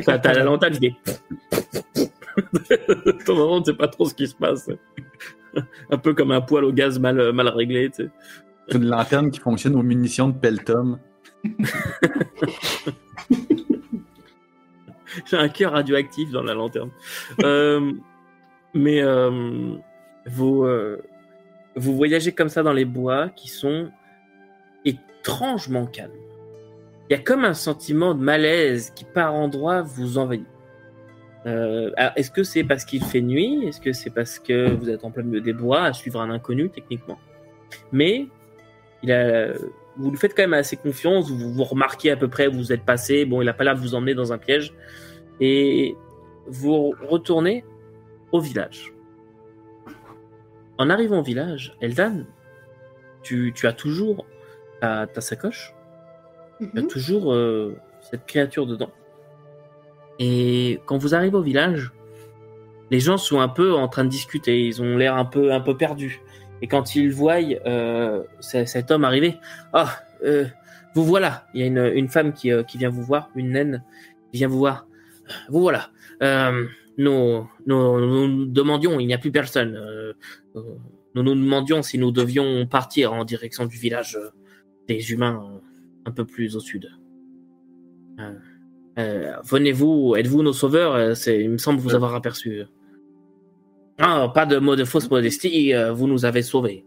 T'as 0.04 0.32
la 0.34 0.44
lanterne, 0.44 0.76
il 0.80 0.94
fait. 2.64 2.86
Ton 3.24 3.34
moment, 3.34 3.56
on 3.56 3.60
ne 3.60 3.64
sait 3.64 3.74
pas 3.74 3.88
trop 3.88 4.08
ce 4.08 4.14
qui 4.14 4.26
se 4.26 4.34
passe. 4.34 4.70
un 5.90 5.98
peu 5.98 6.14
comme 6.14 6.30
un 6.30 6.40
poêle 6.40 6.64
au 6.64 6.72
gaz 6.72 6.98
mal, 6.98 7.32
mal 7.32 7.48
réglé. 7.48 7.90
Tu 7.90 8.04
sais. 8.04 8.10
C'est 8.68 8.76
une 8.76 8.86
lanterne 8.86 9.30
qui 9.30 9.40
fonctionne 9.40 9.76
aux 9.76 9.82
munitions 9.82 10.28
de 10.28 10.38
Peltom. 10.38 10.98
J'ai 15.26 15.36
un 15.36 15.48
cœur 15.48 15.72
radioactif 15.72 16.30
dans 16.30 16.42
la 16.42 16.54
lanterne. 16.54 16.90
Euh, 17.42 17.92
mais 18.74 19.02
euh, 19.02 19.76
vous, 20.26 20.64
euh, 20.64 21.02
vous 21.76 21.96
voyagez 21.96 22.32
comme 22.32 22.50
ça 22.50 22.62
dans 22.62 22.72
les 22.72 22.84
bois 22.84 23.30
qui 23.30 23.48
sont 23.48 23.90
étrangement 24.84 25.86
calmes. 25.86 26.12
Il 27.08 27.14
y 27.14 27.16
a 27.16 27.22
comme 27.22 27.44
un 27.44 27.54
sentiment 27.54 28.14
de 28.14 28.22
malaise 28.22 28.92
qui 28.94 29.04
par 29.04 29.34
endroits 29.34 29.82
vous 29.82 30.18
envahit. 30.18 30.46
Euh, 31.46 31.90
Est-ce 32.16 32.30
que 32.30 32.42
c'est 32.42 32.64
parce 32.64 32.84
qu'il 32.84 33.02
fait 33.02 33.22
nuit? 33.22 33.66
Est-ce 33.66 33.80
que 33.80 33.92
c'est 33.92 34.10
parce 34.10 34.38
que 34.38 34.70
vous 34.70 34.90
êtes 34.90 35.04
en 35.04 35.10
plein 35.10 35.22
milieu 35.22 35.40
des 35.40 35.54
bois 35.54 35.84
à 35.84 35.92
suivre 35.92 36.20
un 36.20 36.30
inconnu 36.30 36.68
techniquement? 36.68 37.18
Mais 37.92 38.26
il 39.02 39.12
a, 39.12 39.52
vous 39.96 40.10
lui 40.10 40.18
faites 40.18 40.34
quand 40.34 40.42
même 40.42 40.54
assez 40.54 40.76
confiance, 40.76 41.30
vous, 41.30 41.52
vous 41.52 41.64
remarquez 41.64 42.10
à 42.10 42.16
peu 42.16 42.28
près 42.28 42.46
où 42.46 42.52
vous 42.52 42.72
êtes 42.72 42.84
passé, 42.84 43.24
bon, 43.24 43.40
il 43.42 43.48
a 43.48 43.54
pas 43.54 43.64
l'air 43.64 43.74
de 43.74 43.80
vous 43.80 43.94
emmener 43.94 44.14
dans 44.14 44.32
un 44.32 44.38
piège, 44.38 44.74
et 45.40 45.96
vous 46.46 46.94
retournez 47.08 47.64
au 48.32 48.40
village. 48.40 48.92
En 50.78 50.90
arrivant 50.90 51.20
au 51.20 51.22
village, 51.22 51.76
Eldan, 51.80 52.24
tu, 53.22 53.52
tu 53.54 53.66
as 53.66 53.72
toujours 53.72 54.26
ta 54.80 55.20
sacoche, 55.20 55.74
tu 56.60 56.66
as 56.76 56.82
Mhm. 56.82 56.88
toujours 56.88 57.32
euh, 57.32 57.76
cette 58.10 58.26
créature 58.26 58.66
dedans. 58.66 58.90
Et 60.18 60.80
quand 60.86 60.98
vous 60.98 61.14
arrivez 61.14 61.36
au 61.36 61.42
village, 61.42 61.92
les 62.90 63.00
gens 63.00 63.18
sont 63.18 63.40
un 63.40 63.48
peu 63.48 63.74
en 63.74 63.88
train 63.88 64.04
de 64.04 64.08
discuter, 64.08 64.66
ils 64.66 64.82
ont 64.82 64.96
l'air 64.96 65.14
un 65.16 65.24
peu, 65.24 65.52
un 65.52 65.60
peu 65.60 65.76
perdus. 65.76 66.20
Et 66.62 66.66
quand 66.66 66.96
ils 66.96 67.12
voient 67.12 67.38
euh, 67.66 68.24
cet 68.40 68.90
homme 68.90 69.04
arriver, 69.04 69.36
ah, 69.72 69.90
euh, 70.24 70.46
vous 70.94 71.04
voilà. 71.04 71.46
Il 71.54 71.60
y 71.60 71.64
a 71.64 71.66
une, 71.66 71.92
une 71.94 72.08
femme 72.08 72.32
qui, 72.32 72.50
euh, 72.50 72.62
qui 72.64 72.78
vient 72.78 72.88
vous 72.88 73.02
voir, 73.02 73.30
une 73.36 73.50
naine 73.50 73.84
qui 74.32 74.38
vient 74.38 74.48
vous 74.48 74.58
voir. 74.58 74.86
Vous 75.50 75.60
voilà. 75.60 75.90
Euh, 76.22 76.66
nous, 76.96 77.48
nous, 77.66 78.00
nous 78.00 78.46
demandions, 78.46 78.98
il 78.98 79.06
n'y 79.06 79.14
a 79.14 79.18
plus 79.18 79.30
personne. 79.30 79.76
Euh, 79.76 80.14
nous 81.14 81.22
nous 81.22 81.34
demandions 81.34 81.82
si 81.82 81.96
nous 81.98 82.10
devions 82.10 82.66
partir 82.66 83.12
en 83.12 83.24
direction 83.24 83.66
du 83.66 83.76
village 83.76 84.18
des 84.88 85.12
humains 85.12 85.60
un 86.08 86.10
peu 86.10 86.24
plus 86.24 86.56
au 86.56 86.60
sud. 86.60 86.88
Euh, 88.18 88.32
euh, 88.98 89.32
Venez-vous, 89.44 90.14
êtes-vous 90.16 90.42
nos 90.42 90.52
sauveurs? 90.52 90.94
Euh, 90.94 91.14
c'est- 91.14 91.40
Il 91.44 91.50
me 91.50 91.58
semble 91.58 91.78
vous 91.80 91.94
avoir 91.94 92.14
aperçu. 92.14 92.62
Ah, 93.98 94.30
pas 94.34 94.46
de 94.46 94.58
mot 94.58 94.74
de 94.76 94.84
fausse 94.84 95.10
modestie, 95.10 95.74
euh, 95.74 95.92
vous 95.92 96.06
nous 96.06 96.24
avez 96.24 96.42
sauvés. 96.42 96.84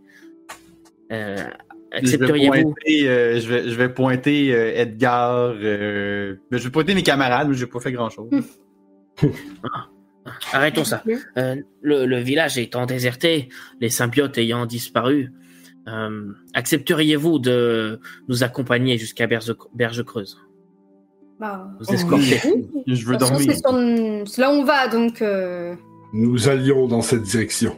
Euh, 1.12 1.36
Je 1.38 1.42
vais 1.42 1.98
accepteriez-vous? 1.98 2.72
pointer, 2.74 3.10
euh, 3.10 3.40
je 3.40 3.48
vais, 3.50 3.70
je 3.70 3.76
vais 3.76 3.90
pointer 3.90 4.54
euh, 4.54 4.74
Edgar. 4.82 5.54
euh, 5.56 6.36
je 6.52 6.58
vais 6.58 6.70
pointer 6.70 6.96
mes 6.96 7.04
camarades, 7.04 7.50
mais 7.50 7.56
j'ai 7.56 7.68
pas 7.68 7.80
fait 7.82 7.92
grand 7.92 8.10
chose. 8.10 8.30
Arrêtons 10.54 10.84
ça. 10.86 11.04
Euh, 11.38 11.56
le, 11.82 12.06
le 12.06 12.18
village 12.20 12.58
étant 12.58 12.86
déserté, 12.86 13.50
les 13.82 13.90
symbiotes 13.90 14.38
ayant 14.38 14.66
disparu, 14.66 15.32
euh, 15.88 16.32
accepteriez-vous 16.54 17.40
de 17.40 18.00
nous 18.28 18.44
accompagner 18.44 18.98
jusqu'à 18.98 19.28
Berge, 19.28 19.54
Berge 19.74 20.04
Creuse 20.04 20.38
Bah, 21.40 21.70
Vous 21.80 21.94
escorter 21.94 22.40
Je 22.88 23.06
veux 23.06 23.16
de 23.18 23.20
toute 23.20 23.28
façon, 23.30 23.72
dormir. 23.72 24.24
c'est 24.28 24.42
là 24.42 24.52
où 24.52 24.56
on 24.58 24.64
va, 24.64 24.88
donc. 24.88 25.22
euh, 25.22 25.76
Nous 26.14 26.50
allions 26.50 26.88
dans 26.88 27.02
cette 27.02 27.24
direction. 27.24 27.78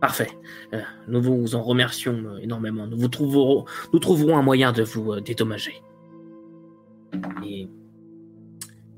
Parfait. 0.00 0.30
Euh, 0.72 0.80
nous 1.08 1.20
vous 1.20 1.54
en 1.54 1.62
remercions 1.62 2.38
énormément. 2.40 2.86
Nous, 2.86 2.96
vous 2.96 3.08
trouverons, 3.08 3.66
nous 3.92 3.98
trouverons 3.98 4.38
un 4.38 4.42
moyen 4.42 4.72
de 4.72 4.82
vous 4.82 5.12
euh, 5.12 5.20
dédommager. 5.20 5.82
Et 7.44 7.68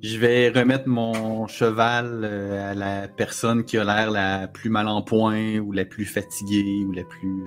Je 0.01 0.17
vais 0.19 0.51
remettre 0.51 0.87
mon 0.87 1.49
cheval 1.49 2.21
euh, 2.23 2.71
à 2.71 2.75
la 2.75 3.09
personne 3.09 3.65
qui 3.65 3.79
a 3.79 3.85
l'air 3.85 4.13
la 4.13 4.47
plus 4.47 4.71
mal 4.71 4.87
en 4.87 5.03
point, 5.03 5.59
ou 5.59 5.73
la 5.73 5.85
plus 5.85 6.05
fatiguée, 6.05 6.85
ou 6.87 6.93
la 6.93 7.03
plus. 7.05 7.45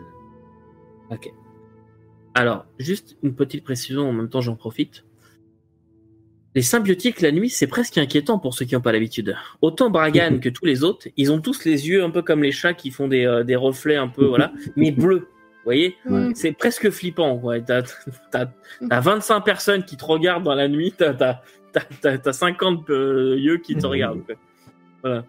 Euh, 1.12 1.16
Alors, 2.34 2.66
juste 2.80 3.18
une 3.24 3.36
petite 3.36 3.64
précision, 3.64 4.10
en 4.10 4.14
même 4.14 4.30
temps 4.30 4.42
j'en 4.42 4.56
profite. 4.56 5.06
Les 6.56 6.62
symbiotiques 6.62 7.20
la 7.20 7.34
nuit, 7.34 7.50
c'est 7.50 7.68
presque 7.68 7.98
inquiétant 7.98 8.40
pour 8.40 8.54
ceux 8.54 8.64
qui 8.66 8.76
n'ont 8.76 8.82
pas 8.82 8.94
l'habitude. 8.94 9.36
Autant 9.62 9.90
Bragan 9.90 10.40
que 10.42 10.50
tous 10.50 10.66
les 10.66 10.84
autres, 10.84 11.08
ils 11.18 11.32
ont 11.32 11.42
tous 11.42 11.66
les 11.66 11.88
yeux 11.90 12.04
un 12.04 12.10
peu 12.10 12.22
comme 12.22 12.42
les 12.44 12.52
chats 12.54 12.74
qui 12.74 12.92
font 12.92 13.08
des, 13.10 13.26
euh, 13.26 13.44
des 13.44 13.58
reflets 13.58 13.98
un 13.98 14.08
peu, 14.08 14.26
voilà, 14.26 14.54
mais 14.78 14.92
bleus. 14.92 15.28
Vous 15.28 15.70
voyez? 15.72 15.98
C'est 16.36 16.52
presque 16.52 16.92
flippant. 16.92 17.38
Ouais. 17.42 17.60
T'as, 17.64 17.82
t'as, 18.32 18.46
t'as 18.88 19.00
25 19.00 19.42
personnes 19.42 19.84
qui 19.84 19.98
te 19.98 20.06
regardent 20.06 20.44
dans 20.44 20.54
la 20.54 20.68
nuit, 20.68 20.94
t'as, 20.96 21.16
t'as, 21.16 21.42
t'as, 21.74 21.82
t'as- 22.02 22.18
t'as 22.20 22.34
50 22.34 22.88
euh, 22.92 23.36
yeux 23.40 23.58
qui 23.58 23.76
te 23.76 23.86
regardent. 23.88 24.24
quoi. 24.28 24.36
Voilà. 25.02 25.26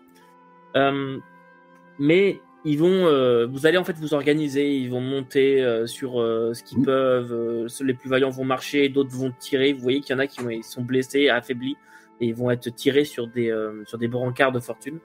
Euh, 0.77 1.19
mais 1.98 2.39
ils 2.68 2.80
vont, 2.80 3.06
euh, 3.06 3.47
vous 3.47 3.64
allez 3.64 3.78
en 3.78 3.84
fait 3.84 3.97
vous 3.97 4.12
organiser, 4.12 4.76
ils 4.76 4.90
vont 4.90 5.01
monter 5.01 5.62
euh, 5.62 5.86
sur 5.86 6.20
euh, 6.20 6.52
ce 6.52 6.64
qu'ils 6.64 6.82
peuvent, 6.82 7.32
euh, 7.32 7.68
ceux 7.68 7.84
les 7.84 7.94
plus 7.94 8.10
vaillants 8.10 8.30
vont 8.30 8.44
marcher, 8.44 8.88
d'autres 8.88 9.14
vont 9.14 9.32
tirer. 9.38 9.72
Vous 9.72 9.80
voyez 9.80 10.01
qu'il 10.01 10.16
y 10.16 10.16
en 10.16 10.18
a 10.18 10.26
qui 10.26 10.40
ils 10.51 10.64
sont 10.64 10.82
blessés, 10.82 11.28
affaiblis, 11.28 11.76
et 12.20 12.26
ils 12.26 12.34
vont 12.34 12.51
être 12.51 12.68
tirés 12.74 13.05
sur 13.05 13.28
des, 13.28 13.55
sur 13.86 13.98
des 13.98 14.09
brancards 14.09 14.51
de 14.51 14.59
fortune. 14.59 14.98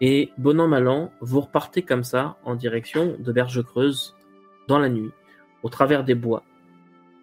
Et 0.00 0.30
bon 0.38 0.60
an 0.60 0.68
mal 0.68 0.86
an, 0.86 1.10
vous 1.20 1.40
repartez 1.40 1.82
comme 1.82 2.04
ça 2.04 2.36
en 2.44 2.54
direction 2.54 3.16
de 3.18 3.32
Berge 3.32 3.60
Creuse 3.64 4.14
dans 4.68 4.78
la 4.78 4.88
nuit, 4.88 5.10
au 5.64 5.68
travers 5.68 6.04
des 6.04 6.14
bois. 6.14 6.44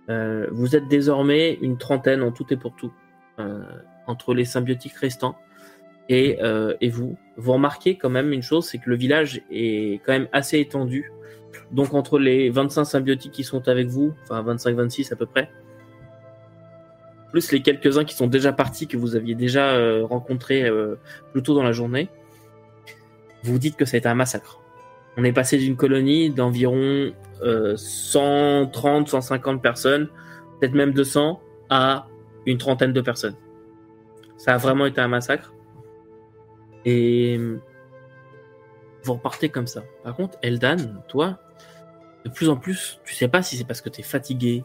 Vous 0.10 0.76
êtes 0.76 0.88
désormais 0.90 1.54
une 1.62 1.78
trentaine 1.78 2.24
en 2.24 2.32
tout 2.32 2.52
et 2.52 2.58
pour 2.58 2.76
tout, 2.76 2.92
entre 4.08 4.34
les 4.34 4.44
symbiotiques 4.44 4.98
restants 4.98 5.38
et, 6.10 6.40
euh, 6.42 6.76
et 6.82 6.90
vous. 6.90 7.18
Vous 7.38 7.54
remarquez 7.54 7.98
quand 7.98 8.10
même 8.10 8.34
une 8.34 8.42
chose, 8.42 8.66
c'est 8.66 8.80
que 8.80 8.90
le 8.90 8.98
village 8.98 9.42
est 9.50 10.02
quand 10.06 10.12
même 10.12 10.28
assez 10.34 10.60
étendu. 10.60 11.12
Donc 11.72 11.94
entre 11.94 12.20
les 12.20 12.50
25 12.50 12.84
symbiotiques 12.84 13.32
qui 13.32 13.44
sont 13.44 13.68
avec 13.68 13.88
vous, 13.88 14.14
enfin 14.24 14.44
25-26 14.44 15.14
à 15.14 15.16
peu 15.16 15.26
près, 15.26 15.50
plus 17.32 17.52
les 17.52 17.62
quelques-uns 17.62 18.06
qui 18.06 18.16
sont 18.16 18.28
déjà 18.28 18.52
partis, 18.52 18.88
que 18.88 18.98
vous 18.98 19.16
aviez 19.16 19.36
déjà 19.36 19.72
euh, 19.72 20.04
rencontrés 20.04 20.64
euh, 20.64 20.96
plus 21.32 21.44
tôt 21.44 21.54
dans 21.54 21.64
la 21.64 21.72
journée, 21.72 22.10
vous 23.44 23.60
dites 23.60 23.76
que 23.76 23.86
ça 23.86 23.96
a 23.96 24.00
été 24.00 24.10
un 24.10 24.16
massacre. 24.16 24.60
On 25.18 25.24
est 25.24 25.34
passé 25.34 25.58
d'une 25.58 25.76
colonie 25.76 26.30
d'environ 26.30 27.12
euh, 27.44 27.76
130, 27.78 29.10
150 29.10 29.62
personnes, 29.62 30.10
peut-être 30.60 30.74
même 30.74 30.94
200, 30.94 31.40
à 31.70 32.08
une 32.46 32.58
trentaine 32.58 32.94
de 32.94 33.02
personnes. 33.02 33.36
Ça 34.38 34.54
a 34.54 34.58
vraiment 34.58 34.86
été 34.86 35.02
un 35.02 35.08
massacre. 35.08 35.54
Et 36.92 37.40
vous 39.04 39.14
repartez 39.14 39.50
comme 39.50 39.68
ça. 39.68 39.84
Par 40.04 40.16
contre, 40.16 40.40
Eldan, 40.42 40.78
toi, 41.08 41.40
de 42.26 42.30
plus 42.32 42.50
en 42.50 42.58
plus, 42.58 43.00
tu 43.06 43.14
sais 43.14 43.28
pas 43.28 43.44
si 43.44 43.58
c'est 43.58 43.64
parce 43.64 43.82
que 43.82 43.90
tu 43.90 44.00
es 44.00 44.04
fatigué 44.04 44.64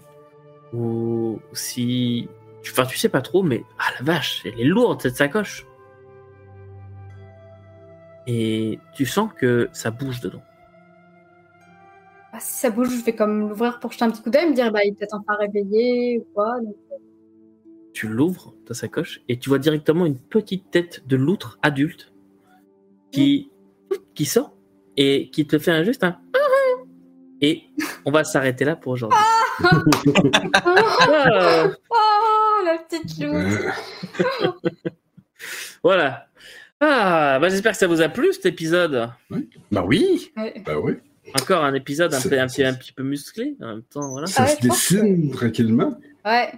ou 0.73 1.39
si. 1.53 2.29
Enfin, 2.63 2.87
tu 2.87 2.97
sais 2.97 3.11
pas 3.11 3.21
trop, 3.21 3.43
mais 3.43 3.63
ah 3.79 3.91
la 3.99 4.05
vache, 4.07 4.41
elle 4.47 4.59
est 4.59 4.65
lourde 4.65 5.03
cette 5.03 5.17
sacoche. 5.17 5.67
Et 8.27 8.79
tu 8.95 9.05
sens 9.05 9.31
que 9.37 9.69
ça 9.75 9.91
bouge 9.91 10.21
dedans. 10.23 10.43
bah, 12.33 12.39
si 12.41 12.55
ça 12.55 12.71
bouge, 12.71 12.89
je 12.89 13.05
vais 13.05 13.15
comme 13.15 13.51
l'ouvrir 13.51 13.79
pour 13.81 13.93
jeter 13.93 14.07
un 14.07 14.11
petit 14.11 14.23
coup 14.23 14.31
d'œil, 14.31 14.49
me 14.49 14.55
dire, 14.55 14.73
bah, 14.73 14.83
il 14.83 14.93
est 14.93 14.93
peut-être 14.93 15.15
enfin 15.15 15.35
réveillé 15.39 16.21
ou 16.21 16.27
quoi. 16.33 16.59
donc- 16.61 16.75
tu 17.93 18.09
l'ouvres, 18.09 18.55
ta 18.67 18.73
sacoche, 18.75 19.21
et 19.29 19.39
tu 19.39 19.51
vois 19.51 19.61
directement 19.61 20.05
une 20.05 20.19
petite 20.19 20.71
tête 20.73 21.07
de 21.07 21.17
loutre 21.17 21.59
adulte 21.63 22.14
qui, 23.15 23.51
qui 24.15 24.25
sort 24.25 24.53
et 24.97 25.31
qui 25.31 25.47
te 25.47 25.59
fait 25.59 25.71
un 25.73 25.83
juste 25.83 26.05
un. 26.05 26.19
Et 27.41 27.65
on 28.05 28.11
va 28.11 28.25
s'arrêter 28.25 28.65
là 28.65 28.77
pour 28.77 28.93
aujourd'hui. 28.93 29.19
Ah, 29.21 29.75
Oh, 31.91 32.65
la 32.65 32.79
petite. 32.79 33.23
Euh, 33.23 33.71
voilà. 35.83 36.27
Ah, 36.81 37.39
bah 37.41 37.49
j'espère 37.49 37.73
que 37.73 37.79
ça 37.79 37.87
vous 37.87 38.01
a 38.01 38.09
plu 38.09 38.33
cet 38.33 38.47
épisode. 38.47 39.11
Bah 39.71 39.85
oui. 39.87 40.33
Ouais. 40.37 40.55
Ben 40.65 40.77
oui. 40.77 40.95
Encore 41.41 41.65
un 41.65 41.75
épisode 41.75 42.13
un, 42.15 42.21
peu, 42.21 42.39
un, 42.39 42.47
petit, 42.47 42.65
un 42.65 42.75
petit 42.75 42.93
peu 42.93 43.03
musclé 43.03 43.57
en 43.61 43.67
même 43.69 43.83
temps, 43.83 44.11
voilà. 44.11 44.27
Ça 44.27 44.43
Ah 44.43 44.47
ouais, 44.47 44.57
se 44.57 44.61
dessine 44.61 45.31
tranquillement. 45.31 45.99
Ouais. 46.25 46.53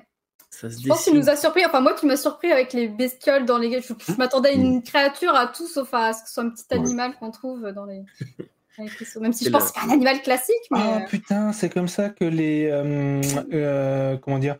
Ça 0.58 0.70
se 0.70 0.80
Je 0.80 0.88
pense 0.88 1.04
qu'il 1.04 1.14
nous 1.14 1.28
a 1.28 1.36
surpris. 1.36 1.64
Enfin, 1.66 1.80
moi 1.80 1.92
qui 1.94 2.06
m'a 2.06 2.16
surpris 2.16 2.50
avec 2.50 2.72
les 2.72 2.88
bestioles 2.88 3.44
dans 3.44 3.58
les. 3.58 3.82
Je, 3.82 3.92
je 4.08 4.12
m'attendais 4.16 4.48
à 4.50 4.52
une 4.52 4.82
créature 4.82 5.34
à 5.34 5.46
tout 5.48 5.66
sauf 5.66 5.92
à 5.92 6.12
ce 6.14 6.22
que 6.22 6.28
ce 6.28 6.34
soit 6.34 6.44
un 6.44 6.50
petit 6.50 6.64
Ouais. 6.70 6.78
animal 6.78 7.14
qu'on 7.18 7.30
trouve 7.30 7.70
dans 7.72 7.84
les. 7.84 8.02
dans 8.78 8.84
les 8.84 8.88
cristaux. 8.88 9.20
Même 9.20 9.32
si 9.34 9.44
je 9.44 9.50
pense 9.50 9.70
que 9.70 9.78
c'est 9.80 9.86
un 9.86 9.90
animal 9.92 10.22
classique, 10.22 10.56
mais. 10.70 10.78
Ah 10.80 11.00
putain, 11.08 11.52
c'est 11.52 11.68
comme 11.68 11.88
ça 11.88 12.08
que 12.08 12.24
les. 12.24 12.68
euh, 12.70 13.20
euh, 13.52 14.16
comment 14.16 14.38
dire 14.38 14.56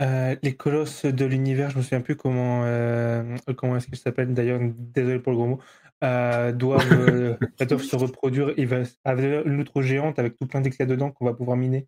euh, 0.00 0.36
Les 0.42 0.54
colosses 0.56 1.04
de 1.04 1.24
l'univers, 1.26 1.68
je 1.70 1.76
me 1.76 1.82
souviens 1.82 2.00
plus 2.00 2.16
comment, 2.16 2.62
euh, 2.64 3.36
comment 3.58 3.76
est-ce 3.76 3.86
qu'ils 3.88 3.98
s'appellent 3.98 4.32
d'ailleurs, 4.32 4.60
désolé 4.62 5.18
pour 5.18 5.32
le 5.32 5.36
gros 5.38 5.46
mot, 5.46 5.60
euh, 6.02 6.52
doivent, 6.52 6.80
euh, 6.92 7.36
doivent 7.66 7.82
se 7.82 7.96
reproduire. 7.96 8.54
Il 8.56 8.66
va 8.68 8.78
avec 9.04 9.44
une 9.46 9.56
loutre 9.58 9.82
géante 9.82 10.18
avec 10.18 10.38
tout 10.38 10.46
plein 10.46 10.62
d'éclats 10.62 10.86
dedans 10.86 11.10
qu'on 11.10 11.26
va 11.26 11.34
pouvoir 11.34 11.58
miner. 11.58 11.86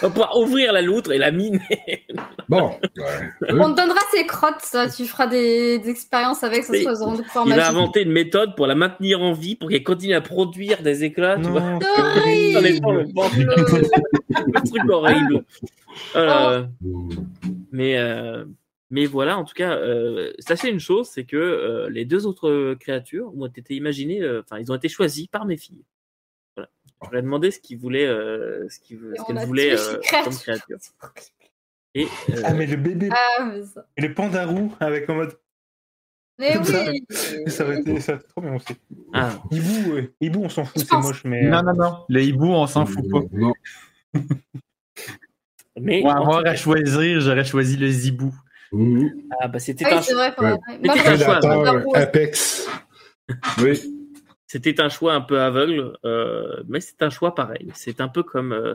On 0.00 0.06
va 0.06 0.10
pouvoir 0.10 0.38
ouvrir 0.38 0.72
la 0.72 0.82
loutre 0.82 1.12
et 1.12 1.18
la 1.18 1.30
miner. 1.30 1.60
Bon. 2.48 2.70
Ouais. 2.96 3.50
On 3.50 3.74
te 3.74 3.76
donnera 3.76 4.00
ses 4.10 4.24
crottes, 4.24 4.62
ça. 4.62 4.88
Tu 4.88 5.04
feras 5.04 5.26
des, 5.26 5.78
des 5.80 5.90
expériences 5.90 6.42
avec, 6.42 6.64
ça 6.64 6.72
Mais 6.72 6.78
se 6.78 6.84
passe 6.84 7.00
de 7.00 7.22
pouvoir 7.22 7.46
Il 7.46 7.54
va 7.54 7.68
inventer 7.68 8.04
une 8.04 8.12
méthode 8.12 8.56
pour 8.56 8.66
la 8.66 8.74
maintenir 8.74 9.20
en 9.20 9.34
vie, 9.34 9.54
pour 9.54 9.68
qu'elle 9.68 9.84
continue 9.84 10.14
à 10.14 10.22
produire 10.22 10.80
des 10.80 11.04
éclats, 11.04 11.36
tu 11.36 11.50
vois. 11.50 11.60
Non. 11.60 11.78
Dans 11.78 13.28
truc 14.64 14.90
horrible. 14.90 15.44
Euh, 16.16 16.64
mais, 17.70 17.98
euh, 17.98 18.46
mais 18.90 19.06
voilà, 19.06 19.36
en 19.36 19.44
tout 19.44 19.54
cas, 19.54 19.76
euh, 19.76 20.32
sachez 20.38 20.70
une 20.70 20.80
chose, 20.80 21.08
c'est 21.08 21.24
que 21.24 21.36
euh, 21.36 21.90
les 21.90 22.04
deux 22.06 22.26
autres 22.26 22.74
créatures 22.80 23.30
ont 23.36 23.46
été 23.46 23.74
imaginées, 23.74 24.22
euh, 24.22 24.40
enfin, 24.40 24.58
ils 24.60 24.72
ont 24.72 24.74
été 24.74 24.88
choisis 24.88 25.26
par 25.26 25.44
mes 25.44 25.58
filles. 25.58 25.84
Ai 27.12 27.22
demandé 27.22 27.50
ce 27.50 27.60
qu'ils 27.60 27.78
voulaient, 27.78 28.06
euh, 28.06 28.68
ce 28.68 28.78
qu'ils 28.80 28.96
Et 29.14 29.18
ce 29.18 29.46
voulaient 29.46 29.76
tué 29.76 29.78
euh, 29.78 30.24
comme 30.24 30.34
créature. 30.36 30.78
Et 31.94 32.04
euh, 32.30 32.42
Ah, 32.44 32.52
mais 32.54 32.66
le 32.66 32.76
bébé 32.76 33.08
Ah, 33.12 33.44
mais 33.44 33.64
ça. 33.64 33.86
et 33.96 34.02
le 34.02 34.12
pandarou 34.14 34.72
avec 34.80 35.08
en 35.08 35.14
mode. 35.14 35.38
Mais 36.38 36.52
Comme 36.54 36.64
ça. 36.64 36.84
oui. 36.88 37.04
Ça 37.48 37.64
aurait 37.64 37.80
été, 37.80 38.00
ça 38.00 38.12
aurait 38.12 38.20
été 38.22 38.28
trop 38.28 38.40
bien 38.42 38.54
aussi. 38.54 38.74
ah, 39.12 39.30
Hibou, 39.50 39.92
ouais. 39.94 40.10
Hibou, 40.20 40.42
on 40.44 40.48
s'en 40.48 40.64
fout, 40.64 40.84
c'est 40.88 40.96
moche, 40.96 41.24
mais. 41.24 41.42
Non, 41.48 41.62
non, 41.62 41.74
non. 41.74 41.96
Le 42.08 42.22
hibou, 42.22 42.46
on 42.46 42.66
s'en 42.68 42.86
fout 42.86 43.04
pas. 43.10 43.20
Non. 43.32 43.52
mais 45.80 46.00
Pour 46.02 46.10
en 46.10 46.14
avoir 46.16 46.38
tout 46.38 46.44
cas- 46.44 46.50
à 46.50 46.56
choisir, 46.56 47.20
j'aurais 47.20 47.44
choisi 47.44 47.76
le 47.76 47.88
zibou. 47.88 48.34
Mhm. 48.72 49.10
ah, 49.40 49.48
bah, 49.48 49.58
c'était 49.58 49.84
Ah 49.86 49.90
oui, 49.92 49.96
un 49.96 50.02
c'est 50.02 50.14
vrai. 50.14 50.34
Ouais. 50.38 50.56
Moi, 50.84 50.94
C'était 50.96 51.08
un 51.08 51.40
choix. 51.40 51.96
Apex. 51.96 52.68
Oui. 53.62 53.94
C'était 54.50 54.80
un 54.80 54.88
choix 54.88 55.12
un 55.12 55.20
peu 55.20 55.38
aveugle, 55.40 55.98
euh, 56.06 56.62
mais 56.68 56.80
c'est 56.80 57.02
un 57.02 57.10
choix 57.10 57.34
pareil. 57.34 57.70
C'est 57.74 58.00
un 58.00 58.08
peu 58.08 58.22
comme 58.22 58.52
euh, 58.52 58.74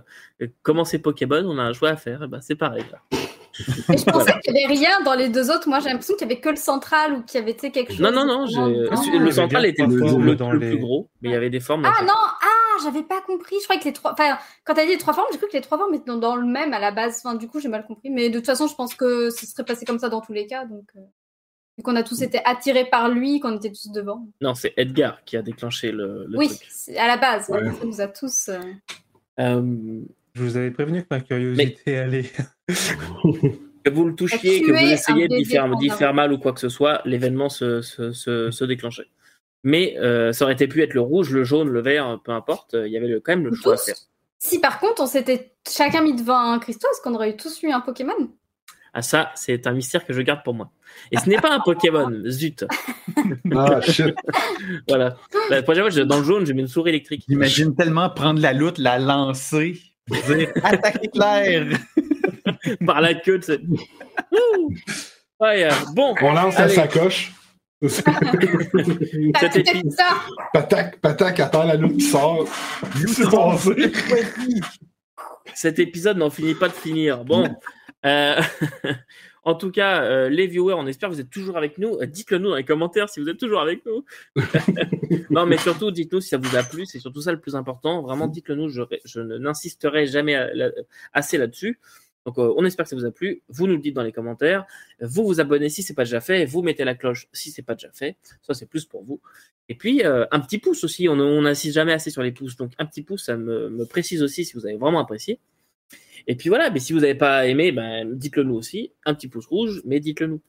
comment 0.61 0.85
c'est 0.85 0.99
Pokémon, 0.99 1.43
on 1.45 1.57
a 1.57 1.63
un 1.63 1.73
choix 1.73 1.89
à 1.89 1.95
faire, 1.95 2.21
et 2.23 2.27
ben 2.27 2.41
c'est 2.41 2.55
pareil. 2.55 2.85
Là. 2.91 2.99
Et 3.91 3.97
je 3.97 4.05
pensais 4.05 4.33
qu'il 4.43 4.53
n'y 4.53 4.63
avait 4.63 4.73
rien 4.75 5.01
dans 5.01 5.15
les 5.15 5.29
deux 5.29 5.49
autres. 5.49 5.67
Moi, 5.67 5.79
j'ai 5.79 5.89
l'impression 5.89 6.13
qu'il 6.15 6.27
y 6.27 6.31
avait 6.31 6.39
que 6.39 6.49
le 6.49 6.55
central 6.57 7.13
ou 7.13 7.23
qu'il 7.23 7.39
y 7.39 7.43
avait 7.43 7.55
quelque 7.55 7.91
chose. 7.91 8.01
Non, 8.01 8.11
non, 8.11 8.25
non, 8.25 8.45
Non. 8.47 8.67
le 9.19 9.31
central 9.31 9.65
était 9.65 9.85
le, 9.85 10.35
dans 10.35 10.51
le 10.51 10.59
les- 10.59 10.69
plus 10.69 10.79
gros, 10.79 11.09
mais 11.21 11.29
il 11.29 11.31
y 11.33 11.35
avait 11.35 11.49
des 11.49 11.59
formes. 11.59 11.85
Ah 11.85 12.03
non, 12.03 12.13
ah, 12.13 12.83
j'avais 12.83 13.03
pas 13.03 13.21
compris. 13.21 13.55
Je 13.59 13.63
croyais 13.65 13.79
que 13.79 13.85
les 13.85 13.93
trois. 13.93 14.13
Enfin, 14.13 14.37
quand 14.65 14.75
t'as 14.75 14.85
dit 14.85 14.91
les 14.91 14.97
trois 14.99 15.13
formes, 15.13 15.27
j'ai 15.31 15.37
cru 15.39 15.47
que 15.47 15.53
les 15.53 15.61
trois 15.61 15.77
formes 15.79 15.93
étaient 15.95 16.05
dans, 16.05 16.17
dans 16.17 16.35
le 16.35 16.45
même 16.45 16.73
à 16.73 16.79
la 16.79 16.91
base. 16.91 17.21
Enfin, 17.23 17.35
du 17.35 17.47
coup, 17.47 17.59
j'ai 17.59 17.67
mal 17.69 17.85
compris. 17.85 18.09
Mais 18.11 18.29
de 18.29 18.37
toute 18.37 18.45
façon, 18.45 18.67
je 18.67 18.75
pense 18.75 18.93
que 18.95 19.29
ce 19.31 19.45
serait 19.47 19.65
passé 19.65 19.85
comme 19.85 19.99
ça 19.99 20.09
dans 20.09 20.21
tous 20.21 20.33
les 20.33 20.45
cas. 20.47 20.65
Donc, 20.65 20.85
euh, 20.95 20.99
vu 21.77 21.83
qu'on 21.83 21.95
a 21.95 22.03
tous 22.03 22.21
été 22.21 22.39
attirés 22.45 22.85
par 22.85 23.09
lui, 23.09 23.39
qu'on 23.39 23.55
était 23.55 23.69
tous 23.71 23.91
devant. 23.91 24.27
Non, 24.41 24.53
c'est 24.53 24.73
Edgar 24.77 25.23
qui 25.25 25.37
a 25.37 25.41
déclenché 25.41 25.91
le, 25.91 26.25
le 26.27 26.37
oui, 26.37 26.47
truc. 26.47 26.97
à 26.97 27.07
la 27.07 27.17
base. 27.17 27.49
Ouais. 27.49 27.59
Ça 27.71 27.85
nous 27.85 28.01
a 28.01 28.07
tous. 28.07 28.49
euh, 28.49 28.59
Euh, 29.39 30.01
Je 30.35 30.43
vous 30.43 30.57
avais 30.57 30.71
prévenu 30.71 31.01
que 31.01 31.07
ma 31.09 31.19
curiosité 31.21 31.97
allait. 31.97 32.29
que 33.83 33.89
vous 33.89 34.05
le 34.05 34.15
touchiez, 34.15 34.61
que 34.61 34.71
vous 34.71 34.77
essayiez 34.77 35.27
faire, 35.45 35.75
d'y 35.77 35.89
faire 35.89 36.13
mal 36.13 36.31
ou 36.33 36.37
quoi 36.37 36.53
que 36.53 36.59
ce 36.59 36.69
soit, 36.69 37.01
l'événement 37.05 37.49
se, 37.49 37.81
se, 37.81 38.11
se, 38.13 38.51
se 38.51 38.63
déclenchait. 38.65 39.07
Mais 39.63 39.95
euh, 39.97 40.33
ça 40.33 40.45
aurait 40.45 40.53
été 40.53 40.67
pu 40.67 40.81
être 40.83 40.93
le 40.93 41.01
rouge, 41.01 41.31
le 41.31 41.43
jaune, 41.43 41.69
le 41.69 41.81
vert, 41.81 42.19
peu 42.23 42.31
importe. 42.31 42.73
Il 42.79 42.91
y 42.91 42.97
avait 42.97 43.07
le- 43.07 43.19
quand 43.21 43.31
même 43.35 43.45
le 43.45 43.55
choix 43.55 43.73
à 43.75 43.77
faire. 43.77 43.95
Si 44.37 44.59
par 44.59 44.79
contre, 44.79 45.01
on 45.01 45.05
s'était 45.07 45.53
chacun 45.67 46.01
mis 46.03 46.13
devant 46.13 46.37
un 46.37 46.59
cristaux, 46.59 46.87
est-ce 46.91 47.01
qu'on 47.01 47.15
aurait 47.15 47.35
tous 47.37 47.63
eu 47.63 47.71
un 47.71 47.79
Pokémon? 47.79 48.13
Ah 48.93 49.01
ça, 49.01 49.31
c'est 49.35 49.65
un 49.65 49.71
mystère 49.73 50.05
que 50.05 50.13
je 50.13 50.21
garde 50.21 50.43
pour 50.43 50.53
moi. 50.53 50.69
Et 51.11 51.17
ce 51.17 51.27
n'est 51.27 51.37
pas 51.41 51.51
un 51.51 51.59
Pokémon, 51.59 52.11
zut. 52.27 52.63
Ah, 53.55 53.81
shit. 53.81 54.13
Voilà. 54.87 55.17
La 55.49 55.63
prochaine 55.63 55.83
fois, 55.83 55.89
je- 55.89 56.01
dans 56.01 56.19
le 56.19 56.23
jaune, 56.23 56.45
je 56.45 56.53
mets 56.53 56.61
une 56.61 56.67
souris 56.67 56.89
électrique. 56.91 57.25
J'imagine 57.27 57.75
tellement 57.75 58.09
prendre 58.11 58.39
la 58.39 58.53
loutre, 58.53 58.79
la 58.79 58.99
lancer, 58.99 59.81
dire 60.27 60.51
attaque 60.63 61.03
éclair. 61.03 61.65
par 62.85 63.01
la 63.01 63.15
queue 63.15 63.39
de. 63.39 63.59
Ouais, 65.39 65.65
euh, 65.65 65.71
bon, 65.95 66.13
On 66.21 66.33
lance 66.33 66.57
la 66.57 66.69
sacoche. 66.69 67.33
Épi- 67.83 69.91
ça 69.91 70.05
Patac, 70.53 70.99
patac, 71.01 71.39
attends 71.39 71.63
la 71.65 71.75
loupe 71.75 71.97
qui 71.97 72.05
sort. 72.05 72.47
C'est 73.07 73.29
passé? 73.29 73.91
cet 75.53 75.79
épisode 75.79 76.17
n'en 76.17 76.29
finit 76.29 76.55
pas 76.55 76.69
de 76.69 76.73
finir. 76.73 77.25
Bon, 77.25 77.53
euh, 78.05 78.41
en 79.43 79.55
tout 79.55 79.71
cas, 79.71 80.03
euh, 80.03 80.29
les 80.29 80.47
viewers, 80.47 80.73
on 80.75 80.87
espère 80.87 81.09
que 81.09 81.15
vous 81.15 81.21
êtes 81.21 81.29
toujours 81.29 81.57
avec 81.57 81.77
nous. 81.77 81.97
Euh, 82.01 82.05
Dites-le 82.05 82.37
nous 82.39 82.49
dans 82.49 82.55
les 82.55 82.63
commentaires 82.65 83.09
si 83.09 83.19
vous 83.19 83.29
êtes 83.29 83.37
toujours 83.39 83.61
avec 83.61 83.85
nous. 83.85 84.05
non, 85.29 85.45
mais 85.45 85.57
surtout, 85.57 85.91
dites-nous 85.91 86.21
si 86.21 86.29
ça 86.29 86.37
vous 86.37 86.55
a 86.55 86.63
plu. 86.63 86.85
C'est 86.85 86.99
surtout 86.99 87.21
ça 87.21 87.31
le 87.31 87.39
plus 87.39 87.55
important. 87.55 88.01
Vraiment, 88.01 88.27
dites-le 88.27 88.55
nous. 88.55 88.69
Je, 88.69 88.81
je 89.05 89.19
n'insisterai 89.21 90.05
jamais 90.07 90.35
à- 90.35 90.53
là- 90.53 90.71
assez 91.13 91.37
là-dessus. 91.37 91.79
Donc, 92.25 92.37
on 92.37 92.63
espère 92.63 92.85
que 92.85 92.89
ça 92.89 92.95
vous 92.95 93.03
a 93.05 93.11
plu. 93.11 93.41
Vous 93.49 93.67
nous 93.67 93.73
le 93.75 93.81
dites 93.81 93.95
dans 93.95 94.01
les 94.03 94.13
commentaires. 94.13 94.65
Vous 95.01 95.25
vous 95.25 95.41
abonnez 95.41 95.67
si 95.67 95.83
c'est 95.83 95.93
pas 95.93 96.05
déjà 96.05 96.21
fait. 96.21 96.45
Vous 96.45 96.61
mettez 96.61 96.85
la 96.85 96.95
cloche 96.95 97.27
si 97.33 97.51
c'est 97.51 97.63
pas 97.63 97.75
déjà 97.75 97.91
fait. 97.91 98.15
Ça, 98.41 98.53
c'est 98.53 98.65
plus 98.65 98.85
pour 98.85 99.03
vous. 99.03 99.19
Et 99.67 99.75
puis, 99.75 100.03
un 100.05 100.39
petit 100.39 100.57
pouce 100.57 100.85
aussi. 100.85 101.09
On 101.09 101.19
on 101.19 101.41
n'insiste 101.41 101.73
jamais 101.75 101.91
assez 101.91 102.11
sur 102.11 102.23
les 102.23 102.31
pouces. 102.31 102.55
Donc, 102.55 102.71
un 102.79 102.85
petit 102.85 103.01
pouce, 103.01 103.25
ça 103.25 103.35
me, 103.35 103.69
me 103.69 103.85
précise 103.85 104.23
aussi 104.23 104.45
si 104.45 104.53
vous 104.53 104.65
avez 104.65 104.77
vraiment 104.77 104.99
apprécié. 105.01 105.39
Et 106.27 106.35
puis 106.35 106.49
voilà, 106.49 106.69
mais 106.69 106.79
si 106.79 106.93
vous 106.93 106.99
n'avez 106.99 107.15
pas 107.15 107.47
aimé, 107.47 107.71
ben, 107.71 108.09
dites-le 108.13 108.43
nous 108.43 108.55
aussi. 108.55 108.91
Un 109.05 109.13
petit 109.13 109.27
pouce 109.27 109.45
rouge, 109.45 109.81
mais 109.85 109.99
dites-le 109.99 110.27
nous. 110.27 110.41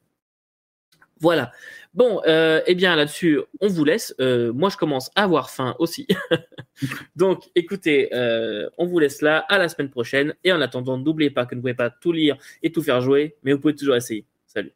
Voilà. 1.21 1.53
Bon, 1.95 2.21
euh, 2.27 2.61
eh 2.67 2.75
bien 2.75 2.97
là-dessus, 2.97 3.41
on 3.61 3.69
vous 3.69 3.85
laisse. 3.85 4.15
Euh, 4.21 4.53
moi, 4.53 4.69
je 4.69 4.77
commence 4.77 5.11
à 5.15 5.25
avoir 5.25 5.51
faim 5.51 5.77
aussi. 5.79 6.07
Donc, 7.17 7.45
écoutez, 7.55 8.13
euh, 8.15 8.69
on 8.79 8.87
vous 8.87 8.99
laisse 8.99 9.23
là. 9.23 9.39
À 9.49 9.59
la 9.59 9.69
semaine 9.69 9.91
prochaine. 9.91 10.35
Et 10.45 10.53
en 10.53 10.61
attendant, 10.61 10.99
n'oubliez 10.99 11.31
pas 11.31 11.47
que 11.47 11.51
vous 11.51 11.57
ne 11.57 11.61
pouvez 11.61 11.75
pas 11.75 11.91
tout 11.91 12.13
lire 12.13 12.37
et 12.63 12.73
tout 12.73 12.83
faire 12.83 13.01
jouer, 13.01 13.37
mais 13.43 13.53
vous 13.53 13.61
pouvez 13.61 13.75
toujours 13.75 13.97
essayer. 13.97 14.27
Salut. 14.47 14.73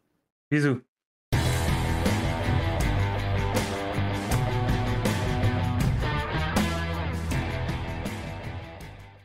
Bisous. 0.51 0.81